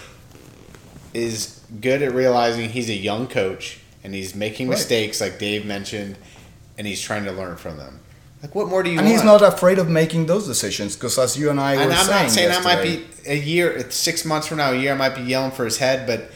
is 1.14 1.60
good 1.82 2.02
at 2.02 2.14
realizing 2.14 2.70
he's 2.70 2.90
a 2.90 2.94
young 2.96 3.28
coach 3.28 3.80
and 4.04 4.14
he's 4.14 4.36
making 4.36 4.70
Right. 4.70 4.76
mistakes 4.78 5.20
like 5.20 5.38
Dave 5.38 5.66
mentioned 5.66 6.16
and 6.78 6.88
he's 6.88 7.02
trying 7.02 7.26
to 7.26 7.32
learn 7.32 7.58
from 7.58 7.78
them. 7.78 8.00
Like 8.46 8.54
what 8.54 8.68
more 8.68 8.84
do 8.84 8.92
you 8.92 9.00
And 9.00 9.08
want? 9.08 9.16
he's 9.18 9.24
not 9.26 9.42
afraid 9.42 9.80
of 9.80 9.90
making 9.90 10.28
those 10.28 10.46
decisions 10.46 10.96
because, 10.96 11.18
as 11.18 11.36
you 11.36 11.50
and 11.50 11.60
I 11.60 11.74
and 11.74 11.90
were 11.90 11.96
I'm 11.96 12.06
saying, 12.06 12.22
not 12.24 12.32
saying 12.32 12.52
I 12.52 12.60
might 12.62 12.84
be 12.84 13.04
a 13.28 13.36
year, 13.36 13.90
six 13.90 14.24
months 14.24 14.46
from 14.46 14.58
now, 14.58 14.70
a 14.72 14.76
year, 14.78 14.92
I 14.94 14.96
might 14.96 15.16
be 15.16 15.24
yelling 15.24 15.50
for 15.50 15.66
his 15.66 15.78
head, 15.80 16.06
but 16.06 16.30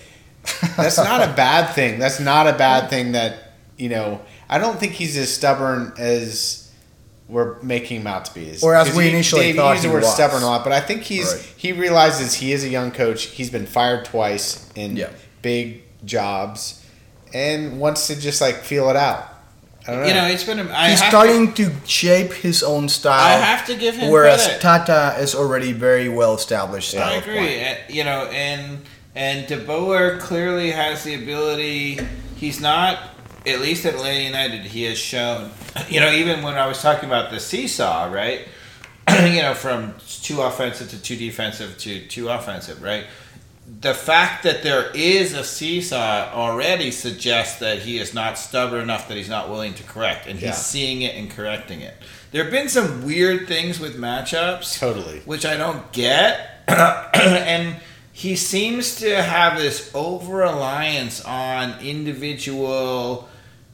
that's 0.76 0.98
not 0.98 1.22
a 1.22 1.32
bad 1.36 1.74
thing. 1.76 2.00
That's 2.00 2.20
not 2.20 2.48
a 2.48 2.54
bad 2.54 2.90
thing 2.90 3.12
that, 3.12 3.54
you 3.78 3.90
know, 3.90 4.22
I 4.50 4.58
don't 4.58 4.80
think 4.80 4.94
he's 4.94 5.16
as 5.18 5.32
stubborn 5.32 5.94
as 6.00 6.72
we're 7.28 7.62
making 7.62 8.02
him 8.02 8.08
out 8.08 8.26
to 8.26 8.34
be. 8.34 8.56
Or 8.64 8.74
as 8.74 8.96
we 8.96 9.04
he- 9.04 9.10
initially 9.12 9.42
Dave, 9.44 9.58
thought 9.58 9.74
use 9.74 9.84
the 9.84 9.90
he 9.90 9.94
word 9.94 10.02
was. 10.02 10.12
stubborn 10.12 10.42
a 10.42 10.48
lot, 10.48 10.64
but 10.64 10.74
I 10.74 10.80
think 10.82 11.04
he's 11.04 11.32
Right. 11.32 11.54
he 11.58 11.72
realizes 11.74 12.34
he 12.34 12.54
is 12.54 12.64
a 12.64 12.70
young 12.70 12.90
coach. 12.90 13.26
He's 13.26 13.52
been 13.52 13.68
fired 13.68 14.06
twice 14.06 14.68
in 14.74 14.98
Yeah. 14.98 15.10
big 15.44 15.84
jobs 16.06 16.84
and 17.36 17.80
wants 17.80 18.08
to 18.08 18.20
just 18.20 18.42
like 18.42 18.56
feel 18.64 18.90
it 18.90 18.96
out. 18.96 19.28
Know. 19.92 20.06
You 20.06 20.14
know, 20.14 20.26
it's 20.28 20.44
been. 20.44 20.60
a- 20.60 20.72
I 20.74 20.90
He's 20.92 21.04
starting 21.04 21.54
to, 21.54 21.72
shape 21.86 22.34
his 22.34 22.64
own 22.64 22.90
style. 22.90 23.20
I 23.20 23.44
have 23.44 23.66
to 23.68 23.76
give 23.76 23.96
him 23.96 24.12
Whereas 24.12 24.44
credit. 24.46 24.62
Tata 24.62 25.16
is 25.20 25.36
already 25.36 25.72
very 25.74 26.10
well 26.10 26.36
established. 26.36 26.92
Style 26.92 27.10
I 27.10 27.16
agree. 27.16 27.64
Uh, 27.64 27.76
You 27.90 28.04
know, 28.04 28.26
and 28.32 28.82
and 29.16 29.48
De 29.48 29.58
Boer 29.58 30.18
clearly 30.18 30.72
has 30.72 31.04
the 31.04 31.16
ability. 31.16 32.00
He's 32.36 32.60
not. 32.60 32.98
At 33.48 33.62
least 33.62 33.86
at 33.86 33.96
Atlanta 33.96 34.20
United, 34.22 34.62
he 34.66 34.84
has 34.84 34.98
shown. 34.98 35.52
You 35.90 36.00
know, 36.02 36.12
even 36.12 36.42
when 36.44 36.56
I 36.56 36.68
was 36.68 36.82
talking 36.82 37.06
about 37.10 37.32
the 37.32 37.40
seesaw, 37.40 38.12
right? 38.12 38.48
you 39.10 39.42
know, 39.42 39.54
from 39.54 39.96
two 40.22 40.42
offensive 40.42 40.90
to 40.90 41.02
two 41.02 41.16
defensive 41.16 41.78
to 41.80 42.06
two 42.08 42.30
offensive, 42.30 42.82
right? 42.82 43.06
The 43.82 43.94
fact 43.94 44.44
that 44.44 44.64
there 44.64 44.90
is 44.94 45.34
a 45.34 45.44
seesaw 45.44 46.32
already 46.34 46.92
suggests 46.92 47.60
that 47.60 47.80
he 47.80 47.98
is 48.00 48.14
not 48.14 48.38
stubborn 48.38 48.82
enough 48.82 49.08
that 49.08 49.16
he's 49.18 49.30
not 49.30 49.50
willing 49.50 49.74
to 49.76 49.84
correct, 49.84 50.26
and 50.28 50.36
he's 50.40 50.48
Yeah. 50.50 50.54
seeing 50.54 51.02
it 51.02 51.16
and 51.16 51.30
correcting 51.30 51.82
it. 51.82 51.96
There 52.32 52.44
have 52.44 52.52
been 52.52 52.70
some 52.70 53.04
weird 53.06 53.48
things 53.48 53.80
with 53.80 53.98
matchups, 53.98 54.80
Totally. 54.80 55.20
which 55.26 55.46
I 55.46 55.56
don't 55.56 55.92
get, 55.92 56.64
and 56.68 57.78
he 58.12 58.36
seems 58.36 58.96
to 58.96 59.22
have 59.22 59.58
this 59.58 59.90
over 59.94 60.38
reliance 60.38 61.22
on 61.22 61.76
individual 61.82 63.30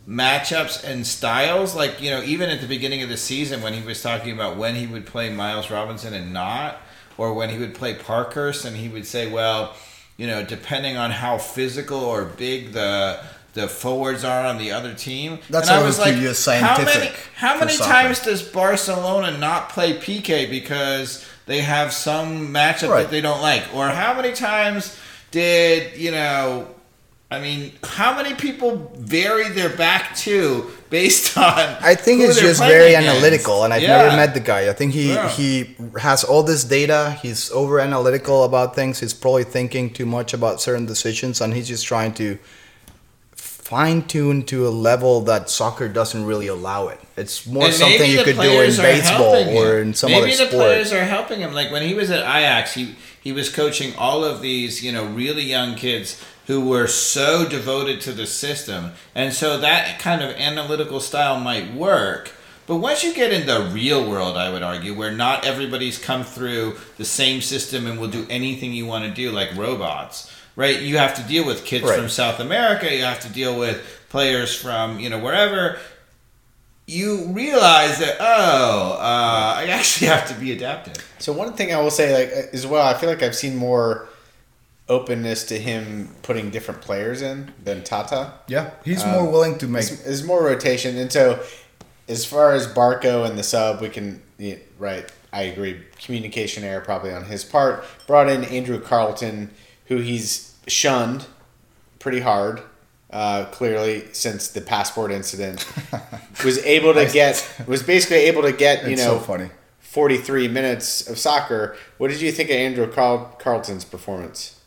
matchups 0.08 0.84
and 0.84 1.06
styles. 1.08 1.74
Like, 1.76 2.02
you 2.02 2.12
know, 2.12 2.22
even 2.22 2.50
at 2.50 2.62
the 2.62 2.68
beginning 2.68 3.02
of 3.02 3.10
the 3.10 3.18
season 3.18 3.62
when 3.62 3.74
he 3.74 3.82
was 3.82 4.02
talking 4.04 4.32
about 4.32 4.56
when 4.58 4.76
he 4.76 4.86
would 4.88 5.06
play 5.06 5.30
Miles 5.30 5.72
Robinson 5.72 6.14
and 6.14 6.32
not, 6.32 6.80
or 7.18 7.34
when 7.34 7.50
he 7.50 7.58
would 7.58 7.74
play 7.76 7.94
Parkhurst, 7.94 8.66
and 8.66 8.76
he 8.76 8.90
would 8.90 9.06
say, 9.06 9.32
well, 9.32 9.76
you 10.18 10.28
know, 10.28 10.44
depending 10.44 10.98
on 10.98 11.12
how 11.12 11.38
physical 11.38 12.00
or 12.00 12.26
big 12.26 12.74
the 12.74 13.20
the 13.54 13.70
forwards 13.70 14.26
are 14.26 14.46
on 14.46 14.58
the 14.58 14.72
other 14.74 14.94
team. 14.94 15.40
That's 15.50 15.70
and 15.70 15.78
I 15.78 15.80
always 15.80 15.98
was 15.98 16.00
like, 16.00 16.16
how 16.16 16.22
many 16.22 16.34
scientific 16.34 17.20
how 17.36 17.58
many 17.60 17.78
times 17.78 18.20
does 18.20 18.44
Barcelona 18.44 19.38
not 19.38 19.70
play 19.70 19.94
Piqué 19.98 20.50
because 20.50 21.26
they 21.46 21.62
have 21.62 21.94
some 21.94 22.54
matchup 22.54 22.90
Right. 22.90 23.04
that 23.04 23.12
they 23.12 23.22
don't 23.22 23.42
like? 23.42 23.64
Or 23.74 23.88
how 23.88 24.14
many 24.14 24.34
times 24.34 24.98
did, 25.32 25.98
you 25.98 26.12
know, 26.12 26.68
I 27.32 27.40
mean, 27.40 27.72
how 27.84 28.16
many 28.16 28.36
people 28.36 28.92
vary 28.98 29.50
their 29.50 29.70
back 29.70 30.16
to 30.18 30.70
based 30.90 31.38
on 31.38 31.44
I 31.82 31.96
think 31.96 32.22
it's 32.22 32.40
just 32.40 32.60
very 32.62 32.94
against? 32.94 33.10
analytical, 33.10 33.64
and 33.64 33.74
I've 33.74 33.82
Yeah. 33.82 33.98
never 34.04 34.16
met 34.16 34.34
the 34.34 34.40
guy. 34.40 34.70
I 34.70 34.74
think 34.74 34.94
he 34.94 35.14
Yeah. 35.14 35.30
he 35.30 35.76
has 36.00 36.24
all 36.24 36.44
this 36.44 36.64
data. 36.64 37.18
He's 37.22 37.52
over 37.52 37.80
analytical 37.80 38.44
about 38.44 38.76
things. 38.76 39.00
He's 39.00 39.14
probably 39.14 39.44
thinking 39.44 39.90
too 39.92 40.06
much 40.06 40.34
about 40.34 40.62
certain 40.62 40.86
decisions, 40.86 41.42
and 41.42 41.54
he's 41.54 41.68
just 41.68 41.86
trying 41.86 42.14
to 42.16 42.38
fine 43.36 44.04
tune 44.04 44.44
to 44.44 44.68
a 44.68 44.70
level 44.70 45.22
that 45.22 45.50
soccer 45.50 45.88
doesn't 45.88 46.24
really 46.26 46.46
allow 46.48 46.88
it. 46.88 47.00
It's 47.18 47.48
more 47.48 47.66
And 47.66 47.74
something 47.74 48.12
you 48.12 48.24
could 48.24 48.40
do 48.40 48.62
in 48.62 48.76
baseball 48.76 49.36
or 49.58 49.80
in 49.82 49.96
some 49.96 50.12
maybe 50.12 50.22
other 50.24 50.32
sport. 50.34 50.52
Maybe 50.52 50.52
the 50.52 50.64
players 50.64 50.94
are 50.94 51.04
helping 51.06 51.40
him. 51.40 51.52
Like 51.54 51.72
when 51.72 51.82
he 51.82 51.96
was 51.96 52.12
at 52.12 52.20
Ajax, 52.20 52.76
he 52.76 52.96
he 53.24 53.32
was 53.32 53.50
coaching 53.50 53.96
all 53.98 54.24
of 54.24 54.42
these, 54.42 54.84
you 54.84 54.92
know, 54.92 55.06
really 55.06 55.42
young 55.42 55.74
kids 55.74 56.18
who 56.48 56.62
were 56.70 56.88
so 56.88 57.48
devoted 57.48 58.02
to 58.02 58.12
the 58.12 58.26
system, 58.28 58.92
and 59.16 59.34
so 59.34 59.58
that 59.60 60.00
kind 60.00 60.22
of 60.22 60.32
analytical 60.36 61.00
style 61.00 61.40
might 61.40 61.74
work. 61.74 62.32
But 62.68 62.78
once 62.78 63.04
you 63.04 63.14
get 63.14 63.32
in 63.32 63.46
the 63.46 63.70
real 63.72 64.10
world, 64.10 64.38
I 64.38 64.52
would 64.52 64.64
argue, 64.64 64.94
where 64.96 65.12
not 65.12 65.46
everybody's 65.46 65.98
come 66.00 66.24
through 66.24 66.78
the 66.98 67.06
same 67.06 67.42
system 67.42 67.86
and 67.86 68.00
will 68.00 68.08
do 68.08 68.26
anything 68.30 68.74
you 68.74 68.86
want 68.88 69.06
to 69.06 69.12
do 69.12 69.32
like 69.32 69.56
robots, 69.56 70.32
right? 70.56 70.82
You 70.82 70.98
have 70.98 71.14
to 71.16 71.24
deal 71.24 71.46
with 71.46 71.64
kids 71.64 71.86
Right. 71.86 72.00
from 72.00 72.10
South 72.10 72.40
America, 72.40 72.92
you 72.92 73.04
have 73.04 73.20
to 73.22 73.30
deal 73.30 73.58
with 73.60 73.86
players 74.10 74.56
from, 74.56 75.00
you 75.00 75.10
know, 75.12 75.20
wherever 75.20 75.78
you 76.88 77.26
realize 77.30 77.98
that 78.00 78.18
oh, 78.20 78.94
uh, 79.00 79.56
I 79.58 79.68
actually 79.70 80.08
have 80.08 80.28
to 80.30 80.36
be 80.36 80.52
adaptive. 80.52 80.96
So 81.20 81.34
one 81.34 81.54
thing 81.54 81.74
I 81.74 81.80
will 81.82 81.92
say, 81.92 82.14
like 82.14 82.54
as 82.54 82.66
well, 82.68 82.86
I 82.86 82.94
feel 82.96 83.10
like 83.10 83.24
I've 83.24 83.36
seen 83.36 83.56
more 83.56 84.08
openness 84.88 85.44
to 85.46 85.58
him 85.60 86.14
putting 86.22 86.50
different 86.52 86.82
players 86.82 87.22
in 87.22 87.52
than 87.64 87.84
Tata. 87.84 88.34
yeah, 88.48 88.72
he's 88.84 89.04
Um, 89.04 89.12
more 89.12 89.32
willing 89.32 89.58
to 89.60 89.68
make. 89.68 89.86
There's, 89.88 90.04
there's 90.04 90.24
more 90.24 90.44
rotation, 90.44 90.98
and 90.98 91.12
so 91.12 91.42
as 92.08 92.26
far 92.26 92.54
as 92.54 92.68
Barco 92.68 93.28
and 93.28 93.38
the 93.38 93.44
sub, 93.44 93.82
we 93.82 93.90
can 93.90 94.22
yeah, 94.38 94.56
right. 94.78 95.06
I 95.34 95.44
agree. 95.44 95.82
Communication 96.02 96.64
error 96.64 96.80
probably 96.82 97.12
on 97.12 97.26
his 97.26 97.44
part. 97.44 97.84
Brought 98.08 98.30
in 98.30 98.44
Andrew 98.46 98.80
Carleton, 98.80 99.50
who 99.88 99.98
he's 99.98 100.54
shunned 100.68 101.26
pretty 102.00 102.20
hard. 102.22 102.62
Uh, 103.12 103.46
clearly, 103.46 104.06
since 104.14 104.48
the 104.50 104.62
passport 104.62 105.12
incident, 105.12 105.66
was 106.46 106.58
able 106.66 106.94
to 106.94 107.06
get 107.12 107.46
was 107.68 107.82
basically 107.84 108.18
able 108.18 108.42
to 108.44 108.52
get 108.52 108.84
you 108.90 108.96
know 108.96 109.18
so 109.18 109.20
funny. 109.20 109.50
43 109.80 110.48
minutes 110.50 111.08
of 111.10 111.18
soccer. 111.18 111.76
What 111.98 112.12
did 112.12 112.20
you 112.22 112.32
think 112.32 112.50
of 112.50 112.56
Andrew 112.58 112.92
Carl- 112.92 113.36
Carleton's 113.40 113.86
performance? 113.86 114.60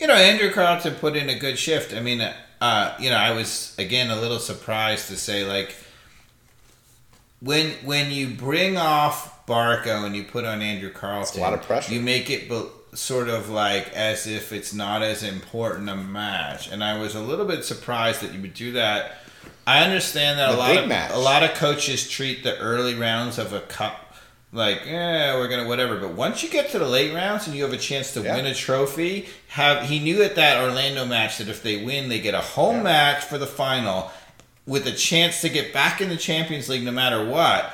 You 0.00 0.06
know, 0.06 0.14
Andrew 0.14 0.50
Carleton 0.52 0.94
put 0.96 1.16
in 1.16 1.28
a 1.28 1.38
good 1.38 1.58
shift. 1.58 1.94
I 1.94 2.00
mean, 2.00 2.20
uh, 2.60 2.94
you 2.98 3.10
know, 3.10 3.16
I 3.16 3.32
was 3.32 3.74
again 3.78 4.10
a 4.10 4.20
little 4.20 4.38
surprised 4.38 5.08
to 5.08 5.16
say 5.16 5.44
like 5.46 5.74
when 7.40 7.70
when 7.84 8.10
you 8.10 8.28
bring 8.28 8.76
off 8.76 9.46
Barco 9.46 10.04
and 10.04 10.16
you 10.16 10.24
put 10.24 10.44
on 10.44 10.62
Andrew 10.62 10.90
Carleton, 10.90 11.40
a 11.40 11.42
lot 11.42 11.54
of 11.54 11.62
pressure. 11.62 11.92
You 11.94 12.00
make 12.00 12.30
it 12.30 12.48
be- 12.48 12.66
sort 12.94 13.28
of 13.28 13.48
like 13.50 13.92
as 13.94 14.26
if 14.26 14.52
it's 14.52 14.72
not 14.72 15.02
as 15.02 15.22
important 15.22 15.88
a 15.88 15.96
match, 15.96 16.70
and 16.70 16.82
I 16.82 16.98
was 16.98 17.14
a 17.14 17.20
little 17.20 17.46
bit 17.46 17.64
surprised 17.64 18.22
that 18.22 18.32
you 18.32 18.40
would 18.40 18.54
do 18.54 18.72
that. 18.72 19.18
I 19.66 19.82
understand 19.84 20.38
that 20.38 20.50
The 20.52 20.56
a 20.56 20.58
lot 20.58 20.76
of 20.76 20.88
match. 20.88 21.10
a 21.12 21.18
lot 21.18 21.42
of 21.42 21.54
coaches 21.54 22.08
treat 22.08 22.42
the 22.44 22.56
early 22.58 22.94
rounds 22.94 23.38
of 23.38 23.52
a 23.52 23.60
cup 23.60 24.05
like, 24.52 24.82
yeah, 24.86 25.34
we're 25.36 25.48
gonna 25.48 25.66
whatever. 25.68 25.96
But 25.98 26.12
once 26.12 26.42
you 26.42 26.48
get 26.48 26.70
to 26.70 26.78
the 26.78 26.86
late 26.88 27.12
rounds 27.14 27.46
and 27.46 27.54
you 27.56 27.62
have 27.64 27.72
a 27.72 27.76
chance 27.78 28.12
to 28.14 28.20
Yeah. 28.22 28.36
win 28.36 28.46
a 28.46 28.54
trophy, 28.54 29.28
have 29.48 29.88
he 29.88 29.98
knew 29.98 30.22
at 30.22 30.34
that 30.36 30.62
Orlando 30.62 31.04
match 31.04 31.38
that 31.38 31.48
if 31.48 31.62
they 31.62 31.82
win, 31.84 32.08
they 32.08 32.20
get 32.20 32.34
a 32.34 32.40
home 32.40 32.76
Yeah. 32.76 32.82
match 32.82 33.24
for 33.24 33.38
the 33.38 33.46
final 33.46 34.10
with 34.66 34.86
a 34.86 34.92
chance 34.92 35.40
to 35.42 35.48
get 35.48 35.72
back 35.72 36.00
in 36.00 36.08
the 36.08 36.16
Champions 36.16 36.68
League 36.68 36.82
no 36.84 36.90
matter 36.92 37.24
what. 37.24 37.72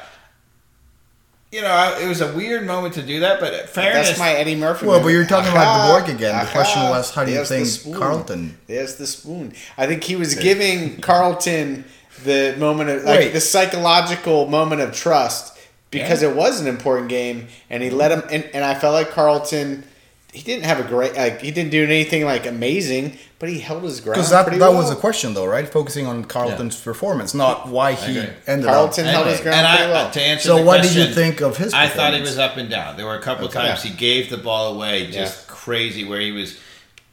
You 1.51 1.61
know, 1.61 1.69
I, 1.71 2.01
it 2.01 2.09
was 2.09 2.23
a 2.23 2.33
weird 2.33 2.67
moment 2.67 2.95
to 2.95 3.03
do 3.03 3.21
that, 3.21 3.39
but 3.39 3.53
in 3.53 3.67
fairness, 3.67 4.09
That's 4.09 4.19
my 4.19 4.31
Eddie 4.33 4.55
Murphy. 4.55 4.87
Well, 4.87 5.01
but 5.03 5.09
you're 5.09 5.27
talking 5.27 5.51
Aha, 5.51 5.57
about 5.57 5.87
the 5.87 5.93
work 5.93 6.09
again. 6.19 6.35
The 6.35 6.43
aha, 6.45 6.51
question 6.53 6.83
was, 6.85 7.11
how 7.11 7.25
do 7.27 7.31
you 7.31 7.37
there's 7.37 7.49
the 7.51 7.55
think 7.57 7.67
spoon. 7.69 7.95
Carleton? 7.95 8.59
There's 8.67 8.95
the 8.97 9.07
spoon. 9.07 9.53
I 9.77 9.87
think 9.87 10.03
he 10.03 10.17
was 10.17 10.35
giving 10.35 10.99
Carleton 11.03 11.85
the 12.25 12.55
moment 12.59 12.89
of 12.89 13.05
like 13.05 13.19
Wait. 13.19 13.33
the 13.35 13.41
psychological 13.41 14.47
moment 14.49 14.81
of 14.81 14.95
trust 14.95 15.59
because 15.93 16.23
it 16.23 16.35
was 16.35 16.61
an 16.61 16.67
important 16.67 17.09
game, 17.09 17.47
and 17.71 17.83
he 17.83 17.91
let 17.91 18.11
him. 18.11 18.23
And, 18.31 18.45
and 18.55 18.65
I 18.65 18.75
felt 18.75 18.95
like 18.95 19.11
Carleton. 19.11 19.85
He 20.35 20.41
didn't 20.41 20.65
have 20.65 20.81
a 20.81 20.89
great 20.89 21.15
like 21.15 21.43
he 21.43 21.51
didn't 21.51 21.73
do 21.73 21.85
anything 21.85 22.25
like 22.25 22.47
amazing, 22.47 23.19
but 23.39 23.51
he 23.51 23.59
held 23.59 23.83
his 23.83 24.01
ground. 24.01 24.15
Because 24.17 24.31
that, 24.31 24.45
pretty 24.45 24.59
that 24.61 24.71
well. 24.71 24.79
was 24.79 24.89
the 24.89 24.97
question, 24.97 25.35
though, 25.35 25.45
right? 25.45 25.69
Focusing 25.69 26.07
on 26.07 26.25
Carleton's 26.25 26.81
performance, 26.81 27.35
not 27.35 27.69
why 27.69 27.93
he 27.93 28.17
agree. 28.19 28.33
ended 28.47 28.65
Carleton 28.67 29.05
up. 29.09 29.13
held 29.15 29.27
his 29.27 29.41
ground 29.43 29.59
and 29.59 29.67
I, 29.67 29.77
pretty 29.77 29.93
well. 29.93 30.11
to 30.11 30.23
answer 30.23 30.49
So 30.49 30.57
the 30.57 30.63
what 30.65 30.83
did 30.83 30.95
you 30.95 31.05
think 31.13 31.43
of 31.43 31.59
his 31.59 31.75
I 31.75 31.87
thought 31.87 32.15
he 32.15 32.23
was 32.23 32.39
up 32.39 32.57
and 32.57 32.71
down. 32.71 32.97
There 32.97 33.05
were 33.05 33.17
a 33.17 33.21
couple 33.21 33.45
Okay. 33.45 33.59
times 33.59 33.83
he 33.83 33.91
gave 33.91 34.31
the 34.31 34.39
ball 34.39 34.75
away 34.75 35.11
just 35.11 35.45
Yeah. 35.49 35.55
crazy, 35.55 36.03
where 36.05 36.21
he 36.21 36.33
was 36.33 36.57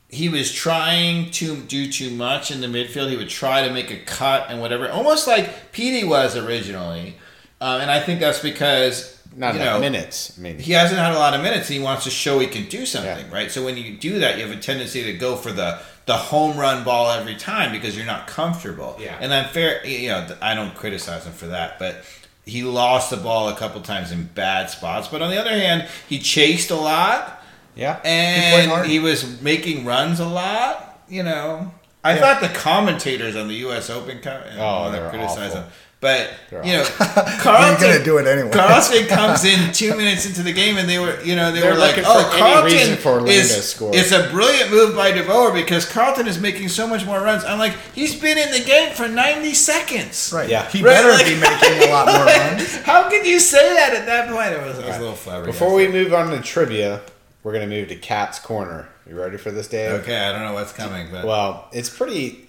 he 0.08 0.30
was 0.30 0.50
trying 0.54 1.30
to 1.32 1.58
do 1.58 1.92
too 1.92 2.12
much 2.12 2.52
in 2.52 2.62
the 2.62 2.68
midfield. 2.68 3.10
He 3.10 3.18
would 3.18 3.28
try 3.30 3.68
to 3.68 3.74
make 3.74 3.92
a 3.92 3.98
cut 3.98 4.46
and 4.50 4.62
whatever, 4.62 4.90
almost 4.90 5.28
like 5.28 5.74
Pity 5.74 6.06
was 6.06 6.38
originally. 6.38 7.16
Uh, 7.62 7.80
and 7.82 7.90
I 7.92 8.00
think 8.00 8.20
that's 8.20 8.40
because 8.40 9.20
Not 9.36 9.56
you 9.56 9.62
enough 9.62 9.76
know, 9.76 9.80
minutes. 9.82 10.38
I 10.38 10.42
mean, 10.42 10.60
he 10.60 10.72
hasn't 10.74 11.00
had 11.00 11.14
a 11.14 11.20
lot 11.20 11.34
of 11.34 11.42
minutes. 11.42 11.70
And 11.70 11.78
he 11.80 11.84
wants 11.84 12.04
to 12.06 12.10
show 12.10 12.40
he 12.40 12.48
can 12.48 12.68
do 12.70 12.86
something, 12.86 13.30
right? 13.30 13.52
So 13.52 13.64
when 13.64 13.78
you 13.78 13.98
do 13.98 14.20
that, 14.20 14.38
you 14.38 14.46
have 14.48 14.58
a 14.58 14.60
tendency 14.62 15.04
to 15.04 15.14
go 15.14 15.36
for 15.36 15.52
the 15.52 15.80
the 16.06 16.18
home 16.18 16.58
run 16.58 16.84
ball 16.84 17.12
every 17.12 17.36
time 17.36 17.72
because 17.72 17.96
you're 17.96 18.06
not 18.06 18.26
comfortable. 18.26 18.98
Yeah. 19.00 19.16
And 19.22 19.32
I'm 19.34 19.50
fair. 19.50 19.86
You 19.86 20.10
know, 20.10 20.36
I 20.42 20.56
don't 20.56 20.74
criticize 20.74 21.26
him 21.26 21.34
for 21.34 21.48
that, 21.48 21.78
but 21.78 22.04
he 22.46 22.64
lost 22.64 23.12
the 23.12 23.18
ball 23.18 23.50
a 23.50 23.56
couple 23.56 23.80
times 23.82 24.12
in 24.12 24.24
bad 24.34 24.72
spots. 24.72 25.08
But 25.08 25.22
on 25.22 25.30
the 25.30 25.38
other 25.40 25.52
hand, 25.52 25.88
he 26.08 26.18
chased 26.18 26.72
a 26.72 26.76
lot 26.76 27.44
yeah. 27.76 28.00
and 28.04 28.72
hard. 28.72 28.88
he, 28.88 28.98
was 29.00 29.40
making 29.42 29.86
runs 29.86 30.20
a 30.20 30.26
lot. 30.28 31.00
You 31.08 31.22
know, 31.22 31.72
I 32.04 32.16
Yeah. 32.16 32.22
thought 32.22 32.42
the 32.42 32.58
commentators 32.58 33.36
on 33.36 33.48
the 33.48 33.56
U.S. 33.56 33.92
Open, 33.92 34.20
co- 34.20 34.42
Oh, 34.58 34.92
they're 34.92 35.10
criticize 35.12 35.52
awful. 35.52 35.62
them, 35.62 35.70
but 36.02 36.32
They're 36.50 36.64
you 36.66 36.72
know, 36.74 36.84
You're 37.00 37.26
Carleton 37.42 37.82
gonna 37.82 38.04
do 38.04 38.18
it 38.20 38.26
anyway. 38.28 38.52
Carleton 38.52 39.06
comes 39.08 39.44
in 39.44 39.74
two 39.74 39.96
minutes 39.98 40.26
into 40.26 40.44
the 40.44 40.54
game, 40.54 40.78
and 40.78 40.88
they 40.88 40.98
were, 41.00 41.20
you 41.22 41.36
know, 41.36 41.52
they 41.52 41.60
They're 41.60 41.74
were 41.74 41.80
like, 41.80 41.98
looking 41.98 42.04
"Oh, 42.08 42.24
for 42.32 42.38
Carleton 42.38 42.96
for 42.98 43.10
Orlando 43.14 43.32
is 43.32 43.56
to 43.56 43.62
score." 43.62 43.92
it's 43.94 44.12
a 44.14 44.30
brilliant 44.32 44.72
move 44.72 44.96
by 44.96 45.12
De 45.12 45.24
Boer 45.24 45.52
because 45.54 45.86
Carleton 45.86 46.28
is 46.28 46.40
making 46.40 46.70
so 46.70 46.88
much 46.88 47.06
more 47.06 47.20
runs." 47.22 47.44
I'm 47.44 47.60
like, 47.60 47.74
he's 47.94 48.20
been 48.20 48.38
in 48.38 48.52
the 48.52 48.64
game 48.66 48.94
for 48.94 49.08
90 49.08 49.54
seconds. 49.54 50.32
Right. 50.34 50.48
Yeah. 50.50 50.70
He 50.70 50.82
Right, 50.82 50.92
better 50.92 51.12
like- 51.12 51.26
be 51.26 51.36
making 51.36 51.90
a 51.90 51.92
lot 51.92 52.08
more 52.08 52.26
runs. 52.26 52.78
How 52.84 53.10
could 53.10 53.26
you 53.26 53.40
say 53.40 53.74
that 53.74 53.94
at 53.94 54.06
that 54.06 54.30
point? 54.30 54.54
It 54.54 54.62
was, 54.66 54.80
it 54.80 54.86
was 54.86 54.96
a 54.98 55.00
little 55.00 55.16
flabbergasted. 55.16 55.60
Before 55.60 55.74
we 55.76 55.88
move 55.88 56.14
on 56.14 56.30
to 56.32 56.42
trivia, 56.42 57.02
we're 57.44 57.54
going 57.54 57.70
to 57.70 57.76
move 57.76 57.90
to 57.90 57.96
Cat's 57.96 58.40
Corner. 58.40 58.88
You 59.08 59.20
ready 59.20 59.38
for 59.38 59.50
this, 59.52 59.68
Dave? 59.68 59.92
okay, 60.02 60.18
I 60.18 60.32
don't 60.32 60.42
know 60.44 60.54
what's 60.54 60.72
coming, 60.74 61.08
but 61.12 61.26
Well, 61.26 61.68
it's 61.72 61.90
pretty 61.90 62.48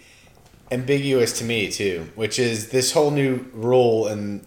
ambiguous 0.70 1.38
to 1.38 1.44
me 1.44 1.70
too, 1.70 2.08
which 2.14 2.38
is 2.38 2.70
this 2.70 2.92
whole 2.92 3.10
new 3.10 3.46
rule 3.52 4.06
in 4.06 4.46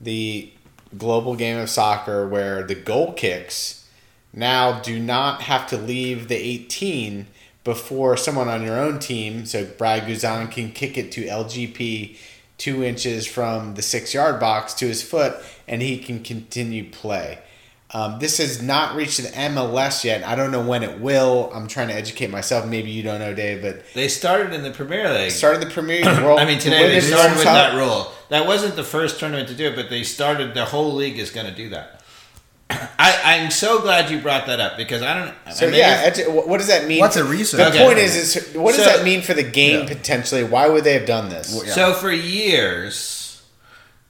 the 0.00 0.52
global 0.96 1.34
game 1.34 1.58
of 1.58 1.68
soccer 1.68 2.26
where 2.28 2.62
the 2.62 2.74
goal 2.74 3.12
kicks 3.12 3.86
now 4.32 4.80
do 4.80 4.98
not 4.98 5.42
have 5.42 5.66
to 5.68 5.76
leave 5.76 6.28
the 6.28 6.36
18 6.36 7.26
before 7.64 8.16
someone 8.16 8.48
on 8.48 8.62
your 8.62 8.78
own 8.78 8.98
team, 8.98 9.44
so 9.44 9.64
Brad 9.64 10.04
Guzan 10.04 10.50
can 10.50 10.70
kick 10.70 10.96
it 10.96 11.12
to 11.12 11.26
LGP 11.26 12.16
two 12.56 12.82
inches 12.82 13.26
from 13.26 13.74
the 13.74 13.82
six 13.82 14.12
yard 14.14 14.40
box 14.40 14.74
to 14.74 14.86
his 14.86 15.02
foot 15.02 15.36
and 15.66 15.80
he 15.80 15.98
can 15.98 16.22
continue 16.22 16.90
play. 16.90 17.38
Um, 17.90 18.18
this 18.18 18.36
has 18.36 18.60
not 18.60 18.96
reached 18.96 19.16
the 19.16 19.28
MLS 19.30 20.04
yet. 20.04 20.22
I 20.22 20.34
don't 20.34 20.50
know 20.50 20.60
when 20.60 20.82
it 20.82 21.00
will. 21.00 21.50
I'm 21.54 21.66
trying 21.68 21.88
to 21.88 21.94
educate 21.94 22.28
myself. 22.30 22.66
Maybe 22.66 22.90
you 22.90 23.02
don't 23.02 23.18
know, 23.18 23.32
Dave, 23.32 23.62
but 23.62 23.82
they 23.94 24.08
started 24.08 24.52
in 24.52 24.62
the 24.62 24.70
Premier 24.70 25.10
League. 25.12 25.30
started 25.30 25.62
the 25.62 25.70
Premier 25.72 26.04
World. 26.22 26.38
I 26.38 26.44
mean, 26.44 26.58
today 26.58 26.88
they 26.88 27.00
started 27.00 27.34
with 27.36 27.44
that 27.44 27.74
rule. 27.76 28.12
That 28.28 28.46
wasn't 28.46 28.76
the 28.76 28.84
first 28.84 29.18
tournament 29.18 29.48
to 29.48 29.54
do 29.54 29.68
it, 29.68 29.74
but 29.76 29.88
they 29.88 30.02
started. 30.02 30.52
The 30.52 30.66
whole 30.66 30.92
league 30.92 31.18
is 31.18 31.30
going 31.30 31.46
to 31.46 31.54
do 31.54 31.70
that. 31.70 32.02
I, 32.70 33.38
I'm 33.40 33.50
so 33.50 33.80
glad 33.80 34.10
you 34.10 34.20
brought 34.20 34.46
that 34.48 34.60
up 34.60 34.76
because 34.76 35.00
I 35.00 35.14
don't. 35.14 35.54
So 35.54 35.66
I 35.66 35.70
mean, 35.70 35.78
yeah, 35.78 36.10
edu- 36.10 36.30
what 36.34 36.46
what 36.46 36.58
does 36.58 36.66
that 36.68 36.86
mean? 36.86 37.00
What's 37.00 37.16
a 37.16 37.24
reason? 37.24 37.58
The 37.58 37.68
Okay. 37.68 37.82
point 37.86 37.96
is, 37.98 38.36
is 38.36 38.54
what 38.54 38.74
does 38.76 38.84
So- 38.84 38.90
that 38.96 39.02
mean 39.02 39.22
for 39.22 39.32
the 39.32 39.42
game 39.42 39.88
Yeah. 39.88 39.94
potentially? 39.94 40.44
Why 40.44 40.68
would 40.68 40.84
they 40.84 40.92
have 40.92 41.06
done 41.06 41.30
this? 41.30 41.54
Well, 41.54 41.64
yeah. 41.64 41.72
So 41.72 41.94
for 41.94 42.12
years, 42.12 43.42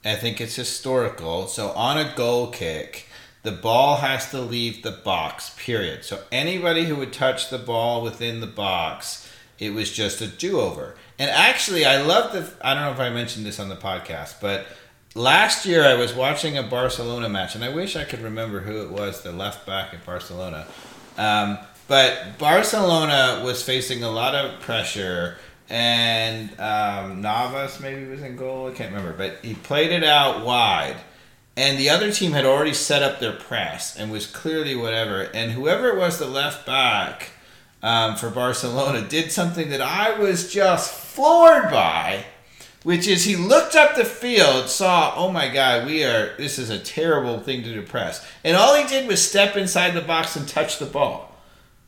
I 0.03 0.15
think 0.15 0.41
it's 0.41 0.55
historical. 0.57 1.47
So 1.47 1.69
on 1.69 1.97
a 1.97 2.13
goal 2.17 2.47
kick, 2.47 3.05
the 3.43 3.51
ball 3.51 3.97
has 3.97 4.29
to 4.31 4.41
leave 4.41 4.83
the 4.83 4.91
box. 4.91 5.55
Period. 5.57 6.03
So 6.03 6.23
anybody 6.31 6.85
who 6.85 6.95
would 6.97 7.13
touch 7.13 7.49
the 7.49 7.57
ball 7.57 8.01
within 8.01 8.41
the 8.41 8.47
box, 8.47 9.31
it 9.57 9.73
was 9.73 9.91
just 9.91 10.21
a 10.21 10.27
do-over. 10.27 10.95
And 11.17 11.29
actually, 11.29 11.85
I 11.85 12.01
love 12.01 12.31
the. 12.31 12.49
I 12.65 12.73
don't 12.73 12.83
know 12.83 12.91
if 12.91 12.99
I 12.99 13.09
mentioned 13.09 13.45
this 13.45 13.59
on 13.59 13.69
the 13.69 13.75
podcast, 13.75 14.35
but 14.39 14.65
last 15.15 15.65
year 15.65 15.83
I 15.83 15.95
was 15.95 16.13
watching 16.13 16.57
a 16.57 16.63
Barcelona 16.63 17.27
match, 17.27 17.55
and 17.55 17.63
I 17.63 17.69
wish 17.73 17.95
I 17.95 18.05
could 18.05 18.21
remember 18.21 18.61
who 18.61 18.81
it 18.83 18.89
was, 18.89 19.21
the 19.21 19.31
left 19.31 19.65
back 19.65 19.93
at 19.93 20.05
Barcelona. 20.05 20.65
Um, 21.17 21.57
but 21.89 22.37
Barcelona 22.37 23.41
was 23.43 23.61
facing 23.63 24.03
a 24.03 24.09
lot 24.09 24.35
of 24.35 24.61
pressure, 24.61 25.37
and 25.67 26.49
um, 26.59 27.21
Navas 27.21 27.79
maybe 27.79 28.05
was 28.05 28.21
in 28.21 28.37
goal. 28.37 28.69
I 28.69 28.73
can't 28.73 28.93
remember, 28.93 29.13
but 29.17 29.43
he 29.43 29.55
played 29.55 29.91
it 29.91 30.03
out 30.03 30.45
wide, 30.45 30.95
and 31.59 31.77
the 31.77 31.89
other 31.89 32.09
team 32.09 32.31
had 32.31 32.45
already 32.45 32.73
set 32.73 33.03
up 33.03 33.19
their 33.19 33.33
press 33.33 33.97
and 33.97 34.09
was 34.09 34.25
clearly 34.25 34.75
whatever. 34.75 35.23
And 35.33 35.51
whoever 35.51 35.89
it 35.89 35.97
was, 35.97 36.17
the 36.17 36.25
left 36.25 36.65
back 36.65 37.31
um, 37.83 38.15
for 38.15 38.29
Barcelona, 38.29 39.05
did 39.05 39.29
something 39.29 39.69
that 39.69 39.81
I 39.81 40.17
was 40.17 40.53
just 40.53 40.89
floored 40.93 41.69
by 41.69 42.23
which 42.83 43.07
is 43.07 43.25
he 43.25 43.35
looked 43.35 43.75
up 43.75 43.95
the 43.95 44.05
field, 44.05 44.69
saw, 44.69 45.13
oh 45.17 45.29
my 45.29 45.49
God, 45.49 45.85
we 45.85 46.01
are, 46.05 46.33
this 46.37 46.57
is 46.57 46.69
a 46.69 46.79
terrible 46.79 47.39
thing 47.41 47.61
to 47.63 47.73
depress. 47.73 48.25
And 48.43 48.55
all 48.55 48.73
he 48.73 48.87
did 48.87 49.05
was 49.05 49.21
step 49.21 49.57
inside 49.57 49.91
the 49.91 50.01
box 50.01 50.37
and 50.37 50.47
touch 50.47 50.79
the 50.79 50.85
ball, 50.85 51.35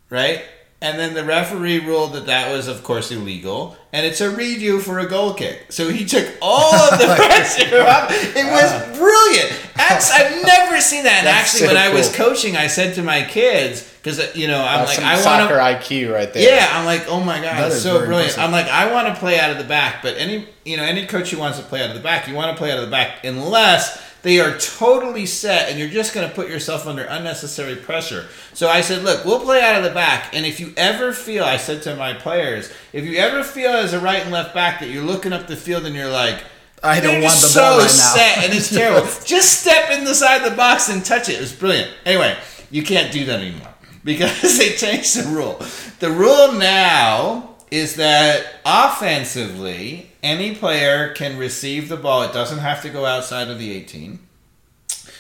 right? 0.09 0.43
And 0.83 0.97
then 0.97 1.13
the 1.13 1.23
referee 1.23 1.85
ruled 1.85 2.13
that 2.13 2.25
that 2.25 2.51
was, 2.51 2.67
of 2.67 2.83
course, 2.83 3.11
illegal, 3.11 3.77
and 3.93 4.03
it's 4.03 4.19
a 4.19 4.29
redo 4.29 4.81
for 4.81 4.97
a 4.97 5.07
goal 5.07 5.35
kick. 5.35 5.71
So 5.71 5.89
he 5.89 6.05
took 6.05 6.27
all 6.41 6.73
of 6.73 6.97
the 6.97 7.05
pressure 7.15 7.81
off. 7.83 8.09
It 8.09 8.45
was 8.45 8.71
ah. 8.71 8.93
brilliant. 8.97 9.61
Ax- 9.75 10.11
I've 10.11 10.43
never 10.43 10.81
seen 10.81 11.03
that. 11.03 11.19
And 11.19 11.27
That's 11.27 11.53
actually, 11.53 11.59
so 11.59 11.67
when 11.67 11.77
I 11.77 11.93
was 11.93 12.13
cool. 12.15 12.29
coaching, 12.29 12.57
I 12.57 12.65
said 12.65 12.95
to 12.95 13.03
my 13.03 13.23
kids, 13.23 13.87
because 14.01 14.19
uh, 14.19 14.31
you 14.33 14.47
know, 14.47 14.59
I'm 14.59 14.85
That's 14.85 14.97
like, 14.97 15.05
I 15.05 15.13
want 15.13 15.23
soccer. 15.23 15.57
IQ 15.57 16.11
right 16.11 16.33
there. 16.33 16.49
Yeah, 16.49 16.67
I'm 16.71 16.85
like, 16.85 17.07
oh 17.07 17.23
my 17.23 17.39
god, 17.39 17.71
it's 17.71 17.83
so 17.83 17.99
brilliant. 17.99 18.31
impressive. 18.31 18.39
I'm 18.43 18.51
like, 18.51 18.67
I 18.67 18.91
want 18.91 19.07
to 19.07 19.15
play 19.19 19.39
out 19.39 19.51
of 19.51 19.59
the 19.59 19.63
back, 19.63 20.01
but 20.01 20.17
any 20.17 20.47
you 20.65 20.77
know 20.77 20.83
any 20.83 21.05
coach 21.05 21.29
who 21.29 21.37
wants 21.37 21.59
to 21.59 21.63
play 21.63 21.83
out 21.83 21.89
of 21.89 21.95
the 21.95 22.01
back, 22.01 22.27
you 22.27 22.33
want 22.33 22.55
to 22.55 22.57
play 22.57 22.71
out 22.71 22.79
of 22.79 22.85
the 22.85 22.91
back 22.91 23.23
unless 23.23 24.01
they 24.21 24.39
are 24.39 24.57
totally 24.57 25.25
set 25.25 25.69
and 25.69 25.79
you're 25.79 25.89
just 25.89 26.13
going 26.13 26.27
to 26.27 26.33
put 26.33 26.49
yourself 26.49 26.85
under 26.85 27.03
unnecessary 27.03 27.75
pressure. 27.75 28.27
So 28.53 28.69
I 28.69 28.81
said, 28.81 29.03
look, 29.03 29.25
we'll 29.25 29.39
play 29.39 29.61
out 29.61 29.77
of 29.77 29.83
the 29.83 29.91
back, 29.91 30.35
and 30.35 30.45
if 30.45 30.59
you 30.59 30.73
ever 30.77 31.13
feel, 31.13 31.43
I 31.43 31.57
said 31.57 31.81
to 31.83 31.95
my 31.95 32.13
players, 32.13 32.71
if 32.93 33.05
you 33.05 33.17
ever 33.17 33.43
feel 33.43 33.71
as 33.71 33.93
a 33.93 33.99
right 33.99 34.21
and 34.21 34.31
left 34.31 34.53
back 34.53 34.79
that 34.79 34.89
you're 34.89 35.03
looking 35.03 35.33
up 35.33 35.47
the 35.47 35.55
field 35.55 35.85
and 35.85 35.95
you're 35.95 36.11
like. 36.11 36.43
I 36.83 36.99
don't 36.99 37.21
want 37.21 37.35
the 37.35 37.41
just 37.41 37.55
ball 37.55 37.77
right 37.77 37.83
now." 37.83 37.87
set 37.87 38.37
and 38.39 38.53
it's 38.53 38.71
terrible. 38.71 39.07
just 39.23 39.61
step 39.61 39.91
inside 39.91 40.39
the 40.39 40.55
box 40.55 40.89
and 40.89 41.05
touch 41.05 41.29
it. 41.29 41.33
It 41.33 41.41
was 41.41 41.53
brilliant. 41.53 41.91
Anyway, 42.07 42.35
you 42.71 42.81
can't 42.81 43.13
do 43.13 43.23
that 43.25 43.39
anymore 43.39 43.67
because 44.03 44.57
they 44.57 44.69
changed 44.69 45.15
the 45.15 45.29
rule. 45.29 45.63
The 45.99 46.09
rule 46.09 46.53
now 46.53 47.50
is 47.71 47.95
that 47.95 48.55
offensively, 48.65 50.11
any 50.21 50.53
player 50.55 51.13
can 51.13 51.37
receive 51.37 51.89
the 51.89 51.97
ball. 51.97 52.23
It 52.23 52.33
doesn't 52.33 52.59
have 52.59 52.81
to 52.83 52.89
go 52.89 53.05
outside 53.05 53.47
of 53.49 53.57
the 53.59 53.71
18. 53.71 54.19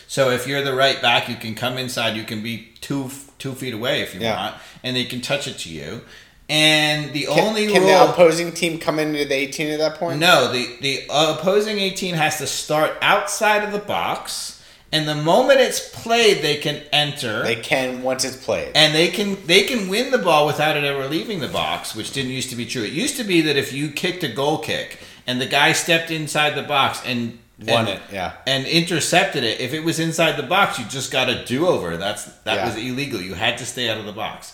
So 0.07 0.29
if 0.29 0.45
you're 0.45 0.61
the 0.61 0.73
right 0.75 1.01
back, 1.01 1.29
you 1.29 1.35
can 1.35 1.55
come 1.55 1.77
inside. 1.77 2.17
You 2.17 2.23
can 2.25 2.43
be 2.43 2.69
two 2.81 3.09
two 3.39 3.53
feet 3.53 3.73
away 3.73 4.01
if 4.01 4.13
you 4.13 4.19
Yeah. 4.19 4.35
want, 4.35 4.55
and 4.83 4.95
they 4.95 5.05
can 5.05 5.21
touch 5.21 5.47
it 5.47 5.57
to 5.59 5.69
you. 5.69 6.01
And 6.49 7.13
the 7.13 7.23
Can, 7.27 7.39
only 7.47 7.67
can 7.67 7.81
rule 7.83 7.89
the 7.91 8.11
opposing 8.11 8.51
team 8.51 8.77
come 8.77 8.99
into 8.99 9.23
the 9.23 9.33
18 9.33 9.69
at 9.69 9.79
that 9.79 9.95
point? 9.95 10.19
no, 10.19 10.51
the 10.51 10.67
the 10.81 11.03
opposing 11.09 11.79
18 11.79 12.15
has 12.15 12.37
to 12.39 12.45
start 12.47 12.97
outside 13.01 13.63
of 13.63 13.71
the 13.71 13.79
box, 13.79 14.60
and 14.91 15.07
the 15.07 15.15
moment 15.15 15.59
it's 15.61 15.79
played, 15.89 16.41
they 16.41 16.57
can 16.57 16.81
enter. 16.91 17.43
They 17.43 17.55
can 17.55 18.01
once 18.03 18.25
it's 18.25 18.35
played. 18.35 18.71
and 18.75 18.93
they 18.93 19.07
can 19.09 19.37
they 19.45 19.63
can 19.63 19.87
win 19.89 20.11
the 20.11 20.17
ball 20.17 20.45
without 20.47 20.75
it 20.77 20.83
ever 20.83 21.07
leaving 21.07 21.39
the 21.39 21.47
box, 21.47 21.95
which 21.95 22.11
didn't 22.11 22.31
used 22.31 22.49
to 22.49 22.55
be 22.55 22.65
true. 22.65 22.83
It 22.83 22.93
used 22.93 23.17
to 23.17 23.23
be 23.23 23.41
that 23.41 23.55
if 23.57 23.71
you 23.73 23.89
kicked 23.89 24.23
a 24.23 24.27
goal 24.27 24.57
kick 24.59 24.99
and 25.27 25.39
the 25.39 25.45
guy 25.45 25.71
stepped 25.73 26.11
inside 26.11 26.55
the 26.55 26.63
box 26.63 27.01
and 27.05 27.37
Won 27.67 27.81
and- 27.87 27.89
it, 27.89 28.01
yeah. 28.11 28.33
and 28.47 28.65
intercepted 28.65 29.43
it, 29.43 29.59
if 29.61 29.71
it 29.73 29.81
was 29.83 29.99
inside 29.99 30.35
the 30.35 30.43
box, 30.43 30.79
you 30.79 30.85
just 30.85 31.11
got 31.11 31.29
a 31.29 31.45
do 31.45 31.67
over. 31.67 31.95
That's 31.95 32.25
that 32.43 32.55
Yeah. 32.55 32.65
was 32.65 32.75
illegal. 32.75 33.21
You 33.21 33.35
had 33.35 33.57
to 33.59 33.65
stay 33.65 33.87
out 33.89 33.97
of 33.99 34.05
the 34.05 34.11
box. 34.13 34.53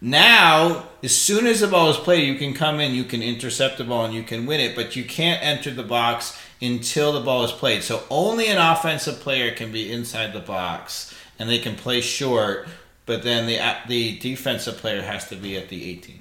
Now, 0.00 0.84
as 1.02 1.14
soon 1.16 1.46
as 1.46 1.60
the 1.60 1.66
ball 1.66 1.90
is 1.90 1.96
played, 1.96 2.26
you 2.26 2.36
can 2.36 2.54
come 2.54 2.78
in, 2.78 2.94
you 2.94 3.04
can 3.04 3.22
intercept 3.22 3.78
the 3.78 3.84
ball, 3.84 4.04
and 4.04 4.14
you 4.14 4.22
can 4.22 4.46
win 4.46 4.60
it, 4.60 4.76
but 4.76 4.94
you 4.94 5.04
can't 5.04 5.42
enter 5.42 5.70
the 5.72 5.82
box 5.82 6.38
until 6.60 7.12
the 7.12 7.20
ball 7.20 7.44
is 7.44 7.52
played. 7.52 7.82
So 7.82 8.02
only 8.10 8.48
an 8.48 8.58
offensive 8.58 9.20
player 9.20 9.52
can 9.54 9.72
be 9.72 9.90
inside 9.90 10.32
the 10.32 10.40
box, 10.40 11.14
and 11.38 11.48
they 11.48 11.58
can 11.58 11.76
play 11.76 12.00
short. 12.00 12.68
But 13.06 13.22
then 13.22 13.46
the 13.46 13.58
the 13.86 14.18
defensive 14.18 14.76
player 14.76 15.02
has 15.02 15.28
to 15.28 15.36
be 15.36 15.56
at 15.56 15.68
the 15.68 15.90
18. 15.90 16.17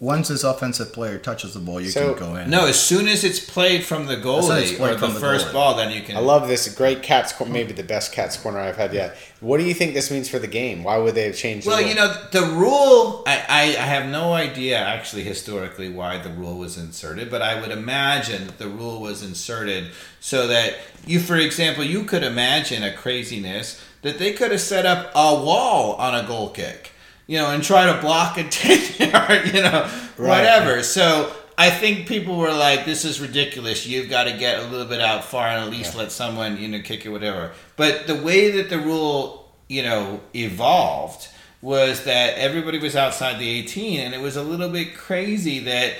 Once 0.00 0.28
this 0.28 0.44
offensive 0.44 0.92
player 0.92 1.18
touches 1.18 1.54
the 1.54 1.58
ball, 1.58 1.80
you 1.80 1.90
So- 1.90 2.14
can 2.14 2.28
go 2.28 2.36
in. 2.36 2.48
No, 2.48 2.66
as 2.66 2.78
soon 2.78 3.08
as 3.08 3.24
it's 3.24 3.40
played 3.40 3.84
from 3.84 4.06
the 4.06 4.12
As 4.16 4.22
soon 4.22 4.52
as 4.56 4.62
it's 4.62 4.70
goalie 4.72 4.76
played 4.76 4.90
or 4.92 4.94
the 4.96 5.06
the 5.08 5.18
first 5.18 5.46
goalie. 5.48 5.52
ball, 5.52 5.74
then 5.74 5.90
you 5.90 6.02
can. 6.02 6.16
I 6.16 6.20
love 6.20 6.46
this 6.46 6.68
great 6.68 7.02
cat's 7.02 7.32
corner, 7.32 7.52
maybe 7.52 7.72
the 7.72 7.82
best 7.82 8.12
cat's 8.12 8.36
corner 8.36 8.60
I've 8.60 8.76
had 8.76 8.94
yet. 8.94 9.16
What 9.40 9.58
do 9.58 9.64
you 9.64 9.74
think 9.74 9.94
this 9.94 10.08
means 10.12 10.28
for 10.28 10.38
the 10.38 10.46
game? 10.46 10.84
Why 10.84 10.98
would 10.98 11.16
they 11.16 11.24
have 11.24 11.36
changed? 11.36 11.66
the 11.66 11.70
Well, 11.70 11.80
rule? 11.80 11.88
you 11.88 11.94
know, 11.96 12.14
the 12.30 12.42
rule, 12.42 13.24
I, 13.26 13.42
I, 13.48 13.62
I 13.62 13.86
have 13.86 14.06
no 14.06 14.34
idea 14.34 14.78
actually 14.78 15.24
historically 15.24 15.88
why 15.88 16.18
the 16.18 16.30
rule 16.30 16.56
was 16.56 16.76
inserted, 16.78 17.28
but 17.28 17.42
I 17.42 17.60
would 17.60 17.72
imagine 17.72 18.46
that 18.46 18.58
the 18.58 18.68
rule 18.68 19.00
was 19.00 19.24
inserted 19.24 19.88
so 20.20 20.46
that 20.46 20.74
you, 21.08 21.18
for 21.18 21.34
example, 21.36 21.82
you 21.82 22.04
could 22.04 22.22
imagine 22.22 22.84
a 22.84 22.92
craziness 22.92 23.80
that 24.02 24.20
they 24.20 24.32
could 24.32 24.52
have 24.52 24.60
set 24.60 24.86
up 24.86 25.10
a 25.16 25.34
wall 25.34 25.94
on 25.94 26.14
a 26.14 26.22
goal 26.24 26.50
kick, 26.50 26.92
you 27.28 27.38
know, 27.38 27.50
and 27.50 27.62
try 27.62 27.86
to 27.92 28.00
block 28.00 28.36
a 28.38 28.44
10 28.48 29.10
yard, 29.12 29.54
you 29.54 29.62
know, 29.62 29.88
Right. 30.16 30.28
whatever. 30.40 30.82
So 30.82 31.32
I 31.56 31.70
think 31.70 32.08
people 32.08 32.36
were 32.36 32.52
like, 32.52 32.84
"This 32.84 33.04
is 33.04 33.20
ridiculous. 33.20 33.86
You've 33.86 34.08
got 34.10 34.24
to 34.24 34.32
get 34.32 34.58
a 34.58 34.64
little 34.64 34.86
bit 34.86 35.00
out 35.00 35.24
far 35.24 35.46
and 35.46 35.62
at 35.64 35.70
least 35.70 35.94
Yeah. 35.94 36.00
let 36.00 36.12
someone, 36.12 36.60
you 36.60 36.66
know, 36.68 36.80
kick 36.80 37.04
it, 37.06 37.10
whatever." 37.10 37.52
But 37.76 38.06
the 38.08 38.14
way 38.16 38.50
that 38.52 38.68
the 38.70 38.78
rule, 38.78 39.52
you 39.68 39.82
know, 39.84 40.20
evolved 40.34 41.28
was 41.60 42.04
that 42.04 42.38
everybody 42.38 42.78
was 42.78 42.94
outside 42.96 43.38
the 43.38 43.48
18, 43.50 44.00
and 44.00 44.14
it 44.14 44.20
was 44.20 44.36
a 44.36 44.42
little 44.42 44.68
bit 44.68 44.96
crazy 44.96 45.58
that 45.60 45.94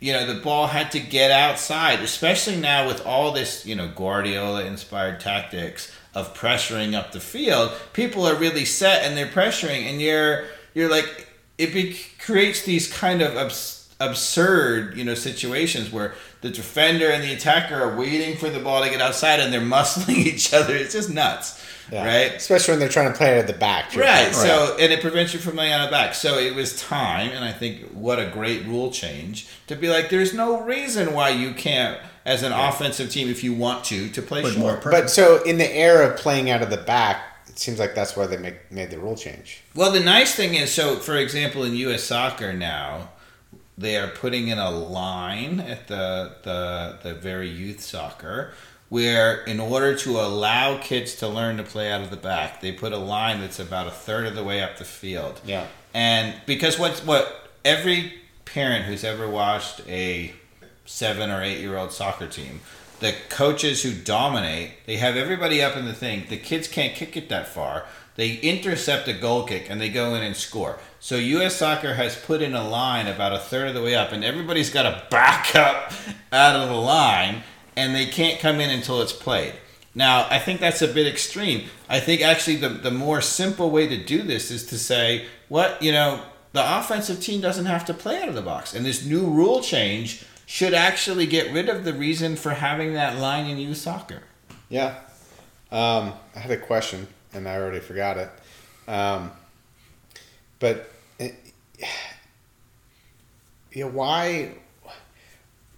you 0.00 0.12
know 0.12 0.26
the 0.26 0.40
ball 0.40 0.66
had 0.66 0.90
to 0.92 0.98
get 1.00 1.30
outside, 1.30 2.00
especially 2.00 2.56
now 2.56 2.86
with 2.86 3.04
all 3.06 3.30
this, 3.32 3.64
you 3.64 3.74
know, 3.74 3.88
Guardiola-inspired 3.94 5.20
tactics 5.20 5.90
of 6.14 6.34
pressuring 6.34 6.94
up 6.94 7.12
the 7.12 7.20
field. 7.20 7.72
People 7.92 8.26
are 8.26 8.34
really 8.34 8.64
set 8.64 9.04
and 9.04 9.16
they're 9.16 9.26
pressuring, 9.26 9.88
and 9.90 10.00
you're 10.00 10.44
you're 10.74 10.90
like 10.90 11.28
it 11.56 11.72
be, 11.72 11.96
creates 12.18 12.62
these 12.62 12.92
kind 12.92 13.22
of 13.22 13.36
abs- 13.36 13.88
absurd, 14.00 14.96
you 14.96 15.04
know, 15.04 15.14
situations 15.14 15.90
where 15.92 16.14
the 16.40 16.50
defender 16.50 17.08
and 17.10 17.22
the 17.22 17.32
attacker 17.32 17.74
are 17.80 17.96
waiting 17.96 18.36
for 18.36 18.50
the 18.50 18.58
ball 18.60 18.82
to 18.82 18.90
get 18.90 19.00
outside 19.00 19.40
and 19.40 19.52
they're 19.52 19.60
muscling 19.78 20.16
each 20.16 20.52
other. 20.52 20.74
It's 20.74 20.92
just 20.94 21.10
nuts, 21.10 21.64
Yeah. 21.92 22.04
right? 22.04 22.32
Especially 22.34 22.72
when 22.72 22.80
they're 22.80 22.88
trying 22.88 23.12
to 23.12 23.16
play 23.16 23.36
it 23.36 23.38
at 23.38 23.46
the 23.46 23.52
back. 23.52 23.90
to 23.90 23.96
your 23.96 24.04
Right. 24.04 24.28
Oh, 24.28 24.32
so, 24.32 24.76
and 24.80 24.92
it 24.92 25.00
prevents 25.00 25.32
you 25.32 25.38
from 25.40 25.56
laying 25.56 25.72
on 25.72 25.84
the 25.84 25.90
back. 25.90 26.14
So 26.14 26.38
it 26.38 26.54
was 26.54 26.78
time, 26.80 27.30
and 27.30 27.44
I 27.44 27.52
think 27.52 27.88
what 27.92 28.18
a 28.18 28.26
great 28.26 28.64
rule 28.66 28.90
change 28.90 29.46
to 29.68 29.76
be 29.76 29.88
like, 29.88 30.10
there's 30.10 30.34
no 30.34 30.60
reason 30.62 31.12
why 31.14 31.30
you 31.30 31.54
can't, 31.54 31.98
as 32.26 32.42
an 32.42 32.52
offensive 32.52 33.10
team, 33.10 33.28
if 33.28 33.44
you 33.44 33.54
want 33.54 33.84
to, 33.84 34.08
to 34.10 34.22
play 34.22 34.42
Put 34.42 34.54
short. 34.54 34.60
more 34.60 34.76
pressure. 34.78 35.02
But 35.02 35.10
so 35.10 35.42
in 35.44 35.58
the 35.58 35.70
era 35.76 36.08
of 36.08 36.16
playing 36.16 36.50
out 36.50 36.62
of 36.62 36.70
the 36.70 36.78
back, 36.78 37.22
it 37.54 37.60
seems 37.60 37.78
like 37.78 37.94
that's 37.94 38.16
why 38.16 38.26
they 38.26 38.36
make, 38.36 38.72
made 38.72 38.90
the 38.90 38.98
rule 38.98 39.14
change. 39.14 39.62
Well, 39.76 39.92
the 39.92 40.00
nice 40.00 40.34
thing 40.34 40.54
is, 40.54 40.74
so 40.74 40.96
for 40.96 41.16
example, 41.16 41.62
in 41.62 41.76
U.S. 41.76 42.02
soccer 42.02 42.52
now, 42.52 43.10
they 43.78 43.96
are 43.96 44.08
putting 44.08 44.48
in 44.48 44.58
a 44.58 44.70
line 44.70 45.60
at 45.60 45.86
the 45.86 46.34
the 46.42 46.98
the 47.04 47.14
very 47.14 47.48
youth 47.48 47.80
soccer 47.80 48.54
where 48.88 49.44
in 49.44 49.60
order 49.60 49.96
to 49.98 50.18
allow 50.18 50.78
kids 50.78 51.14
to 51.16 51.28
learn 51.28 51.56
to 51.58 51.62
play 51.62 51.92
out 51.92 52.00
of 52.00 52.10
the 52.10 52.16
back, 52.16 52.60
they 52.60 52.72
put 52.72 52.92
a 52.92 52.98
line 52.98 53.40
that's 53.40 53.60
about 53.60 53.86
a 53.86 53.90
third 53.92 54.26
of 54.26 54.34
the 54.34 54.42
way 54.42 54.60
up 54.60 54.76
the 54.78 54.84
field. 54.84 55.40
Yeah. 55.44 55.66
And 55.94 56.34
because 56.46 56.76
what's 56.76 57.06
what 57.06 57.50
every 57.64 58.14
parent 58.44 58.84
who's 58.84 59.04
ever 59.04 59.30
watched 59.30 59.80
a 59.88 60.32
seven 60.86 61.30
or 61.30 61.40
eight 61.40 61.60
year 61.60 61.76
old 61.76 61.92
soccer 61.92 62.26
team, 62.26 62.60
the 63.04 63.14
coaches 63.28 63.82
who 63.82 63.92
dominate, 63.92 64.70
they 64.86 64.96
have 64.96 65.14
everybody 65.14 65.62
up 65.62 65.76
in 65.76 65.84
the 65.84 65.92
thing. 65.92 66.24
The 66.30 66.38
kids 66.38 66.66
can't 66.66 66.94
kick 66.94 67.18
it 67.18 67.28
that 67.28 67.46
far. 67.46 67.84
They 68.16 68.36
intercept 68.36 69.08
a 69.08 69.12
goal 69.12 69.44
kick 69.44 69.68
and 69.68 69.78
they 69.78 69.90
go 69.90 70.14
in 70.14 70.22
and 70.22 70.34
score. 70.34 70.78
So 71.00 71.16
U.S. 71.16 71.56
Soccer 71.56 71.94
has 71.94 72.16
put 72.16 72.40
in 72.40 72.54
a 72.54 72.66
line 72.66 73.06
about 73.06 73.34
a 73.34 73.38
third 73.38 73.68
of 73.68 73.74
the 73.74 73.82
way 73.82 73.94
up, 73.94 74.12
and 74.12 74.24
everybody's 74.24 74.70
got 74.70 74.84
to 74.84 75.02
back 75.10 75.54
up 75.54 75.92
out 76.32 76.56
of 76.56 76.70
the 76.70 76.74
line, 76.74 77.42
and 77.76 77.94
they 77.94 78.06
can't 78.06 78.40
come 78.40 78.58
in 78.58 78.70
until 78.70 79.02
it's 79.02 79.12
played. 79.12 79.52
Now, 79.94 80.26
I 80.30 80.38
think 80.38 80.60
that's 80.60 80.80
a 80.80 80.88
bit 80.88 81.06
extreme. 81.06 81.68
I 81.90 82.00
think 82.00 82.22
actually 82.22 82.56
the, 82.56 82.70
the 82.70 82.90
more 82.90 83.20
simple 83.20 83.70
way 83.70 83.86
to 83.86 84.02
do 84.02 84.22
this 84.22 84.50
is 84.50 84.64
to 84.68 84.78
say, 84.78 85.26
what, 85.48 85.82
you 85.82 85.92
know, 85.92 86.22
the 86.52 86.78
offensive 86.78 87.20
team 87.20 87.42
doesn't 87.42 87.66
have 87.66 87.84
to 87.84 87.92
play 87.92 88.22
out 88.22 88.30
of 88.30 88.34
the 88.34 88.40
box. 88.40 88.74
And 88.74 88.86
this 88.86 89.04
new 89.04 89.26
rule 89.26 89.60
change 89.60 90.24
should 90.54 90.72
actually 90.72 91.26
get 91.26 91.52
rid 91.52 91.68
of 91.68 91.82
the 91.82 91.92
reason 91.92 92.36
for 92.36 92.50
having 92.50 92.92
that 92.94 93.18
line 93.18 93.44
in 93.50 93.58
youth 93.58 93.76
soccer. 93.76 94.22
Yeah. 94.68 94.94
Um, 95.72 96.12
I 96.32 96.38
had 96.38 96.52
a 96.52 96.56
question 96.56 97.08
and 97.32 97.48
I 97.48 97.56
already 97.56 97.80
forgot 97.80 98.18
it. 98.18 98.30
Um, 98.86 99.32
but 100.60 100.92
it, 101.18 101.34
you 103.72 103.84
know, 103.84 103.90
why? 103.90 104.52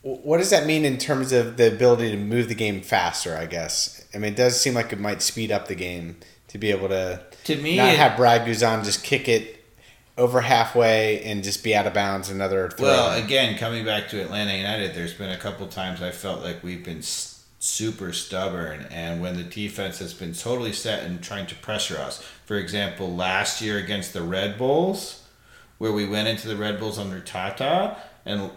What 0.02 0.36
does 0.36 0.50
that 0.50 0.66
mean 0.66 0.84
in 0.84 0.98
terms 0.98 1.32
of 1.32 1.56
the 1.56 1.72
ability 1.72 2.10
to 2.10 2.18
move 2.18 2.48
the 2.48 2.54
game 2.54 2.82
faster? 2.82 3.34
I 3.34 3.46
guess. 3.46 4.06
I 4.14 4.18
mean, 4.18 4.34
it 4.34 4.36
does 4.36 4.60
seem 4.60 4.74
like 4.74 4.92
it 4.92 5.00
might 5.00 5.22
speed 5.22 5.50
up 5.50 5.68
the 5.68 5.74
game 5.74 6.18
to 6.48 6.58
be 6.58 6.70
able 6.70 6.88
to 6.88 7.22
To 7.44 7.56
me, 7.56 7.78
not 7.78 7.94
it- 7.94 7.98
have 7.98 8.18
Brad 8.18 8.46
Guzan 8.46 8.84
just 8.84 9.02
kick 9.02 9.26
it 9.26 9.55
over 10.18 10.40
halfway 10.40 11.22
and 11.24 11.44
just 11.44 11.62
be 11.62 11.74
out 11.74 11.86
of 11.86 11.93
bounds 11.94 12.30
another 12.30 12.70
throw. 12.70 12.88
Well, 12.88 13.22
again, 13.22 13.59
coming 13.59 13.84
back 13.84 14.09
to 14.10 14.20
Atlanta 14.22 14.55
United, 14.56 14.94
there's 14.94 15.12
been 15.14 15.30
a 15.30 15.36
couple 15.36 15.66
times 15.66 16.01
I 16.01 16.10
felt 16.10 16.43
like 16.43 16.62
we've 16.62 16.84
been 16.84 16.98
s- 16.98 17.44
super 17.59 18.12
stubborn, 18.12 18.86
and 18.90 19.20
when 19.20 19.36
the 19.36 19.43
defense 19.43 19.98
has 19.98 20.14
been 20.14 20.32
totally 20.32 20.72
set 20.72 21.02
and 21.05 21.22
trying 21.22 21.47
to 21.48 21.55
pressure 21.56 21.98
us. 21.98 22.22
For 22.44 22.56
example, 22.56 23.14
last 23.14 23.60
year 23.60 23.76
against 23.78 24.12
the 24.12 24.22
Red 24.22 24.56
Bulls, 24.56 25.22
where 25.78 25.93
we 25.93 26.06
went 26.06 26.28
into 26.28 26.48
the 26.48 26.56
Red 26.56 26.78
Bulls 26.80 26.98
under 26.98 27.20
Tata, 27.20 27.97
and 28.24 28.51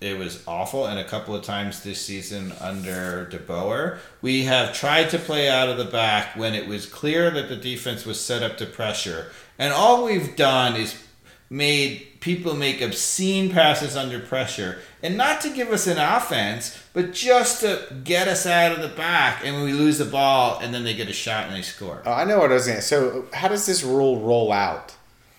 it 0.00 0.18
was 0.18 0.42
awful. 0.46 0.86
And 0.86 0.98
a 0.98 1.04
couple 1.04 1.34
of 1.34 1.42
times 1.42 1.82
this 1.82 2.00
season 2.00 2.52
under 2.60 3.26
De 3.26 3.38
Boer, 3.38 3.98
we 4.22 4.44
have 4.44 4.74
tried 4.74 5.10
to 5.10 5.18
play 5.18 5.48
out 5.48 5.68
of 5.68 5.78
the 5.78 5.84
back 5.84 6.36
when 6.36 6.54
it 6.54 6.66
was 6.66 6.86
clear 6.86 7.30
that 7.30 7.48
the 7.48 7.56
defense 7.56 8.04
was 8.04 8.20
set 8.20 8.42
up 8.42 8.56
to 8.58 8.66
pressure. 8.66 9.30
And 9.58 9.72
all 9.72 10.04
we've 10.04 10.36
done 10.36 10.76
is 10.76 11.02
made 11.50 12.06
people 12.20 12.54
make 12.54 12.80
obscene 12.80 13.50
passes 13.50 13.96
under 13.96 14.18
pressure. 14.20 14.78
And 15.02 15.16
not 15.16 15.40
to 15.42 15.50
give 15.50 15.70
us 15.70 15.86
an 15.86 15.98
offense, 15.98 16.80
but 16.92 17.12
just 17.12 17.60
to 17.60 17.94
get 18.04 18.28
us 18.28 18.46
out 18.46 18.72
of 18.72 18.82
the 18.82 18.94
back. 18.96 19.44
And 19.44 19.62
we 19.62 19.72
lose 19.72 19.98
the 19.98 20.04
ball, 20.04 20.58
and 20.60 20.74
then 20.74 20.84
they 20.84 20.94
get 20.94 21.08
a 21.08 21.12
shot 21.12 21.46
and 21.46 21.56
they 21.56 21.62
score. 21.62 22.02
Oh, 22.04 22.12
I 22.12 22.24
know 22.24 22.38
what 22.38 22.50
I 22.50 22.54
was 22.54 22.66
going 22.66 22.78
to 22.78 22.82
So, 22.82 23.26
how 23.32 23.48
does 23.48 23.66
this 23.66 23.82
rule 23.82 24.20
roll 24.20 24.52
out? 24.52 24.94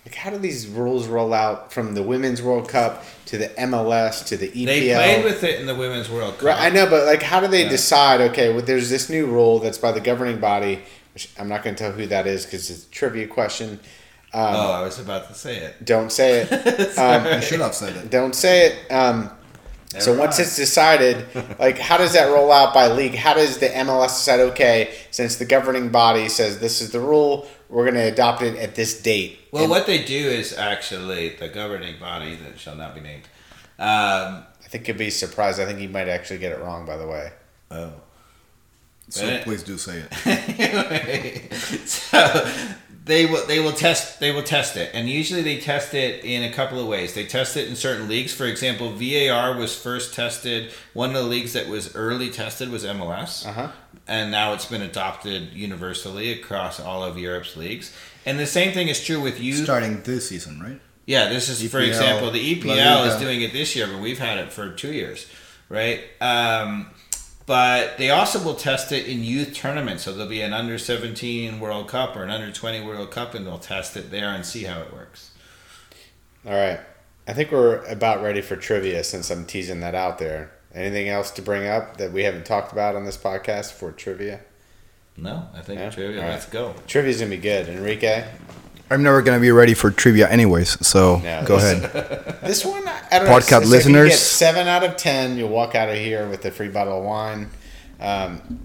Like, 0.10 0.16
how 0.18 0.32
do 0.32 0.40
these 0.40 0.66
rules 0.66 1.08
roll 1.08 1.36
out 1.36 1.72
from 1.72 1.94
the 1.94 2.02
Women's 2.02 2.42
World 2.42 2.68
Cup 2.68 3.06
to 3.28 3.38
the 3.38 3.50
MLS 3.50 4.26
to 4.26 4.38
the 4.38 4.48
EPL? 4.48 4.66
They 4.66 4.94
played 4.96 5.24
with 5.24 5.44
it 5.44 5.60
in 5.60 5.68
the 5.68 5.76
Women's 5.76 6.10
World 6.10 6.34
Cup. 6.40 6.44
Right, 6.48 6.60
I 6.60 6.70
know, 6.70 6.90
but 6.90 7.06
like, 7.06 7.22
how 7.22 7.40
do 7.40 7.46
they 7.46 7.64
Yeah. 7.66 7.70
decide? 7.70 8.20
Okay, 8.22 8.52
well, 8.52 8.64
there's 8.64 8.90
this 8.90 9.08
new 9.08 9.28
rule 9.28 9.60
that's 9.60 9.78
by 9.78 9.92
the 9.92 10.00
governing 10.02 10.40
body, 10.40 10.80
which 11.14 11.30
I'm 11.38 11.48
not 11.48 11.64
going 11.64 11.76
to 11.76 11.84
tell 11.84 11.92
who 11.92 12.08
that 12.08 12.26
is 12.26 12.44
because 12.44 12.72
it's 12.72 12.86
a 12.86 12.90
trivia 12.90 13.28
question. 13.28 13.80
Um, 14.34 14.56
oh, 14.56 14.72
I 14.72 14.82
was 14.82 14.98
about 14.98 15.28
to 15.28 15.36
say 15.36 15.58
it. 15.58 15.86
Don't 15.86 16.12
say 16.12 16.42
it. 16.42 16.50
Um, 16.98 17.28
I 17.28 17.40
should 17.40 17.60
have 17.60 17.76
said 17.76 17.96
it. 17.96 18.10
don't 18.10 18.34
say 18.34 18.66
it. 18.68 18.92
Um, 18.92 19.30
so 20.00 20.18
once 20.18 20.40
it's 20.40 20.56
decided, 20.56 21.26
like, 21.60 21.78
how 21.78 21.98
does 22.00 22.14
that 22.14 22.26
roll 22.32 22.52
out 22.52 22.74
by 22.74 22.88
league? 22.88 23.14
How 23.16 23.36
does 23.36 23.60
the 23.60 23.68
MLS 23.70 24.08
decide? 24.08 24.40
Okay, 24.40 24.92
since 25.12 25.36
the 25.36 25.46
governing 25.46 25.90
body 25.90 26.30
says 26.30 26.58
this 26.60 26.82
is 26.82 26.90
the 26.92 27.00
rule, 27.00 27.48
we're 27.70 27.84
going 27.84 27.96
to 27.96 28.12
adopt 28.12 28.42
it 28.42 28.58
at 28.58 28.76
this 28.76 29.02
date. 29.02 29.40
Well, 29.52 29.64
And 29.64 29.70
what 29.70 29.86
they 29.86 30.04
do 30.04 30.16
is 30.16 30.58
actually 30.58 31.30
the 31.30 31.48
governing 31.48 32.00
body 32.00 32.36
that 32.36 32.60
shall 32.60 32.76
not 32.76 32.96
be 32.96 33.02
named. 33.02 33.24
Um, 33.78 34.44
I 34.64 34.68
think 34.68 34.88
you'd 34.88 34.98
be 34.98 35.10
surprised. 35.10 35.60
I 35.60 35.66
think 35.66 35.80
you 35.80 35.90
might 35.90 36.08
actually 36.08 36.40
get 36.40 36.52
it 36.52 36.60
wrong. 36.60 36.86
By 36.86 36.98
the 36.98 37.08
way, 37.08 37.32
oh. 37.72 37.94
So 39.10 39.28
But- 39.28 39.44
please 39.44 39.64
do 39.64 39.78
say 39.78 40.04
it. 40.12 41.54
so 41.88 42.52
they 43.06 43.26
will 43.26 43.46
they 43.48 43.60
will 43.60 43.72
test 43.72 44.20
they 44.20 44.32
will 44.32 44.44
test 44.44 44.78
it, 44.78 44.92
and 44.94 45.10
usually 45.10 45.42
they 45.42 45.58
test 45.60 45.94
it 45.94 46.24
in 46.24 46.44
a 46.44 46.54
couple 46.54 46.80
of 46.80 46.88
ways. 46.88 47.14
They 47.16 47.26
test 47.26 47.58
it 47.58 47.68
in 47.68 47.76
certain 47.76 48.08
leagues. 48.08 48.34
For 48.34 48.46
example, 48.46 48.92
VAR 48.94 49.58
was 49.58 49.76
first 49.76 50.14
tested. 50.14 50.72
One 50.94 51.10
of 51.10 51.16
the 51.16 51.24
leagues 51.24 51.54
that 51.54 51.68
was 51.68 51.96
early 51.96 52.30
tested 52.30 52.70
was 52.70 52.84
MLS, 52.84 53.48
uh 53.48 53.54
huh. 53.54 53.72
And 54.10 54.32
now 54.32 54.54
it's 54.54 54.66
been 54.66 54.82
adopted 54.82 55.54
universally 55.54 56.34
across 56.34 56.80
all 56.80 57.04
of 57.04 57.18
Europe's 57.18 57.56
leagues. 57.56 57.96
And 58.26 58.40
the 58.40 58.48
same 58.48 58.74
thing 58.74 58.90
is 58.90 59.04
true 59.04 59.22
with 59.22 59.40
youth. 59.40 59.64
Starting 59.64 60.02
this 60.02 60.28
season, 60.28 60.60
right? 60.62 60.82
Yeah, 61.06 61.30
this 61.30 61.48
is 61.48 61.72
for 61.72 61.80
example, 61.80 62.30
the 62.32 62.62
La 62.62 62.76
EPL 62.76 63.08
is 63.08 63.16
doing 63.16 63.42
it 63.42 63.54
this 63.54 63.76
year, 63.76 63.88
but 63.88 64.00
we've 64.00 64.20
had 64.20 64.38
it 64.38 64.52
for 64.52 64.72
two 64.72 64.94
years, 64.94 65.28
right? 65.70 66.02
Um, 66.22 66.92
but 67.46 67.98
they 67.98 68.12
also 68.12 68.44
will 68.44 68.54
test 68.54 68.92
it 68.92 69.08
in 69.08 69.24
youth 69.24 69.56
tournaments, 69.56 70.04
so 70.04 70.12
there'll 70.12 70.30
be 70.30 70.42
an 70.42 70.54
under 70.54 70.78
seventeen 70.78 71.60
World 71.60 71.88
Cup 71.88 72.16
or 72.16 72.24
an 72.24 72.30
under 72.30 72.52
twenty 72.52 72.82
World 72.82 73.10
Cup, 73.10 73.34
and 73.34 73.48
they'll 73.48 73.58
test 73.58 73.98
it 73.98 74.12
there 74.12 74.30
and 74.30 74.46
see 74.46 74.66
how 74.66 74.82
it 74.82 74.94
works. 74.94 75.32
All 76.46 76.54
right. 76.54 76.80
I 77.28 77.34
think 77.34 77.52
we're 77.52 77.84
about 77.86 78.22
ready 78.24 78.42
for 78.42 78.56
trivia 78.56 79.04
since 79.04 79.30
I'm 79.30 79.46
teasing 79.46 79.80
that 79.82 79.96
out 79.96 80.20
there. 80.20 80.52
Anything 80.74 81.10
else 81.10 81.32
to 81.32 81.42
bring 81.42 81.66
up 81.68 81.98
that 81.98 82.12
we 82.12 82.24
haven't 82.24 82.46
talked 82.46 82.72
about 82.72 82.96
on 82.96 83.04
this 83.06 83.18
podcast 83.18 83.72
for 83.74 83.92
trivia? 83.92 84.42
No, 85.18 85.48
I 85.56 85.62
think 85.62 85.80
Yeah? 85.80 85.90
trivia. 85.90 86.18
All 86.22 86.24
right. 86.28 86.34
Let's 86.34 86.46
go. 86.46 86.76
Trivia's 86.88 87.18
gonna 87.20 87.32
be 87.32 87.38
good. 87.38 87.68
Enrique, 87.68 88.24
I'm 88.92 89.02
never 89.04 89.22
gonna 89.22 89.40
be 89.40 89.52
ready 89.52 89.74
for 89.74 89.90
trivia, 89.92 90.30
anyways. 90.30 90.86
So 90.86 91.18
No, 91.18 91.44
go 91.46 91.58
this- 91.60 91.84
ahead. 91.84 92.38
this 92.44 92.64
one 92.66 92.88
I 92.88 93.20
don't 93.20 93.26
know. 93.28 93.32
Podcast 93.36 93.50
so 93.50 93.58
if 93.58 93.64
you 93.66 93.70
listeners. 93.72 94.10
get 94.10 94.18
seven 94.20 94.68
out 94.68 94.84
of 94.84 94.96
ten. 94.96 95.38
You'll 95.38 95.50
walk 95.50 95.74
out 95.76 95.90
of 95.90 95.96
here 95.96 96.28
with 96.28 96.46
a 96.46 96.52
free 96.52 96.70
bottle 96.70 97.00
of 97.00 97.04
wine, 97.04 97.50
um, 98.00 98.60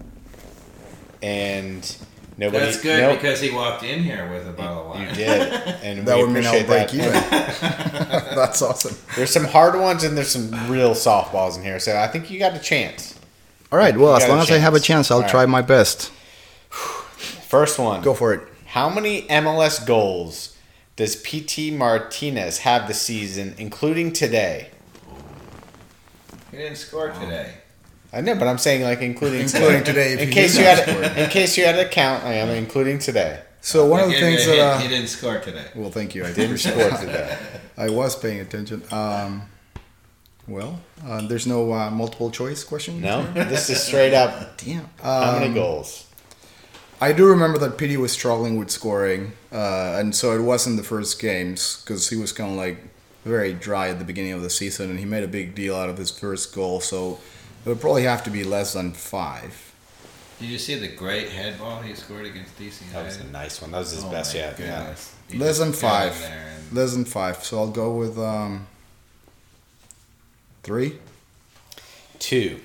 and 1.23 1.97
nobody. 2.37 2.65
That's 2.65 2.81
good 2.83 3.01
nope, 3.01 3.21
because 3.21 3.41
he 3.41 3.51
walked 3.51 3.83
in 3.83 4.03
here 4.03 4.31
with 4.31 4.49
a 4.49 4.53
bottle 4.53 4.93
of 4.93 5.01
you 5.01 5.07
did, 5.15 5.53
and 5.83 6.07
That 6.07 6.17
we 6.17 6.25
would 6.25 6.33
mean 6.33 6.47
I'll 6.47 6.65
break 6.65 6.91
that. 6.91 6.95
even. 6.95 7.13
That's 8.35 8.63
awesome. 8.63 8.97
There's 9.17 9.31
some 9.31 9.45
hard 9.45 9.79
ones 9.79 10.05
and 10.05 10.17
there's 10.17 10.31
some 10.31 10.51
real 10.71 10.91
softballs 10.93 11.57
in 11.57 11.63
here, 11.63 11.79
so 11.79 11.97
I 11.97 12.07
think 12.09 12.31
you 12.31 12.39
got 12.39 12.55
a 12.55 12.59
chance. 12.59 13.19
All 13.73 13.79
right. 13.79 13.97
Well, 13.97 14.15
as 14.17 14.29
long 14.29 14.39
as 14.39 14.51
I 14.51 14.59
have 14.59 14.75
a 14.75 14.79
chance. 14.79 15.09
chance, 15.09 15.11
I'll 15.11 15.23
All 15.23 15.29
try 15.29 15.41
right. 15.41 15.49
my 15.49 15.63
best. 15.63 16.11
First 16.71 17.79
one. 17.79 18.03
Go 18.03 18.15
for 18.15 18.33
it. 18.35 18.43
How 18.67 18.89
many 18.89 19.23
MLS 19.23 19.85
goals 19.87 20.57
does 20.97 21.17
Pity 21.17 21.71
Martinez 21.71 22.59
have 22.59 22.87
this 22.87 23.01
season, 23.01 23.55
including 23.59 24.13
today? 24.13 24.71
He 26.51 26.59
didn't 26.59 26.77
score 26.77 27.11
today. 27.11 27.55
I 28.15 28.21
know, 28.21 28.35
but 28.37 28.47
I'm 28.49 28.59
saying 28.59 28.83
like 28.83 29.01
including 29.01 29.41
Including 29.41 29.83
today. 29.85 30.11
today, 30.11 30.13
if 30.15 30.21
in 30.21 30.29
he 30.29 30.35
case 30.35 30.57
you 30.59 30.65
had 30.65 30.89
score. 30.89 31.03
in 31.25 31.31
case 31.31 31.57
you 31.59 31.65
had 31.65 31.77
to 31.77 31.89
count, 31.89 32.23
I 32.25 32.35
am 32.35 32.49
including 32.51 32.99
today. 32.99 33.41
So 33.61 33.87
one 33.87 34.01
I 34.01 34.03
of 34.05 34.11
the 34.11 34.21
things 34.21 34.43
a 34.47 34.51
hint, 34.51 34.59
that. 34.59 34.81
he 34.81 34.87
Uh, 34.87 34.91
didn't 34.91 35.09
score 35.09 35.39
today. 35.41 35.65
well, 35.75 35.91
thank 35.91 36.15
you. 36.15 36.25
I 36.25 36.33
Didn't 36.33 36.59
score 36.69 36.91
today. 36.91 37.39
I 37.77 37.89
was 37.91 38.15
paying 38.15 38.41
attention. 38.41 38.83
Um, 38.93 39.43
well, 40.47 40.81
uh, 41.07 41.27
there's 41.27 41.47
no 41.47 41.73
uh, 41.73 41.91
multiple 41.91 42.31
choice 42.31 42.63
question. 42.63 43.01
No, 43.01 43.25
this 43.33 43.71
is 43.71 43.83
straight 43.83 44.13
up. 44.15 44.57
Damn. 44.65 44.89
How 45.03 45.33
many 45.33 45.47
Um, 45.47 45.55
goals? 45.55 46.07
I 47.01 47.13
do 47.13 47.27
remember 47.27 47.59
that 47.59 47.77
Pity 47.79 47.97
was 47.97 48.13
struggling 48.13 48.57
with 48.59 48.71
scoring, 48.71 49.33
uh, 49.53 49.97
and 49.99 50.15
so 50.15 50.33
it 50.33 50.43
wasn't 50.43 50.77
the 50.77 50.83
first 50.85 51.19
games 51.21 51.83
because 51.83 52.09
he 52.11 52.17
was 52.17 52.33
kind 52.33 52.51
of 52.51 52.57
like 52.57 52.77
very 53.25 53.53
dry 53.55 53.89
at 53.89 53.99
the 53.99 54.05
beginning 54.05 54.33
of 54.33 54.43
the 54.43 54.51
season, 54.51 54.91
and 54.91 54.99
he 54.99 55.05
made 55.07 55.25
a 55.25 55.29
big 55.29 55.55
deal 55.55 55.75
out 55.75 55.89
of 55.89 55.97
his 55.99 56.11
first 56.11 56.55
goal. 56.55 56.81
So 56.81 57.19
it 57.65 57.69
would 57.69 57.81
probably 57.81 58.03
have 58.05 58.23
to 58.25 58.31
be 58.31 58.45
less 58.45 58.73
than 58.75 58.93
five. 58.93 59.73
Did 60.41 60.49
you 60.49 60.59
see 60.59 60.75
the 60.75 60.89
great 60.89 61.29
head 61.31 61.59
ball 61.59 61.81
he 61.81 61.95
scored 61.95 62.27
against 62.27 62.59
DC 62.59 62.91
That 62.93 63.05
was 63.07 63.17
a 63.19 63.25
nice 63.29 63.63
one. 63.63 63.71
That 63.71 63.79
was 63.79 63.93
his 63.93 64.05
Oh 64.05 64.11
best 64.11 64.35
yet. 64.35 64.59
Yeah. 64.59 64.95
Less 65.35 65.59
than 65.59 65.73
five. 65.73 66.15
in 66.17 66.33
and- 66.33 66.73
Less 66.77 66.93
than 66.93 67.05
five. 67.05 67.43
So 67.45 67.59
I'll 67.59 67.71
go 67.71 67.95
with 67.95 68.19
um, 68.19 68.67
three. 70.63 70.99
Two. 72.19 72.61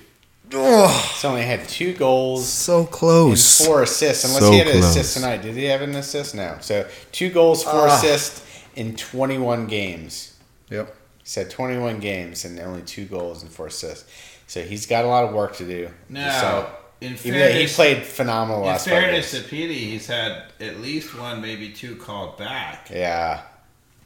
Oh, 0.52 1.12
So 1.16 1.28
only 1.28 1.42
had 1.42 1.68
two 1.68 1.92
goals 1.94 2.48
so 2.48 2.80
and 2.80 2.90
close. 2.90 3.64
four 3.64 3.82
assists. 3.84 4.24
Unless 4.24 4.40
So 4.42 4.50
he 4.50 4.58
had 4.58 4.66
an 4.66 4.80
close. 4.80 4.96
assist 4.96 5.14
tonight. 5.14 5.42
Did 5.42 5.54
he 5.54 5.64
have 5.66 5.80
an 5.82 5.94
assist? 5.94 6.34
No. 6.34 6.56
So 6.60 6.88
two 7.12 7.30
goals, 7.30 7.62
four 7.62 7.88
Ah. 7.88 7.96
assists 7.96 8.42
in 8.74 8.96
21 8.96 9.66
games. 9.68 10.34
Yep. 10.70 10.88
He 11.18 11.28
said 11.28 11.50
21 11.50 12.00
games 12.00 12.44
and 12.44 12.58
only 12.58 12.82
two 12.82 13.04
goals 13.04 13.42
and 13.42 13.50
four 13.52 13.68
assists. 13.68 14.04
So 14.50 14.64
he's 14.64 14.84
got 14.84 15.04
a 15.04 15.06
lot 15.08 15.22
of 15.22 15.32
work 15.32 15.54
to 15.58 15.64
do. 15.64 15.88
No, 16.08 16.28
So 16.40 16.70
in 17.00 17.12
even 17.22 17.38
though 17.38 17.52
he 17.52 17.68
played 17.68 18.02
phenomenal 18.02 18.62
in 18.62 18.66
last 18.66 18.84
five 18.88 18.94
fairness 18.94 19.30
to 19.30 19.42
Pity, 19.48 19.74
he's 19.90 20.08
had 20.08 20.42
at 20.58 20.80
least 20.80 21.16
one, 21.16 21.40
maybe 21.40 21.70
two 21.70 21.94
called 21.94 22.36
back. 22.36 22.90
Yeah. 22.92 23.42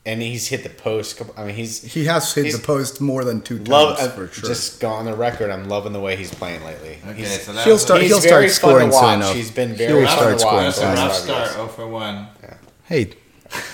And 0.05 0.21
he's 0.21 0.49
hit 0.49 0.63
the 0.63 0.69
post. 0.69 1.23
I 1.39 1.45
mean, 1.47 1.55
he's 1.55 1.81
He 1.95 2.05
has 2.05 2.35
hit 2.35 2.53
the 2.53 2.59
post 2.59 3.01
more 3.01 3.25
than 3.25 3.41
two 3.41 3.57
times 3.57 3.69
love. 3.71 3.99
uh, 3.99 4.09
for 4.11 4.29
sure. 4.29 4.47
Just 4.47 4.81
go 4.81 4.91
on 4.91 5.07
the 5.07 5.17
record. 5.17 5.51
I'm 5.51 5.67
loving 5.71 5.95
the 5.95 6.01
way 6.01 6.15
he's 6.17 6.35
playing 6.35 6.63
lately. 6.63 6.99
Okay, 7.09 7.21
He's, 7.21 7.41
so 7.43 7.55
that 7.55 7.65
he'll 7.65 7.73
was 7.77 7.83
start. 7.83 8.03
he's 8.03 8.11
He'll 8.11 8.21
very 8.21 8.51
start 8.51 8.73
fun 8.73 8.91
scoring 8.91 8.93
soon 8.93 9.01
watch. 9.03 9.15
enough. 9.17 9.35
He's 9.35 9.51
been 9.51 9.71
a, 9.71 9.75
very 9.75 10.01
He'll 10.01 10.09
fun 10.09 10.17
start 10.19 10.33
to 10.35 10.39
scoring 10.41 10.65
that's 10.67 10.77
soon 10.77 10.91
a 10.93 10.95
the 10.97 11.01
rough 11.01 11.15
start, 11.17 11.41
years. 11.47 11.53
0 11.55 11.69
for 11.69 11.89
1. 11.89 12.27
Yeah. 12.43 12.55
Hey, 12.85 13.01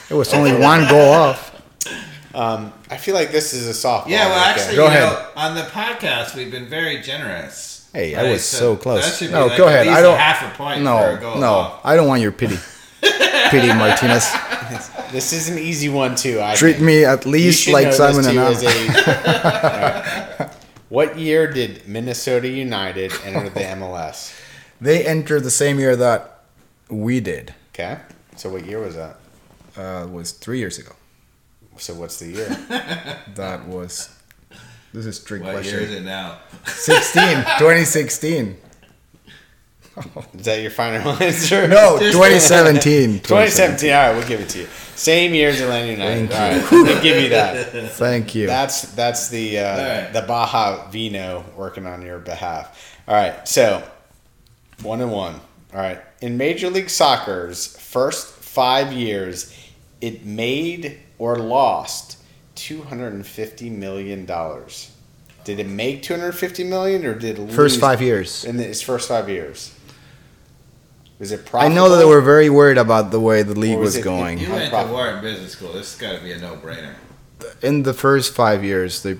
it 0.09 0.14
was 0.14 0.32
only 0.32 0.52
one 0.52 0.86
goal 0.88 1.12
off. 1.14 1.49
Um, 2.35 2.73
I 2.90 2.97
feel 2.97 3.15
like 3.15 3.32
this 3.32 3.52
is 3.52 3.66
a 3.69 3.73
softball. 3.73 4.07
Yeah, 4.09 4.28
well, 4.28 4.36
right 4.47 4.57
actually, 4.57 4.77
Go 4.77 4.82
you 4.85 4.89
ahead. 4.89 5.02
know, 5.12 5.27
on 5.36 5.55
the 5.57 5.62
podcast, 5.62 6.36
we've 6.36 6.51
been 6.51 6.69
very 6.69 7.01
generous. 7.02 7.89
Hey, 7.93 8.15
I 8.15 8.31
was 8.31 8.44
so 8.44 8.77
close. 8.77 9.19
That 9.19 9.27
be 9.27 9.32
No, 9.32 9.47
like 9.47 9.59
go 9.59 9.66
at 9.66 9.74
ahead. 9.74 9.86
least 9.89 9.98
I 9.98 10.02
don't- 10.02 10.15
a 10.15 10.19
half 10.19 10.43
a 10.55 10.57
point 10.57 10.77
for 10.77 10.81
a 10.81 10.85
No, 11.15 11.16
goal 11.20 11.40
no, 11.40 11.52
off. 11.55 11.81
I 11.85 11.97
don't 11.97 12.07
want 12.07 12.23
your 12.23 12.31
pity. 12.32 12.57
pity 13.51 13.66
Martinez. 13.69 14.31
this 15.11 15.32
is 15.32 15.48
an 15.48 15.59
easy 15.59 15.89
one 15.89 16.15
too. 16.15 16.40
I 16.40 16.55
Treat 16.55 16.74
think. 16.74 16.85
me 16.85 17.05
at 17.05 17.27
least 17.27 17.69
like 17.69 17.93
Simon 17.93 18.24
and 18.27 18.39
I. 18.39 18.51
as 18.52 18.62
a- 18.62 20.39
Alright. 20.39 20.52
What 20.89 21.19
year 21.19 21.52
did 21.52 21.86
Minnesota 21.89 22.48
United 22.48 23.12
enter 23.24 23.48
the 23.48 23.61
MLS? 23.61 24.36
They 24.81 25.05
entered 25.07 25.43
the 25.44 25.51
same 25.51 25.78
year 25.81 25.97
that 25.97 26.43
we 26.89 27.19
did. 27.20 27.55
Okay, 27.74 27.98
so 28.36 28.51
what 28.51 28.65
year 28.66 28.78
was 28.81 28.94
that? 28.97 29.16
Uh, 29.77 30.05
it 30.05 30.11
was 30.11 30.32
three 30.32 30.59
years 30.59 30.78
ago. 30.78 30.93
So 31.81 31.94
what's 31.94 32.19
the 32.19 32.27
year? 32.27 32.48
That 33.35 33.66
was. 33.66 34.15
This 34.93 35.07
is 35.07 35.23
trick 35.23 35.43
What 35.43 35.65
year 35.65 35.81
is 35.81 35.93
it 35.93 36.02
now? 36.02 36.39
16, 36.66 37.23
2016. 37.59 38.57
Is 40.35 40.44
that 40.44 40.61
your 40.62 40.70
final 40.70 41.12
answer? 41.23 41.69
No, 41.69 41.98
Just- 41.98 42.12
2017. 42.12 43.20
2017. 43.20 43.93
All 43.93 43.97
right, 43.97 44.16
we'll 44.16 44.27
give 44.27 44.40
it 44.40 44.48
to 44.51 44.61
you. 44.61 44.66
Same 44.97 45.32
year 45.32 45.51
as 45.51 45.61
Atlanta 45.61 45.93
United. 45.93 46.31
Thank 46.31 46.32
All 46.32 46.61
right, 46.61 46.70
we'll 46.89 47.02
give 47.02 47.23
you 47.23 47.28
that. 47.31 47.73
Thank 47.93 48.35
you. 48.35 48.47
That's 48.47 48.82
that's 48.93 49.28
the 49.31 49.59
uh, 49.61 49.62
right. 50.05 50.12
the 50.12 50.23
Baja 50.23 50.90
Vino 50.90 51.44
working 51.57 51.86
on 51.86 52.02
your 52.02 52.19
behalf. 52.19 52.98
All 53.09 53.15
right, 53.15 53.47
so 53.48 53.82
one 54.82 55.01
and 55.01 55.11
one. 55.12 55.35
All 55.73 55.81
right, 55.81 56.01
in 56.20 56.36
Major 56.36 56.69
League 56.69 56.90
Soccer's 56.90 57.77
first 57.78 58.27
five 58.35 58.93
years, 58.93 59.57
it 60.01 60.24
made 60.27 60.98
or 61.20 61.36
lost 61.36 62.16
two 62.55 62.82
hundred 62.82 63.12
and 63.12 63.24
fifty 63.26 63.68
million 63.70 64.24
dollars. 64.24 64.90
Did 65.44 65.60
it 65.60 65.68
make 65.68 66.02
two 66.02 66.14
hundred 66.14 66.32
fifty 66.32 66.64
million, 66.64 67.05
or 67.05 67.14
did 67.14 67.38
it 67.38 67.42
lose 67.42 67.55
First 67.55 67.78
five 67.80 68.01
years. 68.02 68.44
in 68.44 68.59
its 68.59 68.80
first 68.80 69.06
five 69.09 69.28
years? 69.28 69.72
Was 71.18 71.30
it 71.32 71.48
I 71.52 71.68
know 71.68 71.90
that 71.90 71.97
they 71.98 72.06
were 72.06 72.22
very 72.22 72.48
worried 72.48 72.78
about 72.78 73.10
the 73.10 73.20
way 73.20 73.42
the 73.42 73.55
league 73.55 73.78
was 73.78 73.88
was 73.88 73.97
it- 73.97 74.02
going. 74.05 74.38
You 74.38 74.48
went 74.48 74.60
to 74.60 74.64
Unprofitable. 74.64 74.94
Wharton 74.97 75.20
Business 75.20 75.52
School. 75.52 75.72
This 75.74 75.92
has 75.92 76.01
got 76.01 76.16
to 76.18 76.24
be 76.24 76.32
a 76.32 76.38
no-brainer. 76.38 76.94
In 77.62 77.82
the 77.82 77.92
first 77.92 78.34
five 78.34 78.64
years, 78.64 79.02
they 79.02 79.18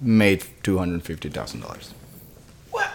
made 0.00 0.44
$250,000. 0.62 1.92
What? 2.70 2.90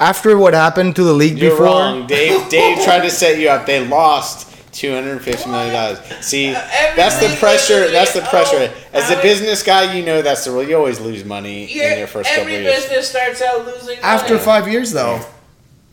After 0.00 0.36
what 0.36 0.54
happened 0.54 0.96
to 0.96 1.04
the 1.04 1.12
league 1.12 1.38
You're 1.38 1.50
before, 1.52 1.66
wrong. 1.66 2.06
Dave 2.08 2.48
Dave 2.48 2.82
tried 2.84 3.02
to 3.02 3.10
set 3.10 3.38
you 3.38 3.48
up. 3.48 3.64
They 3.66 3.86
lost 3.86 4.53
two 4.74 4.92
hundred 4.92 5.22
fifty 5.22 5.48
million 5.48 5.72
dollars. 5.72 5.98
See, 6.20 6.50
uh, 6.50 6.60
that's 6.96 7.18
the 7.20 7.34
pressure. 7.38 7.90
That's 7.90 8.12
the 8.12 8.20
pressure. 8.22 8.70
oh, 8.70 8.84
As 8.92 9.10
a 9.10 9.22
business 9.22 9.62
guy, 9.62 9.94
you 9.96 10.04
know 10.04 10.20
that's 10.20 10.44
the 10.44 10.50
rule. 10.50 10.62
You 10.64 10.76
always 10.76 11.00
lose 11.00 11.24
money 11.24 11.64
in 11.72 11.98
your 11.98 12.06
first 12.06 12.28
couple 12.28 12.42
every 12.42 12.56
of 12.56 12.62
years. 12.62 12.82
business 12.82 13.08
starts 13.08 13.40
out 13.40 13.64
losing 13.64 13.98
after 14.00 14.34
money. 14.34 14.44
five 14.44 14.68
years, 14.68 14.90
though, 14.92 15.20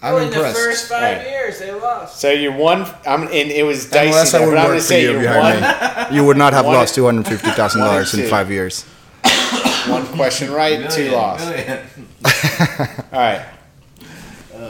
I'm 0.01 0.15
Oh, 0.15 0.17
in 0.17 0.27
impressed. 0.29 0.55
the 0.57 0.63
first 0.63 0.89
five 0.89 1.17
Right. 1.19 1.27
years, 1.29 1.59
they 1.59 1.71
lost. 1.71 2.19
So 2.19 2.31
you're 2.31 2.51
one. 2.57 2.85
I'm, 3.05 3.23
and 3.23 3.33
it 3.33 3.63
was 3.63 3.85
dicey. 3.89 4.07
Unless 4.09 4.33
I 4.33 4.39
there, 4.39 4.47
would 4.47 4.53
but 4.55 4.57
I'm 4.59 4.63
work 4.65 4.69
gonna 4.71 4.79
for 4.81 4.85
say 4.87 5.03
you 5.03 5.19
behind 5.19 5.61
one, 5.61 6.09
me, 6.11 6.15
you 6.17 6.25
would 6.25 6.37
not 6.37 6.53
have 6.53 6.65
one- 6.65 6.75
lost 6.75 6.95
two 6.95 7.05
hundred 7.05 7.27
fifty 7.27 7.51
thousand 7.51 7.81
dollars 7.81 8.13
in 8.17 8.27
five 8.27 8.49
years. 8.51 8.83
one 9.87 10.05
question 10.07 10.51
right, 10.51 10.89
two 10.89 11.03
Million, 11.03 11.13
lost. 11.13 11.45
All 13.13 13.19
right. 13.19 13.45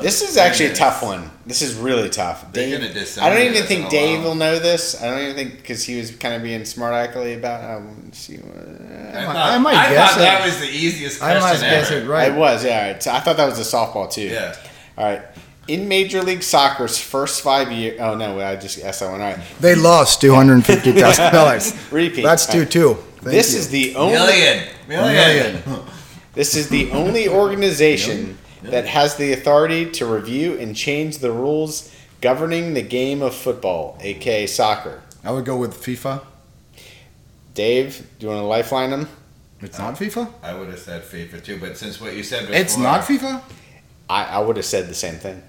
This 0.01 0.21
is 0.21 0.37
actually 0.37 0.67
a 0.67 0.75
tough 0.75 1.01
one. 1.03 1.29
This 1.45 1.61
is 1.61 1.75
really 1.75 2.09
tough. 2.09 2.51
They're 2.53 2.79
Dave, 2.79 3.17
I 3.19 3.29
don't 3.29 3.41
even 3.41 3.63
think 3.63 3.89
Dave 3.89 4.19
while. 4.19 4.29
will 4.29 4.35
know 4.35 4.59
this. 4.59 5.01
I 5.01 5.09
don't 5.09 5.19
even 5.21 5.35
think 5.35 5.57
because 5.57 5.83
he 5.83 5.97
was 5.97 6.11
kind 6.15 6.33
of 6.35 6.43
being 6.43 6.63
smart 6.65 6.93
alecky 6.93 7.37
about. 7.37 7.61
I 7.63 7.75
wouldn't 7.77 8.15
see. 8.15 8.37
what- 8.37 8.57
I, 8.57 9.25
might- 9.25 9.33
thought, 9.33 9.35
I 9.35 9.57
might 9.57 9.75
I 9.75 9.89
guess 9.89 10.11
thought 10.11 10.17
it. 10.19 10.23
that 10.23 10.45
was 10.45 10.59
the 10.59 10.67
easiest 10.69 11.21
I 11.21 11.31
question 11.39 11.49
must 11.49 11.61
guess 11.61 11.91
ever. 11.91 12.05
it 12.05 12.07
right. 12.09 12.31
It 12.31 12.37
was, 12.37 12.63
yeah. 12.63 12.77
All 12.85 12.91
right. 12.93 13.03
So 13.03 13.11
I 13.11 13.19
thought 13.19 13.37
that 13.37 13.45
was 13.49 13.59
a 13.59 13.63
softball 13.77 14.11
too. 14.11 14.21
Yeah. 14.27 14.55
All 14.97 15.05
right. 15.05 15.21
In 15.67 15.87
Major 15.87 16.21
League 16.21 16.43
Soccer's 16.43 16.97
first 16.97 17.41
five 17.41 17.71
years, 17.71 17.99
oh 17.99 18.15
no, 18.15 18.39
I 18.39 18.55
just 18.55 18.81
asked 18.83 18.99
that 19.01 19.11
one. 19.11 19.21
All 19.21 19.31
right. 19.31 19.39
They 19.59 19.75
lost 19.75 20.21
two 20.21 20.33
hundred 20.33 20.65
fifty 20.65 20.91
thousand 20.91 21.31
dollars. 21.33 21.73
Repeat. 21.91 22.23
That's 22.23 22.45
two 22.45 22.59
right. 22.59 22.71
two. 22.71 22.97
This 23.21 23.53
is 23.53 23.69
the 23.69 23.95
only. 23.95 24.13
Million. 24.13 24.67
Million. 24.87 25.61
This 26.33 26.55
is 26.55 26.69
the 26.69 26.91
only 26.91 27.27
organization 27.27 28.37
that 28.63 28.85
has 28.87 29.15
the 29.15 29.33
authority 29.33 29.89
to 29.91 30.05
review 30.05 30.57
and 30.57 30.75
change 30.75 31.17
the 31.19 31.31
rules 31.31 31.93
governing 32.21 32.73
the 32.73 32.81
game 32.81 33.21
of 33.21 33.33
football, 33.35 33.97
aka 34.01 34.45
soccer. 34.47 35.01
I 35.23 35.31
would 35.31 35.45
go 35.45 35.57
with 35.57 35.73
FIFA. 35.81 36.21
Dave, 37.53 38.07
do 38.19 38.25
you 38.27 38.31
want 38.31 38.41
to 38.43 38.47
lifeline 38.47 38.91
him? 38.91 39.07
It's 39.61 39.77
not 39.77 39.95
FIFA. 39.95 40.31
I 40.41 40.53
would 40.55 40.69
have 40.69 40.79
said 40.79 41.03
FIFA 41.03 41.43
too, 41.43 41.59
but 41.59 41.77
since 41.77 41.99
what 42.01 42.15
you 42.15 42.23
said 42.23 42.41
before, 42.47 42.55
It's 42.55 42.77
not 42.77 43.01
FIFA. 43.01 43.41
I, 44.09 44.25
I 44.25 44.39
would 44.39 44.55
have 44.57 44.65
said 44.65 44.87
the 44.87 44.93
same 44.95 45.15
thing, 45.15 45.41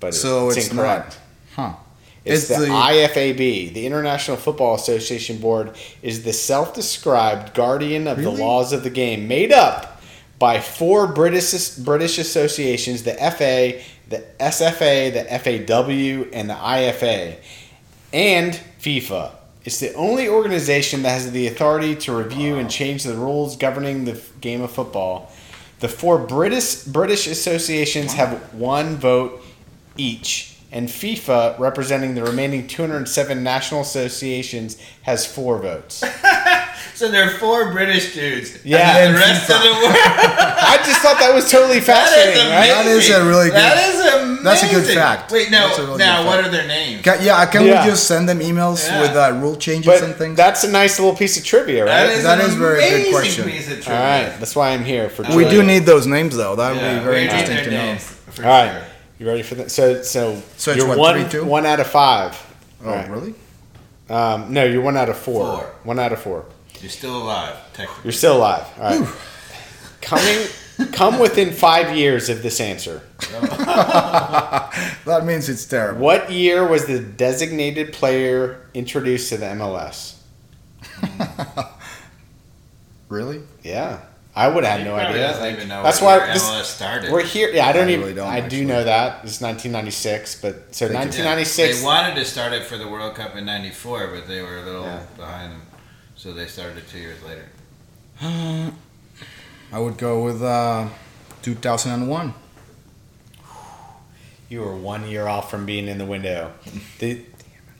but 0.00 0.14
So 0.14 0.48
it's, 0.48 0.56
it's 0.58 0.68
incorrect. 0.70 1.18
Huh. 1.54 1.74
It's, 2.24 2.48
It's 2.50 2.58
the, 2.60 2.66
the- 2.66 2.72
IFAB, 2.72 3.72
the 3.74 3.86
International 3.86 4.36
Football 4.36 4.74
Association 4.76 5.38
Board, 5.38 5.76
is 6.02 6.22
the 6.22 6.32
self-described 6.32 7.54
guardian 7.54 8.06
of 8.06 8.16
the 8.18 8.24
Really? 8.24 8.40
laws 8.40 8.72
of 8.72 8.82
the 8.82 8.90
game, 8.90 9.26
made 9.28 9.52
up 9.52 9.99
by 10.40 10.58
four 10.58 11.06
British 11.06 11.70
British 11.76 12.18
associations: 12.18 13.04
the 13.04 13.12
FA, 13.12 13.80
the 14.08 14.24
SFA, 14.40 15.12
the 15.12 15.24
FAW, 15.38 16.28
and 16.36 16.50
the 16.50 16.54
IFA, 16.54 17.36
and 18.12 18.58
FIFA. 18.80 19.30
It's 19.64 19.78
the 19.78 19.92
only 19.94 20.26
organization 20.28 21.02
that 21.02 21.10
has 21.10 21.30
the 21.30 21.46
authority 21.46 21.94
to 21.96 22.16
review 22.16 22.56
and 22.56 22.70
change 22.70 23.04
the 23.04 23.14
rules 23.14 23.56
governing 23.56 24.06
the 24.06 24.20
game 24.40 24.62
of 24.62 24.72
football. 24.72 25.30
The 25.80 25.88
four 25.88 26.18
British 26.18 26.84
British 26.84 27.26
associations 27.26 28.14
have 28.14 28.54
one 28.54 28.96
vote 28.96 29.42
each, 29.96 30.49
and 30.72 30.88
FIFA, 30.88 31.58
representing 31.58 32.14
the 32.14 32.22
remaining 32.22 32.66
207 32.66 33.42
national 33.42 33.80
associations, 33.80 34.76
has 35.02 35.26
four 35.26 35.58
votes. 35.58 36.02
So 36.94 37.10
there 37.10 37.24
are 37.26 37.30
four 37.30 37.72
British 37.72 38.12
dudes. 38.14 38.62
Yeah. 38.64 38.98
And 38.98 39.14
the 39.14 39.18
rest 39.20 39.48
of 39.50 39.62
the 39.62 39.70
world. 39.70 39.94
I 39.96 40.76
just 40.84 41.00
thought 41.00 41.18
that 41.18 41.32
was 41.34 41.50
totally 41.50 41.80
fascinating, 41.80 42.34
amazing. 42.42 42.50
right? 42.52 42.68
That 42.68 42.86
is 42.86 43.08
a 43.08 43.24
really 43.24 43.48
good- 43.48 43.56
That 43.56 43.88
is 43.88 44.00
amazing. 44.22 44.44
That's 44.44 44.62
a 44.64 44.68
good 44.68 44.94
fact. 44.94 45.32
Wait, 45.32 45.50
no. 45.50 45.74
Really 45.78 45.96
now, 45.96 46.26
what 46.26 46.36
fact. 46.40 46.48
are 46.48 46.50
their 46.50 46.66
names? 46.68 47.02
Can, 47.02 47.22
yeah, 47.22 47.46
can 47.46 47.64
Yeah. 47.64 47.84
we 47.84 47.90
just 47.90 48.06
send 48.06 48.28
them 48.28 48.40
emails 48.40 48.86
Yeah. 48.86 49.00
with 49.00 49.16
uh, 49.16 49.32
rule 49.40 49.56
changes 49.56 50.02
and 50.02 50.14
things? 50.14 50.36
that's 50.36 50.64
a 50.64 50.70
nice 50.70 50.98
little 50.98 51.16
piece 51.16 51.38
of 51.38 51.44
trivia, 51.44 51.84
right? 51.86 51.90
That 52.06 52.10
is 52.10 52.22
That 52.24 52.40
an 52.40 52.46
is 52.50 52.54
very 52.54 52.80
good 52.80 53.12
question. 53.12 53.44
Piece 53.48 53.68
of 53.70 53.82
trivia. 53.82 53.94
right, 54.00 54.36
that's 54.38 54.54
why 54.54 54.70
I'm 54.70 54.84
here 54.84 55.08
for. 55.08 55.22
we 55.34 55.48
do 55.48 55.62
need 55.62 55.86
those 55.86 56.06
names 56.06 56.36
though. 56.36 56.54
That 56.56 56.72
would 56.72 56.82
Yeah, 56.82 56.98
be 56.98 57.04
very 57.04 57.22
interesting 57.22 57.56
to 57.64 57.70
know. 57.70 57.76
names, 57.86 58.02
For 58.04 58.44
All 58.44 58.50
right, 58.50 58.72
sure. 58.72 58.82
You 59.20 59.26
ready 59.26 59.42
for 59.42 59.54
that? 59.56 59.70
So, 59.70 60.02
so, 60.02 60.42
So 60.56 60.70
it's 60.72 60.78
you're 60.78 60.88
what, 60.88 60.98
one, 60.98 61.20
three, 61.20 61.30
two? 61.40 61.44
one 61.44 61.66
out 61.66 61.78
of 61.78 61.86
five. 61.86 62.34
Oh, 62.82 62.90
right. 62.90 63.08
really? 63.10 63.34
Um, 64.08 64.52
no, 64.52 64.64
you're 64.64 64.80
one 64.82 64.96
out 64.96 65.10
of 65.10 65.18
four. 65.18 65.44
Four. 65.58 65.74
One 65.84 65.98
out 65.98 66.12
of 66.12 66.20
four. 66.20 66.46
You're 66.80 66.90
still 66.90 67.16
alive, 67.22 67.54
technically. 67.74 68.04
You're 68.04 68.12
still 68.12 68.38
alive. 68.38 68.66
All 68.80 68.98
right. 69.00 69.14
Coming, 70.00 70.46
come 70.92 71.18
within 71.18 71.52
five 71.52 71.94
years 71.94 72.28
of 72.30 72.42
this 72.42 72.60
answer. 72.60 73.02
That 75.04 75.24
means 75.26 75.48
it's 75.48 75.64
terrible. 75.66 76.00
What 76.00 76.30
year 76.30 76.66
was 76.66 76.86
the 76.86 77.00
designated 77.00 77.92
player 77.92 78.66
introduced 78.74 79.28
to 79.30 79.36
the 79.36 79.46
MLS? 79.46 80.16
Really? 83.08 83.40
Yeah, 83.64 83.98
I 84.34 84.46
would 84.48 84.62
have 84.64 84.78
He 84.78 84.84
no 84.84 84.94
idea. 84.94 85.22
doesn't 85.22 85.52
even 85.54 85.68
know 85.68 85.82
That's 85.82 86.00
what 86.00 86.20
why 86.20 86.24
year 86.26 86.34
this- 86.34 86.48
MLS 86.48 86.64
started. 86.64 87.10
We're 87.12 87.24
here. 87.24 87.50
Yeah, 87.50 87.66
I 87.66 87.72
don't 87.72 87.88
I 87.88 87.90
even. 87.90 88.00
really 88.00 88.14
don't, 88.14 88.28
I 88.28 88.40
do 88.40 88.64
know 88.64 88.84
that 88.84 89.24
it's 89.24 89.40
1996, 89.40 90.36
but 90.40 90.72
so 90.74 90.86
They 90.86 90.94
could- 90.94 90.94
Yeah, 90.94 91.00
1996. 91.00 91.80
They 91.80 91.84
wanted 91.84 92.14
to 92.14 92.24
start 92.24 92.52
it 92.52 92.64
for 92.64 92.78
the 92.78 92.86
World 92.86 93.14
Cup 93.16 93.34
in 93.36 93.44
'94, 93.44 94.06
but 94.14 94.28
they 94.28 94.40
were 94.40 94.58
a 94.58 94.62
little 94.62 94.84
Yeah. 94.84 95.00
behind 95.16 95.52
them, 95.52 95.62
so 96.14 96.32
they 96.32 96.46
started 96.46 96.78
it 96.78 96.88
two 96.88 96.98
years 96.98 97.18
later. 97.22 97.46
I 99.72 99.78
would 99.78 99.96
go 99.98 100.22
with 100.22 100.42
uh, 100.42 100.88
2001. 101.42 102.34
You 104.48 104.60
were 104.60 104.76
one 104.76 105.08
year 105.08 105.26
off 105.28 105.50
from 105.50 105.64
being 105.66 105.86
in 105.88 105.98
the 105.98 106.04
window. 106.04 106.52
The, 106.98 107.22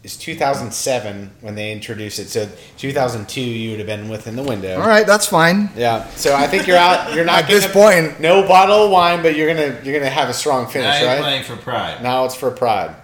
it's 0.02 0.16
2007 0.16 1.30
when 1.42 1.54
they 1.54 1.72
introduced 1.72 2.18
it. 2.18 2.28
So 2.28 2.48
2002, 2.78 3.40
you 3.40 3.70
would 3.70 3.80
have 3.80 3.86
been 3.86 4.08
within 4.08 4.34
the 4.34 4.42
window. 4.42 4.80
All 4.80 4.88
right, 4.88 5.06
that's 5.06 5.26
fine. 5.26 5.68
Yeah. 5.76 6.08
So 6.10 6.34
I 6.34 6.46
think 6.46 6.66
you're 6.66 6.78
out. 6.78 7.14
You're 7.14 7.26
not 7.26 7.42
At 7.42 7.50
this 7.50 7.66
gonna- 7.66 8.08
point, 8.08 8.20
No 8.20 8.46
bottle 8.46 8.84
of 8.84 8.90
wine, 8.90 9.22
but 9.22 9.36
you're 9.36 9.46
gonna 9.54 9.78
you're 9.84 9.98
gonna 9.98 10.10
have 10.10 10.30
a 10.30 10.34
strong 10.34 10.66
finish, 10.68 11.00
you're 11.00 11.08
right? 11.08 11.20
playing 11.20 11.44
for 11.44 11.56
pride. 11.56 12.02
Now 12.02 12.24
it's 12.24 12.34
for 12.34 12.50
pride. 12.50 12.94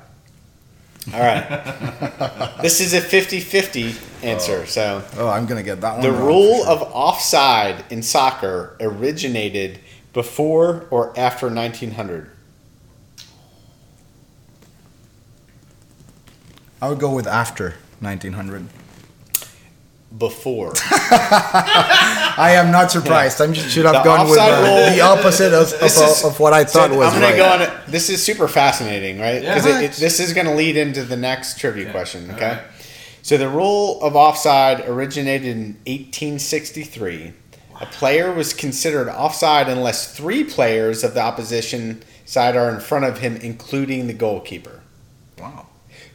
All 1.12 1.20
right. 1.20 1.46
this 2.62 2.80
is 2.80 2.92
a 2.92 3.00
50-50 3.00 4.24
answer. 4.24 4.60
Oh. 4.62 4.64
So 4.64 5.04
oh, 5.18 5.28
I'm 5.28 5.46
gonna 5.46 5.62
get 5.62 5.80
that 5.82 5.94
one. 5.94 6.02
the 6.02 6.10
wrong 6.12 6.26
rule 6.26 6.64
sure. 6.64 6.68
of 6.68 6.82
offside 6.82 7.84
in 7.90 8.02
soccer 8.02 8.76
originated 8.80 9.80
before 10.14 10.86
or 10.90 11.12
after 11.18 11.48
1900. 11.48 12.30
I 16.80 16.88
would 16.88 16.98
go 16.98 17.14
with 17.14 17.26
after 17.26 17.74
1900. 18.00 18.66
Before. 20.16 20.72
I 20.80 22.52
am 22.54 22.70
not 22.70 22.90
surprised. 22.90 23.40
I 23.40 23.52
should 23.52 23.84
have 23.84 23.94
The 23.94 24.02
gone 24.02 24.28
with 24.30 24.38
uh, 24.38 24.90
the 24.94 25.00
opposite 25.00 25.52
of, 25.52 25.72
of, 25.74 25.82
is- 25.82 26.24
of 26.24 26.38
what 26.40 26.52
I 26.52 26.64
thought 26.64 26.90
So 26.90 26.96
was 26.98 27.08
I'm 27.12 27.20
gonna 27.20 27.26
right. 27.32 27.36
go 27.36 27.48
on. 27.48 27.62
it- 27.62 27.86
This 27.88 28.08
is 28.08 28.22
super 28.22 28.48
fascinating, 28.48 29.18
right? 29.18 29.42
Yeah. 29.42 29.54
Because 29.54 29.66
it, 29.66 29.84
it, 29.84 29.92
this 29.92 30.20
is 30.20 30.32
going 30.32 30.46
to 30.46 30.54
lead 30.54 30.76
into 30.76 31.02
the 31.02 31.16
next 31.16 31.58
trivia 31.58 31.90
question. 31.90 32.30
Okay. 32.30 32.52
right. 32.52 32.62
So 33.22 33.36
the 33.36 33.48
rule 33.48 34.00
of 34.02 34.14
offside 34.14 34.88
originated 34.88 35.48
in 35.48 35.64
1863. 35.86 37.32
Wow. 37.72 37.78
A 37.80 37.86
player 37.86 38.32
was 38.32 38.54
considered 38.54 39.08
offside 39.08 39.68
unless 39.68 40.16
three 40.16 40.44
players 40.44 41.02
of 41.04 41.12
the 41.14 41.20
opposition 41.20 42.02
side 42.24 42.56
are 42.56 42.70
in 42.70 42.80
front 42.80 43.04
of 43.04 43.18
him, 43.18 43.36
including 43.36 44.06
the 44.06 44.14
goalkeeper. 44.14 44.80
Wow. 45.38 45.66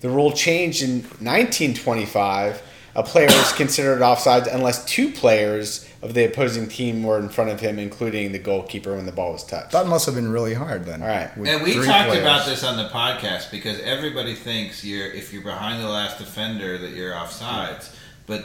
The 0.01 0.09
rule 0.09 0.31
changed 0.31 0.83
in 0.83 1.03
1925. 1.03 2.61
A 2.93 3.03
player 3.03 3.27
was 3.27 3.53
considered 3.53 4.01
offside 4.01 4.47
unless 4.47 4.83
two 4.83 5.11
players 5.11 5.87
of 6.01 6.13
the 6.13 6.25
opposing 6.25 6.67
team 6.67 7.03
were 7.03 7.19
in 7.19 7.29
front 7.29 7.51
of 7.51 7.59
him, 7.59 7.79
including 7.79 8.31
the 8.31 8.39
goalkeeper 8.39 8.95
when 8.95 9.05
the 9.05 9.11
ball 9.11 9.33
was 9.33 9.43
touched. 9.45 9.71
That 9.71 9.87
must 9.87 10.07
have 10.07 10.15
been 10.15 10.31
really 10.31 10.55
hard 10.55 10.85
then. 10.85 11.01
All 11.01 11.07
right. 11.07 11.29
And 11.37 11.63
we 11.63 11.75
talked 11.75 12.09
players. 12.09 12.17
about 12.17 12.45
this 12.45 12.63
on 12.63 12.75
the 12.77 12.89
podcast 12.89 13.51
because 13.51 13.79
everybody 13.79 14.33
thinks 14.33 14.83
you're 14.83 15.09
if 15.11 15.31
you're 15.31 15.43
behind 15.43 15.81
the 15.81 15.87
last 15.87 16.17
defender 16.17 16.77
that 16.79 16.91
you're 16.91 17.13
offsides, 17.13 17.93
but 18.25 18.43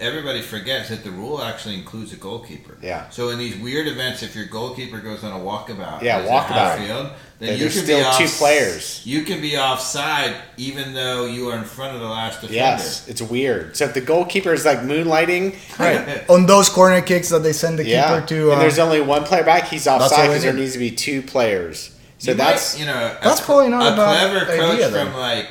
everybody 0.00 0.40
forgets 0.40 0.88
that 0.88 1.04
the 1.04 1.10
rule 1.10 1.42
actually 1.42 1.74
includes 1.74 2.12
a 2.12 2.16
goalkeeper. 2.16 2.76
Yeah. 2.82 3.08
So 3.10 3.28
in 3.28 3.38
these 3.38 3.56
weird 3.58 3.86
events, 3.86 4.22
if 4.22 4.34
your 4.34 4.46
goalkeeper 4.46 4.98
goes 4.98 5.22
on 5.22 5.38
a 5.38 5.44
walkabout, 5.44 6.02
Yeah, 6.02 6.24
walkabout. 6.26 6.78
field, 6.78 7.06
then 7.38 7.48
Then 7.48 7.52
you 7.52 7.58
there's 7.64 7.74
can 7.74 7.84
still 7.84 7.98
be 8.00 8.04
off, 8.04 8.18
two 8.18 8.26
players. 8.28 9.02
You 9.04 9.22
can 9.22 9.40
be 9.40 9.56
offside 9.58 10.34
even 10.56 10.94
though 10.94 11.26
you 11.26 11.48
are 11.50 11.56
in 11.58 11.64
front 11.64 11.94
of 11.94 12.00
the 12.00 12.08
last 12.08 12.40
defender. 12.40 12.54
Yes, 12.54 13.06
it's 13.08 13.22
weird. 13.22 13.76
So 13.76 13.84
if 13.84 13.94
the 13.94 14.00
goalkeeper 14.00 14.52
is 14.52 14.64
like 14.64 14.78
moonlighting, 14.80 15.54
Right. 15.78 16.24
On 16.30 16.46
those 16.46 16.68
corner 16.68 17.00
kicks 17.02 17.28
that 17.28 17.42
they 17.42 17.52
send 17.52 17.78
the 17.78 17.84
yeah, 17.86 18.14
keeper 18.14 18.26
to. 18.28 18.50
and 18.52 18.58
Uh, 18.58 18.60
there's 18.60 18.78
only 18.78 19.00
one 19.02 19.24
player 19.24 19.44
back, 19.44 19.68
he's 19.68 19.86
offside 19.86 20.28
because 20.28 20.42
there 20.42 20.52
needs 20.54 20.72
to 20.72 20.78
be 20.78 20.90
two 20.90 21.22
players. 21.22 21.90
So 22.18 22.32
You 22.32 22.36
might- 22.36 22.44
that's 22.44 22.78
you 22.78 22.86
know 22.86 23.16
That's 23.22 23.40
a, 23.40 23.44
probably 23.44 23.68
not 23.68 23.82
a 23.82 23.92
a 23.92 23.94
clever 23.94 24.44
coach 24.46 24.74
idea, 24.74 24.90
from 24.90 25.14
like 25.14 25.46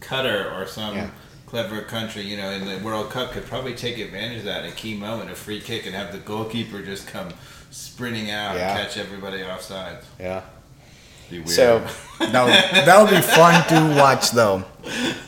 Qatar 0.00 0.52
or 0.60 0.66
some 0.66 0.94
Yeah. 0.96 1.06
Clever 1.52 1.82
country, 1.82 2.22
you 2.22 2.34
know, 2.34 2.50
in 2.50 2.64
the 2.64 2.78
World 2.82 3.10
Cup 3.10 3.32
could 3.32 3.44
probably 3.44 3.74
take 3.74 3.98
advantage 3.98 4.38
of 4.38 4.44
that 4.44 4.64
in 4.64 4.72
a 4.72 4.74
key 4.74 4.94
moment, 4.96 5.30
a 5.30 5.34
free 5.34 5.60
kick, 5.60 5.84
and 5.84 5.94
have 5.94 6.10
the 6.10 6.16
goalkeeper 6.16 6.80
just 6.80 7.06
come 7.06 7.28
sprinting 7.70 8.30
out 8.30 8.56
Yeah. 8.56 8.70
and 8.70 8.78
catch 8.88 8.96
everybody 8.96 9.42
offside. 9.44 9.98
yeah. 10.18 10.40
Be 11.28 11.40
weird. 11.40 11.50
So 11.50 11.86
that 12.20 12.44
would, 12.44 12.86
that 12.86 13.02
would 13.02 13.10
be 13.10 13.20
fun 13.20 13.68
to 13.68 14.00
watch, 14.00 14.30
though. 14.30 14.64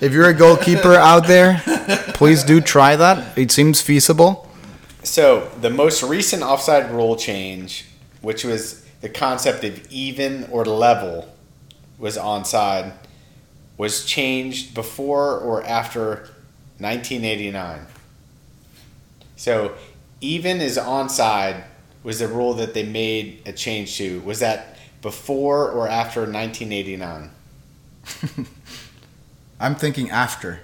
If 0.00 0.14
you're 0.14 0.30
a 0.30 0.32
goalkeeper 0.34 0.94
out 0.94 1.26
there, 1.26 1.60
please 2.14 2.42
do 2.42 2.62
try 2.62 2.96
that. 2.96 3.36
It 3.36 3.50
seems 3.50 3.82
feasible. 3.82 4.48
So 5.02 5.50
the 5.60 5.68
most 5.68 6.02
recent 6.02 6.42
offside 6.42 6.90
rule 6.90 7.16
change, 7.16 7.84
which 8.22 8.44
was 8.44 8.82
the 9.02 9.10
concept 9.10 9.62
of 9.62 9.86
even 9.92 10.48
or 10.50 10.64
level, 10.64 11.28
was 11.98 12.16
onside, 12.16 12.94
was 13.76 14.04
changed 14.04 14.74
before 14.74 15.38
or 15.38 15.64
after 15.64 16.28
1989. 16.78 17.86
So 19.36 19.74
even 20.20 20.60
is 20.60 20.78
onside 20.78 21.64
was 22.02 22.18
the 22.20 22.28
rule 22.28 22.54
that 22.54 22.74
they 22.74 22.84
made 22.84 23.42
a 23.46 23.52
change 23.52 23.96
to. 23.96 24.20
Was 24.20 24.40
that 24.40 24.76
before 25.02 25.70
or 25.70 25.88
after 25.88 26.20
1989? 26.20 27.30
I'm 29.60 29.74
thinking 29.74 30.10
after. 30.10 30.60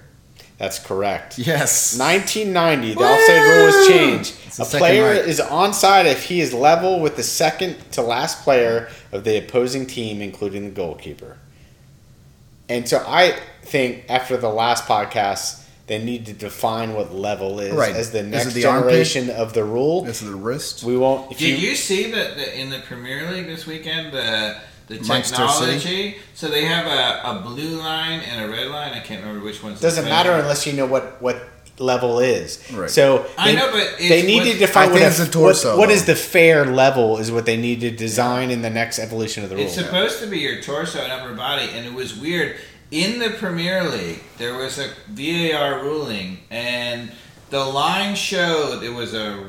That's 0.57 0.77
correct. 0.77 1.39
Yes. 1.39 1.97
1990, 1.97 2.93
the 2.93 2.99
offside 2.99 3.41
rule 3.41 3.65
was 3.65 3.87
changed. 3.87 4.35
It's 4.45 4.59
A 4.59 4.77
player 4.77 5.15
right. 5.15 5.25
is 5.25 5.39
onside 5.39 6.05
if 6.05 6.25
he 6.25 6.39
is 6.39 6.53
level 6.53 6.99
with 6.99 7.15
the 7.15 7.23
second 7.23 7.77
to 7.93 8.03
last 8.03 8.43
player 8.43 8.89
of 9.11 9.23
the 9.23 9.39
opposing 9.39 9.87
team, 9.87 10.21
including 10.21 10.65
the 10.65 10.69
goalkeeper. 10.69 11.39
And 12.71 12.87
so 12.87 13.03
I 13.07 13.35
think 13.63 14.05
after 14.09 14.37
the 14.37 14.49
last 14.49 14.85
podcast, 14.85 15.63
they 15.87 16.01
need 16.01 16.25
to 16.27 16.33
define 16.33 16.93
what 16.93 17.13
level 17.13 17.59
is 17.59 17.73
Right. 17.73 17.93
as 17.95 18.11
the 18.11 18.23
next 18.23 18.53
the 18.53 18.65
armpit? 18.65 18.89
generation 18.91 19.29
of 19.29 19.53
the 19.53 19.63
rule. 19.63 20.03
This 20.03 20.21
is 20.21 20.29
the 20.29 20.35
wrist. 20.35 20.83
We 20.83 20.95
won't. 20.97 21.31
If 21.33 21.37
Did 21.39 21.59
you, 21.59 21.69
you 21.69 21.75
see 21.75 22.09
that 22.11 22.37
in 22.59 22.69
the 22.69 22.79
Premier 22.79 23.29
League 23.31 23.47
this 23.47 23.65
weekend 23.67 24.13
the 24.13 24.55
the 24.87 24.99
technology? 24.99 26.17
So 26.33 26.47
they 26.47 26.65
have 26.65 26.85
a, 26.87 27.37
a 27.37 27.41
blue 27.41 27.77
line 27.77 28.21
and 28.21 28.45
a 28.45 28.49
red 28.49 28.67
line. 28.67 28.93
I 28.93 28.99
can't 29.01 29.21
remember 29.21 29.43
which 29.43 29.61
one's. 29.61 29.81
doesn't 29.81 30.05
defender. 30.05 30.29
matter 30.31 30.41
unless 30.41 30.65
you 30.65 30.73
know 30.73 30.85
what 30.85 31.21
what 31.21 31.37
level 31.79 32.19
is. 32.19 32.59
Right. 32.71 32.89
So 32.89 33.25
I 33.37 33.51
they- 33.51 33.57
know, 33.57 33.71
but 33.71 33.81
it's 33.97 34.09
they 34.09 34.21
need 34.23 34.43
what- 34.43 34.51
to 34.53 34.57
define 34.57 34.91
what, 34.91 35.01
think 35.01 35.27
a- 35.29 35.31
torso, 35.31 35.69
what, 35.71 35.77
what 35.79 35.91
is 35.91 36.05
the 36.05 36.15
fair 36.15 36.65
level 36.65 37.17
is 37.17 37.31
what 37.31 37.45
they 37.45 37.57
need 37.57 37.81
to 37.81 37.91
design 37.91 38.51
in 38.51 38.61
the 38.61 38.69
next 38.69 38.99
evolution 38.99 39.43
of 39.43 39.49
the 39.49 39.55
rule. 39.55 39.65
It's 39.65 39.75
supposed 39.75 40.19
to 40.19 40.27
be 40.27 40.39
your 40.39 40.61
torso 40.61 40.99
and 41.01 41.11
upper 41.11 41.33
body, 41.33 41.69
and 41.73 41.85
it 41.85 41.93
was 41.93 42.15
weird. 42.17 42.55
In 42.91 43.19
the 43.19 43.29
Premier 43.31 43.83
League, 43.85 44.19
there 44.37 44.55
was 44.57 44.77
a 44.77 44.89
VAR 45.09 45.79
ruling, 45.81 46.39
and 46.51 47.11
the 47.49 47.63
line 47.63 48.15
showed 48.15 48.83
it 48.83 48.93
was 48.93 49.13
a, 49.13 49.45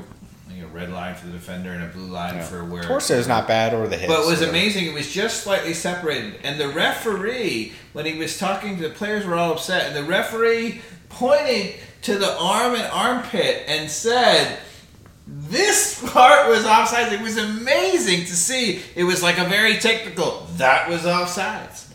like 0.49 0.63
a 0.63 0.67
red 0.73 0.91
line 0.93 1.17
for 1.17 1.27
the 1.27 1.33
defender 1.33 1.71
and 1.73 1.83
a 1.83 1.89
blue 1.89 2.07
line 2.07 2.37
Yeah. 2.37 2.45
for 2.45 2.65
where 2.65 2.83
Torso 2.85 3.15
is 3.15 3.27
not 3.27 3.49
bad, 3.49 3.75
or 3.75 3.89
the 3.89 3.97
hips. 3.97 4.13
But 4.13 4.23
it 4.23 4.27
was 4.29 4.43
or- 4.43 4.49
amazing. 4.49 4.87
It 4.87 4.95
was 4.95 5.13
just 5.13 5.43
slightly 5.43 5.75
separated, 5.75 6.37
and 6.45 6.59
the 6.61 6.69
referee, 6.69 7.73
when 7.93 8.07
he 8.07 8.17
was 8.17 8.39
talking 8.39 8.77
to 8.77 8.83
the 8.89 8.95
players, 8.95 9.27
were 9.27 9.35
all 9.35 9.53
upset, 9.53 9.87
and 9.89 9.97
the 9.97 10.05
referee 10.05 10.81
pointed 11.09 11.75
to 12.03 12.19
the 12.19 12.37
arm 12.39 12.75
and 12.75 12.85
armpit 12.93 13.65
and 13.67 13.91
said. 13.91 14.59
This 15.25 16.03
part 16.11 16.49
was 16.49 16.65
offsides. 16.65 17.13
It 17.13 17.21
was 17.21 17.39
amazing 17.39 18.21
to 18.21 18.37
see. 18.37 18.81
It 18.97 19.05
was 19.05 19.23
like 19.23 19.39
a 19.39 19.45
very 19.45 19.77
technical. 19.79 20.47
That 20.57 20.91
was 20.91 21.03
offsides. 21.03 21.87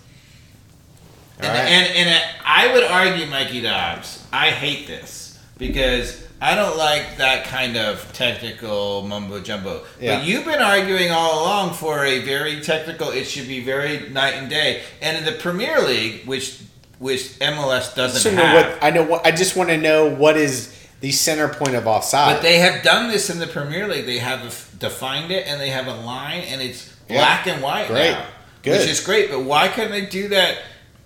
And, 1.40 1.48
right. 1.48 1.68
and 1.68 2.08
and 2.08 2.24
I 2.44 2.74
would 2.74 2.84
argue, 2.84 3.28
Mikey 3.28 3.62
Dobbs. 3.62 4.26
I 4.32 4.50
hate 4.50 4.88
this 4.88 5.38
because 5.58 6.26
I 6.42 6.56
don't 6.56 6.78
like 6.78 7.18
that 7.18 7.46
kind 7.46 7.78
of 7.78 8.12
technical 8.14 9.04
mumbo 9.04 9.40
jumbo. 9.42 9.84
Yeah. 10.00 10.18
But 10.18 10.28
you've 10.28 10.46
been 10.46 10.62
arguing 10.62 11.12
all 11.12 11.44
along 11.44 11.74
for 11.74 12.06
a 12.06 12.20
very 12.20 12.62
technical. 12.62 13.10
It 13.10 13.26
should 13.26 13.48
be 13.48 13.64
very 13.64 14.10
night 14.10 14.36
and 14.36 14.50
day. 14.50 14.84
And 15.02 15.18
in 15.18 15.26
the 15.26 15.40
Premier 15.40 15.82
League, 15.82 16.26
which 16.26 16.60
which 17.00 17.22
MLS 17.40 17.96
doesn't 17.96 18.22
So 18.22 18.32
have, 18.32 18.56
what, 18.72 18.84
I 18.84 18.90
know. 18.90 19.04
What, 19.04 19.26
I 19.26 19.32
just 19.32 19.56
want 19.56 19.70
to 19.70 19.78
know 19.78 20.08
what 20.10 20.38
is 20.38 20.74
the 21.00 21.12
center 21.12 21.48
point 21.48 21.76
of 21.76 21.86
offside. 21.88 22.36
but 22.38 22.42
they 22.42 22.58
have 22.60 22.84
done 22.84 23.08
this 23.10 23.30
in 23.30 23.38
the 23.40 23.48
Premier 23.48 23.88
League. 23.88 24.06
They 24.06 24.18
have 24.18 24.40
defined 24.80 25.32
it, 25.32 25.46
and 25.48 25.62
they 25.62 25.70
have 25.70 25.88
a 25.88 25.94
line, 25.94 26.42
and 26.42 26.62
it's 26.62 26.92
Yeah. 27.08 27.18
black 27.18 27.48
and 27.48 27.62
white 27.62 27.88
Great. 27.88 28.12
now, 28.12 28.26
Good. 28.64 28.80
which 28.80 28.90
is 28.90 29.00
great. 29.00 29.30
But 29.30 29.42
why 29.42 29.68
couldn't 29.68 29.92
they 29.92 30.06
do 30.08 30.30
that? 30.30 30.58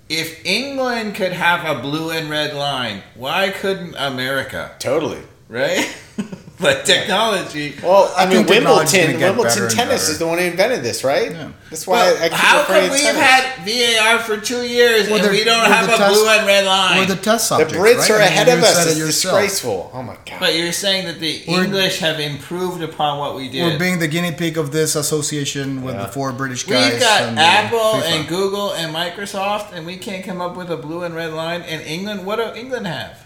If 0.09 0.45
England 0.45 1.15
could 1.15 1.31
have 1.33 1.65
a 1.65 1.81
blue 1.81 2.09
and 2.11 2.29
red 2.29 2.53
line, 2.53 3.01
why 3.15 3.49
couldn't 3.49 3.95
America? 3.97 4.71
totally. 4.79 5.21
Right? 5.49 5.93
but 6.61 6.85
technology. 6.85 7.75
Well, 7.83 8.13
I, 8.15 8.25
I 8.25 8.29
mean, 8.29 8.45
Wimbledon. 8.45 8.63
gonna 8.65 8.85
get 9.17 9.19
better 9.19 9.37
Wimbledon 9.37 9.69
tennis 9.69 10.09
is 10.09 10.19
the 10.19 10.27
one 10.27 10.37
who 10.37 10.45
invented 10.45 10.83
this, 10.83 11.03
right? 11.03 11.31
Yeah. 11.31 11.51
That's 11.69 11.87
why 11.87 11.97
Well, 12.11 12.17
I 12.23 12.29
keep 12.29 12.31
how 12.37 12.59
referring 12.59 12.81
come 12.81 12.91
we've 12.91 13.01
tennis. 13.01 13.21
had 13.21 13.99
VAR 14.17 14.19
for 14.19 14.37
two 14.37 14.61
years 14.67 15.09
Well, 15.09 15.21
and 15.23 15.31
we 15.31 15.43
don't 15.45 15.65
have 15.65 15.85
a 15.89 15.95
test- 15.97 16.13
blue 16.13 16.27
and 16.27 16.45
red 16.45 16.65
line? 16.65 16.97
We're 16.99 17.05
the 17.05 17.15
test 17.21 17.49
The. 17.49 17.55
Brits 17.65 17.97
right? 17.97 18.11
are 18.11 18.15
I 18.15 18.17
mean, 18.19 18.27
ahead 18.27 18.47
of 18.49 18.59
us. 18.63 18.87
It's 18.87 18.99
disgraceful. 18.99 19.89
Oh 19.93 20.03
my 20.03 20.15
god. 20.25 20.39
but 20.39 20.55
you're 20.55 20.71
saying 20.73 21.05
that 21.07 21.19
the 21.19 21.43
We're- 21.47 21.65
English 21.65 21.99
have 21.99 22.19
improved 22.19 22.81
upon 22.83 23.19
what 23.19 23.35
we 23.35 23.49
did. 23.49 23.63
We're 23.63 23.79
being 23.79 23.99
the 23.99 24.07
guinea 24.07 24.31
pig 24.33 24.57
of 24.57 24.71
this 24.71 24.95
association 24.95 25.81
with 25.83 25.95
Yeah. 25.95 26.03
the 26.03 26.07
four 26.11 26.31
British 26.33 26.63
guys. 26.65 26.91
We've 26.93 27.01
got 27.01 27.21
and, 27.23 27.39
Apple 27.39 27.79
FIFA. 27.79 28.03
and 28.19 28.27
Google 28.27 28.73
and 28.73 28.93
Microsoft, 28.93 29.73
and 29.73 29.85
we 29.85 29.97
can't 29.97 30.23
come 30.25 30.41
up 30.41 30.55
with 30.57 30.69
a 30.69 30.77
blue 30.77 31.03
and 31.03 31.15
red 31.15 31.31
line. 31.33 31.61
And 31.61 31.81
England, 31.83 32.25
what 32.25 32.35
do 32.37 32.59
England 32.59 32.85
have? 32.87 33.17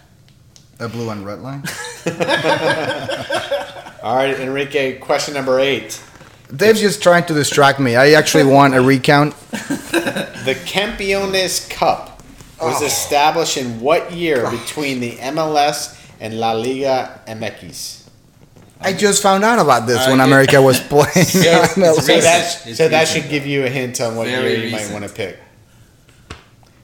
A 0.78 0.88
blue 0.88 1.10
and 1.10 1.24
red 1.24 1.40
line. 1.40 1.62
All 4.02 4.14
right, 4.16 4.38
Enrique. 4.38 4.98
Question 4.98 5.34
number 5.34 5.58
eight. 5.58 6.00
Dave's 6.54 6.80
just 6.80 7.02
trying 7.02 7.24
to 7.24 7.34
distract 7.34 7.80
me. 7.80 7.96
I 7.96 8.12
actually 8.12 8.44
want 8.44 8.74
a 8.74 8.80
recount. 8.80 9.34
The 10.46 10.54
Campeones 10.54 11.68
Cup 11.68 12.22
was 12.62 12.80
Oh. 12.80 12.86
established 12.86 13.56
in 13.56 13.80
what 13.80 14.12
year 14.12 14.48
between 14.48 15.00
the 15.00 15.16
MLS 15.16 16.00
and 16.20 16.38
La 16.38 16.52
Liga 16.52 17.20
MX? 17.26 18.04
I 18.80 18.92
just 18.92 19.22
found 19.24 19.42
out 19.42 19.58
about 19.58 19.88
this 19.88 19.98
I 19.98 20.10
when 20.10 20.18
get- 20.18 20.26
America 20.28 20.62
was 20.62 20.78
playing. 20.92 21.26
So, 21.26 21.40
MLS. 21.40 21.94
so 22.02 22.20
that, 22.20 22.62
It's 22.64 22.78
so 22.78 22.88
that 22.88 23.00
recent. 23.00 23.22
should 23.24 23.28
give 23.30 23.44
you 23.44 23.64
a 23.64 23.68
hint 23.68 24.00
on 24.00 24.14
what 24.14 24.28
Very 24.28 24.50
year 24.52 24.64
you 24.66 24.70
might 24.70 24.82
recent. 24.82 24.92
want 25.00 25.04
to 25.08 25.12
pick. 25.12 25.36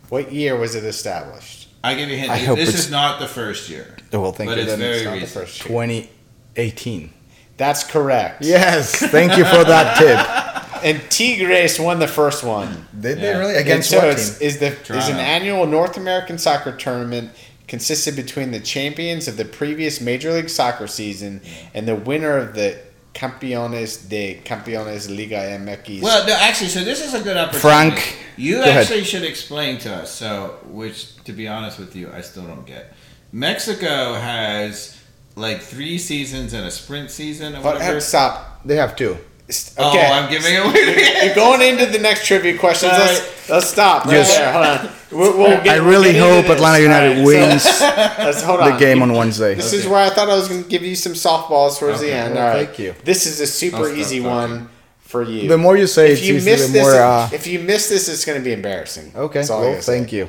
What 0.08 0.32
year 0.32 0.56
was 0.56 0.74
it 0.74 0.82
established? 0.82 1.61
I 1.84 1.94
give 1.94 2.08
you 2.08 2.14
a 2.14 2.18
hint. 2.18 2.30
I 2.30 2.38
hope 2.38 2.56
this 2.58 2.68
it's- 2.68 2.84
is 2.86 2.90
not 2.90 3.18
the 3.20 3.26
first 3.28 3.68
year. 3.68 3.96
Oh, 4.12 4.20
well, 4.20 4.32
thank 4.32 4.48
But 4.50 4.56
you. 4.58 4.62
it's 4.64 4.70
Then 4.72 4.78
very 4.78 4.96
It's 4.96 5.04
not 5.04 5.10
the 5.14 5.20
recent. 5.20 5.46
first 5.46 5.58
year. 5.60 5.68
2018. 5.68 7.12
That's 7.56 7.84
correct. 7.84 8.44
Yes, 8.44 8.92
thank 9.10 9.36
you 9.36 9.44
for 9.44 9.64
that 9.64 9.96
tip. 9.98 10.84
And 10.84 11.00
Tigres 11.10 11.78
won 11.78 11.98
the 12.00 12.08
first 12.08 12.42
one. 12.42 12.86
Did 12.98 13.18
Yeah. 13.18 13.32
they 13.34 13.38
really 13.38 13.54
against 13.56 13.90
so 13.90 13.98
what 13.98 14.08
it's, 14.08 14.38
team? 14.38 14.48
is 14.48 14.58
the 14.58 14.66
is 14.68 14.78
Toronto. 14.86 15.12
an 15.12 15.18
annual 15.18 15.66
North 15.66 15.96
American 15.96 16.38
soccer 16.38 16.72
tournament 16.72 17.30
consisted 17.68 18.16
between 18.16 18.50
the 18.50 18.58
champions 18.60 19.28
of 19.28 19.36
the 19.36 19.44
previous 19.44 20.00
Major 20.00 20.32
League 20.32 20.48
Soccer 20.50 20.86
season 20.86 21.40
and 21.72 21.86
the 21.86 21.94
winner 21.94 22.36
of 22.36 22.54
the 22.54 22.78
Campeones 23.14 24.08
de 24.08 24.40
Campeones 24.44 25.08
Liga 25.14 25.36
MX. 25.58 26.02
Well, 26.02 26.26
no, 26.26 26.34
actually, 26.34 26.68
so 26.70 26.82
this 26.84 27.04
is 27.04 27.14
a 27.14 27.20
good 27.20 27.36
opportunity. 27.36 27.60
Frank, 27.60 28.16
you 28.36 28.56
go 28.56 28.62
ahead. 28.62 28.76
actually 28.82 29.04
should 29.04 29.22
explain 29.24 29.78
to 29.78 29.94
us. 29.94 30.10
So, 30.12 30.58
which, 30.66 31.16
to 31.24 31.32
be 31.32 31.46
honest 31.48 31.78
with 31.78 31.94
you, 31.94 32.10
I 32.12 32.20
still 32.22 32.44
don't 32.44 32.66
get. 32.66 32.92
Mexico 33.32 34.14
has 34.14 34.98
like 35.36 35.60
three 35.60 35.98
seasons 35.98 36.52
and 36.52 36.66
a 36.66 36.70
sprint 36.70 37.10
season 37.10 37.54
or 37.54 37.62
But, 37.62 37.74
whatever. 37.74 38.00
stop. 38.00 38.60
They 38.64 38.76
have 38.76 38.94
two. 38.96 39.16
St- 39.48 39.76
Oh, 39.78 39.90
Okay. 39.90 40.06
I'm 40.06 40.30
giving 40.30 40.56
away. 40.56 41.24
You're 41.26 41.34
going 41.34 41.60
into 41.62 41.86
the 41.86 41.98
next 41.98 42.26
trivia 42.26 42.56
questions. 42.58 42.92
Sorry. 42.92 43.04
Let's, 43.06 43.48
let's 43.50 43.66
stop 43.68 44.04
right 44.06 44.14
Yes. 44.14 44.36
there. 44.36 44.52
Hold 44.52 44.66
on. 44.66 44.96
We'll, 45.10 45.36
we'll 45.38 45.62
get, 45.62 45.68
I 45.68 45.80
we'll 45.80 45.90
really 45.90 46.16
hope. 46.18 46.46
Atlanta 46.46 46.78
United 46.82 47.16
right, 47.18 47.24
wins 47.26 47.62
So, 47.64 47.84
let's 48.18 48.42
the 48.42 48.76
game 48.78 49.02
on 49.02 49.12
Wednesday. 49.12 49.54
This 49.54 49.72
is 49.74 49.86
where 49.86 49.98
I 49.98 50.08
thought 50.10 50.30
I 50.30 50.36
was 50.36 50.48
going 50.48 50.62
to 50.62 50.68
give 50.68 50.82
you 50.82 50.94
some 50.96 51.12
softballs 51.12 51.78
towards 51.78 52.00
the 52.00 52.10
end. 52.12 52.34
Well, 52.34 52.46
All 52.48 52.54
right. 52.54 52.66
thank 52.66 52.78
you. 52.78 52.94
This 53.04 53.26
is 53.26 53.40
a 53.40 53.42
I'll 53.42 53.46
super 53.46 53.84
stop 53.88 53.96
easy 53.98 54.22
talking. 54.22 54.30
one 54.56 54.68
for 55.00 55.22
you. 55.22 55.48
The 55.48 55.58
more 55.58 55.76
you 55.76 55.86
say, 55.86 56.12
if 56.12 56.18
it's 56.18 56.26
you 56.28 56.36
easy, 56.36 56.50
miss 56.50 56.66
the 56.68 56.72
this, 56.72 56.82
more. 56.82 56.94
Uh, 56.94 57.28
if 57.32 57.46
you 57.46 57.58
miss 57.58 57.88
this, 57.90 58.08
it's 58.08 58.24
going 58.24 58.38
to 58.38 58.44
be 58.44 58.52
embarrassing. 58.54 59.12
okay, 59.14 59.40
That's 59.40 59.50
all 59.50 59.58
I 59.58 59.62
well, 59.64 59.70
gotta 59.72 59.82
say. 59.82 59.98
thank 59.98 60.12
you. 60.12 60.28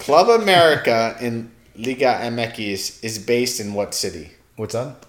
Club 0.00 0.28
America 0.40 1.16
in 1.20 1.52
Liga 1.76 2.18
MX 2.22 3.04
is 3.04 3.18
based 3.20 3.60
in 3.60 3.74
what 3.74 3.94
city? 3.94 4.30
What's 4.56 4.72
that? 4.74 5.06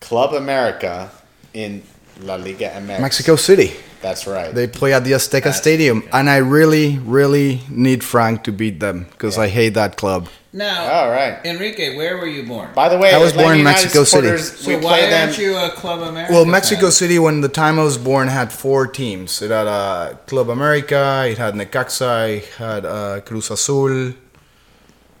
Club 0.00 0.32
America 0.34 1.10
in 1.54 1.82
La 2.20 2.36
Liga 2.36 2.70
MX. 2.70 3.00
Mexico 3.00 3.36
City. 3.36 3.72
That's 4.00 4.26
right. 4.28 4.54
They 4.54 4.68
play 4.68 4.92
at 4.94 5.02
the 5.04 5.12
Azteca 5.12 5.32
That's- 5.50 5.58
Stadium, 5.58 6.04
and 6.12 6.30
I 6.30 6.36
really, 6.36 6.98
really 6.98 7.60
need 7.68 8.04
Frank 8.04 8.44
to 8.44 8.52
beat 8.52 8.78
them 8.80 9.06
because 9.10 9.36
I 9.38 9.48
hate 9.48 9.74
that 9.74 9.96
club. 9.96 10.28
now, 10.52 10.86
all 10.92 11.10
right. 11.10 11.38
Enrique, 11.44 11.96
where 11.96 12.16
were 12.16 12.26
you 12.26 12.44
born? 12.46 12.68
By 12.74 12.88
the 12.88 12.96
way, 12.98 13.12
I 13.12 13.18
was 13.18 13.32
Atlanta 13.32 13.48
born 13.48 13.58
in 13.58 13.64
Mexico 13.64 14.04
City. 14.04 14.38
So 14.38 14.68
we 14.68 14.76
why 14.76 15.12
aren't 15.12 15.36
you 15.38 15.56
a 15.56 15.70
Club 15.70 16.00
America? 16.00 16.32
Well, 16.32 16.44
Mexico 16.44 16.82
fan? 16.86 16.92
City, 16.92 17.18
when 17.18 17.40
the 17.40 17.48
time 17.48 17.78
I 17.78 17.82
was 17.84 17.98
born, 17.98 18.28
had 18.28 18.52
four 18.52 18.86
teams. 18.86 19.42
It 19.42 19.50
had 19.50 19.66
uh, 19.66 20.14
Club 20.26 20.48
America, 20.48 21.24
it 21.28 21.38
had 21.38 21.54
Necaxa, 21.54 22.38
it 22.38 22.44
had 22.54 22.86
uh, 22.86 23.20
Cruz 23.26 23.50
Azul, 23.50 24.14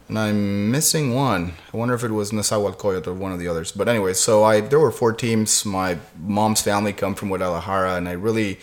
and 0.08 0.18
I'm 0.18 0.70
missing 0.70 1.14
one. 1.14 1.52
I 1.72 1.76
wonder 1.76 1.94
if 1.94 2.02
it 2.04 2.10
was 2.10 2.30
Nezahualcóyotl 2.32 3.06
or 3.06 3.14
one 3.14 3.32
of 3.32 3.38
the 3.38 3.48
others. 3.48 3.72
But 3.72 3.88
anyway, 3.88 4.14
so 4.14 4.44
I 4.44 4.60
there 4.60 4.80
were 4.80 4.90
four 4.90 5.12
teams. 5.12 5.64
My 5.64 5.98
mom's 6.20 6.62
family 6.62 6.92
come 6.92 7.14
from 7.14 7.28
Guadalajara, 7.28 7.96
and 7.96 8.08
I 8.08 8.12
really, 8.12 8.58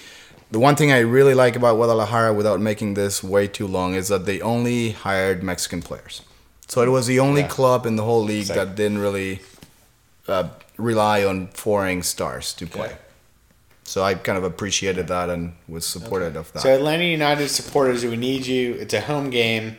the 0.52 0.60
one 0.60 0.76
thing 0.76 0.92
I 0.92 1.00
really 1.00 1.34
like 1.34 1.56
about 1.56 1.76
Guadalajara, 1.76 2.34
without 2.34 2.60
making 2.60 2.96
this 2.96 3.24
way 3.24 3.48
too 3.48 3.68
long, 3.68 3.94
is 3.96 4.08
that 4.08 4.26
they 4.26 4.42
only 4.42 4.92
hired 4.92 5.44
Mexican 5.44 5.82
players. 5.82 6.22
So 6.68 6.82
it 6.82 6.90
was 6.90 7.06
the 7.06 7.20
only 7.20 7.42
Yeah. 7.42 7.48
club 7.48 7.86
in 7.86 7.96
the 7.96 8.04
whole 8.04 8.24
league 8.24 8.48
Same. 8.48 8.58
that 8.58 8.76
didn't 8.76 8.98
really 8.98 9.42
uh, 10.28 10.48
rely 10.78 11.24
on 11.24 11.48
foreign 11.54 12.02
stars 12.02 12.54
to 12.54 12.66
play. 12.66 12.88
Okay. 12.88 12.98
So 13.84 14.02
I 14.04 14.16
kind 14.16 14.36
of 14.40 14.44
appreciated 14.44 15.08
that 15.10 15.30
and 15.30 15.54
was 15.68 15.86
supportive 15.86 16.36
of 16.36 16.52
that. 16.54 16.62
So 16.64 16.74
Atlanta 16.74 17.04
United 17.04 17.50
supporters, 17.50 18.04
we 18.04 18.18
need 18.18 18.48
you. 18.48 18.74
It's 18.74 18.96
a 18.96 19.02
home 19.02 19.30
game. 19.30 19.78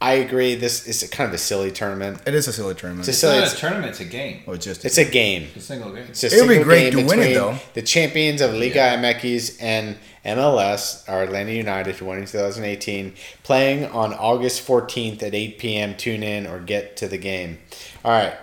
I 0.00 0.12
agree. 0.14 0.54
This 0.54 0.86
is 0.86 1.02
a 1.02 1.08
kind 1.08 1.26
of 1.28 1.34
a 1.34 1.38
silly 1.38 1.72
tournament. 1.72 2.20
it 2.24 2.32
is 2.32 2.46
a 2.46 2.52
silly 2.52 2.74
tournament. 2.76 3.00
It's 3.08 3.16
It's 3.16 3.18
So 3.18 3.28
not 3.32 3.38
it's- 3.38 3.54
a 3.54 3.56
tournament; 3.56 3.86
it's 3.90 4.00
a 4.00 4.04
game. 4.04 4.42
oh, 4.46 4.52
it's 4.52 4.64
just 4.64 4.84
It's 4.84 4.96
a 4.98 5.04
game. 5.04 5.48
It's 5.54 5.64
a 5.64 5.66
single 5.66 5.90
game. 5.92 6.06
It's 6.08 6.22
a 6.22 6.26
It 6.28 6.32
would 6.34 6.42
be 6.42 6.48
single 6.54 6.64
great 6.64 6.92
game 6.92 6.92
to 6.92 6.96
win 6.98 7.18
it, 7.18 7.22
between 7.22 7.34
though. 7.34 7.58
The 7.74 7.82
champions 7.82 8.40
of 8.40 8.54
Liga 8.54 8.78
MX 8.96 9.56
and 9.60 9.96
MLS 10.24 11.02
are 11.08 11.24
Atlanta 11.24 11.50
United, 11.50 11.96
who 11.96 12.04
won 12.04 12.18
in 12.18 12.26
2018, 12.26 13.14
playing 13.42 13.86
on 13.86 14.14
August 14.14 14.64
14th 14.64 15.20
at 15.24 15.34
8 15.34 15.58
p.m. 15.58 15.96
Tune 15.96 16.22
in 16.22 16.46
or 16.46 16.60
get 16.60 16.96
to 16.98 17.08
the 17.08 17.18
game. 17.18 17.58
All 18.04 18.12
right. 18.12 18.34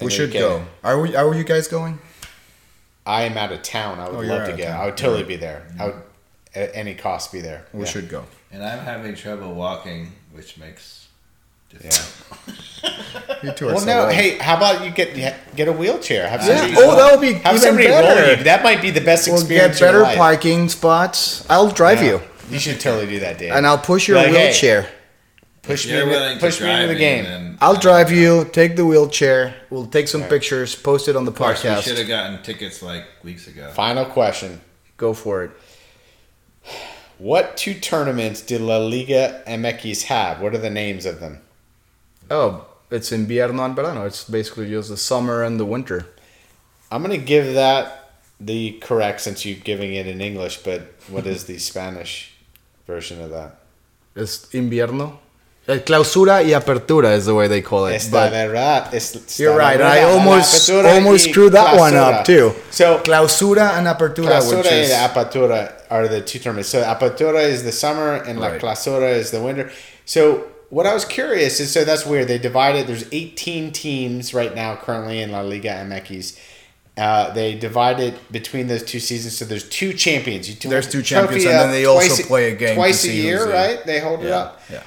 we 0.00 0.10
should 0.10 0.30
Enrique, 0.34 0.40
go. 0.40 0.64
Are 0.82 1.00
we? 1.00 1.14
Are 1.14 1.32
you 1.34 1.44
guys 1.44 1.68
going? 1.68 2.00
I 3.06 3.22
am 3.22 3.38
out 3.38 3.52
of 3.52 3.62
town. 3.62 4.00
I 4.00 4.08
would 4.08 4.16
Oh, 4.16 4.20
you're 4.20 4.30
love 4.32 4.42
out 4.42 4.46
to 4.46 4.52
of 4.54 4.58
go. 4.58 4.64
town. 4.64 4.80
I 4.80 4.84
would 4.86 4.96
totally 4.96 5.22
be 5.22 5.36
there. 5.36 5.62
I 5.78 5.84
would, 5.86 5.94
at 6.56 6.72
any 6.74 6.94
cost, 6.96 7.30
be 7.30 7.40
there. 7.40 7.66
We 7.72 7.84
Yeah. 7.84 7.90
should 7.92 8.08
go. 8.08 8.24
And 8.52 8.64
I'm 8.64 8.80
having 8.80 9.14
trouble 9.14 9.54
walking, 9.54 10.12
which 10.36 10.56
makes. 10.58 11.06
Yeah. 11.82 11.90
You 13.42 13.50
two 13.52 13.68
are 13.68 13.72
Well, 13.72 13.80
so 13.80 13.86
no. 13.86 14.04
old. 14.04 14.12
Hey, 14.12 14.38
how 14.38 14.56
about 14.56 14.84
you 14.84 14.90
get 14.92 15.14
get 15.56 15.68
a 15.68 15.72
wheelchair? 15.72 16.28
Have 16.28 16.40
Yeah. 16.46 16.58
somebody 16.60 16.74
Oh, 16.78 16.96
that 16.96 17.10
would 17.12 17.20
be 17.20 17.32
have 17.34 17.54
even 17.56 17.60
somebody 17.60 17.86
better. 17.88 18.20
roll 18.28 18.38
you. 18.38 18.44
That 18.44 18.62
might 18.62 18.80
be 18.80 18.90
the 18.90 19.00
best 19.00 19.26
We'll 19.26 19.36
experience. 19.38 19.78
get 19.78 19.88
of 19.88 19.94
your 19.94 20.02
better 20.02 20.02
life. 20.04 20.16
parking 20.16 20.68
spots. 20.68 21.44
I'll 21.50 21.68
drive 21.70 22.00
Yeah. 22.02 22.08
you, 22.08 22.20
You 22.50 22.58
should 22.60 22.80
totally 22.80 23.06
do 23.06 23.20
that, 23.20 23.38
Dave. 23.38 23.52
and 23.52 23.66
I'll 23.66 23.78
push 23.78 24.06
your 24.08 24.16
Like, 24.18 24.28
hey, 24.28 24.32
wheelchair. 24.50 24.88
Push 25.62 25.84
If 25.86 25.90
me, 25.90 25.96
you're 25.98 26.06
willing 26.06 26.38
push 26.38 26.58
to 26.58 26.64
me 26.64 26.70
into 26.70 26.82
drive 26.86 26.88
the 26.90 26.94
game. 26.98 27.24
then 27.24 27.58
I'll 27.60 27.74
drive 27.76 28.12
you. 28.12 28.48
Take 28.52 28.76
the 28.76 28.86
wheelchair. 28.86 29.54
We'll 29.68 29.86
take 29.86 30.06
some 30.08 30.20
Right. 30.22 30.30
pictures. 30.30 30.74
Post 30.76 31.08
it 31.08 31.16
on 31.16 31.24
the 31.24 31.32
Of 31.32 31.36
course, 31.36 31.64
we 31.64 31.68
should 31.70 31.78
podcast. 31.96 31.98
have 31.98 32.08
gotten 32.08 32.42
tickets 32.42 32.80
like 32.82 33.04
weeks 33.24 33.48
ago. 33.48 33.68
Final 33.74 34.04
question: 34.04 34.60
Go 34.96 35.12
for 35.12 35.42
it. 35.44 35.50
What 37.18 37.56
two 37.56 37.74
tournaments 37.74 38.42
did 38.42 38.60
La 38.60 38.76
Liga 38.78 39.42
MX 39.46 40.04
have? 40.04 40.40
What 40.40 40.54
are 40.54 40.58
the 40.58 40.70
names 40.70 41.06
of 41.06 41.20
them? 41.20 41.40
Oh, 42.30 42.66
it's 42.90 43.10
invierno 43.10 43.64
and 43.64 43.74
verano. 43.74 44.04
It's 44.04 44.24
basically 44.28 44.68
just 44.68 44.90
the 44.90 44.96
summer 44.96 45.42
and 45.42 45.58
the 45.58 45.64
winter. 45.64 46.06
I'm 46.90 47.02
gonna 47.02 47.16
give 47.16 47.54
that 47.54 48.10
the 48.38 48.72
correct 48.80 49.22
since 49.22 49.46
you're 49.46 49.58
giving 49.58 49.94
it 49.94 50.06
in 50.06 50.20
English. 50.20 50.58
But 50.58 50.92
what 51.08 51.26
is 51.26 51.44
the 51.44 51.58
Spanish 51.70 52.34
version 52.86 53.22
of 53.22 53.30
that? 53.30 53.60
It's 54.14 54.46
invierno. 54.46 55.18
Eh, 55.68 55.82
Clausura 55.84 56.42
y 56.42 56.52
apertura 56.52 57.16
is 57.16 57.24
the 57.26 57.34
way 57.34 57.48
they 57.48 57.60
call 57.60 57.86
it. 57.86 58.08
But 58.10 58.30
verdad, 58.30 58.94
esta 58.94 59.18
you're 59.42 59.56
right. 59.56 59.78
verdad, 59.78 59.98
I 59.98 60.02
almost 60.04 60.70
almost 60.70 61.28
screwed 61.28 61.54
that 61.54 61.76
one 61.76 61.96
up 61.96 62.24
too. 62.24 62.52
So 62.70 62.98
Clausura 62.98 63.76
and 63.76 63.88
apertura, 63.88 64.28
Clausura 64.28 64.58
which 64.58 64.66
is 64.66 64.92
and 64.92 65.10
Apertura 65.10 65.72
are 65.90 66.06
the 66.06 66.20
two 66.20 66.38
terms. 66.38 66.68
So 66.68 66.82
Apertura 66.82 67.42
is 67.42 67.64
the 67.64 67.72
summer 67.72 68.14
and 68.14 68.38
La 68.38 68.50
Clausura 68.50 69.10
is 69.10 69.32
the 69.32 69.42
winter. 69.42 69.72
So 70.04 70.46
what 70.70 70.86
I 70.86 70.94
was 70.94 71.04
curious 71.04 71.58
is 71.58 71.72
so 71.72 71.84
that's 71.84 72.06
weird. 72.06 72.28
They 72.28 72.38
divided. 72.38 72.86
There's 72.86 73.08
18 73.10 73.72
teams 73.72 74.32
right 74.32 74.54
now 74.54 74.76
currently 74.76 75.20
in 75.20 75.32
La 75.32 75.40
Liga 75.40 75.70
MX. 75.70 76.38
Uh, 76.96 77.30
they 77.32 77.54
divided 77.54 78.14
between 78.30 78.68
those 78.68 78.82
two 78.82 79.00
seasons, 79.00 79.36
so 79.36 79.44
there's 79.44 79.68
two 79.68 79.92
champions. 79.92 80.48
You 80.48 80.70
There's 80.70 80.88
two 80.88 81.02
champions, 81.02 81.44
and 81.44 81.52
then 81.52 81.70
they 81.70 81.84
also 81.84 82.22
play 82.22 82.52
a 82.52 82.56
game 82.56 82.76
twice 82.76 83.04
a 83.04 83.12
year, 83.12 83.44
in. 83.44 83.50
right? 83.50 83.84
They 83.84 84.00
hold 84.00 84.24
it 84.24 84.30
up. 84.30 84.62
yeah. 84.70 84.82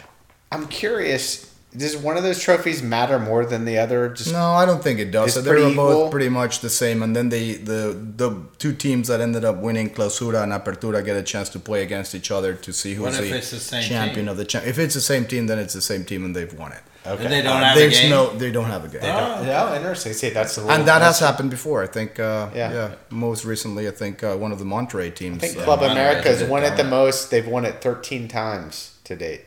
I'm 0.51 0.67
curious. 0.67 1.45
Does 1.77 1.95
one 1.95 2.17
of 2.17 2.23
those 2.23 2.41
trophies 2.41 2.81
matter 2.81 3.19
more 3.19 3.45
than 3.45 3.63
the 3.63 3.77
other? 3.77 4.09
Just 4.09 4.31
No, 4.33 4.53
I 4.53 4.65
don't 4.65 4.81
think 4.83 4.99
it 4.99 5.11
does. 5.11 5.35
So 5.35 5.41
they 5.41 5.51
pretty 5.51 5.67
were 5.67 5.75
both 5.75 5.91
equal? 5.97 6.09
pretty 6.09 6.29
much 6.29 6.61
the 6.61 6.69
same, 6.69 7.03
and 7.03 7.15
then 7.15 7.29
they 7.29 7.53
the 7.53 7.95
the 8.17 8.41
two 8.57 8.73
teams 8.73 9.07
that 9.09 9.21
ended 9.21 9.45
up 9.45 9.57
winning 9.57 9.91
Clausura 9.91 10.41
and 10.41 10.51
Apertura 10.51 11.05
get 11.05 11.15
a 11.15 11.21
chance 11.21 11.47
to 11.49 11.59
play 11.59 11.83
against 11.83 12.15
each 12.15 12.31
other 12.31 12.55
to 12.55 12.73
see 12.73 12.95
who's 12.95 13.15
the, 13.15 13.29
the 13.29 13.41
same 13.43 13.83
champion 13.83 14.25
team? 14.25 14.27
of 14.29 14.37
the 14.37 14.45
champ. 14.45 14.65
If 14.65 14.79
it's 14.79 14.95
the 14.95 15.01
same 15.01 15.25
team, 15.25 15.45
then 15.45 15.59
it's 15.59 15.75
the 15.75 15.81
same 15.81 16.05
team, 16.05 16.25
and 16.25 16.35
they've 16.35 16.51
won 16.57 16.71
it. 16.71 16.81
okay. 17.05 17.23
And 17.23 17.31
they 17.31 17.43
don't 17.43 17.61
Uh, 17.61 17.65
have 17.65 17.77
a 17.77 17.89
game. 17.89 18.09
no, 18.09 18.35
they 18.35 18.51
don't 18.51 18.65
have 18.65 18.85
a 18.85 18.87
game. 18.87 19.01
Oh. 19.03 19.43
Yeah, 19.45 19.75
interesting. 19.75 20.13
See, 20.13 20.31
that's 20.31 20.55
the. 20.55 20.65
And 20.67 20.87
that 20.87 21.03
has 21.03 21.19
happened 21.19 21.51
before. 21.51 21.83
I 21.83 21.87
think. 21.87 22.19
Uh, 22.19 22.49
Yeah. 22.55 22.73
yeah. 22.73 22.91
Most 23.11 23.45
recently, 23.45 23.87
I 23.87 23.91
think 23.91 24.23
uh, 24.23 24.35
one 24.35 24.51
of 24.51 24.57
the 24.57 24.65
Monterrey 24.65 25.13
teams. 25.13 25.37
I 25.43 25.47
think 25.47 25.59
uh, 25.61 25.65
Club 25.65 25.81
Monterrey 25.81 25.91
America's 25.91 26.39
did 26.39 26.49
won 26.49 26.63
it 26.63 26.75
the 26.77 26.83
most. 26.83 27.29
They've 27.29 27.47
won 27.47 27.63
it 27.65 27.79
13 27.83 28.27
times 28.27 28.95
to 29.03 29.15
date. 29.15 29.41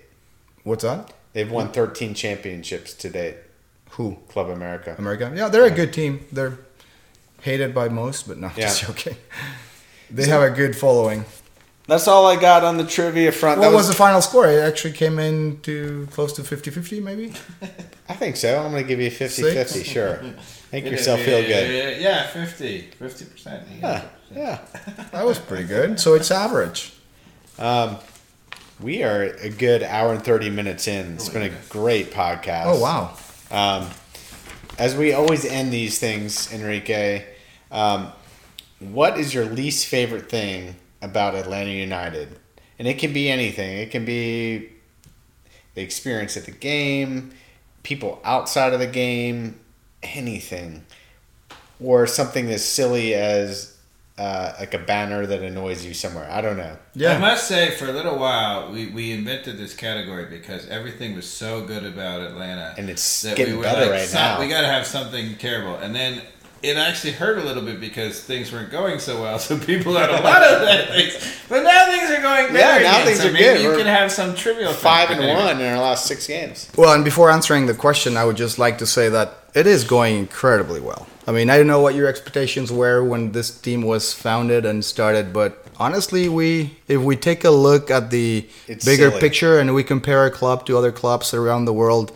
What's 0.65 0.83
that? 0.85 1.13
They've 1.33 1.51
won 1.51 1.73
13 1.73 2.15
championships 2.15 2.95
to 2.95 3.09
date. 3.11 3.37
Who? 3.93 4.19
Club 4.29 4.49
America. 4.51 4.95
America. 4.99 5.33
Yeah, 5.35 5.49
they're 5.49 5.65
a 5.65 5.71
good 5.71 5.93
team. 5.93 6.27
They're 6.33 6.59
hated 7.43 7.75
by 7.75 7.89
most, 7.89 8.29
but 8.29 8.39
not 8.39 8.57
Yeah. 8.57 8.67
just 8.67 8.83
joking. 8.87 9.17
They 10.11 10.27
have 10.27 10.43
a 10.43 10.51
good 10.51 10.77
following. 10.77 11.25
That's 11.89 12.07
all 12.07 12.27
I 12.27 12.37
got 12.39 12.65
on 12.65 12.77
the 12.77 12.85
trivia 12.85 13.33
front. 13.33 13.59
What 13.61 13.71
That 13.71 13.75
was 13.75 13.89
the 13.89 13.95
final 13.95 14.21
score? 14.21 14.47
It 14.47 14.61
actually 14.63 14.93
came 14.93 15.19
in 15.19 15.59
to 15.63 16.07
close 16.11 16.35
to 16.35 16.43
50-50 16.43 17.03
maybe? 17.03 17.33
I 18.11 18.15
think 18.15 18.37
so. 18.37 18.63
I'm 18.63 18.73
going 18.73 18.83
to 18.85 18.89
give 18.89 19.01
you 19.01 19.11
50 19.11 19.43
50, 19.43 19.83
sure. 19.85 20.21
Make 20.73 20.85
yourself 20.85 21.21
feel 21.21 21.41
good. 21.41 21.99
Yeah, 21.99 22.09
yeah, 22.11 22.27
50. 22.27 22.91
50%. 23.01 23.63
Yeah, 23.81 24.03
yeah. 24.35 24.59
That 25.13 25.25
was 25.25 25.39
pretty 25.39 25.65
good. 25.65 25.99
So 25.99 26.13
it's 26.15 26.31
average. 26.31 26.93
Um, 27.59 27.97
we 28.83 29.03
are 29.03 29.23
a 29.23 29.49
good 29.49 29.83
hour 29.83 30.13
and 30.13 30.25
30 30.25 30.51
minutes 30.51 30.89
in. 30.89 31.15
It's 31.15 31.29
been 31.29 31.43
a 31.43 31.55
great 31.69 32.11
podcast. 32.11 32.65
Oh, 32.67 32.81
wow. 32.81 33.17
Um, 33.51 33.89
as 34.79 34.97
we 34.97 35.13
always 35.13 35.45
end 35.45 35.73
these 35.73 35.99
things, 35.99 36.53
Enrique, 36.53 37.25
um, 37.71 38.13
what 38.81 39.19
is 39.19 39.33
your 39.33 39.45
least 39.45 39.87
favorite 39.87 40.29
thing 40.29 40.77
about 41.01 41.35
Atlanta 41.35 41.71
United? 41.71 42.39
And 42.79 42.89
it 42.89 42.99
can 42.99 43.13
be 43.13 43.31
anything. 43.31 43.79
It 43.79 43.91
can 43.91 44.05
be 44.05 44.71
the 45.75 45.83
experience 45.83 46.37
at 46.37 46.47
the 46.47 46.51
game, 46.51 47.33
people 47.85 48.21
outside 48.25 48.73
of 48.73 48.81
the 48.81 48.87
game, 48.87 49.61
anything, 50.03 50.85
or 51.81 52.07
something 52.07 52.51
as 52.51 52.65
silly 52.65 53.15
as 53.15 53.77
uh, 54.19 54.53
like 54.61 54.75
a 54.75 54.79
banner 54.79 55.27
that 55.27 55.41
annoys 55.43 55.85
you 55.85 55.95
somewhere. 55.95 56.29
I 56.31 56.41
don't 56.41 56.57
know. 56.57 56.77
Yeah, 56.95 57.17
I 57.17 57.19
must 57.19 57.49
say, 57.49 57.71
for 57.71 57.87
a 57.89 57.93
little 57.93 58.19
while, 58.19 58.71
we, 58.71 58.87
we 58.89 59.13
invented 59.13 59.57
this 59.59 59.75
category 59.75 60.27
because 60.27 60.69
everything 60.69 61.15
was 61.17 61.27
so 61.29 61.65
good 61.65 61.85
about 61.85 62.21
Atlanta. 62.21 62.75
And 62.77 62.91
it's 62.91 63.23
that 63.23 63.37
getting 63.37 63.55
we 63.55 63.59
were 63.59 63.65
better 63.65 63.83
like, 63.83 63.91
right 63.91 64.09
"Stop, 64.09 64.39
now." 64.39 64.45
We 64.45 64.51
got 64.51 64.61
to 64.63 64.67
have 64.69 64.87
something 64.87 65.37
terrible. 65.37 65.77
And 65.77 65.95
then 65.95 66.23
it 66.63 66.77
actually 66.77 67.13
hurt 67.15 67.39
a 67.39 67.43
little 67.43 67.63
bit 67.65 67.81
because 67.81 68.21
things 68.23 68.53
weren't 68.53 68.71
going 68.71 68.99
so 69.01 69.21
well. 69.23 69.39
So 69.41 69.59
people 69.59 69.95
had 69.95 70.11
a 70.11 70.23
lot 70.23 70.43
of 70.43 70.61
bad 70.63 70.89
things. 70.91 71.35
But 71.49 71.63
now 71.65 71.87
things 71.87 72.11
are 72.11 72.23
going 72.23 72.53
better. 72.53 72.83
Yeah, 72.83 72.91
now 72.91 72.97
again, 73.01 73.07
things 73.07 73.21
so 73.23 73.29
are 73.29 73.33
maybe 73.33 73.45
good. 73.45 73.63
You 73.63 73.69
We're 73.71 73.79
can 73.79 73.87
have 73.87 74.13
some 74.13 74.35
trivial 74.37 74.73
Five 74.73 75.11
and 75.11 75.21
Anyway. 75.21 75.43
one 75.43 75.61
in 75.61 75.67
our 75.67 75.79
last 75.81 76.07
six 76.07 76.27
games. 76.27 76.71
Well, 76.77 76.93
and 76.95 77.03
before 77.05 77.31
answering 77.31 77.67
the 77.67 77.75
question, 77.75 78.17
I 78.17 78.25
would 78.25 78.37
just 78.37 78.59
like 78.59 78.79
to 78.79 78.87
say 78.87 79.09
that 79.09 79.39
it 79.55 79.67
is 79.67 79.85
going 79.85 80.17
incredibly 80.17 80.81
well. 80.81 81.07
I 81.27 81.33
mean, 81.33 81.51
I 81.51 81.57
don't 81.57 81.67
know 81.67 81.81
what 81.81 81.95
your 81.95 82.09
expectations 82.09 82.73
were 82.73 83.05
when 83.05 83.33
this 83.33 83.51
team 83.61 83.83
was 83.83 84.13
founded 84.13 84.65
and 84.65 84.85
started, 84.85 85.33
but 85.33 85.65
honestly, 85.79 86.29
we 86.29 86.79
if 86.89 87.01
we 87.01 87.17
take 87.17 87.45
a 87.45 87.51
look 87.51 87.91
at 87.91 88.11
the 88.11 88.49
It's 88.67 88.85
bigger 88.85 89.09
silly. 89.11 89.21
picture 89.21 89.59
and 89.59 89.75
we 89.75 89.85
compare 89.85 90.19
our 90.21 90.31
club 90.31 90.67
to 90.67 90.77
other 90.77 90.91
clubs 90.93 91.33
around 91.35 91.67
the 91.67 91.73
world, 91.73 92.13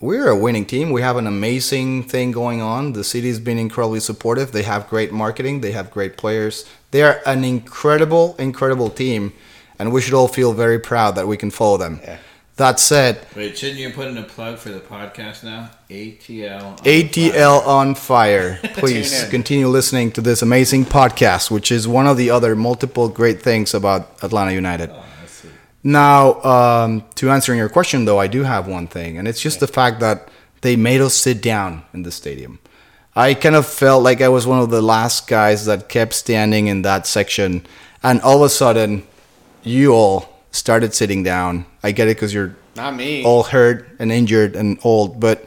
we're 0.00 0.28
a 0.28 0.36
winning 0.36 0.64
team. 0.64 0.90
We 0.90 1.02
have 1.02 1.16
an 1.16 1.26
amazing 1.26 2.04
thing 2.04 2.30
going 2.32 2.60
on. 2.62 2.92
The 2.92 3.04
city's 3.04 3.40
been 3.40 3.58
incredibly 3.58 4.00
supportive. 4.00 4.52
They 4.52 4.62
have 4.62 4.88
great 4.88 5.12
marketing. 5.12 5.60
They 5.60 5.72
have 5.72 5.90
great 5.90 6.16
players. 6.16 6.64
They 6.92 7.02
are 7.02 7.20
an 7.26 7.44
incredible, 7.44 8.36
incredible 8.38 8.90
team, 8.90 9.32
and 9.78 9.92
we 9.92 10.00
should 10.00 10.14
all 10.14 10.28
feel 10.28 10.52
very 10.54 10.78
proud 10.78 11.14
that 11.16 11.26
we 11.26 11.36
can 11.36 11.50
follow 11.50 11.76
them. 11.76 12.00
Yeah. 12.02 12.18
That 12.58 12.80
said, 12.80 13.24
Wait, 13.36 13.56
shouldn't 13.56 13.78
you 13.78 13.90
put 13.90 14.08
in 14.08 14.18
a 14.18 14.24
plug 14.24 14.58
for 14.58 14.70
the 14.70 14.80
podcast 14.80 15.44
now? 15.44 15.70
ATL. 15.88 16.64
on 16.64 16.76
ATL 16.78 17.64
on 17.64 17.94
fire. 17.94 18.58
Please 18.74 19.28
continue 19.30 19.68
listening 19.68 20.10
to 20.12 20.20
this 20.20 20.42
amazing 20.42 20.84
podcast, 20.84 21.52
which 21.52 21.70
is 21.70 21.86
one 21.86 22.08
of 22.08 22.16
the 22.16 22.30
other 22.30 22.56
multiple 22.56 23.08
great 23.08 23.40
things 23.40 23.74
about 23.74 24.10
Atlanta 24.24 24.50
United. 24.50 24.90
Oh, 24.90 25.04
I 25.22 25.26
see. 25.26 25.48
Now, 25.84 26.42
um, 26.42 27.04
to 27.14 27.30
answering 27.30 27.60
your 27.60 27.68
question, 27.68 28.06
though, 28.06 28.18
I 28.18 28.26
do 28.26 28.42
have 28.42 28.66
one 28.66 28.88
thing, 28.88 29.18
and 29.18 29.28
it's 29.28 29.40
just 29.40 29.60
the 29.60 29.68
fact 29.68 30.00
that 30.00 30.28
they 30.62 30.74
made 30.74 31.00
us 31.00 31.14
sit 31.14 31.40
down 31.40 31.84
in 31.94 32.02
the 32.02 32.10
stadium. 32.10 32.58
I 33.14 33.34
kind 33.34 33.54
of 33.54 33.66
felt 33.66 34.02
like 34.02 34.20
I 34.20 34.28
was 34.30 34.48
one 34.48 34.58
of 34.58 34.70
the 34.70 34.82
last 34.82 35.28
guys 35.28 35.66
that 35.66 35.88
kept 35.88 36.12
standing 36.12 36.66
in 36.66 36.82
that 36.82 37.06
section, 37.06 37.64
and 38.02 38.20
all 38.22 38.38
of 38.38 38.42
a 38.42 38.48
sudden, 38.48 39.06
you 39.62 39.92
all 39.92 40.37
started 40.50 40.94
sitting 40.94 41.22
down. 41.22 41.66
I 41.82 41.92
get 41.92 42.08
it 42.08 42.16
because 42.16 42.32
you're 42.34 42.56
Not 42.76 42.94
me. 42.96 43.24
all 43.24 43.42
hurt 43.44 43.88
and 43.98 44.10
injured 44.12 44.56
and 44.56 44.78
old, 44.82 45.20
but 45.20 45.46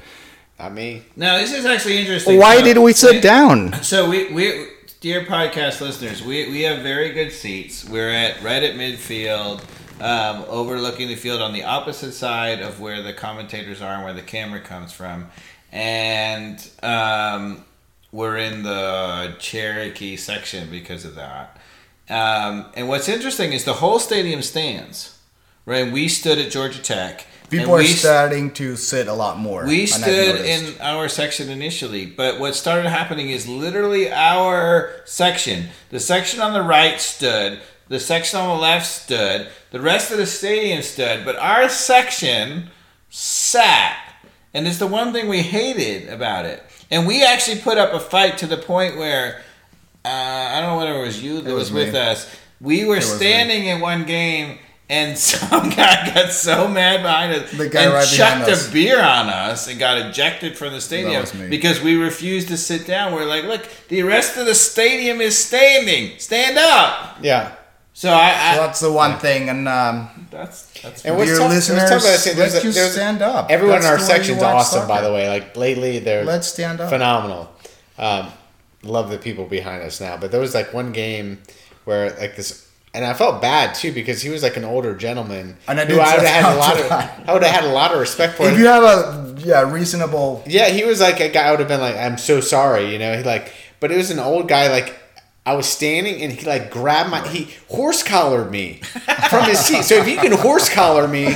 Not 0.59 0.73
me. 0.73 1.03
Now, 1.15 1.37
this 1.37 1.51
is 1.53 1.65
actually 1.65 1.97
interesting. 1.97 2.37
why 2.37 2.57
So, 2.59 2.63
did 2.65 2.77
we 2.77 2.93
sit 2.93 3.11
wait- 3.15 3.23
down? 3.23 3.73
So 3.83 4.09
we, 4.09 4.31
we 4.31 4.67
dear 4.99 5.25
podcast 5.25 5.81
listeners, 5.81 6.21
we, 6.23 6.49
we 6.49 6.61
have 6.61 6.83
very 6.83 7.11
good 7.11 7.31
seats. 7.31 7.87
We're 7.87 8.09
at 8.11 8.41
right 8.43 8.61
at 8.61 8.75
midfield, 8.75 9.61
um, 9.99 10.45
overlooking 10.47 11.07
the 11.07 11.15
field 11.15 11.41
on 11.41 11.53
the 11.53 11.63
opposite 11.63 12.11
side 12.13 12.61
of 12.61 12.79
where 12.79 13.01
the 13.01 13.13
commentators 13.13 13.81
are 13.81 13.93
and 13.95 14.03
where 14.03 14.13
the 14.13 14.21
camera 14.21 14.59
comes 14.59 14.91
from, 14.91 15.27
and 15.71 16.67
um, 16.83 17.63
we're 18.11 18.37
in 18.37 18.63
the 18.63 19.35
Cherokee 19.39 20.17
section 20.17 20.69
because 20.69 21.05
of 21.05 21.15
that. 21.15 21.57
Um, 22.11 22.65
and 22.75 22.89
what's 22.89 23.07
interesting 23.07 23.53
is 23.53 23.63
the 23.63 23.73
whole 23.73 23.99
stadium 23.99 24.41
stands. 24.41 25.17
Right, 25.65 25.91
we 25.91 26.07
stood 26.07 26.39
at 26.39 26.51
Georgia 26.51 26.81
Tech. 26.81 27.25
People 27.49 27.75
are 27.75 27.83
starting 27.83 28.51
to 28.53 28.75
sit 28.75 29.07
a 29.07 29.13
lot 29.13 29.37
more. 29.37 29.65
we 29.65 29.85
stood 29.85 30.37
in 30.37 30.73
our 30.79 31.07
section 31.09 31.49
initially, 31.49 32.05
but 32.05 32.39
what 32.39 32.55
started 32.55 32.89
happening 32.89 33.29
is 33.29 33.47
literally 33.47 34.11
our 34.11 34.93
section. 35.05 35.67
The 35.89 35.99
section 35.99 36.39
on 36.39 36.53
the 36.53 36.61
right 36.61 36.99
stood, 36.99 37.59
the 37.89 37.99
section 37.99 38.39
on 38.39 38.47
the 38.55 38.61
left 38.61 38.87
stood, 38.87 39.49
the 39.71 39.81
rest 39.81 40.11
of 40.11 40.17
the 40.17 40.25
stadium 40.25 40.81
stood, 40.81 41.25
but 41.25 41.35
our 41.35 41.67
section 41.67 42.69
sat. 43.09 43.97
And 44.53 44.65
it's 44.65 44.79
the 44.79 44.87
one 44.87 45.13
thing 45.13 45.27
we 45.27 45.41
hated 45.41 46.09
about 46.09 46.45
it. 46.45 46.63
And 46.89 47.05
we 47.05 47.23
actually 47.23 47.59
put 47.59 47.77
up 47.77 47.93
a 47.93 47.99
fight 47.99 48.37
to 48.39 48.47
the 48.47 48.57
point 48.57 48.97
where 48.97 49.41
uh, 50.05 50.07
I 50.09 50.61
don't 50.61 50.71
know 50.71 50.77
whether 50.77 50.99
it 51.01 51.05
was 51.05 51.21
you 51.23 51.41
that 51.41 51.49
It 51.49 51.53
was, 51.53 51.71
was 51.71 51.85
with 51.85 51.95
us. 51.95 52.35
We 52.59 52.85
were 52.85 52.95
was 52.95 53.09
me. 53.11 53.17
standing 53.17 53.65
in 53.65 53.79
one 53.81 54.05
game, 54.05 54.59
and 54.89 55.17
some 55.17 55.69
guy 55.69 56.11
got 56.13 56.31
so 56.31 56.67
mad 56.67 57.01
behind 57.01 57.33
us 57.33 57.51
The 57.51 57.69
guy 57.69 57.83
and 57.83 57.93
right 57.93 58.09
behind 58.09 58.39
chucked 58.41 58.51
us. 58.51 58.69
a 58.69 58.71
beer 58.71 58.99
on 59.01 59.29
us 59.29 59.67
and 59.67 59.79
got 59.79 59.97
ejected 59.97 60.57
from 60.57 60.73
the 60.73 60.81
stadium 60.81 61.25
because 61.49 61.81
we 61.81 61.95
refused 61.95 62.47
to 62.49 62.57
sit 62.57 62.85
down. 62.85 63.13
We're 63.13 63.25
like, 63.25 63.43
look, 63.45 63.67
the 63.89 64.03
rest 64.03 64.37
of 64.37 64.45
the 64.45 64.55
stadium 64.55 65.21
is 65.21 65.37
standing. 65.37 66.17
Stand 66.19 66.57
up. 66.57 67.17
Yeah. 67.21 67.55
So 67.93 68.09
I, 68.09 68.29
I 68.51 68.55
So 68.55 68.61
that's 68.61 68.79
the 68.79 68.91
one 68.91 69.19
thing, 69.19 69.49
and 69.49 69.67
um, 69.67 70.27
that's 70.31 70.71
that's 70.81 71.03
And 71.05 71.17
what's 71.17 71.29
Dear 71.29 71.37
tough, 71.39 71.49
what's 71.49 71.69
listeners, 71.69 71.89
tough 71.89 72.01
about 72.01 72.01
this 72.03 72.23
thing, 72.23 72.35
there's 72.37 72.53
let 72.53 72.63
a- 72.63 72.67
you 72.67 72.73
there's- 72.73 72.93
stand 72.93 73.21
up. 73.21 73.51
Everyone 73.51 73.81
That's 73.81 73.85
in 73.85 73.91
our 73.91 73.97
the 73.97 74.03
way 74.03 74.07
you 74.07 74.15
section's 74.17 74.41
watch 74.41 74.55
awesome, 74.55 74.87
by 74.87 75.01
the 75.01 75.11
way. 75.13 75.27
Like 75.29 75.55
lately, 75.57 75.99
they're 75.99 76.23
let's 76.23 76.47
stand 76.47 76.79
up. 76.79 76.89
phenomenal. 76.89 77.51
Um, 77.97 78.31
love 78.83 79.09
the 79.09 79.17
people 79.17 79.45
behind 79.45 79.83
us 79.83 80.01
now. 80.01 80.17
But 80.17 80.31
there 80.31 80.39
was 80.41 80.53
like 80.53 80.73
one 80.73 80.91
game 80.91 81.39
where 81.85 82.09
like 82.19 82.35
this, 82.35 82.67
and 82.93 83.05
I 83.05 83.13
felt 83.13 83.41
bad 83.41 83.75
too 83.75 83.91
because 83.93 84.21
he 84.21 84.29
was 84.29 84.43
like 84.43 84.57
an 84.57 84.63
older 84.63 84.95
gentleman 84.95 85.57
And 85.67 85.79
I 85.79 85.85
who 85.85 85.99
I 85.99 86.17
would 86.17 86.25
have 86.25 86.43
had 86.45 86.55
a 86.55 86.57
lot 86.57 86.79
of, 86.79 86.91
I 87.29 87.33
would 87.33 87.43
have 87.43 87.55
had 87.55 87.63
a 87.63 87.73
lot 87.73 87.91
of 87.93 87.99
respect 87.99 88.35
for. 88.35 88.47
If 88.47 88.57
you 88.57 88.65
have 88.65 88.83
a 88.83 89.35
yeah 89.39 89.71
reasonable, 89.71 90.43
Yeah, 90.45 90.69
he 90.69 90.83
was 90.83 90.99
like 90.99 91.19
a 91.19 91.29
guy. 91.29 91.47
I 91.47 91.51
would 91.51 91.59
have 91.59 91.69
been 91.69 91.81
like, 91.81 91.95
"I'm 91.95 92.17
so 92.17 92.41
sorry," 92.41 92.91
you 92.91 92.99
know. 92.99 93.17
He 93.17 93.23
like, 93.23 93.53
but 93.79 93.91
it 93.91 93.97
was 93.97 94.11
an 94.11 94.19
old 94.19 94.47
guy. 94.47 94.69
Like, 94.69 94.99
I 95.45 95.55
was 95.55 95.67
standing 95.67 96.21
and 96.21 96.31
he 96.31 96.45
like 96.45 96.69
grabbed 96.69 97.09
my 97.09 97.27
he 97.27 97.49
horse 97.69 98.03
collared 98.03 98.51
me 98.51 98.81
from 99.29 99.45
his 99.45 99.59
seat. 99.59 99.83
So 99.83 99.95
if 99.95 100.07
you 100.07 100.17
can 100.17 100.31
horse 100.33 100.69
collar 100.69 101.07
me, 101.07 101.33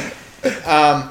um, 0.66 1.10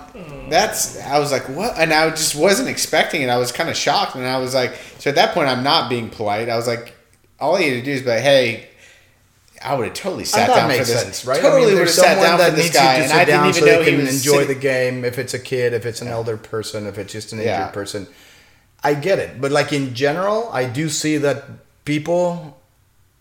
that's 0.50 1.00
I 1.02 1.18
was 1.18 1.32
like, 1.32 1.48
what? 1.48 1.78
And 1.78 1.92
I 1.92 2.08
just 2.10 2.34
wasn't 2.34 2.68
expecting 2.68 3.22
it. 3.22 3.28
I 3.28 3.38
was 3.38 3.52
kind 3.52 3.68
of 3.68 3.76
shocked, 3.76 4.14
and 4.14 4.26
I 4.26 4.38
was 4.38 4.54
like, 4.54 4.74
so 4.98 5.10
at 5.10 5.16
that 5.16 5.34
point, 5.34 5.48
I'm 5.48 5.62
not 5.64 5.88
being 5.90 6.10
polite. 6.10 6.48
I 6.48 6.56
was 6.56 6.66
like, 6.66 6.94
all 7.40 7.58
you 7.60 7.74
had 7.74 7.78
to 7.80 7.82
do 7.84 7.92
is 7.92 8.02
be 8.02 8.08
like, 8.08 8.22
hey. 8.22 8.68
I 9.66 9.74
would 9.74 9.86
have 9.86 9.94
totally 9.94 10.26
sat 10.26 10.48
down 10.48 10.70
for 10.70 10.76
this. 10.76 11.00
sense, 11.00 11.24
right? 11.24 11.40
Totally 11.40 11.62
I 11.62 11.66
mean, 11.68 11.74
would 11.76 11.86
have 11.86 11.90
sat 11.90 12.20
down 12.20 12.36
that 12.38 12.50
for 12.50 12.56
this 12.56 12.70
guy, 12.70 12.96
and 12.96 13.10
I 13.10 13.24
didn't 13.24 13.40
down 13.40 13.48
even 13.48 13.60
so 13.62 13.66
know 13.66 13.82
they 13.82 13.90
he 13.92 13.96
can 13.96 14.06
enjoy 14.08 14.32
sitting- 14.32 14.48
the 14.48 14.54
game. 14.56 15.04
If 15.06 15.18
it's 15.18 15.32
a 15.32 15.38
kid, 15.38 15.72
if 15.72 15.86
it's 15.86 16.02
an 16.02 16.08
elder 16.08 16.36
person, 16.36 16.86
if 16.86 16.98
it's 16.98 17.10
just 17.14 17.32
an 17.32 17.38
Yeah. 17.40 17.60
injured 17.60 17.72
person, 17.72 18.06
I 18.82 18.92
get 18.92 19.18
it. 19.20 19.40
But 19.40 19.52
like 19.52 19.72
in 19.72 19.94
general, 19.94 20.50
I 20.52 20.64
do 20.66 20.90
see 20.90 21.16
that 21.16 21.44
people 21.86 22.60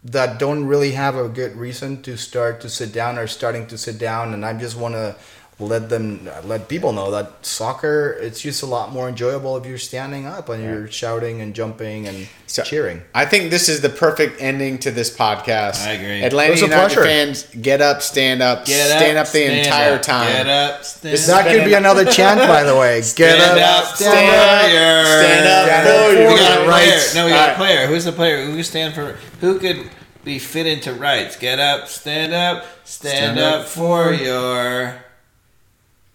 that 0.04 0.38
don't 0.38 0.66
really 0.66 0.91
have 0.91 1.16
a 1.16 1.30
good 1.30 1.56
reason 1.56 2.02
to 2.02 2.18
start 2.18 2.60
to 2.62 2.70
sit 2.70 2.91
down 2.91 3.18
are 3.18 3.28
starting 3.28 3.66
to 3.68 3.78
sit 3.78 3.98
down, 3.98 4.34
and 4.34 4.45
I 4.45 4.52
just 4.52 4.76
want 4.76 4.95
to 4.95 5.16
let 5.65 5.90
them 5.90 6.30
let 6.45 6.68
people 6.68 6.91
know 6.94 7.11
that 7.11 7.45
soccer 7.45 8.18
it's 8.22 8.41
just 8.41 8.64
a 8.64 8.65
lot 8.65 8.91
more 8.91 9.07
enjoyable 9.10 9.57
if 9.57 9.65
you're 9.65 9.77
standing 9.77 10.26
up 10.26 10.49
and 10.49 10.64
you're 10.64 10.88
shouting 10.90 11.41
and 11.41 11.53
jumping 11.53 12.07
and 12.07 12.27
So- 12.48 12.64
cheering. 12.64 13.02
I 13.15 13.26
think 13.26 13.49
this 13.52 13.68
is 13.69 13.81
the 13.81 13.90
perfect 13.90 14.41
ending 14.41 14.77
to 14.80 14.91
this 14.91 15.10
podcast. 15.15 15.85
I 15.88 15.91
agree. 15.94 16.23
Atlanta 16.23 16.49
It 16.49 16.52
was 16.52 16.61
a 16.61 16.65
United 16.65 16.94
pleasure. 16.95 17.03
fans, 17.03 17.45
get 17.61 17.81
up, 17.81 18.02
stand 18.02 18.41
up, 18.44 18.65
Get 18.65 18.85
stand 18.88 19.18
up, 19.18 19.27
up 19.27 19.31
the 19.34 19.40
stand 19.40 19.53
entire 19.65 19.95
up, 19.95 20.02
time. 20.03 20.27
Get 20.31 20.48
up, 20.48 20.84
stand 20.85 21.14
This 21.14 21.30
up. 21.30 21.44
That 21.44 21.49
been 21.52 21.60
could 21.61 21.65
be 21.69 21.73
another 21.73 22.06
chant, 22.06 22.40
by 22.48 22.64
the 22.64 22.76
way. 22.76 22.98
Get 23.02 23.14
Stand 23.14 23.41
up, 23.41 23.80
up, 23.80 23.95
stand 23.95 24.11
stand 24.14 24.30
up. 24.30 25.02
up, 25.02 25.07
Stand 25.07 25.48
up 25.48 25.65
Stand 25.68 25.88
for 25.88 25.94
up 25.94 26.11
your 26.19 26.31
We 26.34 26.40
got 26.40 26.52
a 26.52 26.56
your 26.61 26.72
player. 26.72 26.91
rights. 26.91 27.15
No, 27.15 27.26
we 27.26 27.31
got 27.31 27.40
Alright. 27.40 27.53
a 27.53 27.57
player. 27.57 27.88
Who's 27.88 28.06
the 28.06 28.11
player? 28.11 28.45
Who 28.45 28.64
stand 28.64 28.94
for? 28.94 29.18
Who 29.41 29.60
could 29.60 29.90
be 30.23 30.40
fit 30.40 30.68
into 30.68 30.94
rights? 30.94 31.35
Get 31.35 31.60
up, 31.60 31.88
stand 31.88 32.34
up, 32.34 32.64
stand, 32.85 33.38
Stand 33.38 33.40
up, 33.40 33.61
up 33.61 33.68
for 33.68 34.14
your 34.14 34.95